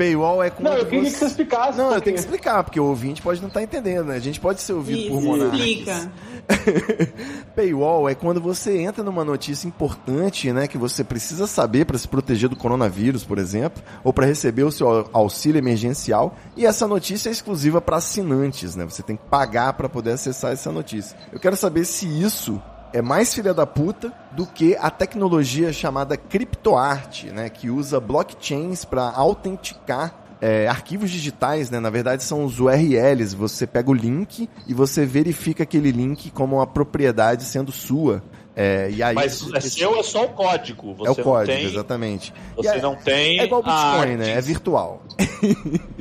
Paywall 0.00 0.42
é 0.42 0.48
quando 0.48 0.64
Não, 0.70 0.78
eu 0.78 0.86
queria 0.86 1.04
você... 1.04 1.10
que 1.10 1.18
você 1.18 1.24
explicasse. 1.26 1.76
Não, 1.76 1.84
eu 1.84 1.90
porque- 1.92 2.04
tenho 2.04 2.14
que 2.16 2.20
explicar, 2.22 2.64
porque 2.64 2.80
o 2.80 2.84
ouvinte 2.86 3.20
pode 3.20 3.38
não 3.42 3.48
estar 3.48 3.62
entendendo, 3.62 4.06
né? 4.06 4.16
A 4.16 4.20
gente 4.20 4.40
pode 4.40 4.62
ser 4.62 4.72
ouvido 4.72 5.10
por 5.10 5.18
Isso, 5.18 5.26
monarcas. 5.26 5.60
explica. 5.60 6.12
Paywall 7.54 8.08
é 8.08 8.14
quando 8.14 8.40
você 8.40 8.78
entra 8.78 9.04
numa 9.04 9.24
notícia 9.24 9.68
importante, 9.68 10.50
né, 10.52 10.66
que 10.66 10.78
você 10.78 11.04
precisa 11.04 11.46
saber 11.46 11.84
para 11.84 11.98
se 11.98 12.08
proteger 12.08 12.48
do 12.48 12.56
coronavírus, 12.56 13.24
por 13.24 13.36
exemplo, 13.36 13.82
ou 14.02 14.10
para 14.12 14.26
receber 14.26 14.62
o 14.62 14.72
seu 14.72 15.08
auxílio 15.12 15.58
emergencial, 15.58 16.34
e 16.56 16.64
essa 16.64 16.86
notícia 16.88 17.28
é 17.28 17.32
exclusiva 17.32 17.80
para 17.80 17.96
assinantes, 17.98 18.74
né? 18.74 18.84
Você 18.86 19.02
tem 19.02 19.16
que 19.16 19.24
pagar 19.24 19.74
para 19.74 19.88
poder 19.88 20.12
acessar 20.12 20.52
essa 20.52 20.72
notícia. 20.72 21.16
Eu 21.30 21.38
quero 21.38 21.56
saber 21.56 21.84
se 21.84 22.06
isso 22.06 22.60
é 22.92 23.02
mais 23.02 23.32
filha 23.32 23.54
da 23.54 23.66
puta 23.66 24.12
do 24.32 24.46
que 24.46 24.76
a 24.76 24.90
tecnologia 24.90 25.72
chamada 25.72 26.16
criptoarte, 26.16 27.26
né, 27.26 27.48
que 27.48 27.70
usa 27.70 28.00
blockchains 28.00 28.84
para 28.84 29.10
autenticar 29.10 30.20
é, 30.40 30.66
arquivos 30.66 31.10
digitais, 31.10 31.70
né? 31.70 31.78
Na 31.78 31.90
verdade 31.90 32.22
são 32.22 32.44
os 32.44 32.58
URLs. 32.58 33.34
Você 33.36 33.66
pega 33.66 33.90
o 33.90 33.94
link 33.94 34.48
e 34.66 34.72
você 34.72 35.04
verifica 35.04 35.64
aquele 35.64 35.90
link 35.92 36.30
como 36.30 36.56
uma 36.56 36.66
propriedade 36.66 37.44
sendo 37.44 37.70
sua. 37.70 38.22
É, 38.56 38.90
e 38.90 39.02
aí 39.02 39.14
Mas 39.14 39.46
é 39.54 39.60
seu 39.60 39.98
é 39.98 40.02
só 40.02 40.24
o 40.24 40.28
código. 40.30 40.94
Você 40.94 41.08
é 41.08 41.12
o 41.12 41.24
código, 41.24 41.56
tem, 41.58 41.66
exatamente. 41.66 42.32
Você 42.56 42.68
aí- 42.68 42.82
não 42.82 42.96
tem. 42.96 43.38
é 43.38 43.44
igual 43.44 43.60
o 43.60 43.64
Bitcoin, 43.64 44.16
né? 44.16 44.32
É 44.32 44.40
virtual. 44.40 45.02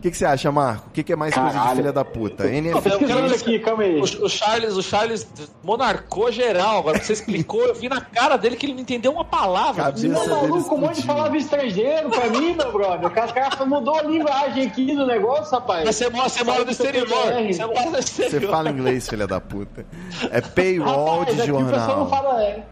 O 0.00 0.02
que, 0.02 0.10
que 0.10 0.16
você 0.16 0.24
acha, 0.24 0.50
Marco? 0.50 0.86
O 0.88 0.90
que, 0.92 1.02
que 1.02 1.12
é 1.12 1.16
mais 1.16 1.34
coisa 1.34 1.50
de 1.50 1.54
Caralho. 1.56 1.76
filha 1.76 1.92
da 1.92 2.02
puta? 2.02 2.44
Tô 2.44 2.48
NFT. 2.48 2.80
pesquisando 2.80 3.34
aqui, 3.34 3.58
calma 3.58 3.82
aí. 3.82 4.00
O, 4.00 4.02
o 4.02 4.28
Charles, 4.30 4.74
o 4.74 4.82
Charles 4.82 5.28
monarcou 5.62 6.32
geral. 6.32 6.78
Agora 6.78 6.98
que 6.98 7.04
você 7.04 7.12
explicou, 7.12 7.60
eu 7.66 7.74
vi 7.74 7.86
na 7.86 8.00
cara 8.00 8.38
dele 8.38 8.56
que 8.56 8.64
ele 8.64 8.72
não 8.72 8.80
entendeu 8.80 9.12
uma 9.12 9.26
palavra. 9.26 9.84
Cabeça 9.84 10.08
Não, 10.08 10.26
maluco, 10.26 10.74
um 10.74 10.78
monte 10.78 11.02
de 11.02 11.06
palavra 11.06 11.36
estrangeiro 11.36 12.08
pra 12.08 12.30
mim, 12.30 12.54
meu 12.54 12.72
brother. 12.72 13.06
O 13.06 13.10
cara, 13.10 13.66
mudou 13.66 13.94
a 13.94 14.02
linguagem 14.02 14.68
aqui 14.68 14.96
do 14.96 15.06
negócio, 15.06 15.52
rapaz. 15.52 15.84
Mas 15.84 15.96
você 15.96 16.08
mora, 16.08 16.28
você 16.30 16.44
mora 16.44 16.64
no 16.64 16.70
exterior. 16.70 17.06
Você 17.06 17.66
mora 17.66 17.84
no 17.90 18.02
Você 18.02 18.24
exterior. 18.24 18.50
fala 18.50 18.70
inglês, 18.70 19.06
filha 19.06 19.26
da 19.26 19.38
puta. 19.38 19.84
É 20.30 20.40
paywall 20.40 21.18
Rapaz, 21.20 21.36
de 21.36 21.46
jornal. 21.46 22.08
fala. 22.08 22.42
É. 22.42 22.64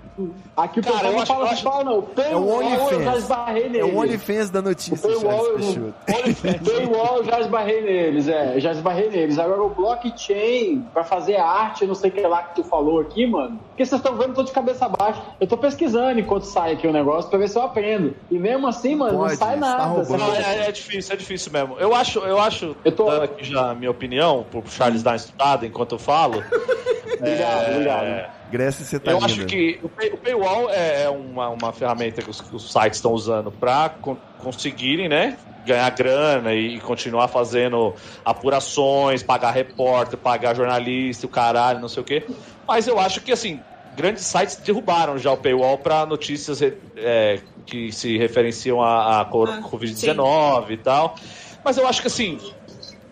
Aqui 0.57 0.81
o 0.81 0.83
Cara, 0.83 0.97
pessoal 0.97 1.05
eu 1.05 1.13
não 1.13 1.23
acho- 1.23 1.33
fala 1.33 1.41
eu 1.45 1.47
de 1.49 1.53
acho- 1.55 1.63
fala, 1.63 1.85
não. 1.85 1.93
É 1.95 1.97
o 1.99 2.03
Paywall, 2.03 2.63
eu 2.63 2.69
já 2.77 2.85
OnlyFans. 2.85 3.19
esbarrei 3.19 3.63
É 3.65 3.69
nele. 3.69 3.83
o 3.83 3.97
OnlyFans 3.99 4.51
da 4.51 4.63
notícia, 4.63 4.97
Paywall, 5.09 5.45
Charles 5.45 5.77
eu- 5.77 5.95
Peixoto. 6.05 6.65
Paywall, 6.65 7.17
eu 7.19 7.25
já 7.25 7.41
esbarrei 7.41 7.81
neles, 7.83 8.29
é, 8.29 8.61
já 8.61 8.73
esbarrei 8.73 9.11
neles. 9.11 9.39
Agora 9.39 9.63
o 9.63 9.69
blockchain, 9.71 10.85
pra 10.93 11.05
fazer 11.05 11.37
arte, 11.37 11.87
não 11.87 11.95
sei 11.95 12.11
o 12.11 12.13
que 12.13 12.21
lá 12.27 12.43
que 12.43 12.57
tu 12.57 12.65
falou 12.65 13.01
aqui, 13.01 13.27
mano. 13.27 13.59
Porque 13.69 13.85
vocês 13.87 14.01
estão 14.01 14.17
vendo, 14.17 14.31
eu 14.31 14.35
tô 14.35 14.43
de 14.43 14.53
cabeça 14.53 14.89
baixa. 14.89 15.23
Eu 15.41 15.47
tô 15.47 15.57
pesquisando 15.57 16.19
enquanto 16.19 16.43
sai 16.45 16.73
aqui 16.73 16.87
o 16.87 16.93
negócio 16.93 17.31
pra 17.31 17.39
ver 17.39 17.49
se 17.49 17.57
eu 17.57 17.63
aprendo. 17.63 18.15
E 18.31 18.39
mesmo 18.39 18.67
assim, 18.67 18.97
mano, 18.97 19.19
Pode, 19.19 19.31
não 19.33 19.39
sai 19.39 19.55
tá 19.55 19.61
nada. 19.61 20.05
Você 20.05 20.17
Não, 20.17 20.35
é, 20.35 20.69
é 20.69 20.73
difícil, 20.73 21.13
é 21.13 21.17
difícil 21.17 21.53
mesmo. 21.53 21.77
Eu 21.79 21.95
acho, 21.95 22.19
eu 22.21 22.41
acho, 22.41 22.75
Eu 22.85 22.93
tô- 22.93 23.05
dando 23.11 23.23
aqui 23.23 23.45
já 23.45 23.71
a 23.71 23.75
minha 23.75 23.91
opinião, 23.91 24.45
pro 24.51 24.63
Charles 24.69 25.03
dar 25.03 25.11
uma 25.13 25.17
estudada 25.17 25.65
enquanto 25.67 25.93
eu 25.93 25.99
falo. 25.99 26.43
Obrigado, 27.19 27.71
obrigado. 27.73 28.38
Grécia, 28.51 28.85
você 28.85 28.99
tá 28.99 29.11
eu 29.11 29.19
acho 29.23 29.45
que 29.47 29.79
o, 29.83 29.89
pay- 29.89 30.11
o 30.13 30.17
paywall 30.19 30.71
é 30.71 31.03
é 31.05 31.11
uma, 31.11 31.49
uma 31.51 31.73
ferramenta 31.73 32.23
que 32.23 32.31
os, 32.31 32.41
que 32.41 32.55
os 32.55 32.73
sites 32.73 32.97
estão 32.99 33.13
usando 33.13 33.51
para 33.53 33.91
conseguirem, 34.39 35.09
né? 35.09 35.37
Ganhar 35.65 35.91
grana 35.91 36.55
e 36.55 36.81
continuar 36.81 37.29
fazendo 37.29 37.95
apurações, 38.25 39.23
pagar 39.23 39.51
repórter, 39.51 40.19
pagar 40.19 40.55
jornalista, 40.55 41.27
o 41.27 41.31
caralho, 41.31 41.81
não 41.81 41.89
sei 41.89 42.03
o 42.03 42.07
quê. 42.07 42.27
Mas 42.67 42.87
eu 42.87 42.99
acho 42.99 43.21
que, 43.21 43.33
assim, 43.33 43.61
grandes 43.95 44.25
sites 44.25 44.57
derrubaram 44.57 45.19
já 45.19 45.33
o 45.33 45.37
paywall 45.37 45.79
para 45.79 46.07
notícias 46.07 46.61
é, 46.97 47.41
que 47.67 47.93
se 47.93 48.17
referenciam 48.17 48.83
à, 48.83 49.21
à 49.21 49.25
cor- 49.25 49.49
Ah, 49.51 49.61
Covid-19 49.63 50.71
e 50.71 50.77
tal. 50.79 51.15
Mas 51.65 51.77
eu 51.77 51.87
acho 51.87 52.01
que, 52.01 52.07
assim, 52.07 52.39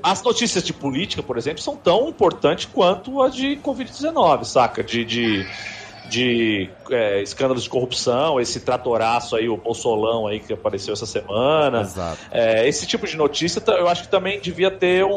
as 0.03 0.23
notícias 0.23 0.63
de 0.65 0.73
política, 0.73 1.23
por 1.23 1.37
exemplo, 1.39 1.61
são 1.63 1.77
tão 1.77 2.09
importantes 2.09 2.67
quanto 2.67 3.23
a 3.23 3.29
de 3.29 3.57
Covid-19, 3.57 4.45
saca? 4.45 4.83
De, 4.85 5.05
de, 5.05 5.47
de 6.09 6.71
é, 6.91 7.23
escândalos 7.23 7.65
de 7.65 7.69
corrupção, 7.69 8.39
esse 8.41 8.61
tratoraço 8.61 9.35
aí, 9.37 9.49
o 9.49 9.57
Bolsolão 9.57 10.27
aí 10.27 10.39
que 10.41 10.53
apareceu 10.53 10.93
essa 10.95 11.07
semana. 11.07 11.81
Exato. 11.83 12.19
É, 12.31 12.69
esse 12.69 12.87
tipo 12.87 13.07
de 13.07 13.17
notícia, 13.17 13.63
eu 13.67 13.89
acho 13.89 14.03
que 14.05 14.09
também 14.11 14.41
devia 14.41 14.71
ter 14.71 15.05
um, 15.05 15.15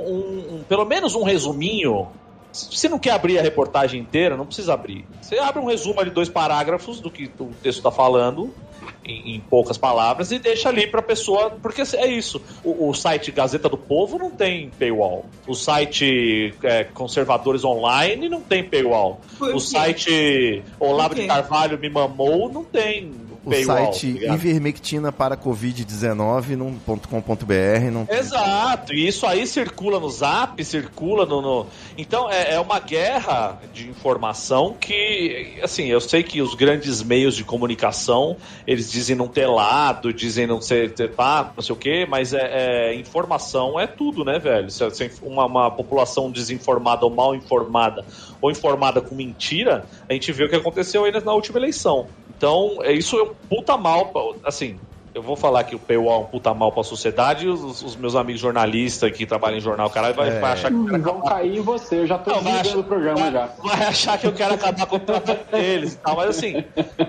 um- 0.58 0.64
pelo 0.68 0.86
menos 0.86 1.14
um 1.16 1.24
resuminho. 1.24 2.08
Se 2.52 2.76
você 2.76 2.90
não 2.90 3.00
quer 3.00 3.12
abrir 3.12 3.38
a 3.38 3.42
reportagem 3.42 4.02
inteira, 4.02 4.36
não 4.36 4.46
precisa 4.46 4.74
abrir. 4.74 5.06
Você 5.22 5.38
abre 5.38 5.62
um 5.62 5.66
resumo 5.66 6.04
de 6.04 6.10
dois 6.10 6.30
parágrafos 6.30 7.00
do 7.00 7.12
que 7.12 7.30
o 7.40 7.52
texto 7.62 7.78
está 7.78 7.92
falando, 7.92 8.54
em, 9.06 9.36
em 9.36 9.40
poucas 9.40 9.78
palavras, 9.78 10.32
e 10.32 10.40
deixa 10.40 10.70
ali 10.70 10.88
para 10.88 11.00
a 11.00 11.04
pessoa. 11.04 11.52
Porque 11.62 11.84
é 11.96 12.08
isso. 12.08 12.42
O, 12.64 12.90
o 12.90 12.94
site 12.94 13.32
Gazeta 13.32 13.70
do 13.70 13.78
Povo 13.78 14.18
não 14.18 14.32
tem 14.32 14.70
paywall. 14.70 15.26
O 15.48 15.54
site 15.54 16.54
é, 16.64 16.84
Conservadores 16.84 17.64
Online 17.64 18.28
não 18.28 18.42
tem 18.42 18.64
paywall. 18.64 19.22
O 19.40 19.60
site 19.60 20.64
Olavo 20.80 21.16
de 21.16 21.28
Carvalho 21.28 21.78
me 21.78 21.90
mamou 21.90 22.52
não 22.52 22.64
tem 22.64 23.29
O 23.46 23.50
paywall. 23.52 23.94
site 23.94 24.26
tá 24.28 24.34
ivermectina 24.34 25.12
para 25.12 25.38
covid-19 25.38 26.56
não-. 27.90 28.08
Exato, 28.10 28.94
e 28.94 29.08
isso 29.08 29.26
aí 29.26 29.48
circula 29.48 30.00
no 30.00 30.10
zap, 30.10 30.64
circula 30.64 31.26
no. 31.26 31.42
no- 31.42 31.68
Então 31.98 32.30
é, 32.30 32.56
é 32.56 32.60
uma 32.60 32.80
guerra 32.80 33.58
de 33.74 33.88
informação 33.90 34.76
que, 34.80 35.58
assim, 35.64 35.88
eu 35.88 36.02
sei 36.02 36.22
que 36.24 36.42
os 36.42 36.54
grandes 36.54 37.02
meios 37.02 37.36
de 37.36 37.44
comunicação 37.44 38.36
eles 38.68 38.92
dizem 38.92 39.16
não 39.16 39.28
ter 39.28 39.48
lado, 39.48 40.14
dizem 40.14 40.46
não 40.46 40.62
ser, 40.62 40.92
ter, 40.94 41.12
ah, 41.18 41.52
não 41.56 41.64
sei 41.64 41.74
o 41.74 41.78
quê, 41.78 42.06
mas 42.10 42.34
é, 42.34 42.92
é- 42.92 42.96
informação 42.96 43.80
é 43.80 43.88
tudo, 43.88 44.24
né, 44.26 44.38
velho? 44.40 44.70
Se, 44.70 44.90
se 44.92 45.12
uma, 45.22 45.46
uma 45.46 45.72
população 45.72 46.30
desinformada 46.32 47.06
ou 47.06 47.12
mal 47.12 47.34
informada 47.36 48.04
ou 48.42 48.52
informada 48.52 49.02
com 49.02 49.16
mentira, 49.16 49.86
a 50.10 50.14
gente 50.14 50.32
vê 50.32 50.44
o 50.46 50.50
que 50.50 50.56
aconteceu 50.56 51.06
aí 51.06 51.12
na, 51.12 51.20
na 51.22 51.34
última 51.34 51.58
eleição. 51.58 52.08
Então, 52.38 52.78
é, 52.84 52.94
isso 52.94 53.18
é 53.20 53.29
um 53.30 53.48
puta 53.48 53.78
mal, 53.78 54.08
pra- 54.08 54.22
assim, 54.46 54.80
eu 55.14 55.24
vou 55.24 55.36
falar 55.36 55.64
que 55.64 55.76
o 55.76 55.80
paywall 55.80 56.22
é 56.22 56.26
um 56.26 56.28
puta 56.30 56.54
mal 56.54 56.72
pra 56.72 56.84
sociedade 56.84 57.46
e 57.46 57.50
os, 57.50 57.82
os 57.82 57.96
meus 57.96 58.16
amigos 58.16 58.40
jornalistas 58.42 59.12
que 59.12 59.26
trabalham 59.26 59.58
em 59.58 59.62
jornal, 59.62 59.90
caralho, 59.90 60.14
vai, 60.16 60.30
É. 60.30 60.40
vai 60.40 60.52
achar 60.54 60.70
que 60.70 60.78
Vão 60.78 60.96
acabar. 60.96 61.22
cair 61.30 61.58
em 61.58 61.62
você, 61.62 62.00
eu 62.02 62.08
já 62.08 62.18
tô 62.18 62.32
desligando 62.32 62.60
achar, 62.60 62.78
o 62.78 62.84
programa 62.84 63.20
vai- 63.20 63.32
já. 63.32 63.46
vai 63.64 63.84
achar 63.88 64.18
que 64.20 64.28
eu 64.28 64.34
quero 64.34 64.54
acabar 64.54 64.86
com 64.86 64.96
o 64.96 65.00
trabalho 65.00 65.40
deles 65.52 65.94
e 65.94 65.98
tal, 65.98 66.16
mas 66.16 66.30
assim, 66.30 66.64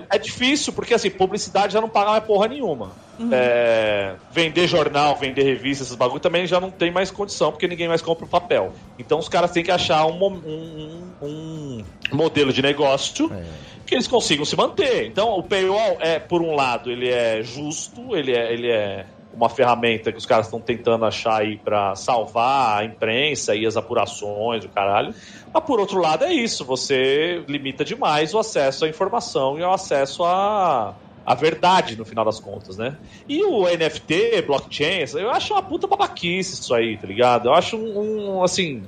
é 0.09 0.17
difícil, 0.17 0.73
porque 0.73 0.93
assim, 0.93 1.09
publicidade 1.11 1.73
já 1.73 1.79
não 1.81 1.89
paga 1.89 2.11
mais 2.11 2.23
porra 2.23 2.47
nenhuma. 2.47 2.95
É, 3.31 4.15
vender 4.31 4.67
jornal, 4.67 5.15
vender 5.15 5.43
revista, 5.43 5.83
esses 5.83 5.95
bagulho 5.95 6.19
também 6.19 6.45
já 6.47 6.59
não 6.59 6.71
tem 6.71 6.91
mais 6.91 7.11
condição, 7.11 7.51
porque 7.51 7.67
ninguém 7.67 7.87
mais 7.87 8.01
compra 8.01 8.25
o 8.25 8.29
papel. 8.29 8.73
Então 8.97 9.19
os 9.19 9.27
caras 9.29 9.51
têm 9.51 9.63
que 9.63 9.71
achar 9.71 10.05
um, 10.05 10.23
um- 10.25 11.13
um 11.21 11.85
modelo 12.11 12.51
de 12.53 12.61
negócio 12.61 13.31
É. 13.33 13.43
que 13.85 13.95
eles 13.95 14.07
consigam 14.07 14.45
se 14.45 14.55
manter. 14.55 15.05
Então, 15.07 15.29
o 15.37 15.43
paywall 15.43 15.97
é, 15.99 16.19
por 16.19 16.41
um 16.41 16.55
lado, 16.55 16.91
ele 16.91 17.09
é 17.09 17.41
justo, 17.43 18.15
ele 18.15 18.31
é, 18.35 18.53
ele 18.53 18.69
é 18.71 19.05
uma 19.33 19.47
ferramenta 19.49 20.11
que 20.11 20.17
os 20.17 20.25
caras 20.25 20.47
estão 20.47 20.59
tentando 20.59 21.05
achar 21.05 21.41
aí 21.41 21.55
para 21.57 21.95
salvar 21.95 22.81
a 22.81 22.85
imprensa 22.85 23.55
e 23.55 23.65
as 23.65 23.77
apurações, 23.77 24.65
o 24.65 24.69
caralho. 24.69 25.13
Mas 25.53 25.63
por 25.63 25.79
outro 25.79 25.99
lado 26.01 26.25
é 26.25 26.33
isso, 26.33 26.65
você 26.65 27.41
limita 27.47 27.85
demais 27.85 28.33
o 28.33 28.39
acesso 28.39 28.83
à 28.85 28.89
informação 28.89 29.57
e 29.57 29.61
o 29.61 29.71
acesso 29.71 30.23
à, 30.25 30.93
à 31.31 31.35
verdade, 31.35 31.95
no 31.95 32.03
final 32.03 32.25
das 32.25 32.39
contas, 32.39 32.77
né? 32.77 32.97
E 33.27 33.41
o 33.43 33.63
NFT, 33.63 34.41
blockchain, 34.45 35.05
eu 35.13 35.31
acho 35.31 35.53
uma 35.53 35.63
puta 35.63 35.87
babaquice 35.87 36.55
isso 36.55 36.73
aí, 36.73 36.97
tá 36.97 37.07
ligado? 37.07 37.47
Eu 37.47 37.53
acho 37.53 37.77
um, 37.77 38.37
um, 38.37 38.43
assim... 38.43 38.83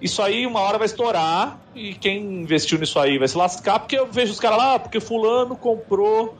Isso 0.00 0.22
aí 0.22 0.46
uma 0.46 0.60
hora 0.60 0.78
vai 0.78 0.86
estourar 0.86 1.58
e 1.74 1.92
quem 1.92 2.22
investiu 2.42 2.78
nisso 2.78 3.00
aí 3.00 3.18
vai 3.18 3.26
se 3.26 3.36
lascar, 3.36 3.80
porque 3.80 3.98
eu 3.98 4.06
vejo 4.06 4.30
os 4.30 4.38
caras 4.38 4.58
lá, 4.58 4.74
ah, 4.74 4.78
porque 4.78 5.00
fulano 5.00 5.56
comprou 5.56 6.36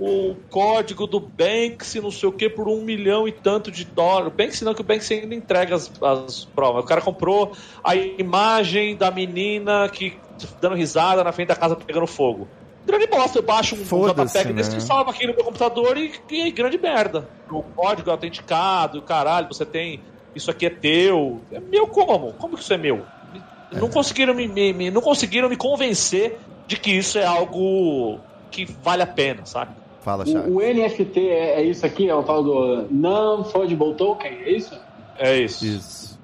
o 0.00 0.34
código 0.48 1.06
do 1.06 1.20
Banksy, 1.20 2.00
não 2.00 2.10
sei 2.10 2.30
o 2.30 2.32
que, 2.32 2.48
por 2.48 2.66
um 2.66 2.80
milhão 2.80 3.28
e 3.28 3.32
tanto 3.32 3.70
de 3.70 3.84
dólares. 3.84 4.32
Banksy 4.32 4.64
não, 4.64 4.72
que 4.72 4.80
o 4.80 4.84
Banksy 4.84 5.14
ainda 5.20 5.34
entrega 5.34 5.74
as, 5.74 5.92
as 6.02 6.46
provas. 6.46 6.82
O 6.82 6.86
cara 6.86 7.02
comprou 7.02 7.52
a 7.84 7.94
imagem 7.94 8.96
da 8.96 9.10
menina 9.10 9.86
que 9.90 10.16
dando 10.62 10.74
risada 10.74 11.22
na 11.22 11.30
frente 11.30 11.48
da 11.48 11.56
casa 11.56 11.76
pegando 11.76 12.06
fogo. 12.06 12.48
Grande 12.86 13.06
bosta, 13.06 13.38
eu 13.38 13.42
baixo 13.42 13.74
um 13.74 13.78
JPEG 13.78 14.52
desse 14.52 14.70
né? 14.72 14.78
e 14.78 14.80
salvo 14.80 15.10
aqui 15.10 15.26
no 15.26 15.34
meu 15.34 15.44
computador 15.44 15.96
e, 15.96 16.12
e 16.30 16.50
grande 16.50 16.76
merda. 16.78 17.28
O 17.50 17.62
código 17.62 18.10
é 18.10 18.12
autenticado, 18.12 19.00
caralho, 19.02 19.48
você 19.48 19.64
tem. 19.64 20.00
Isso 20.34 20.50
aqui 20.50 20.66
é 20.66 20.70
teu. 20.70 21.40
É 21.50 21.60
meu 21.60 21.86
como? 21.86 22.32
Como 22.34 22.56
que 22.56 22.62
isso 22.62 22.72
é 22.74 22.76
meu? 22.78 23.02
Não 23.72 23.88
conseguiram 23.88 24.34
me, 24.34 24.46
me- 24.46 24.72
me- 24.72 24.90
não 24.90 25.00
conseguiram 25.00 25.48
me 25.48 25.56
convencer 25.56 26.38
de 26.66 26.76
que 26.76 26.90
isso 26.92 27.18
é 27.18 27.24
algo 27.24 28.18
que 28.50 28.64
vale 28.82 29.02
a 29.02 29.06
pena, 29.06 29.44
sabe? 29.46 29.72
Fala, 30.00 30.26
Charles. 30.26 30.52
O, 30.52 30.58
o 30.58 30.60
NFT 30.60 31.20
é, 31.28 31.60
é 31.60 31.62
isso 31.64 31.84
aqui, 31.86 32.08
é 32.08 32.14
o 32.14 32.22
tal 32.22 32.42
do 32.44 32.86
Non-Fungible 32.90 33.94
Token, 33.94 34.30
é 34.30 34.50
isso? 34.50 34.78
É 35.18 35.36
isso. 35.38 35.64
Isso. 35.64 36.20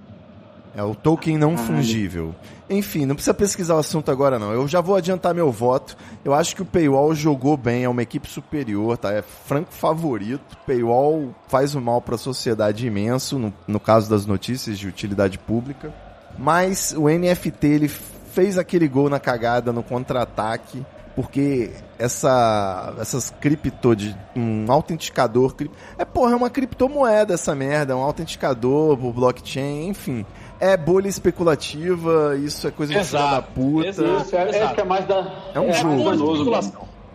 É 0.76 0.82
o 0.84 0.94
token 0.94 1.36
não 1.38 1.56
fungível. 1.56 2.34
Enfim, 2.70 3.04
não 3.04 3.16
precisa 3.16 3.34
pesquisar 3.34 3.74
o 3.74 3.78
assunto 3.78 4.12
agora 4.12 4.38
não. 4.38 4.52
Eu 4.52 4.68
já 4.68 4.80
vou 4.80 4.94
adiantar 4.94 5.34
meu 5.34 5.50
voto. 5.50 5.96
Eu 6.24 6.32
acho 6.32 6.54
que 6.54 6.62
o 6.62 6.64
Paywall 6.64 7.12
jogou 7.16 7.56
bem, 7.56 7.82
é 7.82 7.88
uma 7.88 8.02
equipe 8.02 8.30
superior, 8.30 8.96
tá? 8.96 9.12
É 9.12 9.22
franco 9.22 9.72
favorito. 9.72 10.56
Paywall 10.64 11.34
faz 11.48 11.74
um 11.74 11.80
mal 11.80 12.00
para 12.00 12.14
a 12.14 12.18
sociedade 12.18 12.86
imenso, 12.86 13.40
no, 13.40 13.52
no 13.66 13.80
caso 13.80 14.08
das 14.08 14.24
notícias 14.24 14.78
de 14.78 14.86
utilidade 14.86 15.36
pública. 15.36 15.92
Mas 16.38 16.94
o 16.96 17.08
NFT 17.08 17.66
ele 17.66 17.88
fez 17.88 18.56
aquele 18.56 18.86
gol 18.86 19.10
na 19.10 19.18
cagada 19.18 19.72
no 19.72 19.82
contra-ataque 19.82 20.86
porque 21.16 21.72
essa 21.98 22.94
essas 23.00 23.30
cripto 23.30 23.96
de 23.96 24.16
um 24.34 24.70
autenticador 24.70 25.54
é 25.98 26.04
porra 26.04 26.32
é 26.32 26.36
uma 26.36 26.48
criptomoeda 26.48 27.34
essa 27.34 27.52
merda 27.52 27.96
um 27.96 28.00
autenticador 28.00 28.96
por 28.96 29.12
blockchain 29.12 29.88
enfim 29.88 30.24
é 30.60 30.76
bolha 30.76 31.08
especulativa 31.08 32.36
isso 32.36 32.68
é 32.68 32.70
coisa 32.70 32.92
de 32.92 33.04
filha 33.04 33.22
da 33.22 33.42
puta 33.42 33.88
exato, 33.88 34.22
isso, 34.22 34.36
é, 34.36 34.50
é, 34.50 34.74
é 34.76 34.84
mais 34.84 35.06
da 35.06 35.50
é 35.54 35.60
um 35.60 35.70
é 35.70 35.72
jogo 35.72 36.54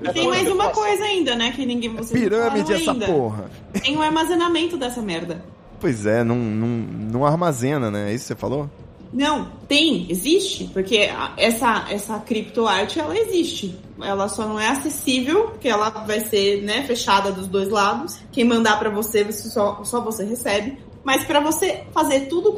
é 0.03 0.11
tem 0.11 0.27
mais 0.27 0.49
uma 0.49 0.69
coisa 0.69 1.03
ainda, 1.05 1.35
né? 1.35 1.51
Que 1.51 1.65
ninguém 1.65 1.89
você 1.95 2.13
Pirâmide 2.13 2.73
essa 2.73 2.91
ainda. 2.91 3.05
porra. 3.05 3.49
Tem 3.81 3.95
o 3.95 3.99
um 3.99 4.01
armazenamento 4.01 4.77
dessa 4.77 5.01
merda. 5.01 5.43
Pois 5.79 6.05
é, 6.05 6.23
não, 6.23 6.35
não, 6.35 6.67
não 6.67 7.25
armazena, 7.25 7.89
né? 7.89 8.11
É 8.11 8.13
isso 8.13 8.25
que 8.25 8.27
você 8.29 8.35
falou? 8.35 8.69
Não, 9.13 9.49
tem, 9.67 10.07
existe, 10.09 10.65
porque 10.73 11.09
essa, 11.37 11.85
essa 11.89 12.19
criptoarte, 12.19 12.99
ela 12.99 13.17
existe. 13.17 13.79
Ela 14.01 14.27
só 14.27 14.45
não 14.45 14.59
é 14.59 14.67
acessível, 14.67 15.51
porque 15.51 15.69
ela 15.69 15.89
vai 15.89 16.19
ser 16.19 16.63
né, 16.63 16.83
fechada 16.83 17.31
dos 17.31 17.47
dois 17.47 17.69
lados. 17.69 18.19
Quem 18.31 18.43
mandar 18.43 18.77
para 18.77 18.89
você, 18.89 19.23
você 19.23 19.47
só, 19.47 19.81
só 19.85 20.01
você 20.01 20.25
recebe. 20.25 20.77
Mas 21.03 21.23
para 21.23 21.39
você 21.39 21.83
fazer 21.93 22.21
tudo, 22.21 22.51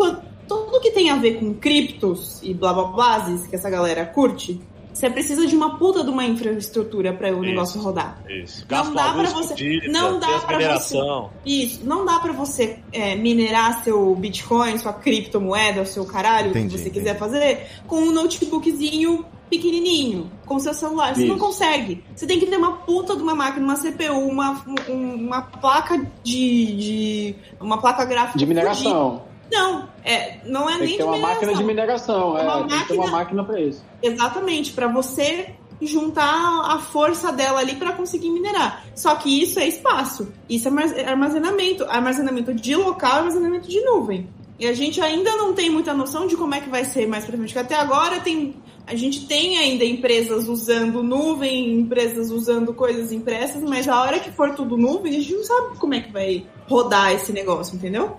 tudo 0.47 0.79
que 0.79 0.91
tem 0.91 1.09
a 1.09 1.15
ver 1.15 1.39
com 1.39 1.53
criptos 1.53 2.41
e 2.43 2.53
blá 2.53 2.73
blá 2.73 2.85
blá, 2.85 3.25
que 3.49 3.55
essa 3.55 3.69
galera 3.69 4.05
curte, 4.05 4.59
você 4.97 5.11
precisa 5.11 5.45
de 5.45 5.55
uma 5.55 5.77
puta 5.77 6.03
de 6.03 6.09
uma 6.09 6.25
infraestrutura 6.25 7.13
para 7.13 7.35
o 7.35 7.41
negócio 7.41 7.79
rodar. 7.79 8.19
Isso. 8.27 8.65
Gasto 8.67 8.87
não 8.87 8.95
dá 8.95 9.13
para 9.13 9.29
você, 9.29 9.81
não 9.89 10.19
dá 10.19 10.39
para 10.39 10.77
você. 10.79 10.97
Isso, 11.45 11.85
não 11.85 12.03
dá 12.03 12.19
para 12.19 12.33
você 12.33 12.79
é, 12.91 13.15
minerar 13.15 13.83
seu 13.83 14.15
Bitcoin, 14.15 14.75
sua 14.79 14.93
criptomoeda, 14.93 15.85
seu 15.85 16.03
caralho, 16.03 16.49
o 16.49 16.53
que 16.53 16.67
você 16.67 16.89
quiser 16.89 17.15
entendi. 17.15 17.19
fazer, 17.19 17.67
com 17.85 17.97
um 17.97 18.11
notebookzinho 18.11 19.23
pequenininho, 19.49 20.31
com 20.47 20.59
seu 20.59 20.73
celular. 20.73 21.13
Você 21.13 21.21
Isso. 21.21 21.31
não 21.31 21.37
consegue. 21.37 22.03
Você 22.15 22.25
tem 22.25 22.39
que 22.39 22.47
ter 22.47 22.57
uma 22.57 22.77
puta 22.77 23.15
de 23.15 23.21
uma 23.21 23.35
máquina, 23.35 23.63
uma 23.63 23.75
CPU, 23.75 24.27
uma, 24.27 24.63
uma 24.87 25.41
placa 25.43 25.97
de, 26.23 26.65
de 26.75 27.35
uma 27.61 27.77
placa 27.77 28.03
gráfica 28.03 28.39
de 28.39 28.45
mineração. 28.47 29.21
Não, 29.51 29.87
é, 30.03 30.39
não 30.45 30.69
é 30.69 30.73
tem 30.73 30.81
nem 30.81 30.91
que 30.91 30.97
ter 30.97 31.03
uma 31.03 31.17
máquina 31.17 31.53
de 31.53 31.63
mineração, 31.63 32.37
é, 32.37 32.43
uma 32.43 32.67
tem 32.67 32.77
máquina, 32.77 33.01
uma 33.01 33.11
máquina 33.11 33.43
para 33.43 33.61
isso. 33.61 33.83
Exatamente, 34.01 34.73
para 34.73 34.87
você 34.87 35.55
juntar 35.81 36.71
a 36.71 36.79
força 36.79 37.31
dela 37.31 37.59
ali 37.59 37.75
para 37.75 37.93
conseguir 37.93 38.29
minerar. 38.29 38.83
Só 38.95 39.15
que 39.15 39.41
isso 39.41 39.59
é 39.59 39.67
espaço, 39.67 40.31
isso 40.49 40.67
é 40.67 41.05
armazenamento, 41.05 41.85
armazenamento 41.85 42.53
de 42.53 42.75
local, 42.75 43.19
armazenamento 43.19 43.67
de 43.67 43.79
nuvem. 43.81 44.27
E 44.59 44.65
a 44.65 44.73
gente 44.73 44.99
ainda 44.99 45.35
não 45.37 45.53
tem 45.53 45.69
muita 45.69 45.93
noção 45.93 46.25
de 46.25 46.35
como 46.35 46.55
é 46.55 46.61
que 46.61 46.69
vai 46.69 46.83
ser 46.83 47.07
mais 47.07 47.25
pra 47.25 47.37
frente. 47.37 47.53
Porque 47.53 47.73
até 47.73 47.75
agora 47.75 48.19
tem, 48.19 48.55
a 48.87 48.95
gente 48.95 49.27
tem 49.27 49.57
ainda 49.59 49.85
empresas 49.85 50.47
usando 50.47 51.03
nuvem, 51.03 51.79
empresas 51.79 52.31
usando 52.31 52.73
coisas 52.73 53.11
impressas, 53.11 53.61
mas 53.61 53.87
a 53.87 54.01
hora 54.01 54.19
que 54.19 54.31
for 54.31 54.55
tudo 54.55 54.75
nuvem, 54.75 55.15
a 55.15 55.19
gente 55.19 55.35
não 55.35 55.43
sabe 55.43 55.77
como 55.77 55.93
é 55.93 56.01
que 56.01 56.11
vai 56.11 56.43
rodar 56.67 57.11
esse 57.13 57.31
negócio, 57.31 57.75
entendeu? 57.75 58.17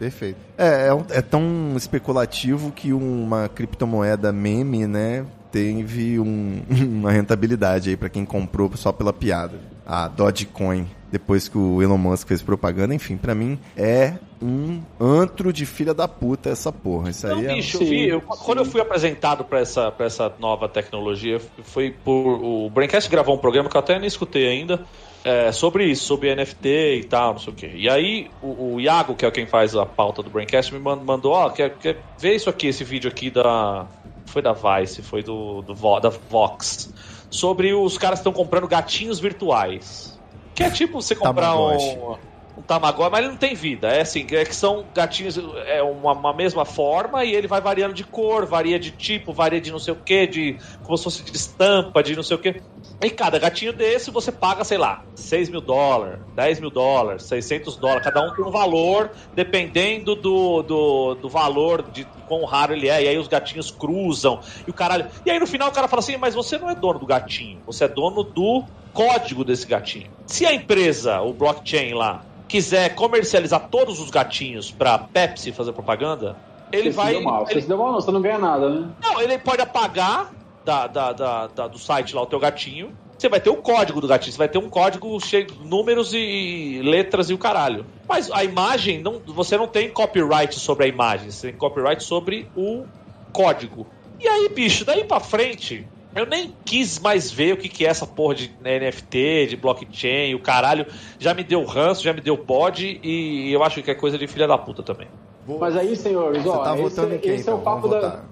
Perfeito. 0.00 0.38
É, 0.56 0.88
é, 0.88 1.18
é, 1.18 1.20
tão 1.20 1.74
especulativo 1.76 2.72
que 2.72 2.90
uma 2.90 3.50
criptomoeda 3.50 4.32
meme, 4.32 4.86
né, 4.86 5.26
teve 5.52 6.18
um, 6.18 6.62
uma 6.72 7.12
rentabilidade 7.12 7.90
aí 7.90 7.98
para 7.98 8.08
quem 8.08 8.24
comprou 8.24 8.74
só 8.76 8.92
pela 8.92 9.12
piada. 9.12 9.60
A 9.86 10.08
Dogecoin, 10.08 10.88
depois 11.12 11.48
que 11.48 11.58
o 11.58 11.82
Elon 11.82 11.98
Musk 11.98 12.28
fez 12.28 12.40
propaganda, 12.40 12.94
enfim, 12.94 13.18
para 13.18 13.34
mim 13.34 13.58
é 13.76 14.14
um 14.40 14.80
antro 14.98 15.52
de 15.52 15.66
filha 15.66 15.92
da 15.92 16.08
puta 16.08 16.48
essa 16.48 16.72
porra. 16.72 17.10
Isso 17.10 17.26
aí 17.26 17.42
Não, 17.42 17.50
é... 17.50 17.54
bicho, 17.56 17.76
sim, 17.76 17.84
vi, 17.84 18.08
eu, 18.08 18.22
quando 18.22 18.58
eu 18.58 18.64
fui 18.64 18.80
apresentado 18.80 19.44
para 19.44 19.58
essa, 19.58 19.90
pra 19.90 20.06
essa 20.06 20.32
nova 20.38 20.66
tecnologia, 20.66 21.40
foi 21.64 21.90
por. 21.90 22.42
O 22.42 22.70
Braincast 22.70 23.10
gravou 23.10 23.34
um 23.34 23.38
programa 23.38 23.68
que 23.68 23.76
eu 23.76 23.80
até 23.80 23.98
nem 23.98 24.06
escutei 24.06 24.48
ainda 24.48 24.80
é, 25.24 25.52
sobre 25.52 25.84
isso, 25.84 26.04
sobre 26.04 26.34
NFT 26.34 26.68
e 27.00 27.04
tal, 27.04 27.32
não 27.32 27.40
sei 27.40 27.52
o 27.52 27.56
quê. 27.56 27.70
E 27.74 27.88
aí 27.88 28.30
o, 28.42 28.74
o 28.74 28.80
Iago, 28.80 29.14
que 29.14 29.26
é 29.26 29.30
quem 29.30 29.46
faz 29.46 29.74
a 29.76 29.84
pauta 29.84 30.22
do 30.22 30.30
Braincast, 30.30 30.72
me 30.72 30.80
mandou, 30.80 31.32
ó, 31.32 31.46
oh, 31.46 31.50
quer, 31.50 31.76
quer 31.76 31.98
ver 32.18 32.34
isso 32.34 32.48
aqui, 32.48 32.68
esse 32.68 32.84
vídeo 32.84 33.10
aqui 33.10 33.30
da. 33.30 33.86
Foi 34.26 34.40
da 34.40 34.52
Vice, 34.52 35.02
foi 35.02 35.24
do, 35.24 35.60
do 35.62 36.00
da 36.00 36.08
Vox. 36.08 36.94
Sobre 37.28 37.74
os 37.74 37.98
caras 37.98 38.20
que 38.20 38.28
estão 38.28 38.32
comprando 38.32 38.68
gatinhos 38.68 39.18
virtuais. 39.18 40.18
Que 40.54 40.62
é 40.62 40.70
tipo 40.70 41.02
você 41.02 41.16
comprar 41.16 41.56
um 41.56 42.16
um 42.60 42.62
Tamagotchi, 42.62 43.10
mas 43.10 43.20
ele 43.20 43.28
não 43.28 43.36
tem 43.36 43.54
vida. 43.54 43.88
É 43.88 44.02
assim, 44.02 44.26
é 44.30 44.44
que 44.44 44.54
são 44.54 44.84
gatinhos, 44.94 45.38
é 45.66 45.82
uma, 45.82 46.12
uma, 46.12 46.34
mesma 46.34 46.64
forma 46.64 47.24
e 47.24 47.34
ele 47.34 47.46
vai 47.46 47.60
variando 47.60 47.94
de 47.94 48.04
cor, 48.04 48.46
varia 48.46 48.78
de 48.78 48.90
tipo, 48.90 49.32
varia 49.32 49.60
de 49.60 49.70
não 49.70 49.78
sei 49.78 49.94
o 49.94 49.96
que, 49.96 50.26
de 50.26 50.56
como 50.82 50.96
se 50.96 51.04
fosse 51.04 51.22
de 51.22 51.36
estampa, 51.36 52.02
de 52.02 52.14
não 52.14 52.22
sei 52.22 52.36
o 52.36 52.40
que. 52.40 52.60
E 53.02 53.08
cada 53.08 53.38
gatinho 53.38 53.72
desse 53.72 54.10
você 54.10 54.30
paga, 54.30 54.62
sei 54.62 54.76
lá, 54.76 55.02
6 55.14 55.48
mil 55.48 55.62
dólares, 55.62 56.18
10 56.34 56.60
mil 56.60 56.70
dólares, 56.70 57.22
600 57.22 57.76
dólares. 57.76 58.04
Cada 58.04 58.20
um 58.20 58.34
tem 58.34 58.44
um 58.44 58.50
valor 58.50 59.10
dependendo 59.34 60.14
do, 60.14 60.62
do, 60.62 61.14
do 61.14 61.28
valor, 61.28 61.82
de 61.90 62.06
quão 62.28 62.44
raro 62.44 62.74
ele 62.74 62.88
é. 62.88 63.02
E 63.02 63.08
aí 63.08 63.16
os 63.16 63.26
gatinhos 63.26 63.70
cruzam 63.70 64.40
e 64.66 64.70
o 64.70 64.74
caralho. 64.74 65.06
E 65.24 65.30
aí 65.30 65.38
no 65.38 65.46
final 65.46 65.70
o 65.70 65.72
cara 65.72 65.88
fala 65.88 66.00
assim: 66.00 66.18
Mas 66.18 66.34
você 66.34 66.58
não 66.58 66.68
é 66.68 66.74
dono 66.74 66.98
do 66.98 67.06
gatinho, 67.06 67.58
você 67.64 67.84
é 67.84 67.88
dono 67.88 68.22
do 68.22 68.64
código 68.92 69.44
desse 69.44 69.66
gatinho. 69.66 70.10
Se 70.26 70.44
a 70.44 70.52
empresa, 70.52 71.22
o 71.22 71.32
blockchain 71.32 71.94
lá, 71.94 72.22
quiser 72.46 72.94
comercializar 72.94 73.68
todos 73.70 73.98
os 73.98 74.10
gatinhos 74.10 74.70
pra 74.70 74.98
Pepsi 74.98 75.52
fazer 75.52 75.72
propaganda, 75.72 76.36
ele 76.70 76.90
vai. 76.90 77.14
Se 77.14 77.20
deu 77.20 77.22
mal. 77.22 77.42
Ele... 77.44 77.54
Você 77.54 77.60
se 77.62 77.68
deu 77.68 77.78
mal, 77.78 77.92
não, 77.92 78.00
você 78.00 78.10
não 78.10 78.20
ganha 78.20 78.38
nada, 78.38 78.68
né? 78.68 78.88
Não, 79.02 79.20
ele 79.22 79.38
pode 79.38 79.62
apagar 79.62 80.32
da, 80.70 80.86
da, 80.86 81.12
da, 81.12 81.46
da, 81.48 81.66
do 81.66 81.78
site 81.78 82.14
lá 82.14 82.22
o 82.22 82.26
teu 82.26 82.38
gatinho. 82.38 82.92
Você 83.18 83.28
vai 83.28 83.40
ter 83.40 83.50
o 83.50 83.56
código 83.56 84.00
do 84.00 84.06
gatinho, 84.06 84.32
você 84.32 84.38
vai 84.38 84.48
ter 84.48 84.58
um 84.58 84.70
código 84.70 85.20
cheio 85.20 85.46
de 85.46 85.66
números 85.66 86.14
e 86.14 86.80
letras 86.82 87.28
e 87.28 87.34
o 87.34 87.38
caralho. 87.38 87.84
Mas 88.08 88.30
a 88.30 88.44
imagem, 88.44 89.02
não, 89.02 89.20
você 89.26 89.56
não 89.56 89.66
tem 89.66 89.90
copyright 89.90 90.54
sobre 90.58 90.84
a 90.86 90.88
imagem, 90.88 91.30
você 91.30 91.48
tem 91.48 91.56
copyright 91.56 92.02
sobre 92.02 92.48
o 92.56 92.84
código. 93.32 93.86
E 94.18 94.26
aí, 94.26 94.48
bicho, 94.48 94.84
daí 94.84 95.04
pra 95.04 95.20
frente, 95.20 95.86
eu 96.14 96.24
nem 96.24 96.54
quis 96.64 96.98
mais 96.98 97.30
ver 97.30 97.54
o 97.54 97.56
que, 97.56 97.68
que 97.68 97.84
é 97.84 97.88
essa 97.88 98.06
porra 98.06 98.36
de 98.36 98.50
NFT, 98.62 99.48
de 99.48 99.56
blockchain, 99.56 100.34
o 100.34 100.40
caralho. 100.40 100.86
Já 101.18 101.34
me 101.34 101.44
deu 101.44 101.62
ranço, 101.64 102.02
já 102.02 102.12
me 102.12 102.20
deu 102.20 102.36
bode 102.36 103.00
e 103.02 103.52
eu 103.52 103.62
acho 103.62 103.82
que 103.82 103.90
é 103.90 103.94
coisa 103.94 104.16
de 104.16 104.26
filha 104.26 104.46
da 104.46 104.56
puta 104.56 104.82
também. 104.82 105.08
Mas 105.46 105.76
aí, 105.76 105.94
senhores, 105.96 106.46
ó, 106.46 106.58
tá 106.58 106.78
esse, 106.78 107.18
quem, 107.18 107.34
esse 107.34 107.42
então? 107.42 107.54
é 107.54 107.56
o 107.56 107.60
papo 107.60 107.88
da. 107.88 108.22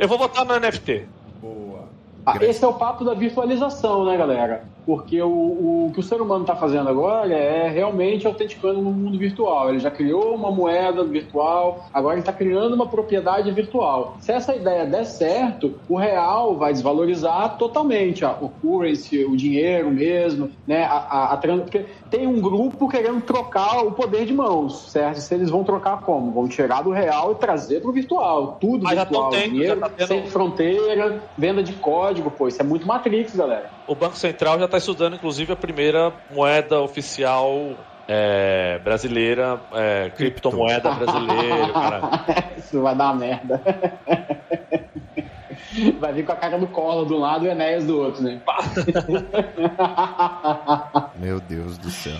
Eu 0.00 0.06
vou 0.06 0.16
votar 0.16 0.44
no 0.44 0.58
NFT. 0.58 1.06
Ah, 2.24 2.36
esse 2.40 2.64
é 2.64 2.68
o 2.68 2.74
papo 2.74 3.04
da 3.04 3.14
virtualização, 3.14 4.04
né, 4.04 4.16
galera? 4.16 4.64
Porque 4.84 5.20
o, 5.22 5.28
o 5.28 5.90
que 5.92 6.00
o 6.00 6.02
ser 6.02 6.20
humano 6.20 6.42
está 6.42 6.56
fazendo 6.56 6.88
agora 6.88 7.32
é 7.32 7.68
realmente 7.68 8.26
autenticando 8.26 8.80
no 8.80 8.90
mundo 8.90 9.18
virtual. 9.18 9.70
Ele 9.70 9.78
já 9.78 9.90
criou 9.90 10.34
uma 10.34 10.50
moeda 10.50 11.04
virtual, 11.04 11.86
agora 11.92 12.14
ele 12.14 12.22
está 12.22 12.32
criando 12.32 12.74
uma 12.74 12.86
propriedade 12.86 13.50
virtual. 13.52 14.16
Se 14.20 14.32
essa 14.32 14.54
ideia 14.54 14.84
der 14.84 15.04
certo, 15.04 15.74
o 15.88 15.96
real 15.96 16.56
vai 16.56 16.72
desvalorizar 16.72 17.56
totalmente 17.58 18.24
a, 18.24 18.32
o 18.32 18.48
currency, 18.48 19.24
o 19.24 19.36
dinheiro 19.36 19.90
mesmo, 19.90 20.50
né? 20.66 20.84
A, 20.84 20.96
a, 20.96 21.32
a 21.34 21.36
porque 21.36 21.86
tem 22.10 22.26
um 22.26 22.40
grupo 22.40 22.88
querendo 22.88 23.20
trocar 23.20 23.84
o 23.84 23.92
poder 23.92 24.24
de 24.26 24.32
mãos, 24.32 24.90
certo? 24.90 25.18
Se 25.18 25.34
eles 25.34 25.50
vão 25.50 25.62
trocar 25.64 26.00
como? 26.00 26.32
Vão 26.32 26.48
tirar 26.48 26.82
do 26.82 26.90
real 26.90 27.32
e 27.32 27.34
trazer 27.36 27.80
para 27.80 27.90
o 27.90 27.92
virtual. 27.92 28.58
Tudo 28.60 28.84
Mas 28.84 28.98
virtual. 28.98 29.30
Tendo, 29.30 29.50
dinheiro 29.50 29.80
tá 29.80 29.88
tendo... 29.88 30.08
sem 30.08 30.26
fronteira, 30.26 31.22
venda 31.36 31.62
de 31.62 31.72
código, 31.74 32.11
pô. 32.20 32.48
Isso 32.48 32.60
é 32.60 32.64
muito 32.64 32.86
Matrix, 32.86 33.34
galera. 33.34 33.70
O 33.86 33.94
Banco 33.94 34.16
Central 34.16 34.58
já 34.58 34.66
está 34.66 34.78
estudando, 34.78 35.14
inclusive, 35.14 35.52
a 35.52 35.56
primeira 35.56 36.12
moeda 36.30 36.80
oficial 36.80 37.72
é, 38.06 38.78
brasileira, 38.82 39.60
é, 39.72 40.10
criptomoeda 40.10 40.90
brasileira, 40.90 41.68
cara. 41.72 42.24
Isso 42.58 42.82
vai 42.82 42.94
dar 42.94 43.06
uma 43.06 43.14
merda. 43.14 43.62
Vai 45.98 46.12
vir 46.12 46.26
com 46.26 46.32
a 46.32 46.36
cara 46.36 46.58
do 46.58 46.66
colo 46.66 47.06
do 47.06 47.16
lado 47.16 47.46
e 47.46 47.48
o 47.48 47.50
Enéas 47.50 47.86
do 47.86 47.98
outro, 47.98 48.22
né? 48.22 48.42
Meu 51.16 51.40
Deus 51.40 51.78
do 51.78 51.90
céu. 51.90 52.18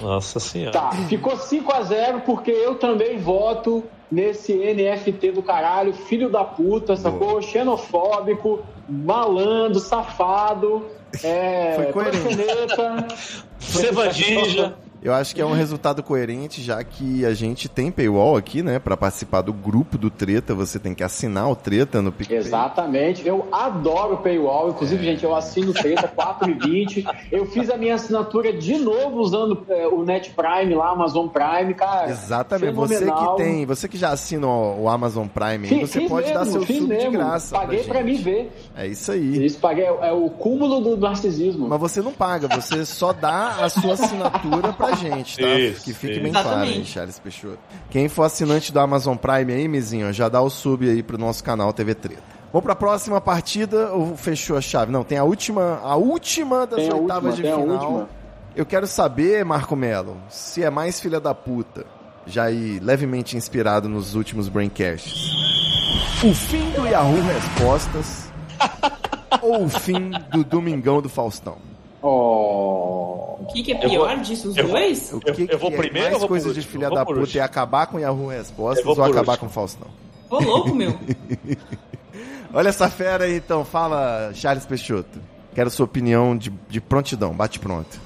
Nossa 0.00 0.38
senhora. 0.38 0.72
Tá, 0.72 0.92
ficou 1.08 1.36
5 1.36 1.72
a 1.72 1.82
0 1.82 2.20
porque 2.20 2.50
eu 2.50 2.74
também 2.74 3.18
voto 3.18 3.84
nesse 4.10 4.54
NFT 4.54 5.32
do 5.32 5.42
caralho, 5.42 5.92
filho 5.92 6.28
da 6.30 6.44
puta, 6.44 6.96
sacou? 6.96 7.40
Xenofóbico, 7.42 8.64
malandro, 8.88 9.80
safado, 9.80 10.86
é, 11.22 11.74
Foi 11.76 11.92
coerente. 11.92 12.36
Você 13.58 13.90
Eu 15.06 15.14
acho 15.14 15.34
que 15.34 15.40
é 15.40 15.46
um 15.46 15.52
resultado 15.52 16.02
coerente, 16.02 16.60
já 16.62 16.82
que 16.82 17.24
a 17.24 17.32
gente 17.32 17.68
tem 17.68 17.90
paywall 17.90 18.36
aqui, 18.36 18.62
né? 18.62 18.78
Pra 18.78 18.96
participar 18.96 19.40
do 19.40 19.52
grupo 19.52 19.96
do 19.96 20.10
Treta, 20.10 20.54
você 20.54 20.78
tem 20.78 20.94
que 20.94 21.04
assinar 21.04 21.48
o 21.50 21.54
Treta 21.54 22.02
no 22.02 22.10
PicPay. 22.10 22.38
Exatamente. 22.38 23.26
Eu 23.26 23.46
adoro 23.52 24.16
paywall. 24.18 24.70
Inclusive, 24.70 25.04
gente, 25.04 25.22
eu 25.24 25.34
assino 25.34 25.70
o 25.70 25.74
Treta 25.74 26.08
4,20. 26.08 27.04
Eu 27.30 27.46
fiz 27.46 27.70
a 27.70 27.76
minha 27.76 27.94
assinatura 27.94 28.52
de 28.52 28.76
novo 28.78 29.18
usando 29.20 29.64
é, 29.68 29.86
o 29.86 30.02
Net 30.04 30.30
Prime 30.30 30.74
lá, 30.74 30.90
Amazon 30.90 31.28
Prime, 31.28 31.72
cara. 31.74 32.10
Exatamente. 32.10 32.72
Você 32.74 32.98
fenomenal. 32.98 33.36
que 33.36 33.42
tem, 33.42 33.64
você 33.66 33.88
que 33.88 33.96
já 33.96 34.10
assina 34.10 34.46
o 34.46 34.88
Amazon 34.88 35.26
Prime, 35.28 35.68
Fiz- 35.68 35.90
você 35.90 36.00
fiz 36.00 36.08
pode 36.08 36.32
dar 36.32 36.40
mesmo, 36.40 36.52
seu 36.52 36.62
fiz 36.62 36.76
sub 36.78 36.88
de 36.88 36.94
mesmo. 36.96 37.12
graça. 37.12 37.56
Paguei 37.56 37.82
pra, 37.84 37.94
pra 37.94 38.02
mim 38.04 38.16
ver. 38.16 38.52
É 38.76 38.86
isso 38.86 39.12
aí. 39.12 39.44
Isso, 39.46 39.58
paguei. 39.58 39.84
É 39.84 40.12
o 40.12 40.28
cúmulo 40.30 40.80
do 40.80 40.96
narcisismo. 40.96 41.68
Mas 41.68 41.80
você 41.80 42.02
não 42.02 42.12
paga, 42.12 42.48
você 42.48 42.84
só 42.84 43.12
dá 43.12 43.64
a 43.64 43.68
sua 43.68 43.92
assinatura 43.94 44.72
pra 44.72 44.95
gente, 44.96 45.38
tá? 45.38 45.46
Isso, 45.58 45.84
que 45.84 45.92
fique 45.94 46.12
isso. 46.14 46.22
bem 46.22 46.32
claro, 46.32 46.48
Exatamente. 46.48 46.78
hein, 46.78 46.84
Charles 46.84 47.18
Peixoto. 47.18 47.58
Quem 47.90 48.08
for 48.08 48.22
assinante 48.24 48.72
do 48.72 48.80
Amazon 48.80 49.16
Prime 49.16 49.52
aí, 49.52 49.68
Mizinho, 49.68 50.12
já 50.12 50.28
dá 50.28 50.40
o 50.40 50.50
sub 50.50 50.88
aí 50.88 51.02
pro 51.02 51.16
nosso 51.18 51.42
canal 51.44 51.72
TV 51.72 51.94
Treta. 51.94 52.22
Vamos 52.52 52.64
pra 52.64 52.74
próxima 52.76 53.20
partida, 53.20 53.92
ou 53.92 54.16
fechou 54.16 54.56
a 54.56 54.60
chave? 54.60 54.90
Não, 54.90 55.04
tem 55.04 55.18
a 55.18 55.24
última, 55.24 55.78
a 55.82 55.96
última 55.96 56.66
das 56.66 56.80
Tem 56.80 56.90
a 56.90 56.94
oitavas 56.94 57.30
última, 57.38 57.48
de 57.48 57.52
a 57.52 57.56
final. 57.60 57.76
última. 57.76 58.08
Eu 58.54 58.64
quero 58.64 58.86
saber, 58.86 59.44
Marco 59.44 59.76
Melo, 59.76 60.16
se 60.30 60.62
é 60.62 60.70
mais 60.70 60.98
filha 60.98 61.20
da 61.20 61.34
puta, 61.34 61.84
já 62.26 62.44
aí 62.44 62.78
levemente 62.80 63.36
inspirado 63.36 63.88
nos 63.88 64.14
últimos 64.14 64.48
Braincasts. 64.48 65.12
O 66.24 66.32
fim 66.32 66.70
do 66.70 66.86
Yahoo 66.86 67.20
Respostas 67.20 68.30
ou 69.42 69.64
o 69.64 69.68
fim 69.68 70.10
do 70.32 70.42
Domingão 70.42 71.02
do 71.02 71.08
Faustão? 71.10 71.58
Oh. 72.02 73.36
O 73.40 73.46
que, 73.52 73.62
que 73.62 73.72
é 73.72 73.76
Eu 73.84 73.88
pior 73.90 74.14
vou- 74.16 74.24
disso, 74.24 74.48
os 74.50 74.56
eu 74.56 74.64
vou- 74.64 74.72
dois? 74.76 75.12
O 75.12 75.20
que, 75.20 75.30
Eu- 75.30 75.46
eu 75.50 75.58
vou 75.58 75.70
que 75.70 75.76
primeiro 75.76 75.98
é 76.08 76.10
ou 76.10 76.10
mais 76.10 76.20
vou 76.20 76.28
coisa 76.28 76.46
por 76.48 76.54
de 76.54 76.62
filha 76.62 76.86
Eu 76.86 76.94
da 76.94 77.04
puta 77.04 77.38
é 77.38 77.40
acabar 77.40 77.86
com 77.86 77.96
o 77.96 78.00
Yahoo 78.00 78.28
Respostas 78.28 78.84
Eu 78.84 78.90
ou 78.92 79.02
acabar 79.04 79.32
último. 79.32 79.38
com 79.38 79.46
o 79.46 79.48
Faustão? 79.50 79.88
Ô, 80.30 80.38
louco, 80.40 80.74
meu. 80.74 80.98
Olha 82.52 82.68
essa 82.68 82.88
fera 82.88 83.24
aí, 83.24 83.36
então. 83.36 83.64
Fala, 83.64 84.30
Charles 84.34 84.64
Peixoto. 84.64 85.20
Quero 85.54 85.70
sua 85.70 85.84
opinião 85.84 86.36
de, 86.36 86.50
de 86.68 86.80
prontidão. 86.80 87.32
Bate 87.32 87.58
pronto. 87.58 88.00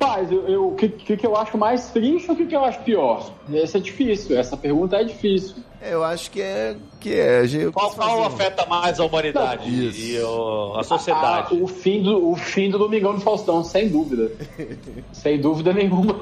Paz, 0.00 0.32
eu, 0.32 0.48
eu- 0.48 0.68
o 0.68 0.74
que, 0.74 0.88
que, 0.88 1.14
que 1.14 1.26
eu 1.26 1.36
acho 1.36 1.58
mais 1.58 1.90
triste 1.90 2.28
ou 2.30 2.34
o 2.34 2.36
que, 2.38 2.46
que 2.46 2.56
eu 2.56 2.64
acho 2.64 2.80
pior? 2.80 3.30
Essa 3.52 3.76
é 3.76 3.80
difícil, 3.82 4.36
essa 4.38 4.56
pergunta 4.56 4.96
é 4.96 5.04
difícil. 5.04 5.56
É, 5.82 5.92
eu 5.92 6.02
acho 6.02 6.30
que 6.30 6.40
é... 6.40 6.74
Que 6.98 7.14
é 7.20 7.44
eu 7.54 7.70
Qual, 7.72 7.90
qual 7.90 8.24
afeta 8.24 8.64
mais 8.66 8.98
a 8.98 9.04
humanidade 9.04 9.68
Isso. 9.88 10.00
e 10.00 10.18
o- 10.22 10.74
a 10.78 10.82
sociedade? 10.82 11.48
Ah, 11.52 11.54
o, 11.54 11.66
fim 11.66 12.02
do, 12.02 12.30
o 12.30 12.34
fim 12.34 12.70
do 12.70 12.78
Domingão 12.78 13.14
do 13.14 13.20
Faustão, 13.20 13.62
sem 13.62 13.88
dúvida. 13.90 14.32
sem 15.12 15.38
dúvida 15.38 15.72
nenhuma. 15.74 16.14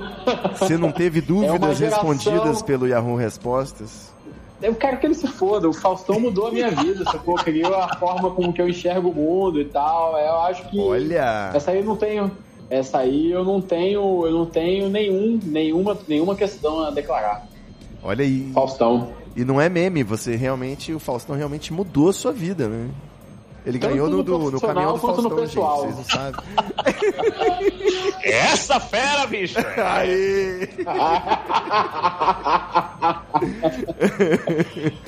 Você 0.58 0.76
não 0.76 0.90
teve 0.92 1.20
É 1.20 1.22
dúvidas 1.22 1.56
uma 1.60 1.74
geração- 1.74 2.08
respondidas 2.10 2.62
pelo 2.62 2.86
Yahoo 2.88 3.14
Respostas? 3.16 4.12
Eu 4.60 4.74
quero 4.74 4.98
que 4.98 5.06
ele 5.06 5.14
se 5.14 5.28
foda. 5.28 5.68
O 5.68 5.72
Faustão 5.72 6.18
mudou 6.18 6.48
a 6.48 6.50
minha 6.50 6.70
vida, 6.72 7.04
sacou? 7.04 7.36
Criou 7.36 7.76
a 7.76 7.94
forma 7.96 8.28
como 8.32 8.52
que 8.52 8.60
eu 8.60 8.68
enxergo 8.68 9.10
o 9.10 9.14
mundo 9.14 9.60
e 9.60 9.64
tal. 9.66 10.18
Eu 10.18 10.40
acho 10.40 10.68
que. 10.68 10.80
Olha... 10.80 11.52
Essa 11.54 11.70
aí 11.70 11.78
eu 11.78 11.84
não 11.84 11.94
tenho. 11.96 12.28
Essa 12.70 12.98
aí 12.98 13.30
eu 13.30 13.44
não 13.44 13.60
tenho. 13.60 14.26
Eu 14.26 14.32
não 14.32 14.46
tenho 14.46 14.88
nenhum, 14.88 15.38
nenhuma, 15.42 15.96
nenhuma 16.06 16.34
questão 16.34 16.84
a 16.84 16.90
declarar. 16.90 17.46
Olha 18.02 18.24
aí. 18.24 18.50
Faustão. 18.52 19.12
E 19.36 19.44
não 19.44 19.60
é 19.60 19.68
meme, 19.68 20.02
você 20.02 20.34
realmente... 20.34 20.92
O 20.92 20.98
Faustão 20.98 21.36
realmente 21.36 21.72
mudou 21.72 22.08
a 22.08 22.12
sua 22.12 22.32
vida, 22.32 22.68
né? 22.68 22.88
Ele 23.64 23.78
Tanto 23.78 23.90
ganhou 23.92 24.08
no, 24.08 24.16
no 24.18 24.22
do, 24.24 24.32
no 24.32 24.38
profissional 24.50 24.74
caminhão 24.74 24.94
do 24.94 25.00
quanto 25.00 25.22
no 25.22 25.30
Faustão, 25.30 25.46
gente. 25.46 25.54
pessoal. 25.54 25.80
Vocês 25.82 25.96
não 25.96 26.04
sabem. 26.04 26.40
Essa 28.24 28.80
fera, 28.80 29.26
bicho! 29.26 29.58
Aê! 29.76 30.68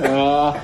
Ah, 0.00 0.54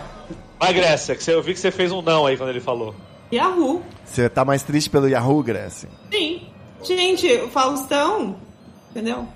Vai, 0.58 0.72
Grécia, 0.72 1.14
que 1.14 1.22
você, 1.22 1.34
eu 1.34 1.42
vi 1.42 1.52
que 1.52 1.60
você 1.60 1.70
fez 1.70 1.92
um 1.92 2.00
não 2.00 2.24
aí 2.24 2.36
quando 2.36 2.48
ele 2.50 2.60
falou. 2.60 2.94
Yahoo. 3.34 3.82
Você 4.04 4.28
tá 4.28 4.44
mais 4.44 4.62
triste 4.62 4.90
pelo 4.90 5.08
Yahoo, 5.08 5.42
Grécia? 5.42 5.88
Sim. 6.12 6.48
Gente, 6.82 7.26
o 7.38 7.48
Faustão, 7.48 8.36
entendeu? 8.90 9.26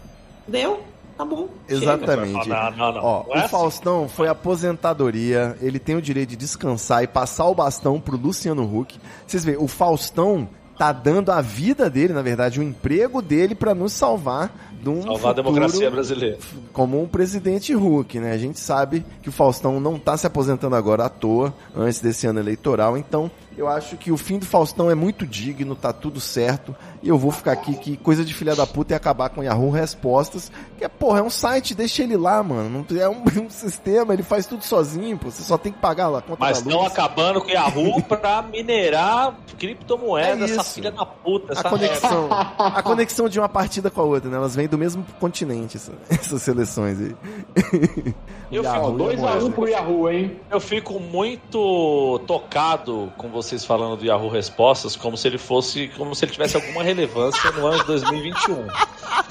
Deu? 0.46 0.82
Tá 1.16 1.24
bom. 1.24 1.48
Exatamente. 1.68 2.48
Não, 2.48 2.70
não, 2.70 2.92
não. 2.92 3.02
Ó, 3.02 3.24
é 3.28 3.28
o 3.28 3.38
assim. 3.38 3.48
Faustão 3.48 4.08
foi 4.08 4.28
aposentadoria, 4.28 5.56
ele 5.60 5.80
tem 5.80 5.96
o 5.96 6.02
direito 6.02 6.30
de 6.30 6.36
descansar 6.36 7.02
e 7.02 7.08
passar 7.08 7.46
o 7.46 7.54
bastão 7.54 8.00
pro 8.00 8.16
Luciano 8.16 8.62
Huck. 8.62 9.00
Vocês 9.26 9.44
veem, 9.44 9.58
o 9.58 9.66
Faustão 9.66 10.48
tá 10.78 10.92
dando 10.92 11.32
a 11.32 11.40
vida 11.40 11.90
dele, 11.90 12.12
na 12.12 12.22
verdade, 12.22 12.60
o 12.60 12.62
emprego 12.62 13.20
dele 13.20 13.56
pra 13.56 13.74
nos 13.74 13.92
salvar 13.92 14.77
de 14.80 14.88
um 14.88 15.02
Salvar 15.02 15.30
a 15.30 15.34
democracia 15.34 15.90
brasileira. 15.90 16.38
como 16.72 17.02
um 17.02 17.06
presidente 17.06 17.74
Huck, 17.74 18.18
né? 18.18 18.32
A 18.32 18.38
gente 18.38 18.59
sabe 18.59 19.05
que 19.22 19.28
o 19.28 19.32
Faustão 19.32 19.80
não 19.80 19.98
tá 19.98 20.16
se 20.16 20.26
aposentando 20.26 20.76
agora 20.76 21.05
à 21.05 21.09
toa, 21.09 21.52
antes 21.76 22.00
desse 22.00 22.26
ano 22.26 22.40
eleitoral, 22.40 22.96
então 22.96 23.30
eu 23.59 23.66
acho 23.66 23.96
que 23.96 24.12
o 24.12 24.16
fim 24.16 24.38
do 24.38 24.46
Faustão 24.46 24.88
é 24.88 24.94
muito 24.94 25.26
digno, 25.26 25.74
tá 25.74 25.92
tudo 25.92 26.20
certo, 26.20 26.76
e 27.02 27.09
eu 27.09 27.18
vou 27.18 27.32
ficar 27.32 27.52
aqui 27.52 27.74
que 27.74 27.96
coisa 27.96 28.24
de 28.24 28.32
filha 28.32 28.55
da 28.55 28.64
puta 28.64 28.94
é 28.94 28.96
acabar 28.96 29.30
com 29.30 29.40
o 29.40 29.44
Yahoo 29.44 29.70
Respostas, 29.70 30.52
que 30.78 30.84
é, 30.84 30.88
porra, 30.88 31.18
é 31.18 31.22
um 31.22 31.30
site, 31.30 31.74
deixa 31.74 32.05
ele 32.05 32.16
lá, 32.16 32.40
mano, 32.40 32.86
é 32.96 33.09
um, 33.09 33.24
um 33.44 33.50
sistema, 33.50 34.14
ele 34.14 34.22
faz 34.22 34.46
tudo 34.46 34.62
sozinho, 34.62 35.18
pô, 35.18 35.28
você 35.28 35.42
só 35.42 35.59
tem 35.59 35.72
que 35.72 35.80
pagar 35.80 36.09
lá 36.09 36.20
a 36.20 36.36
Mas 36.38 36.59
estão 36.59 36.86
acabando 36.86 37.40
com 37.40 37.48
o 37.48 37.50
Yahoo 37.50 38.00
pra 38.06 38.42
minerar 38.42 39.36
criptomoeda, 39.59 40.46
É 40.46 40.50
essa 40.50 40.62
filha 40.62 40.92
da 40.92 41.05
puta, 41.05 41.52
A 41.52 41.59
essa 41.59 41.68
conexão, 41.68 42.28
a 42.30 42.82
conexão 42.82 43.28
de 43.28 43.40
uma 43.40 43.48
partida 43.48 43.90
com 43.90 44.00
a 44.00 44.05
outra, 44.05 44.30
né? 44.30 44.36
Elas 44.36 44.55
vêm 44.55 44.67
do 44.68 44.78
mesmo 44.78 45.04
continente, 45.18 45.76
essa- 45.76 45.92
essas 46.10 46.42
seleções 46.42 46.98
aí. 47.00 47.16
Eu 48.50 48.62
Yahoo 48.62 48.92
fico 48.96 49.10
e 49.10 49.14
a 49.14 49.16
2x1 49.16 49.20
moeda. 49.20 49.50
pro 49.50 49.68
Yahoo, 49.68 50.10
hein? 50.10 50.36
Eu 50.50 50.60
fico 50.60 50.98
muito 51.00 52.18
tocado 52.26 53.12
com 53.18 53.28
vocês 53.28 53.64
falando 53.64 53.98
do 53.98 54.06
Yahoo 54.06 54.28
Respostas, 54.30 54.96
como 54.96 55.16
se 55.18 55.28
ele 55.28 55.36
fosse, 55.38 55.88
como 55.98 56.14
se 56.14 56.24
ele 56.24 56.32
tivesse 56.32 56.56
alguma 56.56 56.82
relevância 56.82 57.50
no 57.52 57.66
ano 57.66 57.78
de 57.80 57.86
2021. 57.86 58.66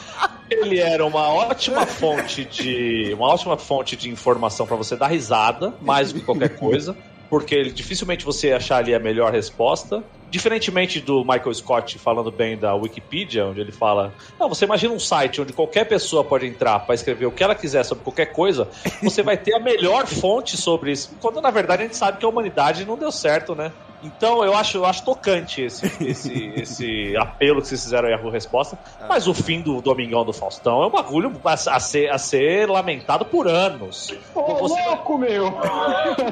Ele 0.49 0.79
era 0.79 1.05
uma 1.05 1.27
ótima 1.27 1.85
fonte 1.85 2.45
de, 2.45 3.13
uma 3.13 3.27
ótima 3.27 3.57
fonte 3.57 3.97
de 3.97 4.09
informação 4.09 4.65
para 4.65 4.77
você 4.77 4.95
dar 4.95 5.07
risada, 5.07 5.73
mais 5.81 6.13
do 6.13 6.19
que 6.19 6.25
qualquer 6.25 6.55
coisa, 6.55 6.95
porque 7.29 7.65
dificilmente 7.65 8.23
você 8.23 8.47
ia 8.47 8.55
achar 8.55 8.77
ali 8.77 8.95
a 8.95 8.99
melhor 8.99 9.33
resposta. 9.33 10.01
Diferentemente 10.29 10.99
do 10.99 11.23
Michael 11.23 11.53
Scott 11.53 11.97
falando 11.99 12.31
bem 12.31 12.57
da 12.57 12.75
Wikipedia, 12.75 13.45
onde 13.45 13.61
ele 13.61 13.71
fala: 13.71 14.13
Não, 14.39 14.49
você 14.49 14.65
imagina 14.65 14.93
um 14.93 14.99
site 14.99 15.41
onde 15.41 15.53
qualquer 15.53 15.85
pessoa 15.85 16.23
pode 16.23 16.45
entrar 16.45 16.79
para 16.79 16.95
escrever 16.95 17.25
o 17.25 17.31
que 17.31 17.43
ela 17.43 17.55
quiser 17.55 17.83
sobre 17.83 18.03
qualquer 18.03 18.27
coisa, 18.27 18.67
você 19.01 19.23
vai 19.23 19.37
ter 19.37 19.55
a 19.55 19.59
melhor 19.59 20.05
fonte 20.05 20.57
sobre 20.57 20.91
isso. 20.91 21.15
Quando 21.21 21.39
na 21.39 21.49
verdade 21.49 21.83
a 21.83 21.85
gente 21.85 21.95
sabe 21.95 22.17
que 22.17 22.25
a 22.25 22.29
humanidade 22.29 22.83
não 22.85 22.97
deu 22.97 23.11
certo, 23.11 23.55
né? 23.55 23.71
Então 24.03 24.43
eu 24.43 24.55
acho, 24.55 24.77
eu 24.77 24.85
acho 24.85 25.03
tocante 25.03 25.61
esse, 25.61 25.85
esse, 26.03 26.53
esse 26.55 27.17
apelo 27.17 27.61
que 27.61 27.67
vocês 27.67 27.83
fizeram 27.83 28.07
aí 28.07 28.13
a 28.13 28.29
resposta. 28.31 28.77
Mas 29.07 29.27
o 29.27 29.33
fim 29.33 29.61
do 29.61 29.81
Domingão 29.81 30.23
do 30.23 30.33
Faustão 30.33 30.83
é 30.83 30.87
um 30.87 30.91
bagulho 30.91 31.31
a, 31.43 31.53
a 31.53 31.79
ser, 31.79 32.09
a 32.11 32.17
ser 32.17 32.69
lamentado 32.69 33.25
por 33.25 33.47
anos. 33.47 34.13
Ô, 34.35 34.55
Você- 34.55 34.81
louco, 34.83 35.17
meu! 35.17 35.47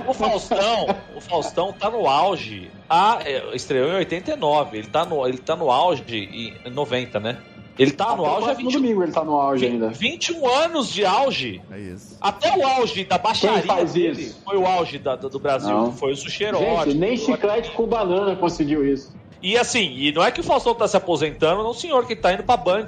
o 0.07 0.13
Faustão, 0.13 0.95
o 1.15 1.21
Faustão 1.21 1.73
tá 1.73 1.89
no 1.89 2.07
auge. 2.07 2.69
Ah, 2.89 3.19
é, 3.25 3.55
estreou 3.55 3.89
em 3.89 3.95
89. 3.95 4.77
Ele 4.77 4.87
tá 4.87 5.05
no, 5.05 5.27
ele 5.27 5.37
tá 5.37 5.55
no 5.55 5.71
auge 5.71 6.03
em 6.65 6.69
90, 6.69 7.19
né? 7.19 7.37
Ele 7.77 7.91
tá 7.91 8.05
no 8.05 8.11
Até 8.13 8.21
o 8.21 8.25
auge 8.25 8.37
há 8.43 8.45
próximo 8.47 8.69
20, 8.71 8.73
domingo 8.81 9.03
ele 9.03 9.11
tá 9.11 9.23
no 9.23 9.33
auge 9.35 9.65
20, 9.65 9.73
ainda. 9.73 9.89
21 9.89 10.47
anos 10.49 10.93
de 10.93 11.05
auge. 11.05 11.61
É 11.71 11.79
isso. 11.79 12.17
Até 12.21 12.55
o 12.57 12.65
auge 12.65 13.03
da 13.03 13.17
baixaria 13.17 13.59
Quem 13.59 13.67
faz 13.67 13.93
dele 13.93 14.21
isso? 14.21 14.41
foi 14.45 14.57
o 14.57 14.65
auge 14.65 14.97
da- 14.97 15.15
do, 15.15 15.29
do 15.29 15.39
Brasil. 15.39 15.69
Não. 15.75 15.91
Foi 15.91 16.13
o 16.13 16.15
sushi 16.15 16.45
Gente, 16.45 16.93
nem 16.93 17.17
chiclete 17.17 17.71
com 17.71 17.85
banana 17.85 18.35
conseguiu 18.35 18.87
isso. 18.87 19.13
E 19.43 19.57
assim, 19.57 19.93
e 19.97 20.11
não 20.11 20.23
é 20.23 20.31
que 20.31 20.39
o 20.39 20.43
Faustão 20.43 20.73
tá 20.73 20.87
se 20.87 20.95
aposentando, 20.97 21.61
não, 21.63 21.73
senhor, 21.73 22.07
que 22.07 22.15
tá 22.15 22.33
indo 22.33 22.43
pra 22.43 22.55
Band 22.57 22.85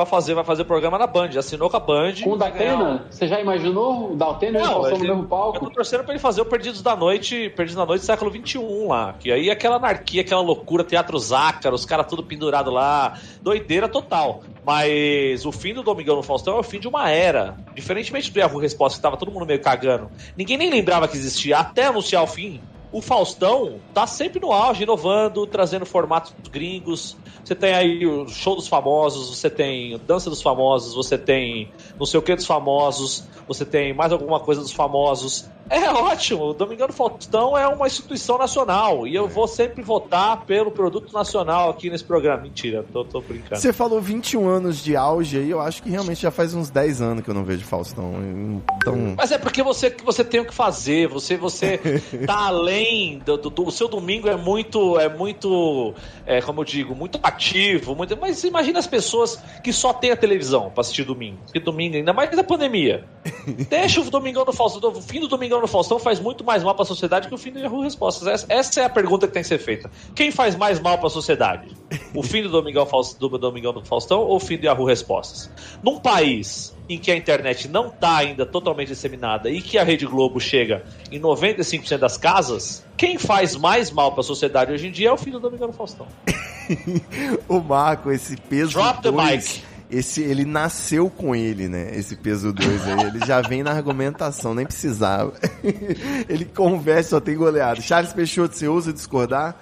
pra 0.00 0.06
fazer, 0.06 0.34
vai 0.34 0.44
fazer 0.44 0.64
programa 0.64 0.98
na 0.98 1.06
Band. 1.06 1.30
Assinou 1.36 1.68
com 1.68 1.76
a 1.76 1.80
Band. 1.80 2.14
Com 2.22 2.32
o 2.32 2.36
Datena, 2.36 3.06
você 3.10 3.26
já 3.26 3.40
imaginou 3.40 4.12
o 4.12 4.16
Datena 4.16 4.60
e 4.60 4.62
o 4.62 4.90
no 4.90 4.98
mesmo 4.98 5.22
Eu 5.22 5.28
palco? 5.28 5.60
tô 5.60 5.70
torcendo 5.70 6.04
pra 6.04 6.12
ele 6.12 6.18
fazer 6.18 6.40
o 6.40 6.44
Perdidos 6.44 6.82
da 6.82 6.96
Noite, 6.96 7.50
Perdidos 7.50 7.76
da 7.76 7.86
Noite 7.86 8.04
século 8.04 8.30
XXI 8.30 8.58
lá. 8.86 9.14
Que 9.18 9.30
aí 9.30 9.50
aquela 9.50 9.76
anarquia, 9.76 10.22
aquela 10.22 10.40
loucura, 10.40 10.84
teatro 10.84 11.18
zácaro, 11.18 11.74
os 11.74 11.84
caras 11.84 12.06
tudo 12.06 12.22
pendurado 12.22 12.70
lá. 12.70 13.18
Doideira 13.42 13.88
total. 13.88 14.42
Mas 14.64 15.44
o 15.44 15.52
fim 15.52 15.74
do 15.74 15.82
Domingão 15.82 16.16
no 16.16 16.22
Faustão 16.22 16.56
é 16.56 16.60
o 16.60 16.62
fim 16.62 16.78
de 16.78 16.88
uma 16.88 17.10
era. 17.10 17.56
Diferentemente 17.74 18.30
do 18.30 18.38
Yahoo 18.38 18.58
Resposta, 18.58 18.98
que 18.98 19.02
tava 19.02 19.16
todo 19.16 19.30
mundo 19.30 19.46
meio 19.46 19.60
cagando. 19.60 20.10
Ninguém 20.36 20.56
nem 20.56 20.70
lembrava 20.70 21.08
que 21.08 21.16
existia 21.16 21.58
até 21.58 21.86
anunciar 21.86 22.22
o 22.22 22.26
fim. 22.26 22.60
O 22.92 23.00
Faustão 23.00 23.80
tá 23.94 24.06
sempre 24.06 24.40
no 24.40 24.52
auge, 24.52 24.82
inovando, 24.82 25.46
trazendo 25.46 25.86
formatos 25.86 26.32
gringos. 26.50 27.16
Você 27.44 27.54
tem 27.54 27.72
aí 27.72 28.06
o 28.06 28.28
show 28.28 28.56
dos 28.56 28.66
famosos, 28.66 29.36
você 29.36 29.48
tem 29.48 29.98
dança 30.06 30.28
dos 30.28 30.42
famosos, 30.42 30.94
você 30.94 31.16
tem 31.16 31.70
não 31.98 32.06
sei 32.06 32.18
o 32.18 32.22
que 32.22 32.34
dos 32.34 32.46
famosos, 32.46 33.24
você 33.46 33.64
tem 33.64 33.94
mais 33.94 34.12
alguma 34.12 34.40
coisa 34.40 34.60
dos 34.60 34.72
famosos. 34.72 35.48
É 35.70 35.88
ótimo, 35.88 36.46
o 36.46 36.52
Domingão 36.52 36.88
Faustão 36.88 37.56
é 37.56 37.64
uma 37.68 37.86
instituição 37.86 38.36
nacional 38.36 39.06
e 39.06 39.14
eu 39.14 39.28
vou 39.28 39.46
sempre 39.46 39.82
votar 39.82 40.44
pelo 40.44 40.72
produto 40.72 41.12
nacional 41.12 41.70
aqui 41.70 41.88
nesse 41.88 42.02
programa. 42.02 42.42
Mentira, 42.42 42.84
tô, 42.92 43.04
tô 43.04 43.20
brincando. 43.20 43.60
Você 43.60 43.72
falou 43.72 44.00
21 44.00 44.48
anos 44.48 44.82
de 44.82 44.96
auge 44.96 45.38
aí, 45.38 45.48
eu 45.48 45.60
acho 45.60 45.80
que 45.80 45.88
realmente 45.88 46.22
já 46.22 46.32
faz 46.32 46.54
uns 46.54 46.70
10 46.70 47.00
anos 47.00 47.24
que 47.24 47.30
eu 47.30 47.34
não 47.34 47.44
vejo 47.44 47.64
Faustão. 47.64 48.14
Então. 48.76 49.14
Mas 49.16 49.30
é 49.30 49.38
porque 49.38 49.62
você, 49.62 49.94
você 50.04 50.24
tem 50.24 50.40
o 50.40 50.44
que 50.44 50.52
fazer, 50.52 51.06
você, 51.06 51.36
você 51.36 51.78
tá 52.26 52.46
além 52.46 53.20
do, 53.24 53.36
do, 53.36 53.48
do 53.48 53.66
o 53.66 53.70
seu 53.70 53.86
domingo 53.86 54.28
é 54.28 54.36
muito, 54.36 54.98
é 54.98 55.08
muito, 55.08 55.94
é, 56.26 56.42
como 56.42 56.62
eu 56.62 56.64
digo, 56.64 56.96
muito 56.96 57.20
ativo, 57.22 57.94
muito, 57.94 58.16
mas 58.16 58.42
imagina 58.42 58.80
as 58.80 58.86
pessoas 58.88 59.40
que 59.62 59.72
só 59.72 59.92
tem 59.92 60.10
a 60.10 60.16
televisão 60.16 60.70
pra 60.70 60.80
assistir 60.80 61.04
domingo, 61.04 61.38
porque 61.44 61.60
domingo, 61.60 61.94
ainda 61.94 62.12
mais 62.12 62.34
na 62.36 62.42
pandemia. 62.42 63.04
Deixa 63.70 64.00
o 64.00 64.10
Domingão 64.10 64.44
do 64.44 64.52
Faustão, 64.52 64.90
o 64.90 65.00
fim 65.00 65.20
do 65.20 65.28
Domingão 65.28 65.59
no 65.60 65.68
Faustão 65.68 65.98
faz 65.98 66.20
muito 66.20 66.44
mais 66.44 66.62
mal 66.62 66.74
para 66.74 66.82
a 66.82 66.86
sociedade 66.86 67.28
que 67.28 67.34
o 67.34 67.38
fim 67.38 67.50
do 67.50 67.58
Yahoo 67.58 67.82
Respostas. 67.82 68.46
Essa, 68.48 68.80
é 68.80 68.84
a 68.84 68.88
pergunta 68.88 69.26
que 69.26 69.32
tem 69.32 69.42
que 69.42 69.48
ser 69.48 69.58
feita. 69.58 69.90
Quem 70.14 70.30
faz 70.30 70.56
mais 70.56 70.80
mal 70.80 70.98
para 70.98 71.06
a 71.06 71.10
sociedade? 71.10 71.68
O 72.14 72.22
fim 72.22 72.42
do 72.42 72.48
Domingão, 72.48 72.86
do 73.18 73.38
Domingão 73.38 73.72
do 73.72 73.84
Faustão 73.84 74.20
ou 74.20 74.36
o 74.36 74.40
fim 74.40 74.56
do 74.56 74.66
Yahoo 74.66 74.84
Respostas? 74.84 75.50
Num 75.82 75.98
país 75.98 76.74
em 76.88 76.98
que 76.98 77.10
a 77.10 77.16
internet 77.16 77.68
não 77.68 77.88
está 77.88 78.16
ainda 78.16 78.44
totalmente 78.44 78.88
disseminada 78.88 79.48
e 79.48 79.62
que 79.62 79.78
a 79.78 79.84
Rede 79.84 80.06
Globo 80.06 80.40
chega 80.40 80.84
em 81.10 81.20
95% 81.20 81.98
das 81.98 82.16
casas, 82.16 82.84
quem 82.96 83.16
faz 83.16 83.54
mais 83.54 83.90
mal 83.90 84.10
para 84.12 84.20
a 84.20 84.24
sociedade 84.24 84.72
hoje 84.72 84.88
em 84.88 84.90
dia 84.90 85.08
é 85.08 85.12
o 85.12 85.16
fim 85.16 85.30
do 85.30 85.38
Domingão 85.38 85.68
do 85.68 85.72
Faustão. 85.72 86.06
o 87.48 87.60
Marco, 87.60 88.10
esse 88.10 88.36
peso 88.36 88.72
Drop 88.72 89.02
the 89.02 89.10
mic 89.10 89.62
esse 89.90 90.22
ele 90.22 90.44
nasceu 90.44 91.10
com 91.10 91.34
ele, 91.34 91.68
né? 91.68 91.90
Esse 91.94 92.16
peso 92.16 92.52
2 92.52 92.88
aí. 92.88 93.06
Ele 93.06 93.26
já 93.26 93.40
vem 93.40 93.62
na 93.62 93.72
argumentação, 93.72 94.54
nem 94.54 94.66
precisava. 94.66 95.32
ele 96.28 96.44
conversa, 96.44 97.10
só 97.10 97.20
tem 97.20 97.36
goleado. 97.36 97.82
Charles 97.82 98.12
Peixoto, 98.12 98.56
você 98.56 98.68
ousa 98.68 98.92
discordar? 98.92 99.56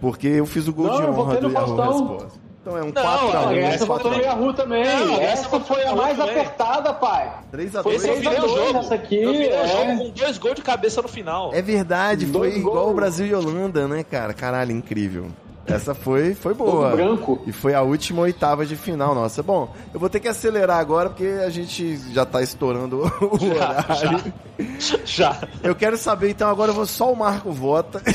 Porque 0.00 0.28
eu 0.28 0.46
fiz 0.46 0.66
o 0.66 0.72
gol 0.72 0.86
não, 0.86 0.96
de 0.96 1.02
honra 1.02 1.36
do 1.36 1.50
Yahoo 1.50 1.76
Resposta. 1.76 2.42
Então 2.62 2.78
é 2.78 2.82
um 2.82 2.92
4x1. 2.92 3.46
Um, 3.46 3.52
essa 3.56 3.86
votou 3.86 4.10
no 4.12 4.20
Yahoo 4.20 4.54
também. 4.54 4.84
Não, 4.84 5.20
essa, 5.20 5.46
essa 5.46 5.60
foi 5.60 5.84
a 5.84 5.96
mais 5.96 6.16
também. 6.16 6.36
apertada, 6.36 6.94
pai. 6.94 7.32
3x2. 7.52 7.82
Foi 7.82 7.98
3x2 7.98 8.78
essa 8.78 8.94
aqui. 8.94 9.24
É. 9.24 9.66
Jogo 9.66 9.98
com 9.98 10.10
dois 10.10 10.38
gols 10.38 10.54
de 10.54 10.62
cabeça 10.62 11.02
no 11.02 11.08
final. 11.08 11.52
É 11.52 11.60
verdade, 11.60 12.24
foi 12.26 12.56
igual 12.56 12.90
o 12.90 12.94
Brasil 12.94 13.26
e 13.26 13.34
Holanda, 13.34 13.88
né, 13.88 14.04
cara? 14.04 14.32
Caralho, 14.32 14.70
incrível. 14.70 15.26
Essa 15.66 15.94
foi, 15.94 16.34
foi 16.34 16.54
boa. 16.54 16.90
Todo 16.90 16.96
branco. 16.96 17.42
E 17.46 17.52
foi 17.52 17.74
a 17.74 17.82
última 17.82 18.22
oitava 18.22 18.66
de 18.66 18.74
final 18.76 19.14
nossa. 19.14 19.42
Bom, 19.42 19.72
eu 19.94 20.00
vou 20.00 20.08
ter 20.08 20.20
que 20.20 20.28
acelerar 20.28 20.78
agora 20.78 21.08
porque 21.08 21.24
a 21.24 21.50
gente 21.50 21.96
já 22.12 22.26
tá 22.26 22.42
estourando 22.42 23.02
o 23.22 23.38
já, 23.38 23.54
horário. 23.54 24.34
Já, 24.78 24.98
já. 25.04 25.48
Eu 25.62 25.74
quero 25.74 25.96
saber, 25.96 26.30
então, 26.30 26.48
agora 26.50 26.70
eu 26.70 26.74
vou 26.74 26.86
só 26.86 27.12
o 27.12 27.16
Marco 27.16 27.52
vota. 27.52 28.02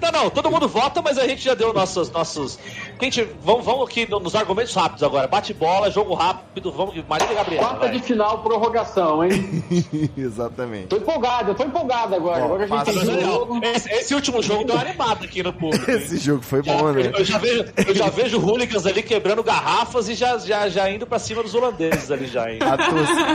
Não, 0.00 0.10
não, 0.10 0.30
todo 0.30 0.50
mundo 0.50 0.68
vota, 0.68 1.02
mas 1.02 1.18
a 1.18 1.26
gente 1.26 1.42
já 1.42 1.54
deu 1.54 1.72
nossos. 1.72 2.10
nossos... 2.10 2.58
Gente, 3.00 3.26
vamos, 3.42 3.64
vamos 3.64 3.88
aqui 3.88 4.08
nos 4.08 4.34
argumentos 4.34 4.74
rápidos 4.74 5.02
agora. 5.02 5.26
Bate 5.28 5.54
bola, 5.54 5.90
jogo 5.90 6.14
rápido, 6.14 6.72
vamos. 6.72 6.94
Maria 7.08 7.32
Gabriel. 7.32 7.62
Quarta 7.62 7.86
vai. 7.86 7.90
de 7.90 8.00
final, 8.00 8.42
prorrogação, 8.42 9.24
hein? 9.24 9.64
Exatamente. 10.16 10.88
Tô 10.88 10.96
empolgado, 10.96 11.50
eu 11.50 11.54
tô 11.54 11.64
empolgado 11.64 12.14
agora. 12.14 12.40
Bom, 12.40 12.54
agora 12.54 12.64
a 12.64 12.66
gente 12.66 12.84
tem 12.84 13.20
jogo. 13.24 13.60
Esse, 13.64 13.90
esse, 13.90 14.14
último 14.14 14.42
jogo 14.42 14.64
deu 14.64 14.74
uma 14.74 14.82
animada 14.82 15.24
aqui 15.24 15.42
no 15.42 15.52
público. 15.52 15.90
Esse 15.90 16.18
jogo 16.18 16.42
foi 16.42 16.62
bom, 16.62 16.92
né? 16.92 17.12
Eu 17.16 17.24
já 17.24 17.38
vejo, 17.38 17.64
eu 17.86 17.94
já 17.94 18.08
vejo 18.08 18.38
hooligans 18.38 18.86
ali 18.86 19.02
quebrando 19.02 19.42
garrafas 19.42 20.08
e 20.08 20.14
já, 20.14 20.38
já, 20.38 20.68
já 20.68 20.90
indo 20.90 21.06
pra 21.06 21.18
cima 21.18 21.42
dos 21.42 21.54
holandeses 21.54 22.10
ali 22.10 22.26
já. 22.26 22.50
Hein? 22.50 22.58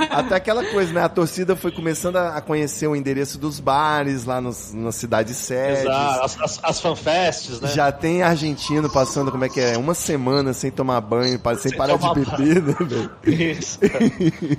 Até 0.09 0.35
aquela 0.35 0.63
coisa, 0.65 0.91
né? 0.91 1.03
A 1.03 1.09
torcida 1.09 1.55
foi 1.55 1.71
começando 1.71 2.17
a 2.17 2.41
conhecer 2.41 2.87
o 2.87 2.95
endereço 2.95 3.37
dos 3.37 3.59
bares 3.59 4.25
lá 4.25 4.41
nos, 4.41 4.73
nas 4.73 4.95
cidades 4.95 5.35
sérias. 5.37 5.81
Exato, 5.81 6.42
as, 6.43 6.59
as, 6.61 6.81
fanfests, 6.81 7.61
né? 7.61 7.69
Já 7.69 7.91
tem 7.91 8.21
argentino 8.21 8.89
passando, 8.89 9.31
como 9.31 9.45
é 9.45 9.49
que 9.49 9.61
é? 9.61 9.77
Uma 9.77 9.93
semana 9.93 10.53
sem 10.53 10.69
tomar 10.69 10.99
banho, 11.01 11.39
sem, 11.43 11.57
sem 11.57 11.77
parar 11.77 11.97
de 11.97 12.13
beber, 12.13 12.61
né, 12.61 12.75
velho? 12.81 13.11
Isso. 13.25 13.79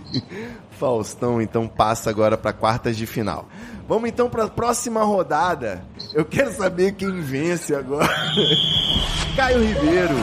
Faustão, 0.79 1.41
então, 1.41 1.69
passa 1.69 2.11
agora 2.11 2.37
para 2.37 2.53
quartas 2.53 2.97
de 2.97 3.07
final. 3.07 3.49
Vamos 3.87 4.09
então 4.09 4.31
para 4.31 4.45
a 4.45 4.49
próxima 4.49 5.03
rodada. 5.05 5.85
Eu 6.13 6.25
quero 6.25 6.53
saber 6.53 6.93
quem 6.93 7.21
vence 7.21 7.75
agora. 7.75 8.09
Caio 9.37 9.63
Ribeiro 9.63 10.15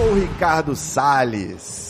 ou 0.00 0.14
Ricardo 0.14 0.74
Salles? 0.74 1.83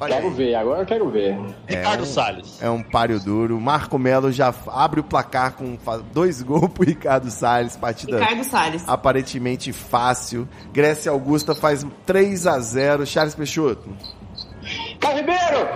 Olha 0.00 0.14
quero 0.14 0.28
aí. 0.28 0.34
ver, 0.34 0.54
agora 0.54 0.82
eu 0.82 0.86
quero 0.86 1.10
ver. 1.10 1.38
É 1.66 1.76
Ricardo 1.76 2.02
um, 2.02 2.06
Salles. 2.06 2.58
É 2.62 2.70
um 2.70 2.82
páreo 2.82 3.18
duro. 3.20 3.60
Marco 3.60 3.98
Melo 3.98 4.30
já 4.30 4.54
abre 4.68 5.00
o 5.00 5.04
placar 5.04 5.52
com 5.52 5.76
dois 6.12 6.40
gols 6.42 6.70
pro 6.70 6.84
Ricardo 6.84 7.30
Salles. 7.30 7.76
Partida 7.76 8.18
Ricardo 8.20 8.44
Salles. 8.44 8.84
aparentemente 8.86 9.72
fácil. 9.72 10.48
Grécia 10.72 11.10
Augusta 11.10 11.54
faz 11.54 11.84
3 12.06 12.46
a 12.46 12.58
0 12.60 13.06
Charles 13.06 13.34
Peixoto. 13.34 13.88
Caio 15.00 15.18
Ribeiro! 15.18 15.68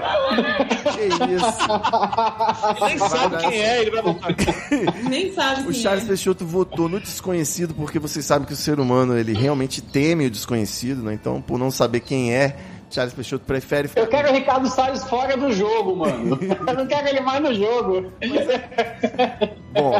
Que 0.93 1.35
isso? 1.35 1.47
Nem 2.85 2.99
sabe 2.99 3.37
quem 3.39 3.61
é, 3.61 3.81
ele 3.81 3.91
vai 3.91 4.03
votar. 4.03 4.35
Nem 5.09 5.33
sabe 5.33 5.69
O 5.69 5.73
Charles 5.73 6.05
é. 6.05 6.09
Peixoto 6.09 6.45
votou 6.45 6.89
no 6.89 7.01
desconhecido 7.01 7.75
porque 7.75 7.99
vocês 7.99 8.25
sabem 8.25 8.47
que 8.47 8.53
o 8.53 8.57
ser 8.57 8.79
humano 8.81 9.17
ele 9.17 9.33
realmente 9.33 9.81
teme 9.81 10.27
o 10.27 10.31
desconhecido, 10.31 11.03
né? 11.03 11.15
Então, 11.15 11.41
por 11.41 11.59
não 11.59 11.71
saber 11.71 12.01
quem 12.01 12.35
é, 12.35 12.57
Charles 12.93 13.15
Peixoto 13.15 13.45
prefere 13.45 13.89
ficar... 13.89 14.01
Eu 14.03 14.07
quero 14.09 14.31
o 14.31 14.33
Ricardo 14.33 14.69
Salles 14.69 15.05
fora 15.05 15.37
do 15.37 15.53
jogo, 15.53 15.97
mano. 15.97 16.39
Eu 16.67 16.75
não 16.75 16.87
quero 16.87 17.09
ele 17.09 17.21
mais 17.21 17.43
no 17.43 17.55
jogo. 17.55 18.13
Bom, 19.73 19.95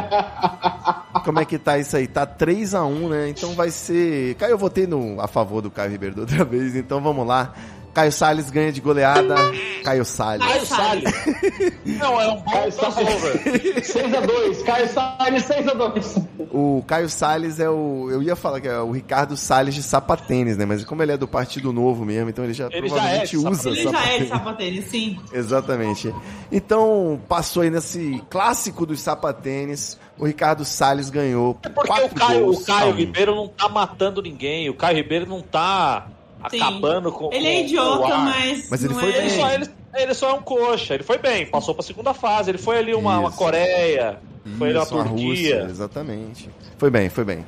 como 1.23 1.39
é 1.39 1.45
que 1.45 1.57
tá 1.57 1.77
isso 1.77 1.97
aí? 1.97 2.07
Tá 2.07 2.27
3x1, 2.27 3.09
né? 3.09 3.29
Então 3.29 3.53
vai 3.53 3.71
ser... 3.71 4.35
Caio, 4.35 4.51
eu 4.51 4.57
votei 4.57 4.85
no... 4.85 5.19
a 5.19 5.27
favor 5.27 5.61
do 5.61 5.71
Caio 5.71 5.89
Ribeiro 5.91 6.15
da 6.15 6.21
outra 6.21 6.45
vez, 6.45 6.75
então 6.75 7.01
vamos 7.01 7.25
lá. 7.25 7.53
Caio 7.93 8.11
Salles 8.11 8.49
ganha 8.49 8.71
de 8.71 8.81
goleada. 8.81 9.35
Caio 9.83 10.03
Salles. 10.03 10.47
Caio 10.47 10.65
Salles. 10.65 11.13
Não, 11.85 12.19
é 12.19 12.27
um 12.29 12.37
bom 12.37 12.51
Caio 12.51 12.71
crossover. 12.73 13.43
6x2. 13.43 14.63
Caio 14.63 14.89
Salles, 14.89 15.43
6x2. 15.43 16.27
O 16.51 16.83
Caio 16.87 17.09
Salles 17.09 17.59
é 17.59 17.69
o. 17.69 18.09
Eu 18.09 18.23
ia 18.23 18.35
falar 18.35 18.59
que 18.59 18.67
é 18.67 18.79
o 18.79 18.91
Ricardo 18.91 19.37
Salles 19.37 19.75
de 19.75 19.83
sapatênis, 19.83 20.57
né? 20.57 20.65
Mas 20.65 20.83
como 20.83 21.03
ele 21.03 21.11
é 21.11 21.17
do 21.17 21.27
Partido 21.27 21.71
Novo 21.71 22.03
mesmo, 22.03 22.29
então 22.29 22.43
ele 22.43 22.53
já 22.53 22.67
ele 22.71 22.87
provavelmente 22.87 23.39
já 23.39 23.47
é 23.47 23.51
usa 23.51 23.69
Ele 23.69 23.83
já 23.83 24.05
é 24.05 24.19
de 24.19 24.27
sapatênis, 24.27 24.85
sim. 24.85 25.19
Exatamente. 25.31 26.13
Então, 26.51 27.21
passou 27.29 27.61
aí 27.61 27.69
nesse 27.69 28.23
clássico 28.29 28.87
dos 28.87 29.01
sapatênis. 29.01 29.99
O 30.17 30.25
Ricardo 30.25 30.63
Salles 30.65 31.09
ganhou. 31.09 31.59
É 31.63 31.69
porque 31.69 32.01
o 32.01 32.09
Caio, 32.09 32.49
o 32.49 32.63
Caio 32.63 32.93
Ribeiro 32.93 33.35
não 33.35 33.47
tá 33.47 33.67
matando 33.67 34.21
ninguém. 34.21 34.69
O 34.69 34.73
Caio 34.73 34.97
Ribeiro 34.97 35.27
não 35.27 35.41
tá 35.41 36.07
acabando 36.43 37.11
com. 37.11 37.31
Ele 37.33 37.47
é 37.47 37.61
idiota, 37.61 38.17
mas. 38.17 38.69
Mas 38.69 38.83
ele 38.83 38.93
foi 38.93 39.09
é... 39.09 39.11
bem. 39.13 39.21
Ele 39.21 39.29
só, 39.29 39.51
ele, 39.51 39.69
ele 39.95 40.13
só 40.13 40.29
é 40.29 40.33
um 40.33 40.41
coxa, 40.41 40.93
ele 40.93 41.03
foi 41.03 41.17
bem, 41.17 41.45
passou 41.45 41.73
pra 41.73 41.83
segunda 41.83 42.13
fase, 42.13 42.51
ele 42.51 42.57
foi 42.57 42.77
ali 42.77 42.93
uma, 42.93 43.19
uma 43.19 43.31
Coreia, 43.31 44.19
foi 44.57 44.69
ali 44.69 44.77
uma 44.77 44.83
Isso, 44.83 44.99
a 44.99 45.03
Turquia. 45.03 45.27
Rússia, 45.27 45.67
exatamente. 45.69 46.49
Foi 46.77 46.89
bem, 46.89 47.09
foi 47.09 47.23
bem. 47.23 47.45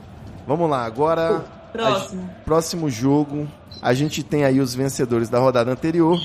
Vamos 0.47 0.69
lá, 0.69 0.85
agora. 0.85 1.43
Próximo. 1.71 2.29
a- 2.31 2.43
próximo 2.45 2.89
jogo. 2.89 3.47
A 3.81 3.93
gente 3.93 4.23
tem 4.23 4.45
aí 4.45 4.61
os 4.61 4.73
vencedores 4.73 5.27
da 5.27 5.39
rodada 5.39 5.71
anterior. 5.71 6.17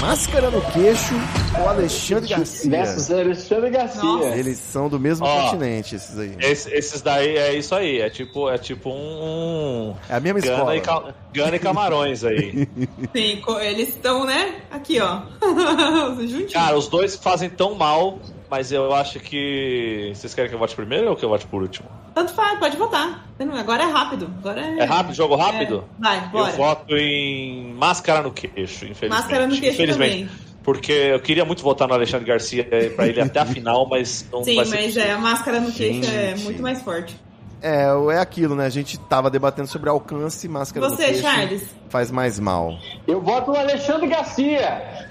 Máscara 0.00 0.48
no 0.50 0.60
queixo 0.70 1.14
ou 1.60 1.68
Alexandre 1.68 2.28
Garcia. 2.28 2.70
Versus 2.70 3.10
Alexandre 3.10 3.70
Garcia. 3.70 4.02
Nossa. 4.02 4.36
Eles 4.36 4.58
são 4.58 4.88
do 4.88 4.98
mesmo 4.98 5.26
Ó. 5.26 5.42
continente, 5.50 5.96
esses 5.96 6.16
aí. 6.16 6.36
Esse- 6.38 6.70
esses 6.72 7.02
daí 7.02 7.36
é 7.36 7.54
isso 7.54 7.74
aí, 7.74 8.00
é 8.00 8.08
tipo, 8.08 8.48
é 8.48 8.56
tipo 8.56 8.90
um. 8.90 9.94
É 10.08 10.14
a 10.14 10.20
mesma 10.20 10.40
Gana 10.40 10.54
escola. 10.54 10.76
e, 10.76 10.80
ca- 10.80 11.14
Gana 11.32 11.56
e 11.56 11.58
Camarões 11.58 12.22
aí. 12.24 12.68
Sim, 13.14 13.42
eles 13.60 13.88
estão, 13.88 14.24
né? 14.24 14.54
Aqui, 14.70 15.00
ó. 15.00 15.22
Juntinho. 16.20 16.50
Cara, 16.52 16.76
os 16.78 16.86
dois 16.86 17.16
fazem 17.16 17.50
tão 17.50 17.74
mal, 17.74 18.20
mas 18.50 18.72
eu 18.72 18.92
acho 18.94 19.20
que. 19.20 20.12
Vocês 20.14 20.34
querem 20.34 20.48
que 20.48 20.54
eu 20.54 20.58
vote 20.58 20.74
primeiro 20.74 21.10
ou 21.10 21.16
que 21.16 21.24
eu 21.24 21.28
vote 21.28 21.46
por 21.46 21.62
último? 21.62 21.88
Tanto 22.14 22.32
faz, 22.32 22.58
pode 22.58 22.76
votar. 22.76 23.26
Agora 23.58 23.82
é 23.82 23.86
rápido. 23.86 24.30
Agora 24.38 24.60
é. 24.60 24.78
É 24.78 24.84
rápido, 24.84 25.14
jogo 25.14 25.36
rápido? 25.36 25.84
É. 25.98 26.02
Vai, 26.02 26.28
bora. 26.28 26.52
Eu 26.52 26.56
voto 26.56 26.96
em 26.96 27.72
máscara 27.74 28.22
no 28.22 28.32
queixo, 28.32 28.84
infelizmente. 28.84 29.10
Máscara 29.10 29.46
no 29.46 29.56
queixo 29.56 29.74
infelizmente. 29.74 30.26
também. 30.26 30.48
Porque 30.62 30.92
eu 30.92 31.20
queria 31.20 31.44
muito 31.44 31.62
votar 31.62 31.88
no 31.88 31.94
Alexandre 31.94 32.26
Garcia 32.26 32.66
pra 32.94 33.06
ele 33.06 33.20
até 33.20 33.40
a 33.40 33.46
final, 33.46 33.88
mas 33.88 34.26
não 34.30 34.44
Sim, 34.44 34.56
vai 34.56 34.66
mas 34.66 34.96
é, 34.96 35.12
a 35.12 35.18
máscara 35.18 35.60
no 35.60 35.72
queixo 35.72 36.10
é 36.10 36.34
muito 36.36 36.60
mais 36.60 36.82
forte. 36.82 37.16
É, 37.60 37.86
é 38.12 38.18
aquilo, 38.18 38.54
né? 38.54 38.66
A 38.66 38.70
gente 38.70 38.98
tava 38.98 39.30
debatendo 39.30 39.68
sobre 39.68 39.90
alcance, 39.90 40.48
máscara 40.48 40.88
Você, 40.88 41.02
no 41.02 41.08
queixo 41.08 41.22
Charles? 41.22 41.62
faz 41.88 42.10
mais 42.10 42.38
mal. 42.38 42.78
Eu 43.06 43.20
voto 43.20 43.50
no 43.50 43.56
Alexandre 43.56 44.06
Garcia. 44.08 45.08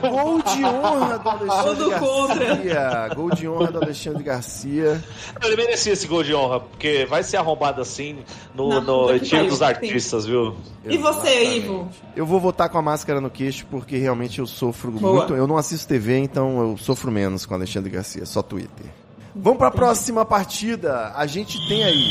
Gol 0.00 0.42
de 0.42 0.64
honra 0.64 1.18
do 1.18 1.28
Alexandre 1.28 1.76
Tudo 1.76 1.98
contra. 1.98 2.44
Garcia. 2.46 3.08
Gol 3.14 3.30
de 3.30 3.48
honra 3.48 3.72
do 3.72 3.78
Alexandre 3.78 4.22
Garcia. 4.22 5.02
Ele 5.42 5.56
merecia 5.56 5.92
esse 5.92 6.06
gol 6.06 6.22
de 6.22 6.34
honra, 6.34 6.60
porque 6.60 7.06
vai 7.08 7.22
ser 7.22 7.38
arrombado 7.38 7.80
assim 7.80 8.18
no, 8.54 8.68
Na 8.68 8.80
no 8.80 9.06
pariu, 9.06 9.46
dos 9.46 9.58
sim. 9.58 9.64
artistas, 9.64 10.26
viu? 10.26 10.56
E 10.84 10.98
você. 10.98 11.56
Ivo? 11.56 11.88
Eu 12.14 12.26
vou 12.26 12.40
votar 12.40 12.68
com 12.68 12.78
a 12.78 12.82
máscara 12.82 13.20
no 13.20 13.30
queixo 13.30 13.66
porque 13.70 13.96
realmente 13.96 14.38
eu 14.40 14.46
sofro 14.46 14.90
Boa. 14.90 15.18
muito. 15.20 15.34
Eu 15.34 15.46
não 15.46 15.56
assisto 15.56 15.88
TV, 15.88 16.18
então 16.18 16.60
eu 16.60 16.76
sofro 16.76 17.10
menos 17.10 17.46
com 17.46 17.54
o 17.54 17.56
Alexandre 17.56 17.90
Garcia, 17.90 18.26
só 18.26 18.42
Twitter. 18.42 18.86
Vamos 19.34 19.58
para 19.58 19.68
a 19.68 19.72
próxima 19.72 20.24
partida. 20.24 21.12
A 21.14 21.26
gente 21.26 21.56
tem 21.68 21.84
aí 21.84 22.04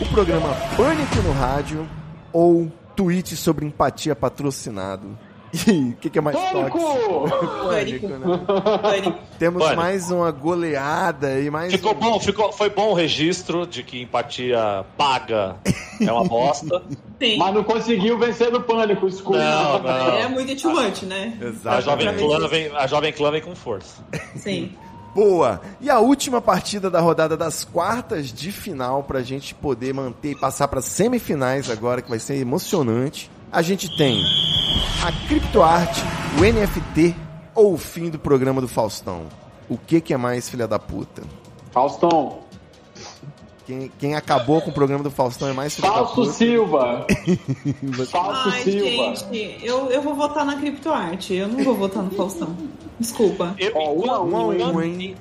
o 0.00 0.06
programa 0.06 0.48
Pânico 0.76 1.16
no 1.22 1.32
Rádio 1.32 1.88
ou 2.32 2.70
tweet 2.96 3.36
sobre 3.36 3.64
empatia 3.66 4.14
patrocinado. 4.16 5.16
E 5.68 5.90
o 5.90 5.96
que, 5.96 6.08
que 6.08 6.18
é 6.18 6.22
mais 6.22 6.34
Pânico! 6.34 6.78
tóxico? 6.78 7.28
Pânico, 7.68 8.08
né? 8.08 8.40
Pânico. 8.80 9.18
Temos 9.38 9.62
Pânico. 9.62 9.82
mais 9.82 10.10
uma 10.10 10.30
goleada 10.30 11.38
e 11.40 11.50
mais 11.50 11.70
Ficou 11.70 11.92
um- 11.92 11.98
bom, 11.98 12.18
ficou, 12.18 12.50
foi 12.52 12.70
bom 12.70 12.92
o 12.92 12.94
registro 12.94 13.66
de 13.66 13.82
que 13.82 14.00
empatia 14.00 14.82
paga 14.96 15.56
é 16.00 16.10
uma 16.10 16.24
bosta. 16.24 16.82
Sim. 17.20 17.36
Mas 17.36 17.54
não 17.54 17.62
conseguiu 17.64 18.18
vencer 18.18 18.50
no 18.50 18.62
pânico, 18.62 19.06
escuro. 19.06 19.38
Não, 19.38 19.78
não. 19.82 19.90
É 20.16 20.26
muito 20.26 20.56
too 20.56 20.72
much, 20.72 21.02
né? 21.02 21.36
A 21.66 21.80
Jovem, 21.82 22.08
Exatamente. 22.08 22.24
Clã 22.24 22.48
vem, 22.48 22.74
a 22.74 22.86
Jovem 22.86 23.12
Clã 23.12 23.30
vem 23.30 23.42
com 23.42 23.54
força. 23.54 24.02
Sim. 24.36 24.72
Boa! 25.14 25.60
E 25.80 25.90
a 25.90 25.98
última 26.00 26.40
partida 26.40 26.90
da 26.90 27.00
rodada 27.00 27.36
das 27.36 27.64
quartas 27.64 28.32
de 28.32 28.50
final 28.50 29.02
pra 29.02 29.22
gente 29.22 29.54
poder 29.54 29.92
manter 29.92 30.32
e 30.32 30.38
passar 30.38 30.68
para 30.68 30.80
semifinais 30.80 31.68
agora, 31.70 32.00
que 32.00 32.08
vai 32.08 32.18
ser 32.18 32.36
emocionante. 32.36 33.30
A 33.50 33.60
gente 33.60 33.94
tem 33.96 34.22
a 35.04 35.28
criptoarte, 35.28 36.02
o 36.38 36.40
NFT 36.40 37.14
ou 37.54 37.74
o 37.74 37.78
fim 37.78 38.08
do 38.08 38.18
programa 38.18 38.60
do 38.60 38.68
Faustão. 38.68 39.26
O 39.68 39.76
que 39.76 40.00
que 40.00 40.14
é 40.14 40.16
mais 40.16 40.48
filha 40.48 40.66
da 40.66 40.78
puta? 40.78 41.22
Faustão. 41.70 42.41
Quem, 43.72 43.90
quem 43.98 44.14
acabou 44.14 44.60
com 44.60 44.70
o 44.70 44.72
programa 44.72 45.02
do 45.02 45.10
Faustão 45.10 45.48
é 45.48 45.52
mais 45.52 45.74
puta. 45.76 46.30
Silva. 46.32 47.06
Fausto 48.10 48.48
Ai, 48.50 48.62
Silva. 48.62 49.14
gente, 49.32 49.58
eu, 49.64 49.90
eu 49.90 50.02
vou 50.02 50.14
votar 50.14 50.44
na 50.44 50.56
criptoarte. 50.56 51.34
Eu 51.34 51.48
não 51.48 51.64
vou 51.64 51.74
votar 51.74 52.02
no 52.02 52.10
Faustão. 52.10 52.54
Desculpa. 53.00 53.54
Eu, 53.58 53.72
Ó, 53.74 53.92
um 53.94 54.10
a 54.10 54.20
um, 54.22 54.50
um 54.52 54.76
um, 54.76 54.82
hein? 54.82 55.16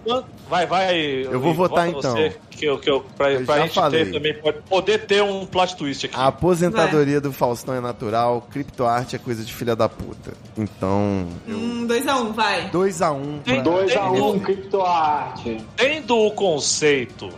vai, 0.50 0.68
vai. 0.68 1.00
Eu 1.26 1.40
vou 1.40 1.54
votar, 1.54 1.88
vota 1.90 1.98
então. 2.00 2.12
Você, 2.12 2.38
que 2.52 2.66
eu, 2.66 2.78
que 2.78 2.90
eu, 2.92 3.00
pra, 3.18 3.32
Eu 3.32 3.46
pra 3.46 3.56
já 3.58 3.62
gente 3.64 3.74
falei. 3.74 4.06
ter 4.06 4.12
também, 4.12 4.34
pode- 4.36 4.58
poder 4.70 5.06
ter 5.06 5.24
um 5.24 5.46
plot 5.46 5.76
twist 5.78 6.06
aqui. 6.06 6.16
A 6.16 6.28
aposentadoria 6.28 7.20
do 7.22 7.32
Faustão 7.32 7.74
é 7.74 7.80
natural, 7.80 8.46
criptoarte 8.52 9.16
é 9.16 9.20
coisa 9.20 9.44
de 9.44 9.52
filha 9.54 9.76
da 9.76 9.88
puta. 9.90 10.34
Então, 10.58 11.26
Hum, 11.48 11.88
2x1, 11.88 12.22
um, 12.22 12.34
vai. 12.34 12.70
2 12.70 13.02
a 13.02 13.12
1 13.12 13.16
um 13.16 13.40
Tem- 13.40 13.64
pra- 13.64 13.72
2x1, 13.74 14.40
criptoarte. 14.42 15.58
Tendo 15.78 16.16
o 16.18 16.32
conceito 16.32 17.30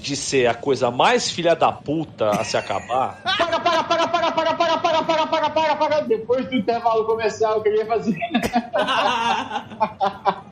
de 0.00 0.16
ser 0.16 0.46
a 0.46 0.54
coisa 0.54 0.90
mais 0.90 1.30
filha 1.30 1.54
da 1.54 1.70
puta 1.70 2.30
a 2.30 2.44
se 2.44 2.56
acabar, 2.56 3.20
Para, 3.22 3.60
para, 3.60 3.84
para, 3.84 4.08
para, 4.08 4.32
para, 4.32 4.54
para, 4.54 4.78
para, 4.78 5.04
para, 5.04 5.26
para, 5.26 5.50
para, 5.50 5.76
para. 5.76 6.00
Depois 6.00 6.46
do 6.48 6.54
intervalo 6.54 7.04
comercial, 7.04 7.56
eu 7.56 7.62
queria 7.62 7.86
fazer. 7.86 8.18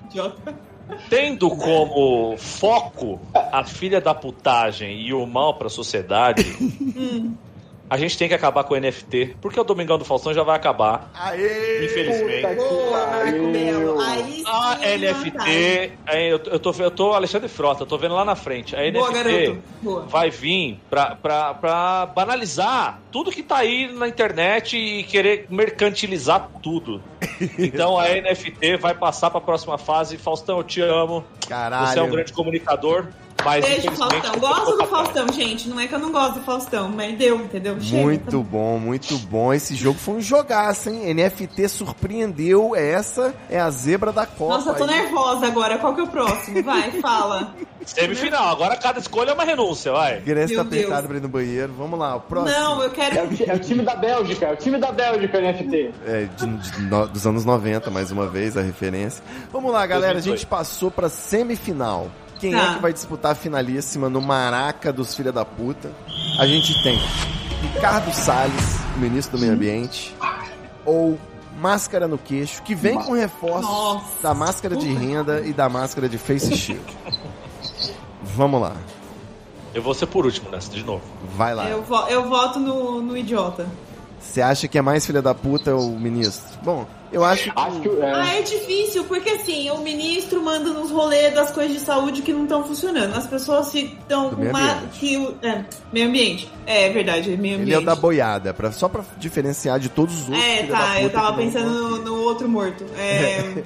Idiota. 0.07 0.55
tendo 1.09 1.51
como 1.51 2.37
foco 2.37 3.21
a 3.35 3.65
filha 3.65 4.01
da 4.01 4.15
putagem 4.15 5.03
e 5.03 5.13
o 5.13 5.27
mal 5.27 5.55
pra 5.55 5.69
sociedade, 5.69 6.45
a 7.91 7.97
gente 7.97 8.17
tem 8.19 8.29
que 8.29 8.35
acabar 8.35 8.65
com 8.65 8.75
o 8.75 8.81
NFT, 8.81 9.37
porque 9.41 9.59
o 9.59 9.65
Domingão 9.65 9.99
do 9.99 10.05
Faustão 10.05 10.33
já 10.35 10.43
vai 10.43 10.57
acabar, 10.57 11.11
Aê! 11.15 11.85
infelizmente. 11.85 12.57
Boa, 12.57 13.07
Marco. 13.07 13.53
Belo. 13.53 14.01
Aí 14.01 14.43
A 14.47 14.75
vantagem. 14.75 14.99
NFT, 14.99 15.93
eu, 16.07 16.41
eu, 16.53 16.59
tô, 16.59 16.73
eu 16.79 16.91
tô 16.91 17.13
Alexandre 17.13 17.49
Frota, 17.49 17.83
eu 17.83 17.87
tô 17.87 17.97
vendo 17.99 18.15
lá 18.15 18.25
na 18.25 18.35
frente. 18.37 18.77
A 18.77 18.91
Boa, 18.91 19.11
NFT. 19.11 19.59
Boa. 19.83 20.03
vai 20.03 20.31
vir 20.31 20.81
pra, 20.91 21.17
pra, 21.17 21.55
pra 21.55 22.07
banalizar 22.07 23.01
tudo 23.11 23.31
que 23.31 23.43
tá 23.43 23.59
aí 23.59 23.91
na 23.93 24.07
internet 24.09 24.77
e 24.77 25.03
querer 25.05 25.47
mercantilizar 25.51 26.49
tudo. 26.63 27.03
Então 27.57 27.99
a 27.99 28.09
NFT 28.09 28.77
vai 28.79 28.95
passar 28.95 29.31
pra 29.31 29.41
próxima 29.41 29.79
fase. 29.79 30.17
Faustão, 30.17 30.59
eu 30.59 30.65
te 30.65 30.81
amo. 30.81 31.25
Caralho. 31.49 31.87
Você 31.87 31.99
é 31.99 32.03
um 32.03 32.11
grande 32.11 32.33
comunicador, 32.33 33.07
mas 33.45 33.65
Beijo. 33.65 33.91
Faustão. 33.93 34.33
Gosto 34.39 34.77
do. 34.77 34.87
Faustão, 34.89 35.27
gente. 35.33 35.69
Não 35.69 35.79
é 35.79 35.87
que 35.87 35.95
eu 35.95 35.99
não 35.99 36.11
gosto 36.11 36.35
do 36.39 36.41
Faustão, 36.45 36.89
mas 36.89 37.17
deu, 37.17 37.37
entendeu? 37.37 37.79
Chega, 37.81 38.03
Muito 38.03 38.39
tá- 38.43 38.49
bom, 38.51 38.79
muito 38.79 39.17
bom. 39.19 39.53
Esse 39.53 39.75
jogo 39.75 39.99
foi 39.99 40.15
um 40.15 40.21
jogaço, 40.21 40.89
hein? 40.91 41.13
NFT 41.15 41.69
surpreendeu. 41.69 42.75
Essa 42.75 43.35
é 43.51 43.61
a 43.61 43.71
zebra 43.71 44.13
da 44.13 44.27
Copa. 44.27 44.55
Nossa, 44.55 44.71
eu 44.71 44.75
tô 44.77 44.85
aí. 44.85 44.91
nervosa 44.91 45.47
agora. 45.47 45.79
Qual 45.79 45.95
que 45.95 46.01
é 46.01 46.05
o 46.05 46.09
próximo? 46.09 46.63
Vai, 46.63 46.91
fala. 47.01 47.55
Semifinal, 47.85 48.51
agora 48.51 48.77
cada 48.77 48.99
escolha 48.99 49.31
é 49.31 49.35
uma 49.35 49.45
renúncia, 49.45 49.93
vai. 49.93 50.21
Guilherme 50.21 50.55
tá 50.55 50.63
apertado 50.63 51.09
pra 51.09 51.17
ir 51.17 51.21
no 51.21 51.29
banheiro. 51.29 51.73
Vamos 51.77 51.99
lá, 51.99 52.17
o 52.17 52.21
próximo. 52.21 52.59
Não, 52.59 52.83
eu 52.83 52.89
É 52.91 52.91
quero. 52.91 53.27
o, 53.27 53.35
ti- 53.35 53.49
é 53.51 53.55
o 53.55 53.59
time 53.59 53.83
da 53.83 53.95
Bélgica, 53.97 54.47
é 54.47 54.53
o 54.53 54.57
time 54.57 54.79
da 54.79 54.93
Bélgica 54.93 55.41
NFT. 55.41 55.91
É, 56.07 56.29
de- 56.37 56.47
de 56.47 56.83
no- 56.83 57.09
dos 57.09 57.27
anos 57.27 57.45
90, 57.45 57.91
mais 57.91 58.11
uma 58.11 58.27
vez, 58.27 58.57
a 58.57 58.61
referência. 58.63 59.23
Vamos 59.53 59.73
lá, 59.73 59.87
galera. 59.87 60.11
A 60.11 60.15
2018. 60.15 60.39
gente 60.41 60.47
passou 60.47 60.91
pra 60.91 61.09
semifinal. 61.09 62.09
Quem 62.39 62.53
Tá. 62.53 62.59
é 62.59 62.75
que 62.75 62.81
vai 62.83 62.93
disputar 62.93 63.33
a 63.33 63.35
finalíssima 63.35 64.09
no 64.09 64.21
Maraca 64.21 64.93
dos 64.93 65.15
Filha 65.15 65.33
da 65.33 65.45
Puta? 65.45 65.91
A 66.39 66.47
gente 66.47 66.81
tem 66.83 66.99
Ricardo 67.75 68.13
Salles, 68.15 68.79
ministro 68.97 69.37
do 69.37 69.41
Meio 69.41 69.55
Ambiente, 69.55 70.15
ou 70.85 71.19
Máscara 71.61 72.07
no 72.07 72.17
Queixo, 72.17 72.63
que 72.63 72.75
vem 72.75 72.97
com 73.01 73.13
reforços 73.13 73.69
Nossa. 73.69 74.05
da 74.23 74.33
máscara 74.35 74.77
de 74.77 74.87
renda 74.93 75.41
e 75.45 75.53
da 75.53 75.69
máscara 75.69 76.09
de 76.09 76.17
face 76.17 76.57
shield. 76.57 76.85
Vamos 78.37 78.61
lá, 78.61 78.75
Eu 79.75 79.83
vou 79.83 79.93
ser 79.95 80.07
por 80.07 80.25
último 80.25 80.51
nessa, 80.51 80.71
de 80.71 80.85
novo. 80.85 81.03
vai 81.37 81.55
lá. 81.55 81.69
Eu, 81.69 81.83
vo- 81.83 82.07
eu 82.09 82.29
voto 82.29 82.59
no, 82.61 83.03
no 83.03 83.17
idiota. 83.17 83.67
Você 84.21 84.41
acha 84.43 84.67
que 84.69 84.79
é 84.79 84.83
mais 84.83 85.05
filha 85.07 85.21
da 85.23 85.35
puta 85.35 85.75
o 85.77 85.91
ministro? 85.99 86.59
Bom, 86.63 86.87
eu 87.13 87.25
acho 87.25 87.45
que. 87.45 87.53
Acho 87.55 87.81
que. 87.81 87.89
é, 87.89 88.13
Ah, 88.15 88.35
é 88.35 88.43
difícil, 88.43 89.05
porque 89.05 89.31
assim, 89.31 89.71
o 89.71 89.79
ministro 89.79 90.43
manda 90.43 90.71
nos 90.71 90.91
rolês 90.91 91.35
das 91.35 91.51
coisas 91.51 91.73
de 91.73 91.81
saúde 91.81 92.23
que 92.23 92.33
não 92.33 92.45
estão 92.45 92.65
funcionando. 92.65 93.15
As 93.15 93.27
pessoas 93.27 93.75
estão 93.75 94.31
com 94.31 94.37
meio 94.37 94.51
uma. 94.51 94.73
ambiente. 94.73 94.99
Que, 94.99 95.17
o- 95.17 95.35
é, 95.43 95.65
meio 95.93 96.09
ambiente. 96.09 96.51
É 96.67 96.89
verdade, 96.91 97.31
meio 97.37 97.55
ambiente. 97.57 97.63
Ele 97.71 97.75
é 97.75 97.79
o 97.79 97.85
da 97.85 97.95
boiada, 97.95 98.53
pra, 98.55 98.71
só 98.73 98.89
pra 98.89 99.03
diferenciar 99.19 99.79
de 99.79 99.89
todos 99.89 100.15
os 100.23 100.29
outros. 100.29 100.45
É, 100.45 100.63
tá, 100.67 101.01
eu 101.01 101.11
tava 101.11 101.37
pensando 101.37 101.67
estão 101.71 101.91
no, 101.91 102.05
no 102.05 102.23
outro 102.23 102.49
morto. 102.49 102.85
É... 102.99 103.63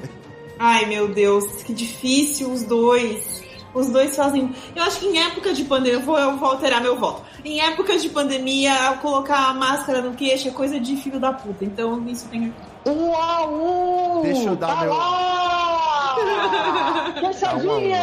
Ai, 0.59 0.86
meu 0.86 1.09
Deus, 1.09 1.44
que 1.64 1.74
difícil 1.74 2.52
os 2.52 2.62
dois. 2.62 3.43
Os 3.74 3.89
dois 3.89 4.14
fazem. 4.14 4.52
Eu 4.77 4.82
acho 4.85 5.01
que 5.01 5.06
em 5.06 5.19
época 5.19 5.52
de 5.55 5.64
pandemia. 5.64 5.94
Eu 5.98 6.02
vou, 6.02 6.19
eu 6.19 6.36
vou 6.36 6.51
alterar 6.51 6.81
meu 6.82 6.97
voto. 6.98 7.23
Em 7.44 7.60
época 7.60 7.98
de 7.98 8.09
pandemia, 8.10 8.97
colocar 9.01 9.48
a 9.48 9.55
máscara 9.55 10.02
no 10.02 10.12
queixo 10.12 10.47
é 10.48 10.51
coisa 10.51 10.78
de 10.78 10.94
filho 10.97 11.19
da 11.19 11.32
puta. 11.32 11.64
Então 11.64 12.05
isso 12.06 12.28
tem. 12.28 12.52
A 12.84 13.46
um! 13.46 14.22
Deixa 14.22 14.48
eu 14.48 14.56
dar 14.56 14.74
tá 14.74 14.80
meu- 14.82 14.94
Lá! 14.94 16.16
Fechadinha! 17.32 17.98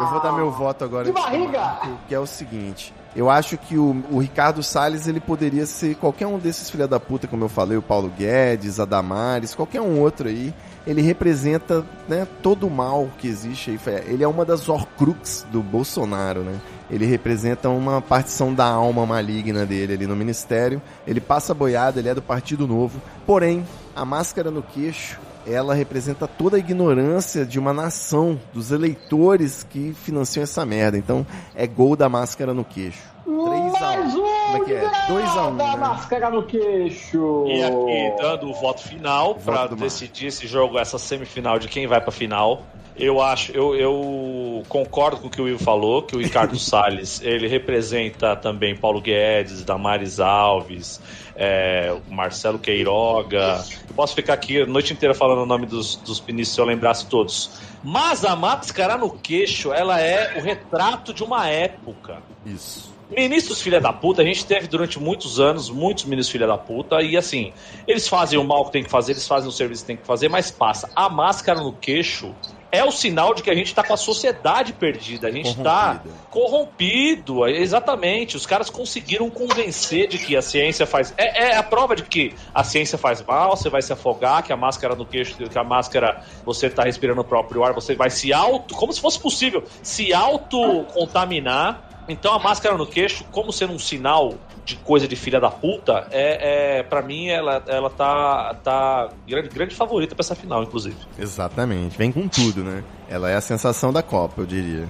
Eu 0.00 0.06
vou 0.08 0.20
dar 0.20 0.32
meu 0.32 0.50
voto 0.50 0.84
agora. 0.84 1.04
De 1.04 1.12
barriga! 1.12 1.78
Que 2.08 2.14
é 2.14 2.18
o 2.18 2.26
seguinte. 2.26 2.92
Eu 3.14 3.28
acho 3.30 3.58
que 3.58 3.76
o, 3.76 4.02
o 4.10 4.18
Ricardo 4.18 4.62
Salles 4.62 5.06
ele 5.06 5.20
poderia 5.20 5.66
ser 5.66 5.94
qualquer 5.96 6.26
um 6.26 6.38
desses 6.38 6.70
filha 6.70 6.88
da 6.88 6.98
puta, 6.98 7.28
como 7.28 7.44
eu 7.44 7.48
falei, 7.48 7.76
o 7.76 7.82
Paulo 7.82 8.08
Guedes, 8.08 8.80
a 8.80 8.84
Damares, 8.86 9.54
qualquer 9.54 9.80
um 9.82 10.00
outro 10.00 10.28
aí. 10.28 10.52
Ele 10.86 11.02
representa 11.02 11.84
né, 12.08 12.26
todo 12.42 12.66
o 12.66 12.70
mal 12.70 13.08
que 13.18 13.28
existe 13.28 13.70
aí. 13.70 13.78
Ele 14.06 14.24
é 14.24 14.28
uma 14.28 14.44
das 14.44 14.68
Horcrux 14.68 15.46
do 15.52 15.62
Bolsonaro, 15.62 16.40
né? 16.40 16.58
Ele 16.92 17.06
representa 17.06 17.70
uma 17.70 18.02
partição 18.02 18.52
da 18.52 18.66
alma 18.66 19.06
maligna 19.06 19.64
dele 19.64 19.94
ali 19.94 20.06
no 20.06 20.14
ministério. 20.14 20.80
Ele 21.06 21.20
passa 21.20 21.54
boiada, 21.54 21.98
ele 21.98 22.10
é 22.10 22.14
do 22.14 22.20
Partido 22.20 22.68
Novo. 22.68 23.00
Porém, 23.26 23.66
a 23.96 24.04
máscara 24.04 24.50
no 24.50 24.62
queixo 24.62 25.18
ela 25.46 25.74
representa 25.74 26.28
toda 26.28 26.56
a 26.56 26.60
ignorância 26.60 27.44
de 27.44 27.58
uma 27.58 27.72
nação, 27.72 28.38
dos 28.52 28.70
eleitores 28.70 29.66
que 29.68 29.92
financiam 29.92 30.42
essa 30.42 30.64
merda. 30.64 30.96
Então, 30.96 31.26
é 31.54 31.66
gol 31.66 31.96
da 31.96 32.08
máscara 32.08 32.54
no 32.54 32.64
queixo. 32.64 33.02
3 33.24 33.74
a 33.74 33.80
Mais 33.80 34.14
1. 34.14 34.18
um! 34.18 34.22
Como 34.22 34.56
é 34.56 34.60
que 34.66 34.72
é? 34.72 34.90
2 35.08 35.28
a 35.30 35.46
1, 35.46 35.56
Da 35.56 35.64
né? 35.64 35.76
máscara 35.76 36.30
no 36.30 36.42
queixo! 36.44 37.44
E 37.46 37.62
aqui, 37.62 38.22
dando 38.22 38.50
o 38.50 38.54
voto 38.54 38.82
final 38.82 39.34
do 39.68 39.76
decidir 39.76 40.26
esse 40.26 40.46
jogo, 40.46 40.78
essa 40.78 40.98
semifinal 40.98 41.58
de 41.58 41.68
quem 41.68 41.86
vai 41.86 42.00
pra 42.00 42.12
final. 42.12 42.62
Eu 42.94 43.22
acho, 43.22 43.52
eu, 43.52 43.74
eu 43.74 44.62
concordo 44.68 45.16
com 45.18 45.26
o 45.26 45.30
que 45.30 45.40
o 45.40 45.44
Will 45.44 45.58
falou, 45.58 46.02
que 46.02 46.14
o 46.14 46.18
Ricardo 46.18 46.56
Salles, 46.60 47.22
ele 47.22 47.48
representa 47.48 48.36
também 48.36 48.76
Paulo 48.76 49.00
Guedes, 49.00 49.64
Damares 49.64 50.20
Alves, 50.20 51.00
é, 51.34 51.96
Marcelo 52.08 52.58
Queiroga. 52.58 53.64
Eu 53.88 53.94
posso 53.94 54.14
ficar 54.14 54.34
aqui 54.34 54.62
a 54.62 54.66
noite 54.66 54.92
inteira 54.92 55.14
falando 55.14 55.42
o 55.42 55.46
nome 55.46 55.66
dos, 55.66 55.96
dos 55.96 56.20
pinistas 56.20 56.54
se 56.54 56.60
eu 56.60 56.64
lembrasse 56.66 57.06
todos. 57.06 57.50
Mas 57.82 58.24
a 58.24 58.36
máscara 58.36 58.98
no 58.98 59.10
queixo, 59.10 59.72
ela 59.72 60.00
é 60.00 60.38
o 60.38 60.42
retrato 60.42 61.14
de 61.14 61.24
uma 61.24 61.48
época. 61.48 62.22
Isso. 62.44 62.92
Ministros 63.10 63.60
filha 63.60 63.80
da 63.80 63.92
puta, 63.92 64.22
a 64.22 64.24
gente 64.24 64.44
teve 64.46 64.66
durante 64.66 64.98
muitos 64.98 65.38
anos 65.38 65.68
muitos 65.68 66.04
ministros 66.04 66.32
filha 66.32 66.46
da 66.46 66.56
puta, 66.56 67.02
e 67.02 67.14
assim, 67.14 67.52
eles 67.86 68.08
fazem 68.08 68.38
o 68.38 68.44
mal 68.44 68.64
que 68.64 68.72
tem 68.72 68.82
que 68.82 68.90
fazer, 68.90 69.12
eles 69.12 69.26
fazem 69.26 69.48
o 69.48 69.52
serviço 69.52 69.82
que 69.82 69.88
tem 69.88 69.96
que 69.98 70.06
fazer, 70.06 70.30
mas 70.30 70.50
passa. 70.50 70.90
A 70.96 71.10
máscara 71.10 71.60
no 71.60 71.74
queixo 71.74 72.34
é 72.72 72.82
o 72.82 72.90
sinal 72.90 73.34
de 73.34 73.42
que 73.42 73.50
a 73.50 73.54
gente 73.54 73.74
tá 73.74 73.82
com 73.82 73.92
a 73.92 73.98
sociedade 73.98 74.72
perdida, 74.72 75.28
a 75.28 75.30
gente 75.30 75.54
tá 75.62 76.02
corrompido, 76.30 77.46
exatamente. 77.46 78.34
Os 78.34 78.46
caras 78.46 78.70
conseguiram 78.70 79.28
convencer 79.28 80.08
de 80.08 80.18
que 80.18 80.34
a 80.34 80.40
ciência 80.40 80.86
faz. 80.86 81.12
É, 81.18 81.50
é, 81.50 81.56
a 81.56 81.62
prova 81.62 81.94
de 81.94 82.02
que 82.02 82.34
a 82.54 82.64
ciência 82.64 82.96
faz 82.96 83.22
mal, 83.22 83.54
você 83.54 83.68
vai 83.68 83.82
se 83.82 83.92
afogar, 83.92 84.42
que 84.42 84.54
a 84.54 84.56
máscara 84.56 84.94
no 84.94 85.04
queixo, 85.04 85.36
que 85.36 85.58
a 85.58 85.62
máscara 85.64 86.24
você 86.46 86.70
tá 86.70 86.84
respirando 86.84 87.20
o 87.20 87.24
próprio 87.24 87.62
ar, 87.62 87.74
você 87.74 87.94
vai 87.94 88.08
se 88.08 88.32
auto. 88.32 88.74
Como 88.74 88.90
se 88.90 89.00
fosse 89.00 89.20
possível, 89.20 89.62
se 89.82 90.14
auto-contaminar 90.14 91.92
então 92.08 92.34
a 92.34 92.38
máscara 92.38 92.76
no 92.76 92.86
queixo, 92.86 93.24
como 93.30 93.52
sendo 93.52 93.74
um 93.74 93.78
sinal 93.78 94.34
de 94.64 94.76
coisa 94.76 95.08
de 95.08 95.16
filha 95.16 95.40
da 95.40 95.50
puta, 95.50 96.06
é, 96.10 96.78
é 96.78 96.82
para 96.82 97.02
mim 97.02 97.28
ela, 97.28 97.62
ela 97.66 97.90
tá, 97.90 98.54
tá 98.62 99.08
grande, 99.26 99.48
grande 99.48 99.74
favorita 99.74 100.14
para 100.14 100.22
essa 100.22 100.34
final, 100.34 100.62
inclusive. 100.62 100.96
Exatamente. 101.18 101.98
Vem 101.98 102.12
com 102.12 102.28
tudo, 102.28 102.62
né? 102.62 102.84
Ela 103.08 103.30
é 103.30 103.36
a 103.36 103.40
sensação 103.40 103.92
da 103.92 104.02
Copa, 104.02 104.40
eu 104.42 104.46
diria. 104.46 104.88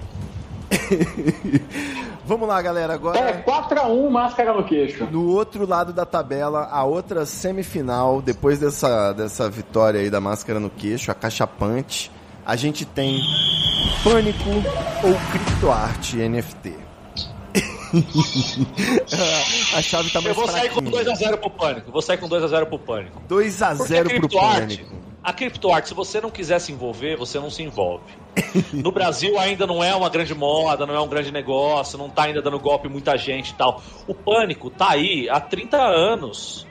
Vamos 2.25 2.47
lá, 2.47 2.61
galera, 2.61 2.93
agora. 2.93 3.19
É 3.19 3.43
4x1 3.43 4.09
máscara 4.09 4.53
no 4.53 4.63
queixo. 4.63 5.05
No 5.11 5.27
outro 5.27 5.67
lado 5.67 5.91
da 5.91 6.05
tabela, 6.05 6.69
a 6.71 6.83
outra 6.85 7.25
semifinal, 7.25 8.21
depois 8.21 8.59
dessa, 8.59 9.11
dessa 9.11 9.49
vitória 9.49 9.99
aí 9.99 10.09
da 10.09 10.21
máscara 10.21 10.59
no 10.59 10.69
queixo, 10.69 11.11
a 11.11 11.13
cachapante, 11.13 12.09
a 12.45 12.55
gente 12.55 12.85
tem 12.85 13.19
Pânico 14.03 14.49
ou 15.03 15.15
Criptoarte 15.31 16.17
NFT. 16.17 16.82
a 19.75 19.81
chave 19.81 20.09
tá 20.09 20.19
mais 20.19 20.35
Eu 20.35 20.41
vou 20.41 20.47
sair 20.51 20.69
com 20.69 20.81
2x0 20.81 21.37
pro 21.37 21.49
Pânico. 21.49 21.91
Vou 21.91 22.01
sair 22.01 22.17
com 22.17 22.27
2x0 22.27 22.65
pro 22.65 22.79
Pânico. 22.79 23.21
2x0 23.29 24.19
pro 24.19 24.29
Pânico. 24.29 25.03
A 25.23 25.31
criptoarte, 25.31 25.87
se 25.87 25.93
você 25.93 26.19
não 26.19 26.29
quiser 26.29 26.59
se 26.59 26.73
envolver, 26.73 27.15
você 27.15 27.39
não 27.39 27.49
se 27.49 27.63
envolve. 27.63 28.03
No 28.73 28.91
Brasil 28.91 29.39
ainda 29.39 29.65
não 29.65 29.81
é 29.81 29.95
uma 29.95 30.09
grande 30.09 30.35
moda, 30.35 30.85
não 30.85 30.93
é 30.93 30.99
um 30.99 31.07
grande 31.07 31.31
negócio, 31.31 31.97
não 31.97 32.09
tá 32.09 32.23
ainda 32.23 32.41
dando 32.41 32.59
golpe 32.59 32.89
muita 32.89 33.17
gente 33.17 33.51
e 33.51 33.53
tal. 33.53 33.81
O 34.05 34.13
pânico 34.13 34.69
tá 34.69 34.89
aí 34.89 35.29
há 35.29 35.39
30 35.39 35.77
anos. 35.77 36.67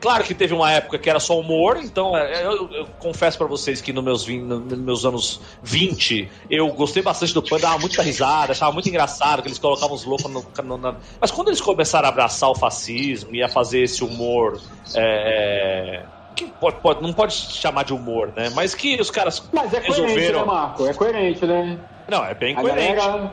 Claro 0.00 0.24
que 0.24 0.34
teve 0.34 0.54
uma 0.54 0.72
época 0.72 0.98
que 0.98 1.10
era 1.10 1.20
só 1.20 1.38
humor, 1.38 1.78
então 1.82 2.16
é, 2.16 2.44
eu, 2.44 2.70
eu, 2.72 2.86
confesso 2.98 3.36
para 3.36 3.46
vocês 3.46 3.82
que 3.82 3.92
no 3.92 4.02
meus, 4.02 4.26
no, 4.26 4.60
nos 4.60 4.78
meus 4.78 5.04
anos 5.04 5.40
20 5.62 6.30
eu 6.48 6.68
gostei 6.72 7.02
bastante 7.02 7.34
do 7.34 7.42
Pânico, 7.42 7.68
dava 7.68 7.78
muita 7.78 8.02
risada, 8.02 8.52
achava 8.52 8.72
muito 8.72 8.88
engraçado 8.88 9.42
que 9.42 9.48
eles 9.48 9.58
colocavam 9.58 9.94
os 9.94 10.04
loucos 10.04 10.30
no, 10.30 10.44
no, 10.64 10.78
na... 10.78 10.96
Mas 11.20 11.30
quando 11.30 11.48
eles 11.48 11.60
começaram 11.60 12.06
a 12.06 12.08
abraçar 12.08 12.48
o 12.48 12.54
fascismo 12.54 13.34
e 13.34 13.42
a 13.42 13.48
fazer 13.48 13.82
esse 13.82 14.02
humor. 14.02 14.60
É 14.94 16.02
que 16.34 16.46
pode, 16.46 16.76
pode, 16.80 17.02
não 17.02 17.12
pode 17.12 17.34
chamar 17.34 17.84
de 17.84 17.92
humor, 17.92 18.32
né? 18.36 18.50
Mas 18.54 18.74
que 18.74 19.00
os 19.00 19.10
caras 19.10 19.42
Mas 19.52 19.72
é 19.72 19.78
resolveram... 19.80 20.14
coerente, 20.14 20.32
né, 20.32 20.44
Marco? 20.44 20.86
É 20.86 20.94
coerente, 20.94 21.46
né? 21.46 21.78
Não, 22.10 22.24
é 22.24 22.34
bem 22.34 22.56
a 22.56 22.60
coerente. 22.60 22.94
Galera, 22.96 23.32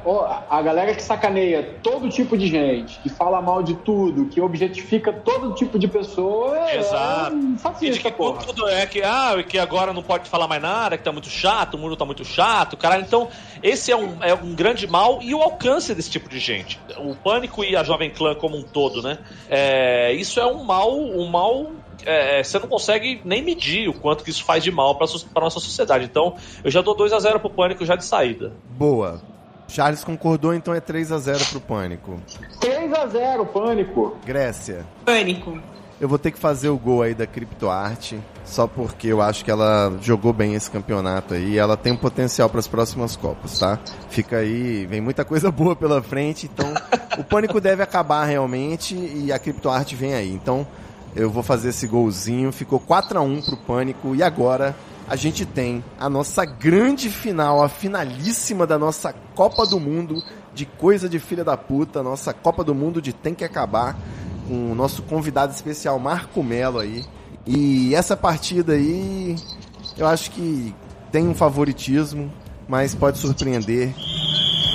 a 0.50 0.62
galera 0.62 0.94
que 0.94 1.02
sacaneia 1.02 1.78
todo 1.82 2.08
tipo 2.10 2.38
de 2.38 2.46
gente, 2.46 3.00
que 3.00 3.10
fala 3.10 3.42
mal 3.42 3.64
de 3.64 3.74
tudo, 3.74 4.28
que 4.28 4.40
objetifica 4.40 5.12
todo 5.12 5.56
tipo 5.56 5.80
de 5.80 5.88
pessoa, 5.88 6.70
é 6.70 6.78
Exato. 6.78 7.36
É 7.56 7.58
fascista, 7.58 8.08
e 8.08 8.12
que 8.12 8.12
porra. 8.16 8.44
tudo 8.44 8.68
é 8.70 8.86
que, 8.86 9.02
ah, 9.02 9.44
que 9.48 9.58
agora 9.58 9.92
não 9.94 10.04
pode 10.04 10.30
falar 10.30 10.48
mais 10.48 10.62
nada, 10.62 10.96
que 10.96 11.04
tá 11.04 11.12
muito 11.12 11.30
chato, 11.30 11.74
o 11.74 11.78
mundo 11.80 11.98
tá 11.98 12.06
muito 12.06 12.24
chato, 12.24 12.78
caralho. 12.78 13.04
Então, 13.04 13.30
esse 13.64 13.92
é 13.92 13.96
um, 13.96 14.24
é 14.24 14.36
um 14.36 14.54
grande 14.54 14.86
mal 14.86 15.20
e 15.24 15.34
o 15.34 15.42
alcance 15.42 15.96
desse 15.96 16.12
tipo 16.12 16.30
de 16.30 16.38
gente. 16.38 16.80
O 17.00 17.16
pânico 17.16 17.64
e 17.64 17.76
a 17.76 17.84
Jovem 17.84 18.12
Clã 18.12 18.36
como 18.36 18.56
um 18.58 18.64
todo, 18.64 19.02
né? 19.02 19.18
É, 19.50 20.14
isso 20.14 20.40
é 20.40 20.46
um 20.46 20.64
mal, 20.64 20.96
um 20.96 21.26
mal 21.28 21.72
é, 22.06 22.44
você 22.44 22.60
não 22.60 22.68
consegue 22.68 23.22
nem 23.24 23.42
medir 23.42 23.90
o 23.90 23.94
quanto 23.94 24.24
que 24.24 24.30
isso 24.30 24.44
faz 24.44 24.64
de 24.64 24.72
mal 24.72 24.96
para 24.96 25.08
a 25.36 25.40
nossa 25.42 25.60
sociedade. 25.60 26.06
Então, 26.06 26.36
eu 26.64 26.72
já 26.72 26.82
dou 26.82 26.96
2 26.96 27.14
a 27.14 27.20
0 27.20 27.40
pro 27.40 27.50
Pânico 27.50 27.86
já 27.86 27.96
de 27.96 28.06
saída. 28.06 28.54
Boa. 28.70 29.22
Charles 29.68 30.04
concordou, 30.04 30.54
então 30.54 30.74
é 30.74 30.80
3 30.80 31.12
a 31.12 31.18
0 31.18 31.46
pro 31.46 31.60
Pânico. 31.60 32.20
3 32.60 32.94
a 32.94 33.06
0 33.08 33.46
Pânico. 33.48 34.18
Grécia. 34.26 34.86
Pânico. 35.06 35.60
Eu 36.00 36.08
vou 36.08 36.20
ter 36.20 36.30
que 36.30 36.38
fazer 36.38 36.70
o 36.70 36.78
gol 36.78 37.02
aí 37.02 37.16
da 37.16 37.26
CryptoArt, 37.26 38.14
só 38.46 38.68
porque 38.68 39.08
eu 39.08 39.20
acho 39.20 39.44
que 39.44 39.50
ela 39.50 39.98
jogou 40.00 40.32
bem 40.32 40.54
esse 40.54 40.70
campeonato 40.70 41.34
aí 41.34 41.54
e 41.54 41.58
ela 41.58 41.76
tem 41.76 41.92
um 41.92 41.98
potencial 41.98 42.48
para 42.50 42.60
as 42.60 42.68
próximas 42.68 43.16
Copas, 43.16 43.58
tá? 43.58 43.80
Fica 44.08 44.38
aí, 44.38 44.86
vem 44.86 45.02
muita 45.02 45.26
coisa 45.26 45.50
boa 45.52 45.76
pela 45.76 46.00
frente, 46.04 46.46
então 46.46 46.72
o 47.18 47.24
Pânico 47.24 47.60
deve 47.60 47.82
acabar 47.82 48.26
realmente 48.26 48.96
e 48.96 49.32
a 49.32 49.40
CryptoArt 49.40 49.92
vem 49.96 50.14
aí. 50.14 50.32
Então, 50.32 50.68
eu 51.16 51.30
vou 51.30 51.44
fazer 51.44 51.70
esse 51.70 51.88
golzinho. 51.88 52.52
Ficou 52.52 52.80
4 52.80 53.20
a 53.20 53.22
1 53.22 53.42
pro 53.42 53.58
Pânico. 53.58 54.16
E 54.16 54.24
agora 54.24 54.76
a 55.08 55.16
gente 55.16 55.46
tem 55.46 55.84
a 56.00 56.10
nossa 56.10 56.44
grande 56.44 57.10
final, 57.10 57.64
a 57.64 57.70
finalíssima 57.70 58.68
da 58.68 58.78
nossa 58.78 59.14
Copa 59.34 59.66
do 59.66 59.80
Mundo 59.80 60.22
de 60.54 60.66
coisa 60.66 61.08
de 61.08 61.20
filha 61.20 61.44
da 61.44 61.56
puta, 61.56 62.04
nossa 62.04 62.34
Copa 62.34 62.64
do 62.64 62.74
Mundo 62.76 63.02
de 63.02 63.14
tem 63.14 63.34
que 63.34 63.44
acabar, 63.44 63.96
com 64.48 64.72
o 64.72 64.76
nosso 64.76 65.04
convidado 65.04 65.54
especial 65.54 66.00
Marco 66.00 66.44
Melo 66.44 66.80
aí. 66.80 67.06
E 67.46 67.94
essa 67.96 68.18
partida 68.18 68.74
aí, 68.74 69.36
eu 69.98 70.08
acho 70.08 70.32
que 70.32 70.76
tem 71.12 71.28
um 71.28 71.34
favoritismo, 71.36 72.32
mas 72.68 72.94
pode 72.94 73.18
surpreender. 73.18 73.94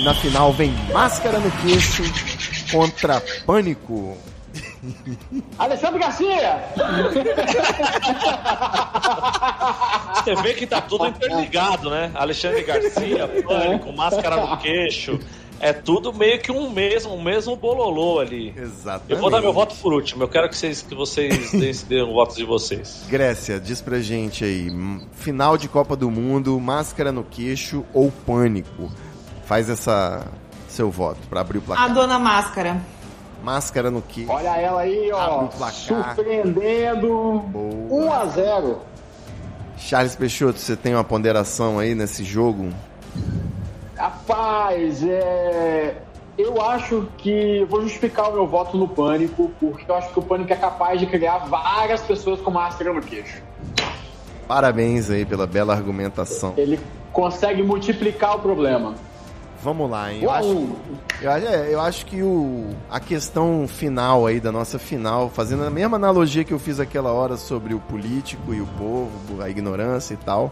Na 0.05 0.15
final 0.15 0.53
vem 0.53 0.73
Máscara 0.93 1.39
no 1.39 1.51
Queixo 1.51 2.03
contra 2.71 3.21
Pânico. 3.45 4.17
Alexandre 5.59 5.99
Garcia! 5.99 6.65
Você 10.17 10.35
vê 10.37 10.55
que 10.55 10.67
tá 10.67 10.81
tudo 10.81 11.07
interligado, 11.07 11.91
né? 11.91 12.11
Alexandre 12.15 12.63
Garcia, 12.63 13.29
Pânico, 13.47 13.93
Máscara 13.93 14.37
no 14.37 14.57
Queixo. 14.59 15.19
É 15.61 15.73
tudo 15.73 16.13
meio 16.13 16.41
que 16.41 16.51
um 16.51 16.69
mesmo, 16.71 17.15
um 17.15 17.23
mesmo 17.23 17.55
bololô 17.55 18.19
ali. 18.19 18.53
Exatamente. 18.57 19.13
Eu 19.13 19.19
vou 19.19 19.31
dar 19.31 19.41
meu 19.41 19.53
voto 19.53 19.77
por 19.77 19.93
último. 19.93 20.25
Eu 20.25 20.29
quero 20.29 20.49
que 20.49 20.57
vocês, 20.57 20.83
que 20.83 20.93
vocês 20.93 21.83
deem 21.89 22.03
o 22.03 22.15
voto 22.15 22.35
de 22.35 22.45
vocês. 22.45 23.05
Grécia, 23.09 23.61
diz 23.61 23.81
pra 23.81 24.01
gente 24.01 24.45
aí. 24.45 24.69
Final 25.13 25.57
de 25.57 25.69
Copa 25.69 25.95
do 25.95 26.11
Mundo, 26.11 26.59
máscara 26.59 27.13
no 27.13 27.23
queixo 27.23 27.85
ou 27.95 28.11
pânico? 28.11 28.91
Faz 29.45 29.71
essa 29.71 30.27
seu 30.67 30.91
voto 30.91 31.21
para 31.29 31.43
abrir 31.43 31.59
o 31.59 31.63
placar. 31.63 31.85
A 31.85 31.89
dona 31.89 32.19
Máscara. 32.19 32.83
Máscara 33.43 33.91
no 33.91 34.01
que? 34.01 34.25
Olha 34.29 34.57
ela 34.57 34.83
aí, 34.83 35.11
ó. 35.13 35.49
Surpreendendo. 35.71 37.09
Boa. 37.49 38.05
1 38.05 38.13
a 38.13 38.27
0 38.27 38.79
Charles 39.77 40.15
Peixoto, 40.15 40.59
você 40.59 40.77
tem 40.77 40.95
uma 40.95 41.03
ponderação 41.03 41.79
aí 41.79 41.95
nesse 41.95 42.23
jogo? 42.23 42.69
Rapaz, 43.97 45.03
é... 45.03 45.97
eu 46.39 46.63
acho 46.63 47.09
que 47.19 47.65
vou 47.69 47.83
justificar 47.83 48.31
o 48.31 48.33
meu 48.33 48.47
voto 48.47 48.77
no 48.77 48.87
Pânico, 48.87 49.51
porque 49.59 49.91
eu 49.91 49.95
acho 49.97 50.13
que 50.13 50.19
o 50.21 50.23
Pânico 50.23 50.53
é 50.53 50.57
capaz 50.57 51.01
de 51.01 51.07
criar 51.07 51.39
várias 51.39 52.01
pessoas 52.01 52.41
com 52.41 52.51
máscara 52.51 52.93
no 52.93 53.01
queixo. 53.01 53.43
Parabéns 54.47 55.11
aí 55.11 55.25
pela 55.25 55.47
bela 55.47 55.75
argumentação. 55.75 56.55
Ele 56.57 56.79
consegue 57.13 57.63
multiplicar 57.63 58.37
o 58.37 58.39
problema. 58.39 58.95
Vamos 59.63 59.89
lá, 59.89 60.13
hein? 60.13 60.21
Eu 60.23 60.31
acho, 60.31 60.69
eu, 61.21 61.31
é, 61.31 61.73
eu 61.73 61.81
acho 61.81 62.05
que 62.07 62.21
o, 62.21 62.71
a 62.91 62.99
questão 62.99 63.69
final 63.69 64.27
aí 64.27 64.41
da 64.41 64.51
nossa 64.51 64.77
final, 64.77 65.31
fazendo 65.31 65.65
a 65.65 65.71
mesma 65.71 65.97
analogia 65.97 66.43
que 66.43 66.53
eu 66.53 66.59
fiz 66.59 66.81
aquela 66.81 67.13
hora 67.13 67.37
sobre 67.37 67.73
o 67.73 67.79
político 67.79 68.53
e 68.53 68.61
o 68.61 68.67
povo, 68.67 69.41
a 69.41 69.49
ignorância 69.49 70.15
e 70.15 70.17
tal, 70.17 70.51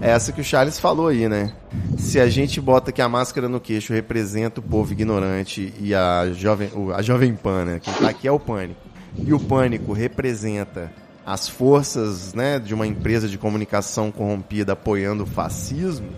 é 0.00 0.10
essa 0.10 0.30
que 0.30 0.40
o 0.40 0.44
Charles 0.44 0.78
falou 0.78 1.08
aí, 1.08 1.28
né? 1.28 1.52
Se 1.98 2.20
a 2.20 2.28
gente 2.28 2.60
bota 2.60 2.92
que 2.92 3.02
a 3.02 3.08
máscara 3.08 3.48
no 3.48 3.58
queixo 3.58 3.92
representa 3.92 4.60
o 4.60 4.62
povo 4.62 4.92
ignorante 4.92 5.74
e 5.80 5.92
a 5.92 6.30
jovem, 6.32 6.70
a 6.94 7.02
jovem 7.02 7.34
pan, 7.34 7.64
né? 7.64 7.80
Quem 7.82 7.92
tá 7.94 8.10
aqui 8.10 8.28
é 8.28 8.32
o 8.32 8.38
pânico. 8.38 8.80
E 9.18 9.34
o 9.34 9.40
pânico 9.40 9.92
representa 9.92 10.90
as 11.26 11.48
forças 11.48 12.32
né, 12.32 12.58
de 12.58 12.74
uma 12.74 12.86
empresa 12.86 13.28
de 13.28 13.38
comunicação 13.38 14.10
corrompida 14.10 14.72
apoiando 14.72 15.24
o 15.24 15.26
fascismo, 15.26 16.08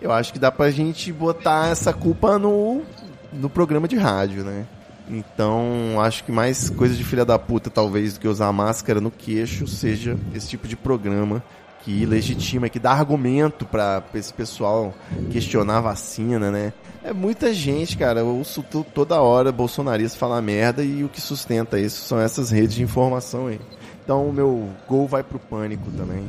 eu 0.00 0.12
acho 0.12 0.32
que 0.32 0.38
dá 0.38 0.50
pra 0.50 0.70
gente 0.70 1.12
botar 1.12 1.68
essa 1.68 1.92
culpa 1.92 2.38
no, 2.38 2.82
no 3.32 3.50
programa 3.50 3.86
de 3.86 3.96
rádio, 3.96 4.44
né? 4.44 4.66
Então, 5.08 6.00
acho 6.00 6.22
que 6.22 6.30
mais 6.30 6.70
coisa 6.70 6.94
de 6.94 7.02
filha 7.02 7.24
da 7.24 7.38
puta, 7.38 7.68
talvez, 7.68 8.14
do 8.14 8.20
que 8.20 8.28
usar 8.28 8.52
máscara 8.52 9.00
no 9.00 9.10
queixo, 9.10 9.66
seja 9.66 10.16
esse 10.34 10.48
tipo 10.48 10.68
de 10.68 10.76
programa 10.76 11.42
que 11.82 12.04
legitima, 12.06 12.68
que 12.68 12.78
dá 12.78 12.92
argumento 12.92 13.64
para 13.64 14.02
esse 14.14 14.32
pessoal 14.32 14.94
questionar 15.30 15.78
a 15.78 15.80
vacina, 15.80 16.50
né? 16.50 16.72
É 17.02 17.12
muita 17.12 17.52
gente, 17.54 17.96
cara. 17.96 18.20
Eu 18.20 18.36
ouço 18.36 18.62
toda 18.94 19.20
hora 19.20 19.50
bolsonarista 19.50 20.18
falar 20.18 20.42
merda 20.42 20.84
e 20.84 21.02
o 21.02 21.08
que 21.08 21.20
sustenta 21.20 21.78
isso 21.78 22.02
são 22.02 22.20
essas 22.20 22.50
redes 22.50 22.74
de 22.74 22.82
informação 22.82 23.46
aí. 23.46 23.60
Então 24.04 24.28
o 24.28 24.32
meu 24.32 24.68
gol 24.86 25.08
vai 25.08 25.22
pro 25.22 25.38
pânico 25.38 25.90
também. 25.90 26.28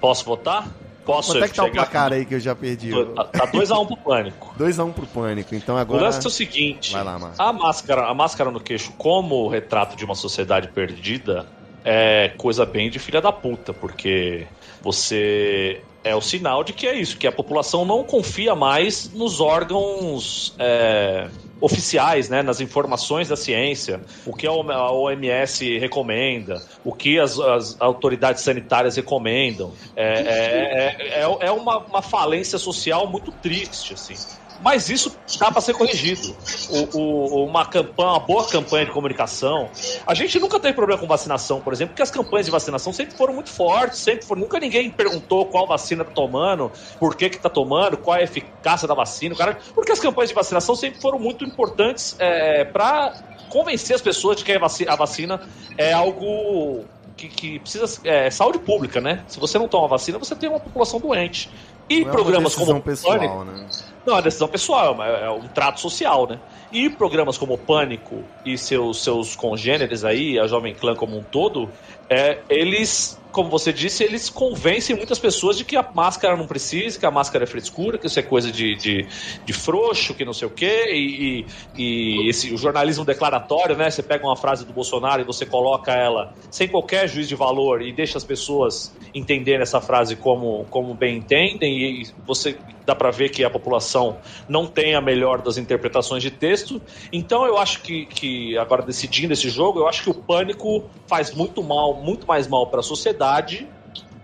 Posso 0.00 0.24
votar? 0.24 0.68
Posso 1.04 1.32
Quanto 1.32 1.44
é 1.44 1.48
que 1.48 1.54
tá 1.54 1.64
o 1.64 1.72
placar 1.72 2.12
aí 2.12 2.24
que 2.24 2.34
eu 2.34 2.40
já 2.40 2.54
perdi? 2.54 2.90
Tá 3.14 3.46
2x1 3.46 3.82
um 3.82 3.86
pro 3.86 3.96
pânico. 3.96 4.54
2x1 4.58 4.86
um 4.86 4.92
pro 4.92 5.06
pânico. 5.06 5.54
Então 5.54 5.76
agora. 5.76 6.02
O 6.02 6.04
lance 6.04 6.24
é 6.24 6.28
o 6.28 6.30
seguinte: 6.30 6.92
vai 6.92 7.02
lá, 7.02 7.32
a 7.38 7.52
máscara, 7.52 8.06
a 8.06 8.14
máscara 8.14 8.50
no 8.50 8.60
queixo, 8.60 8.92
como 8.98 9.48
retrato 9.48 9.96
de 9.96 10.04
uma 10.04 10.14
sociedade 10.14 10.68
perdida, 10.68 11.46
é 11.84 12.32
coisa 12.36 12.66
bem 12.66 12.90
de 12.90 12.98
filha 12.98 13.20
da 13.20 13.32
puta, 13.32 13.72
porque 13.72 14.46
você 14.82 15.82
é 16.02 16.14
o 16.14 16.20
sinal 16.20 16.64
de 16.64 16.72
que 16.72 16.86
é 16.86 16.94
isso, 16.94 17.16
que 17.16 17.26
a 17.26 17.32
população 17.32 17.84
não 17.84 18.04
confia 18.04 18.54
mais 18.54 19.12
nos 19.12 19.40
órgãos 19.40 20.54
é, 20.58 21.28
oficiais, 21.60 22.28
né, 22.28 22.42
nas 22.42 22.60
informações 22.60 23.28
da 23.28 23.36
ciência, 23.36 24.00
o 24.24 24.34
que 24.34 24.46
a 24.46 24.52
OMS 24.52 25.78
recomenda, 25.78 26.62
o 26.84 26.92
que 26.92 27.18
as, 27.18 27.38
as 27.38 27.80
autoridades 27.80 28.42
sanitárias 28.42 28.96
recomendam. 28.96 29.72
É, 29.94 30.20
é, 30.20 31.20
é, 31.20 31.38
é 31.40 31.50
uma, 31.50 31.78
uma 31.78 32.02
falência 32.02 32.58
social 32.58 33.06
muito 33.06 33.30
triste, 33.32 33.94
assim. 33.94 34.14
Mas 34.62 34.90
isso 34.90 35.16
dá 35.38 35.50
para 35.50 35.60
ser 35.60 35.74
corrigido. 35.74 36.36
O, 36.68 36.98
o, 36.98 37.44
uma 37.46 37.64
campanha, 37.64 38.10
uma 38.10 38.20
boa 38.20 38.46
campanha 38.46 38.86
de 38.86 38.92
comunicação. 38.92 39.70
A 40.06 40.14
gente 40.14 40.38
nunca 40.38 40.60
teve 40.60 40.74
problema 40.74 41.00
com 41.00 41.06
vacinação, 41.06 41.60
por 41.60 41.72
exemplo, 41.72 41.92
porque 41.92 42.02
as 42.02 42.10
campanhas 42.10 42.46
de 42.46 42.52
vacinação 42.52 42.92
sempre 42.92 43.16
foram 43.16 43.34
muito 43.34 43.50
fortes, 43.50 43.98
sempre 43.98 44.26
foram. 44.26 44.42
Nunca 44.42 44.60
ninguém 44.60 44.90
perguntou 44.90 45.46
qual 45.46 45.66
vacina 45.66 46.04
tá 46.04 46.10
tomando, 46.12 46.70
por 46.98 47.16
que 47.16 47.30
que 47.30 47.38
tá 47.38 47.48
tomando, 47.48 47.96
qual 47.96 48.16
é 48.16 48.20
a 48.20 48.24
eficácia 48.24 48.86
da 48.86 48.94
vacina, 48.94 49.34
cara. 49.34 49.58
Porque 49.74 49.92
as 49.92 49.98
campanhas 49.98 50.28
de 50.28 50.34
vacinação 50.34 50.74
sempre 50.74 51.00
foram 51.00 51.18
muito 51.18 51.44
importantes 51.44 52.16
é, 52.18 52.64
para 52.64 53.14
convencer 53.48 53.96
as 53.96 54.02
pessoas 54.02 54.36
de 54.36 54.44
que 54.44 54.52
a 54.52 54.96
vacina 54.96 55.40
é 55.76 55.92
algo 55.92 56.84
que, 57.20 57.28
que, 57.28 57.58
precisa. 57.58 58.00
É, 58.04 58.30
saúde 58.30 58.58
pública, 58.58 59.00
né? 59.00 59.24
Se 59.28 59.38
você 59.38 59.58
não 59.58 59.68
toma 59.68 59.88
vacina, 59.88 60.18
você 60.18 60.34
tem 60.34 60.48
uma 60.48 60.60
população 60.60 60.98
doente. 60.98 61.50
E 61.88 62.04
não 62.04 62.12
programas 62.12 62.54
é 62.54 62.56
uma 62.56 62.66
como. 62.66 62.80
pessoal, 62.80 63.18
Pânico, 63.18 63.44
né? 63.44 63.66
Não, 64.06 64.16
é 64.16 64.22
decisão 64.22 64.48
pessoal, 64.48 65.02
é, 65.02 65.26
é 65.26 65.30
um 65.30 65.46
trato 65.48 65.80
social, 65.80 66.26
né? 66.26 66.40
E 66.72 66.88
programas 66.88 67.36
como 67.36 67.58
Pânico 67.58 68.22
e 68.44 68.56
seus, 68.56 69.02
seus 69.02 69.36
congêneres 69.36 70.04
aí, 70.04 70.38
a 70.38 70.46
Jovem 70.46 70.74
Clã 70.74 70.94
como 70.94 71.18
um 71.18 71.22
todo, 71.22 71.68
é, 72.08 72.38
eles 72.48 73.19
como 73.32 73.48
você 73.48 73.72
disse, 73.72 74.02
eles 74.02 74.28
convencem 74.28 74.96
muitas 74.96 75.18
pessoas 75.18 75.56
de 75.56 75.64
que 75.64 75.76
a 75.76 75.88
máscara 75.94 76.36
não 76.36 76.46
precisa, 76.46 76.98
que 76.98 77.06
a 77.06 77.10
máscara 77.10 77.44
é 77.44 77.46
frescura, 77.46 77.96
que 77.98 78.06
isso 78.06 78.18
é 78.18 78.22
coisa 78.22 78.50
de, 78.50 78.74
de, 78.74 79.06
de 79.44 79.52
frouxo, 79.52 80.14
que 80.14 80.24
não 80.24 80.32
sei 80.32 80.48
o 80.48 80.50
quê, 80.50 80.86
e, 80.92 81.46
e, 81.76 82.22
e 82.26 82.28
esse, 82.28 82.52
o 82.52 82.56
jornalismo 82.56 83.04
declaratório, 83.04 83.76
né? 83.76 83.90
Você 83.90 84.02
pega 84.02 84.26
uma 84.26 84.36
frase 84.36 84.64
do 84.64 84.72
Bolsonaro 84.72 85.22
e 85.22 85.24
você 85.24 85.46
coloca 85.46 85.92
ela 85.92 86.34
sem 86.50 86.68
qualquer 86.68 87.08
juiz 87.08 87.28
de 87.28 87.34
valor 87.34 87.82
e 87.82 87.92
deixa 87.92 88.18
as 88.18 88.24
pessoas 88.24 88.94
entenderem 89.14 89.62
essa 89.62 89.80
frase 89.80 90.16
como, 90.16 90.66
como 90.70 90.94
bem 90.94 91.18
entendem, 91.18 92.02
e 92.02 92.08
você 92.26 92.56
dá 92.84 92.94
para 92.94 93.10
ver 93.10 93.28
que 93.28 93.44
a 93.44 93.50
população 93.50 94.18
não 94.48 94.66
tem 94.66 94.94
a 94.94 95.00
melhor 95.00 95.42
das 95.42 95.56
interpretações 95.56 96.22
de 96.22 96.30
texto. 96.30 96.82
Então 97.12 97.46
eu 97.46 97.56
acho 97.56 97.82
que, 97.82 98.06
que 98.06 98.58
agora 98.58 98.82
decidindo 98.82 99.32
esse 99.32 99.48
jogo, 99.48 99.78
eu 99.78 99.88
acho 99.88 100.02
que 100.02 100.10
o 100.10 100.14
pânico 100.14 100.84
faz 101.06 101.32
muito 101.32 101.62
mal, 101.62 101.94
muito 101.94 102.26
mais 102.26 102.48
mal 102.48 102.66
para 102.66 102.80
a 102.80 102.82
sociedade 102.82 103.19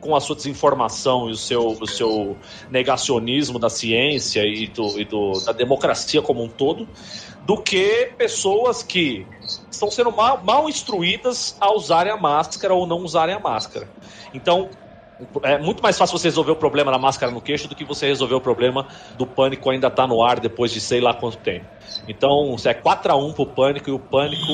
com 0.01 0.14
a 0.14 0.20
sua 0.20 0.36
desinformação 0.36 1.28
e 1.28 1.32
o 1.32 1.36
seu, 1.36 1.66
o 1.66 1.86
seu 1.86 2.36
negacionismo 2.70 3.59
da 3.59 3.68
ciência 3.68 4.43
e, 4.44 4.68
do, 4.68 5.01
e 5.01 5.05
do, 5.05 5.32
da 5.44 5.52
democracia 5.52 6.23
como 6.23 6.43
um 6.43 6.48
todo, 6.48 6.89
do 7.44 7.60
que 7.60 8.12
pessoas 8.16 8.82
que 8.82 9.27
estão 9.70 9.90
sendo 9.90 10.12
mal, 10.12 10.43
mal 10.44 10.68
instruídas 10.68 11.56
a 11.60 11.73
usarem 11.73 12.12
a 12.12 12.16
máscara 12.16 12.74
ou 12.74 12.86
não 12.86 12.98
usarem 12.98 13.35
a 13.35 13.39
máscara. 13.39 13.89
Então, 14.32 14.68
é 15.43 15.59
muito 15.59 15.82
mais 15.82 15.97
fácil 15.97 16.18
você 16.18 16.28
resolver 16.28 16.52
o 16.52 16.56
problema 16.56 16.93
da 16.93 16.98
máscara 16.98 17.32
no 17.32 17.40
queixo 17.40 17.68
do 17.68 17.74
que 17.74 17.85
você 17.85 18.06
resolver 18.06 18.35
o 18.35 18.40
problema 18.40 18.86
do 19.16 19.27
pânico 19.27 19.70
ainda 19.70 19.90
tá 19.90 20.06
no 20.06 20.23
ar 20.23 20.40
depois 20.40 20.70
de 20.70 20.81
sei 20.81 21.01
lá 21.01 21.14
quanto 21.14 21.39
tempo. 21.39 21.64
Então, 22.06 22.55
é 22.64 22.74
4x1 22.74 23.35
pro 23.35 23.47
pânico 23.47 23.90
e 23.90 23.93
o 23.93 23.98
pânico 23.98 24.52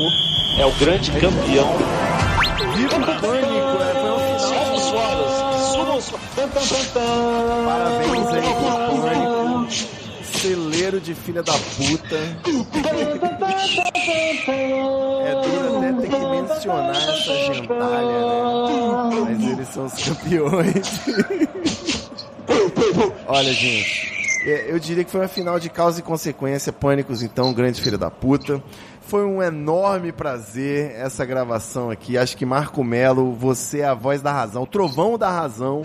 é 0.58 0.64
o 0.64 0.72
grande 0.72 1.10
campeão. 1.12 1.68
Viva 2.74 2.96
o 2.96 3.20
pânico! 3.20 3.51
Parabéns 7.64 8.26
aí 8.28 8.42
pro 8.42 9.02
pânico 9.02 10.02
celeiro 10.42 11.00
de 11.00 11.14
filha 11.14 11.42
da 11.42 11.52
puta. 11.52 12.16
é 15.24 15.34
duro 15.40 15.78
até 15.78 15.92
ter 15.92 16.08
que 16.08 16.26
mencionar 16.26 16.96
essa 16.96 17.54
gentalha, 17.54 18.06
né? 18.08 19.20
Mas 19.24 19.52
eles 19.52 19.68
são 19.68 19.86
os 19.86 19.94
campeões. 20.02 21.00
Olha, 23.28 23.52
gente. 23.52 24.10
Eu 24.44 24.80
diria 24.80 25.04
que 25.04 25.10
foi 25.12 25.20
uma 25.20 25.28
final 25.28 25.60
de 25.60 25.70
causa 25.70 26.00
e 26.00 26.02
consequência. 26.02 26.72
Pânicos, 26.72 27.22
então, 27.22 27.54
grande 27.54 27.80
filha 27.80 27.96
da 27.96 28.10
puta. 28.10 28.60
Foi 29.12 29.26
um 29.26 29.42
enorme 29.42 30.10
prazer 30.10 30.92
essa 30.92 31.26
gravação 31.26 31.90
aqui. 31.90 32.16
Acho 32.16 32.34
que 32.34 32.46
Marco 32.46 32.82
Melo, 32.82 33.34
você 33.34 33.80
é 33.80 33.84
a 33.84 33.92
voz 33.92 34.22
da 34.22 34.32
razão, 34.32 34.62
o 34.62 34.66
trovão 34.66 35.18
da 35.18 35.28
razão. 35.28 35.82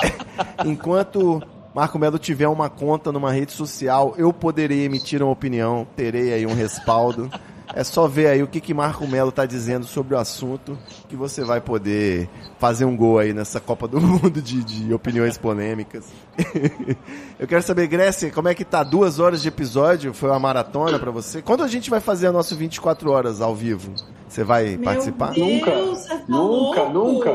Enquanto 0.66 1.42
Marco 1.74 1.98
Melo 1.98 2.18
tiver 2.18 2.46
uma 2.46 2.68
conta 2.68 3.10
numa 3.10 3.32
rede 3.32 3.52
social, 3.52 4.12
eu 4.18 4.34
poderei 4.34 4.84
emitir 4.84 5.22
uma 5.22 5.32
opinião, 5.32 5.86
terei 5.96 6.34
aí 6.34 6.44
um 6.44 6.52
respaldo. 6.52 7.30
É 7.74 7.84
só 7.84 8.08
ver 8.08 8.28
aí 8.28 8.42
o 8.42 8.46
que, 8.46 8.60
que 8.60 8.72
Marco 8.72 9.06
Melo 9.06 9.28
está 9.28 9.44
dizendo 9.46 9.86
sobre 9.86 10.14
o 10.14 10.18
assunto, 10.18 10.76
que 11.08 11.14
você 11.14 11.44
vai 11.44 11.60
poder 11.60 12.28
fazer 12.58 12.84
um 12.84 12.96
gol 12.96 13.18
aí 13.18 13.32
nessa 13.32 13.60
Copa 13.60 13.86
do 13.86 14.00
Mundo 14.00 14.40
de, 14.42 14.64
de 14.64 14.92
opiniões 14.92 15.36
polêmicas. 15.36 16.06
eu 17.38 17.46
quero 17.46 17.62
saber, 17.62 17.86
Grécia, 17.86 18.30
como 18.30 18.48
é 18.48 18.54
que 18.54 18.64
tá? 18.64 18.82
Duas 18.82 19.18
horas 19.18 19.42
de 19.42 19.48
episódio? 19.48 20.12
Foi 20.14 20.30
uma 20.30 20.38
maratona 20.40 20.98
para 20.98 21.10
você? 21.10 21.42
Quando 21.42 21.62
a 21.62 21.68
gente 21.68 21.90
vai 21.90 22.00
fazer 22.00 22.26
a 22.28 22.32
nossa 22.32 22.54
24 22.54 23.10
horas 23.10 23.40
ao 23.40 23.54
vivo? 23.54 23.92
Você 24.28 24.44
vai 24.44 24.70
Meu 24.76 24.80
participar? 24.80 25.32
Deus, 25.32 25.48
Nunca. 25.48 25.70
você 25.70 26.08
tá 26.08 26.24
Nunca, 26.28 26.82
louco? 26.82 27.28
nunca. 27.30 27.32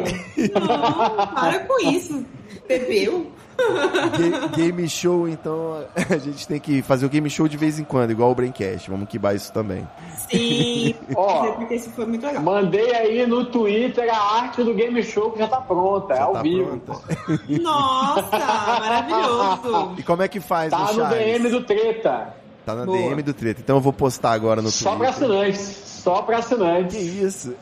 Não, 0.59 1.27
para 1.33 1.59
com 1.59 1.79
isso. 1.89 2.25
Bebeu? 2.67 3.27
Ga- 3.57 4.47
Game 4.55 4.87
show, 4.89 5.27
então 5.27 5.85
a 5.95 6.17
gente 6.17 6.47
tem 6.47 6.59
que 6.59 6.81
fazer 6.81 7.05
o 7.05 7.09
game 7.09 7.29
show 7.29 7.47
de 7.47 7.57
vez 7.57 7.79
em 7.79 7.83
quando, 7.83 8.11
igual 8.11 8.31
o 8.31 8.35
Braincast. 8.35 8.89
Vamos 8.89 9.07
quebar 9.07 9.35
isso 9.35 9.51
também. 9.53 9.87
Sim. 10.29 10.95
Ó. 11.15 11.51
porque 11.53 11.75
isso 11.75 11.89
foi 11.91 12.05
muito 12.05 12.25
legal. 12.25 12.41
Mandei 12.43 12.93
aí 12.95 13.25
no 13.27 13.45
Twitter 13.45 14.09
a 14.13 14.35
arte 14.41 14.63
do 14.63 14.73
game 14.73 15.01
show 15.03 15.31
que 15.31 15.39
já 15.39 15.47
tá 15.47 15.61
pronta, 15.61 16.13
é 16.13 16.17
Já 16.17 16.23
ao 16.23 16.33
tá 16.33 16.41
vivo. 16.41 16.77
pronta. 16.79 17.01
Nossa, 17.61 18.37
maravilhoso. 18.79 19.95
E 19.97 20.03
como 20.03 20.21
é 20.23 20.27
que 20.27 20.39
faz 20.39 20.71
Tá 20.71 20.79
no 20.79 20.87
Charles? 20.93 21.17
DM 21.25 21.49
do 21.49 21.63
Treta. 21.63 22.42
Tá 22.65 22.75
na 22.75 22.85
Boa. 22.85 22.97
DM 22.97 23.21
do 23.21 23.33
Treta. 23.33 23.59
Então 23.61 23.75
eu 23.77 23.81
vou 23.81 23.91
postar 23.93 24.31
agora 24.31 24.61
no 24.61 24.69
Só 24.71 24.95
pra 24.95 25.11
Twitter. 25.11 25.29
assinantes. 25.49 25.83
Só 26.03 26.21
pra 26.21 26.35
Que 26.37 26.41
assinantes. 26.41 26.95
isso? 27.01 27.55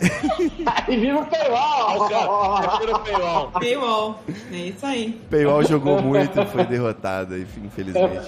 Aí 0.65 0.97
viva 0.99 1.19
o 1.21 1.25
paywall! 1.25 2.07
O 2.91 2.99
paywall. 2.99 3.51
Paywall. 3.51 4.19
É 4.51 4.55
isso 4.57 4.85
aí. 4.85 5.11
Paywall 5.29 5.63
jogou 5.63 6.01
muito, 6.01 6.43
foi 6.47 6.65
derrotado, 6.65 7.37
infelizmente. 7.37 8.25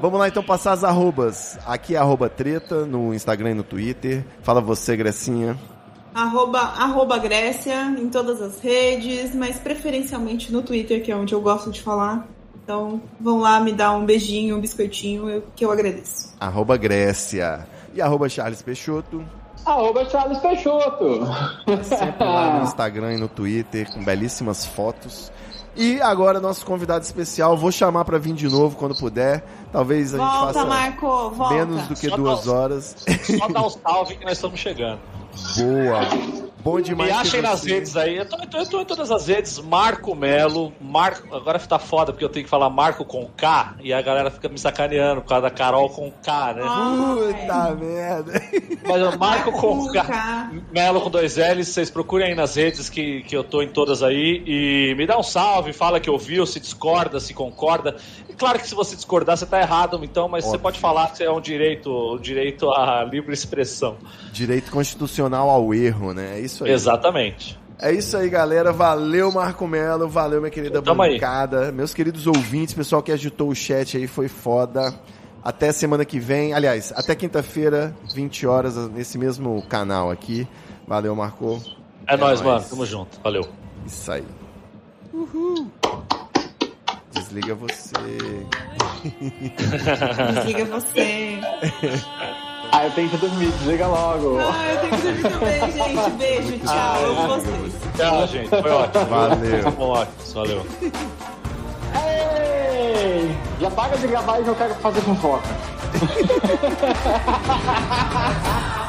Vamos 0.00 0.18
lá 0.18 0.28
então 0.28 0.42
passar 0.42 0.72
as 0.72 0.84
arrobas. 0.84 1.58
Aqui 1.66 1.94
é 1.94 1.98
arroba 1.98 2.28
treta 2.28 2.86
no 2.86 3.12
Instagram 3.14 3.50
e 3.50 3.54
no 3.54 3.62
Twitter. 3.64 4.24
Fala 4.42 4.60
você, 4.60 4.96
Grecinha. 4.96 5.56
Arroba, 6.14 6.58
arroba 6.60 7.18
Grécia 7.18 7.82
em 7.98 8.08
todas 8.08 8.40
as 8.40 8.58
redes, 8.60 9.34
mas 9.34 9.58
preferencialmente 9.58 10.50
no 10.52 10.62
Twitter, 10.62 11.02
que 11.04 11.12
é 11.12 11.16
onde 11.16 11.34
eu 11.34 11.40
gosto 11.42 11.70
de 11.70 11.82
falar. 11.82 12.26
Então, 12.66 13.00
vão 13.20 13.38
lá 13.38 13.60
me 13.60 13.72
dar 13.72 13.92
um 13.92 14.04
beijinho, 14.04 14.56
um 14.56 14.60
biscoitinho, 14.60 15.30
eu- 15.30 15.44
que 15.54 15.64
eu 15.64 15.70
agradeço. 15.70 16.34
Arroba 16.40 16.76
Grécia. 16.76 17.64
E 17.94 18.02
arroba 18.02 18.28
Charles 18.28 18.60
Peixoto. 18.60 19.24
Arroba 19.64 20.04
Charles 20.10 20.38
Peixoto. 20.38 21.20
Sempre 21.84 22.24
lá 22.24 22.58
no 22.58 22.64
Instagram 22.66 23.12
e 23.14 23.16
no 23.18 23.28
Twitter, 23.28 23.88
com 23.92 24.02
belíssimas 24.04 24.66
fotos. 24.66 25.30
E 25.76 26.00
agora, 26.00 26.40
nosso 26.40 26.66
convidado 26.66 27.04
especial, 27.04 27.56
vou 27.56 27.70
chamar 27.70 28.04
pra 28.04 28.18
vir 28.18 28.32
de 28.34 28.48
novo 28.48 28.76
quando 28.76 28.96
puder. 28.96 29.44
Talvez 29.70 30.12
a 30.12 30.18
gente 30.18 30.26
Volta, 30.28 30.52
faça 30.54 30.64
Marco, 30.66 31.30
volta. 31.30 31.54
menos 31.54 31.82
do 31.86 31.94
que 31.94 32.08
Só 32.08 32.16
duas 32.16 32.44
dá- 32.46 32.52
horas. 32.52 32.96
Só 33.38 33.46
dá 33.48 33.62
um 33.64 33.70
salve 33.86 34.16
que 34.16 34.24
nós 34.24 34.32
estamos 34.32 34.58
chegando. 34.58 34.98
Boa. 35.56 36.45
Bom 36.66 36.80
demais. 36.80 37.10
Me 37.12 37.16
achem 37.16 37.40
nas 37.42 37.62
redes 37.64 37.96
aí. 37.96 38.16
Eu 38.16 38.28
tô, 38.28 38.36
eu 38.36 38.46
tô- 38.48 38.58
eu 38.58 38.66
tô 38.66 38.80
em 38.80 38.84
todas 38.84 39.10
as 39.10 39.28
redes. 39.28 39.58
Marco 39.60 40.14
Melo. 40.14 40.72
Marco. 40.80 41.34
Agora 41.34 41.58
tá 41.60 41.78
foda 41.78 42.12
porque 42.12 42.24
eu 42.24 42.28
tenho 42.28 42.44
que 42.44 42.50
falar 42.50 42.68
Marco 42.68 43.04
com 43.04 43.24
K 43.36 43.76
e 43.80 43.92
a 43.92 44.02
galera 44.02 44.30
fica 44.30 44.48
me 44.48 44.58
sacaneando 44.58 45.22
por 45.22 45.28
causa 45.28 45.42
da 45.42 45.50
Carol 45.50 45.88
com 45.88 46.10
K, 46.10 46.54
né? 46.54 46.62
Puta 46.62 47.74
merda. 47.76 48.42
Mas 48.86 49.00
eu 49.00 49.18
marco 49.18 49.52
com 49.52 49.60
Com 49.86 49.92
K. 49.92 50.04
K. 50.04 50.50
Melo 50.72 51.00
com 51.00 51.10
dois 51.10 51.36
L's. 51.36 51.68
Vocês 51.68 51.90
procurem 51.90 52.28
aí 52.28 52.34
nas 52.34 52.56
redes 52.56 52.88
que, 52.90 53.22
que 53.22 53.36
eu 53.36 53.44
tô 53.44 53.62
em 53.62 53.68
todas 53.68 54.02
aí. 54.02 54.42
E 54.46 54.94
me 54.96 55.06
dá 55.06 55.16
um 55.18 55.22
salve, 55.22 55.72
fala 55.72 56.00
que 56.00 56.10
ouviu, 56.10 56.44
se 56.46 56.58
discorda, 56.58 57.20
se 57.20 57.32
concorda. 57.32 57.96
Claro 58.38 58.58
que 58.58 58.68
se 58.68 58.74
você 58.74 58.94
discordar, 58.94 59.36
você 59.36 59.46
tá 59.46 59.60
errado, 59.60 59.98
então, 60.02 60.28
mas 60.28 60.44
você 60.44 60.50
Óbvio. 60.50 60.62
pode 60.62 60.78
falar 60.78 61.12
que 61.12 61.22
é 61.22 61.30
um 61.30 61.40
direito, 61.40 61.90
um 62.14 62.18
direito 62.18 62.70
à 62.70 63.02
livre 63.04 63.32
expressão. 63.32 63.96
Direito 64.32 64.70
constitucional 64.70 65.48
ao 65.48 65.72
erro, 65.72 66.12
né? 66.12 66.38
É 66.38 66.40
isso 66.40 66.64
aí. 66.64 66.70
Exatamente. 66.70 67.58
É 67.78 67.92
isso 67.92 68.16
aí, 68.16 68.28
galera. 68.28 68.72
Valeu, 68.72 69.30
Marco 69.32 69.66
Melo. 69.66 70.08
Valeu, 70.08 70.40
minha 70.40 70.50
querida 70.50 70.80
Tamo 70.82 71.02
aí. 71.02 71.14
bancada. 71.14 71.70
Meus 71.72 71.92
queridos 71.94 72.26
ouvintes, 72.26 72.74
pessoal 72.74 73.02
que 73.02 73.12
agitou 73.12 73.48
o 73.48 73.54
chat 73.54 73.96
aí, 73.96 74.06
foi 74.06 74.28
foda. 74.28 74.94
Até 75.42 75.72
semana 75.72 76.04
que 76.04 76.18
vem. 76.18 76.52
Aliás, 76.54 76.92
até 76.96 77.14
quinta-feira, 77.14 77.94
20 78.14 78.46
horas, 78.46 78.76
nesse 78.90 79.16
mesmo 79.18 79.62
canal 79.68 80.10
aqui. 80.10 80.46
Valeu, 80.86 81.14
Marco. 81.14 81.62
É, 82.06 82.16
nóis, 82.16 82.40
nóis. 82.40 82.42
mano. 82.42 82.64
Tamo 82.68 82.86
junto. 82.86 83.20
Valeu. 83.22 83.46
Isso 83.86 84.10
aí. 84.10 84.24
Desliga 87.26 87.54
você. 87.56 87.92
Desliga 90.34 90.64
você. 90.66 91.40
Ah, 92.70 92.84
eu 92.84 92.90
tenho 92.92 93.08
que 93.10 93.16
dormir, 93.16 93.50
desliga 93.50 93.86
logo. 93.88 94.38
Ah, 94.38 94.68
eu 94.68 94.78
tenho 94.80 94.96
que 94.96 95.02
dormir 95.02 95.22
também, 95.22 95.72
gente. 95.72 96.10
Beijo, 96.12 96.58
tchau. 96.64 97.02
Eu 97.02 97.18
amo 97.18 97.28
vocês. 97.28 97.74
Tchau, 97.96 98.26
gente. 98.28 98.48
Foi 98.48 98.70
ótimo. 98.70 99.04
Valeu. 99.06 99.72
Bom, 99.72 99.88
ótimo. 99.88 100.34
Valeu. 100.34 100.66
Ei! 101.96 103.36
Já 103.60 103.70
paga 103.72 103.98
de 103.98 104.06
gravar 104.06 104.40
e 104.40 104.46
eu 104.46 104.54
quero 104.54 104.74
fazer 104.76 105.00
fofoca. 105.00 105.48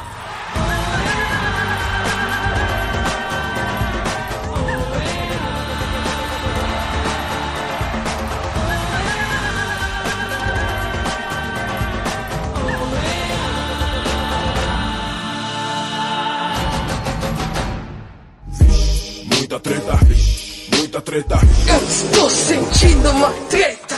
Muita 19.57 19.69
treta, 19.71 19.99
muita 20.77 21.01
treta. 21.01 21.35
Eu 21.67 21.87
estou 21.87 22.29
sentindo 22.29 23.09
uma 23.09 23.31
treta. 23.49 23.95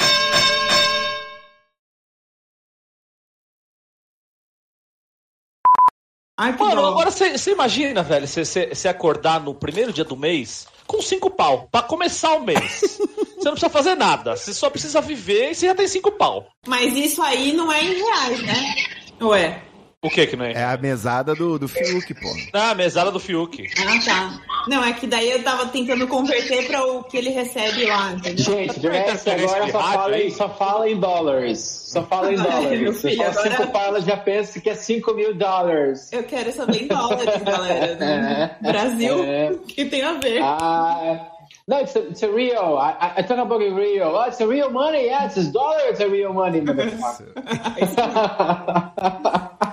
Ai, 6.38 6.54
que 6.54 6.64
Mano, 6.64 6.82
dó. 6.82 6.88
agora 6.88 7.12
você 7.12 7.52
imagina, 7.52 8.02
velho, 8.02 8.26
você 8.26 8.88
acordar 8.88 9.42
no 9.42 9.54
primeiro 9.54 9.92
dia 9.92 10.06
do 10.06 10.16
mês 10.16 10.66
com 10.88 11.02
cinco 11.02 11.30
pau. 11.30 11.68
Pra 11.70 11.82
começar 11.82 12.36
o 12.36 12.44
mês. 12.46 12.80
Você 13.40 13.46
não 13.46 13.54
precisa 13.54 13.70
fazer 13.70 13.96
nada. 13.96 14.36
Você 14.36 14.54
só 14.54 14.70
precisa 14.70 15.00
viver 15.00 15.52
e 15.52 15.56
você 15.56 15.68
já 15.68 15.74
tem 15.74 15.88
cinco 15.88 16.12
pau. 16.12 16.50
Mas 16.68 16.94
isso 16.94 17.22
aí 17.22 17.54
não 17.54 17.72
é 17.72 17.82
em 17.82 17.94
reais, 17.94 18.42
né? 18.44 18.76
Ué. 19.22 19.69
O 20.02 20.10
que 20.10 20.26
que 20.28 20.38
não 20.38 20.46
é? 20.46 20.54
É 20.54 20.64
a 20.64 20.78
mesada 20.78 21.36
do, 21.36 21.60
do 21.60 21.68
Fiuk, 21.68 22.14
pô. 22.14 22.30
Ah, 22.54 22.70
a 22.72 22.76
mesada 22.76 23.12
do 23.12 23.20
Fiuk. 23.20 23.70
Ah, 23.80 24.00
tá. 24.06 24.40
Não, 24.66 24.82
é 24.82 24.94
que 24.94 25.06
daí 25.06 25.30
eu 25.30 25.44
tava 25.44 25.66
tentando 25.68 26.08
converter 26.08 26.68
pra 26.68 26.86
o 26.86 27.04
que 27.04 27.18
ele 27.18 27.32
recebe 27.32 27.86
lá, 27.86 28.14
entendeu? 28.14 28.46
Gente, 28.46 28.88
o 28.88 28.90
resto 28.90 29.30
agora 29.30 29.70
só 29.70 29.82
fala, 29.82 30.18
em, 30.18 30.32
só 30.32 30.48
fala 30.50 30.90
em 30.90 30.98
dólares. 30.98 31.60
Só 31.60 32.02
fala 32.04 32.32
em 32.32 32.38
dólares. 32.38 32.96
Você 32.98 33.10
filho, 33.10 33.26
fala 33.26 33.40
agora- 33.42 33.58
cinco 33.58 33.72
palas, 33.74 34.06
já 34.06 34.16
pensa 34.16 34.62
que 34.62 34.70
é 34.70 34.76
5 34.76 35.14
mil 35.14 35.34
dólares. 35.34 36.14
Eu 36.14 36.24
quero 36.24 36.50
saber 36.54 36.84
em 36.84 36.88
dólares, 36.88 37.42
galera. 37.44 37.98
É. 38.64 38.72
Brasil, 38.72 39.22
É. 39.26 39.52
o 39.52 39.58
que 39.60 39.84
tem 39.84 40.02
a 40.02 40.14
ver? 40.14 40.42
Ah, 40.42 41.28
no, 41.68 41.78
it's 41.82 41.94
a, 41.98 42.00
it's 42.00 42.24
a 42.24 42.28
real. 42.28 42.78
I, 42.78 42.96
I, 43.02 43.20
I 43.20 43.24
talk 43.24 43.38
about 43.42 43.62
it 43.62 43.74
real. 43.74 44.16
Oh, 44.16 44.26
it's 44.30 44.40
a 44.40 44.48
real 44.48 44.72
money. 44.72 45.08
Yeah, 45.08 45.26
it's 45.26 45.36
a 45.38 45.44
dollar. 45.52 45.90
It's 45.90 46.00
a 46.00 46.08
real 46.08 46.32
money. 46.34 46.64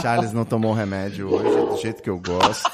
Charles 0.00 0.32
não 0.32 0.44
tomou 0.44 0.72
remédio 0.72 1.28
hoje, 1.32 1.66
do 1.66 1.76
jeito 1.76 2.02
que 2.02 2.10
eu 2.10 2.18
gosto. 2.20 2.70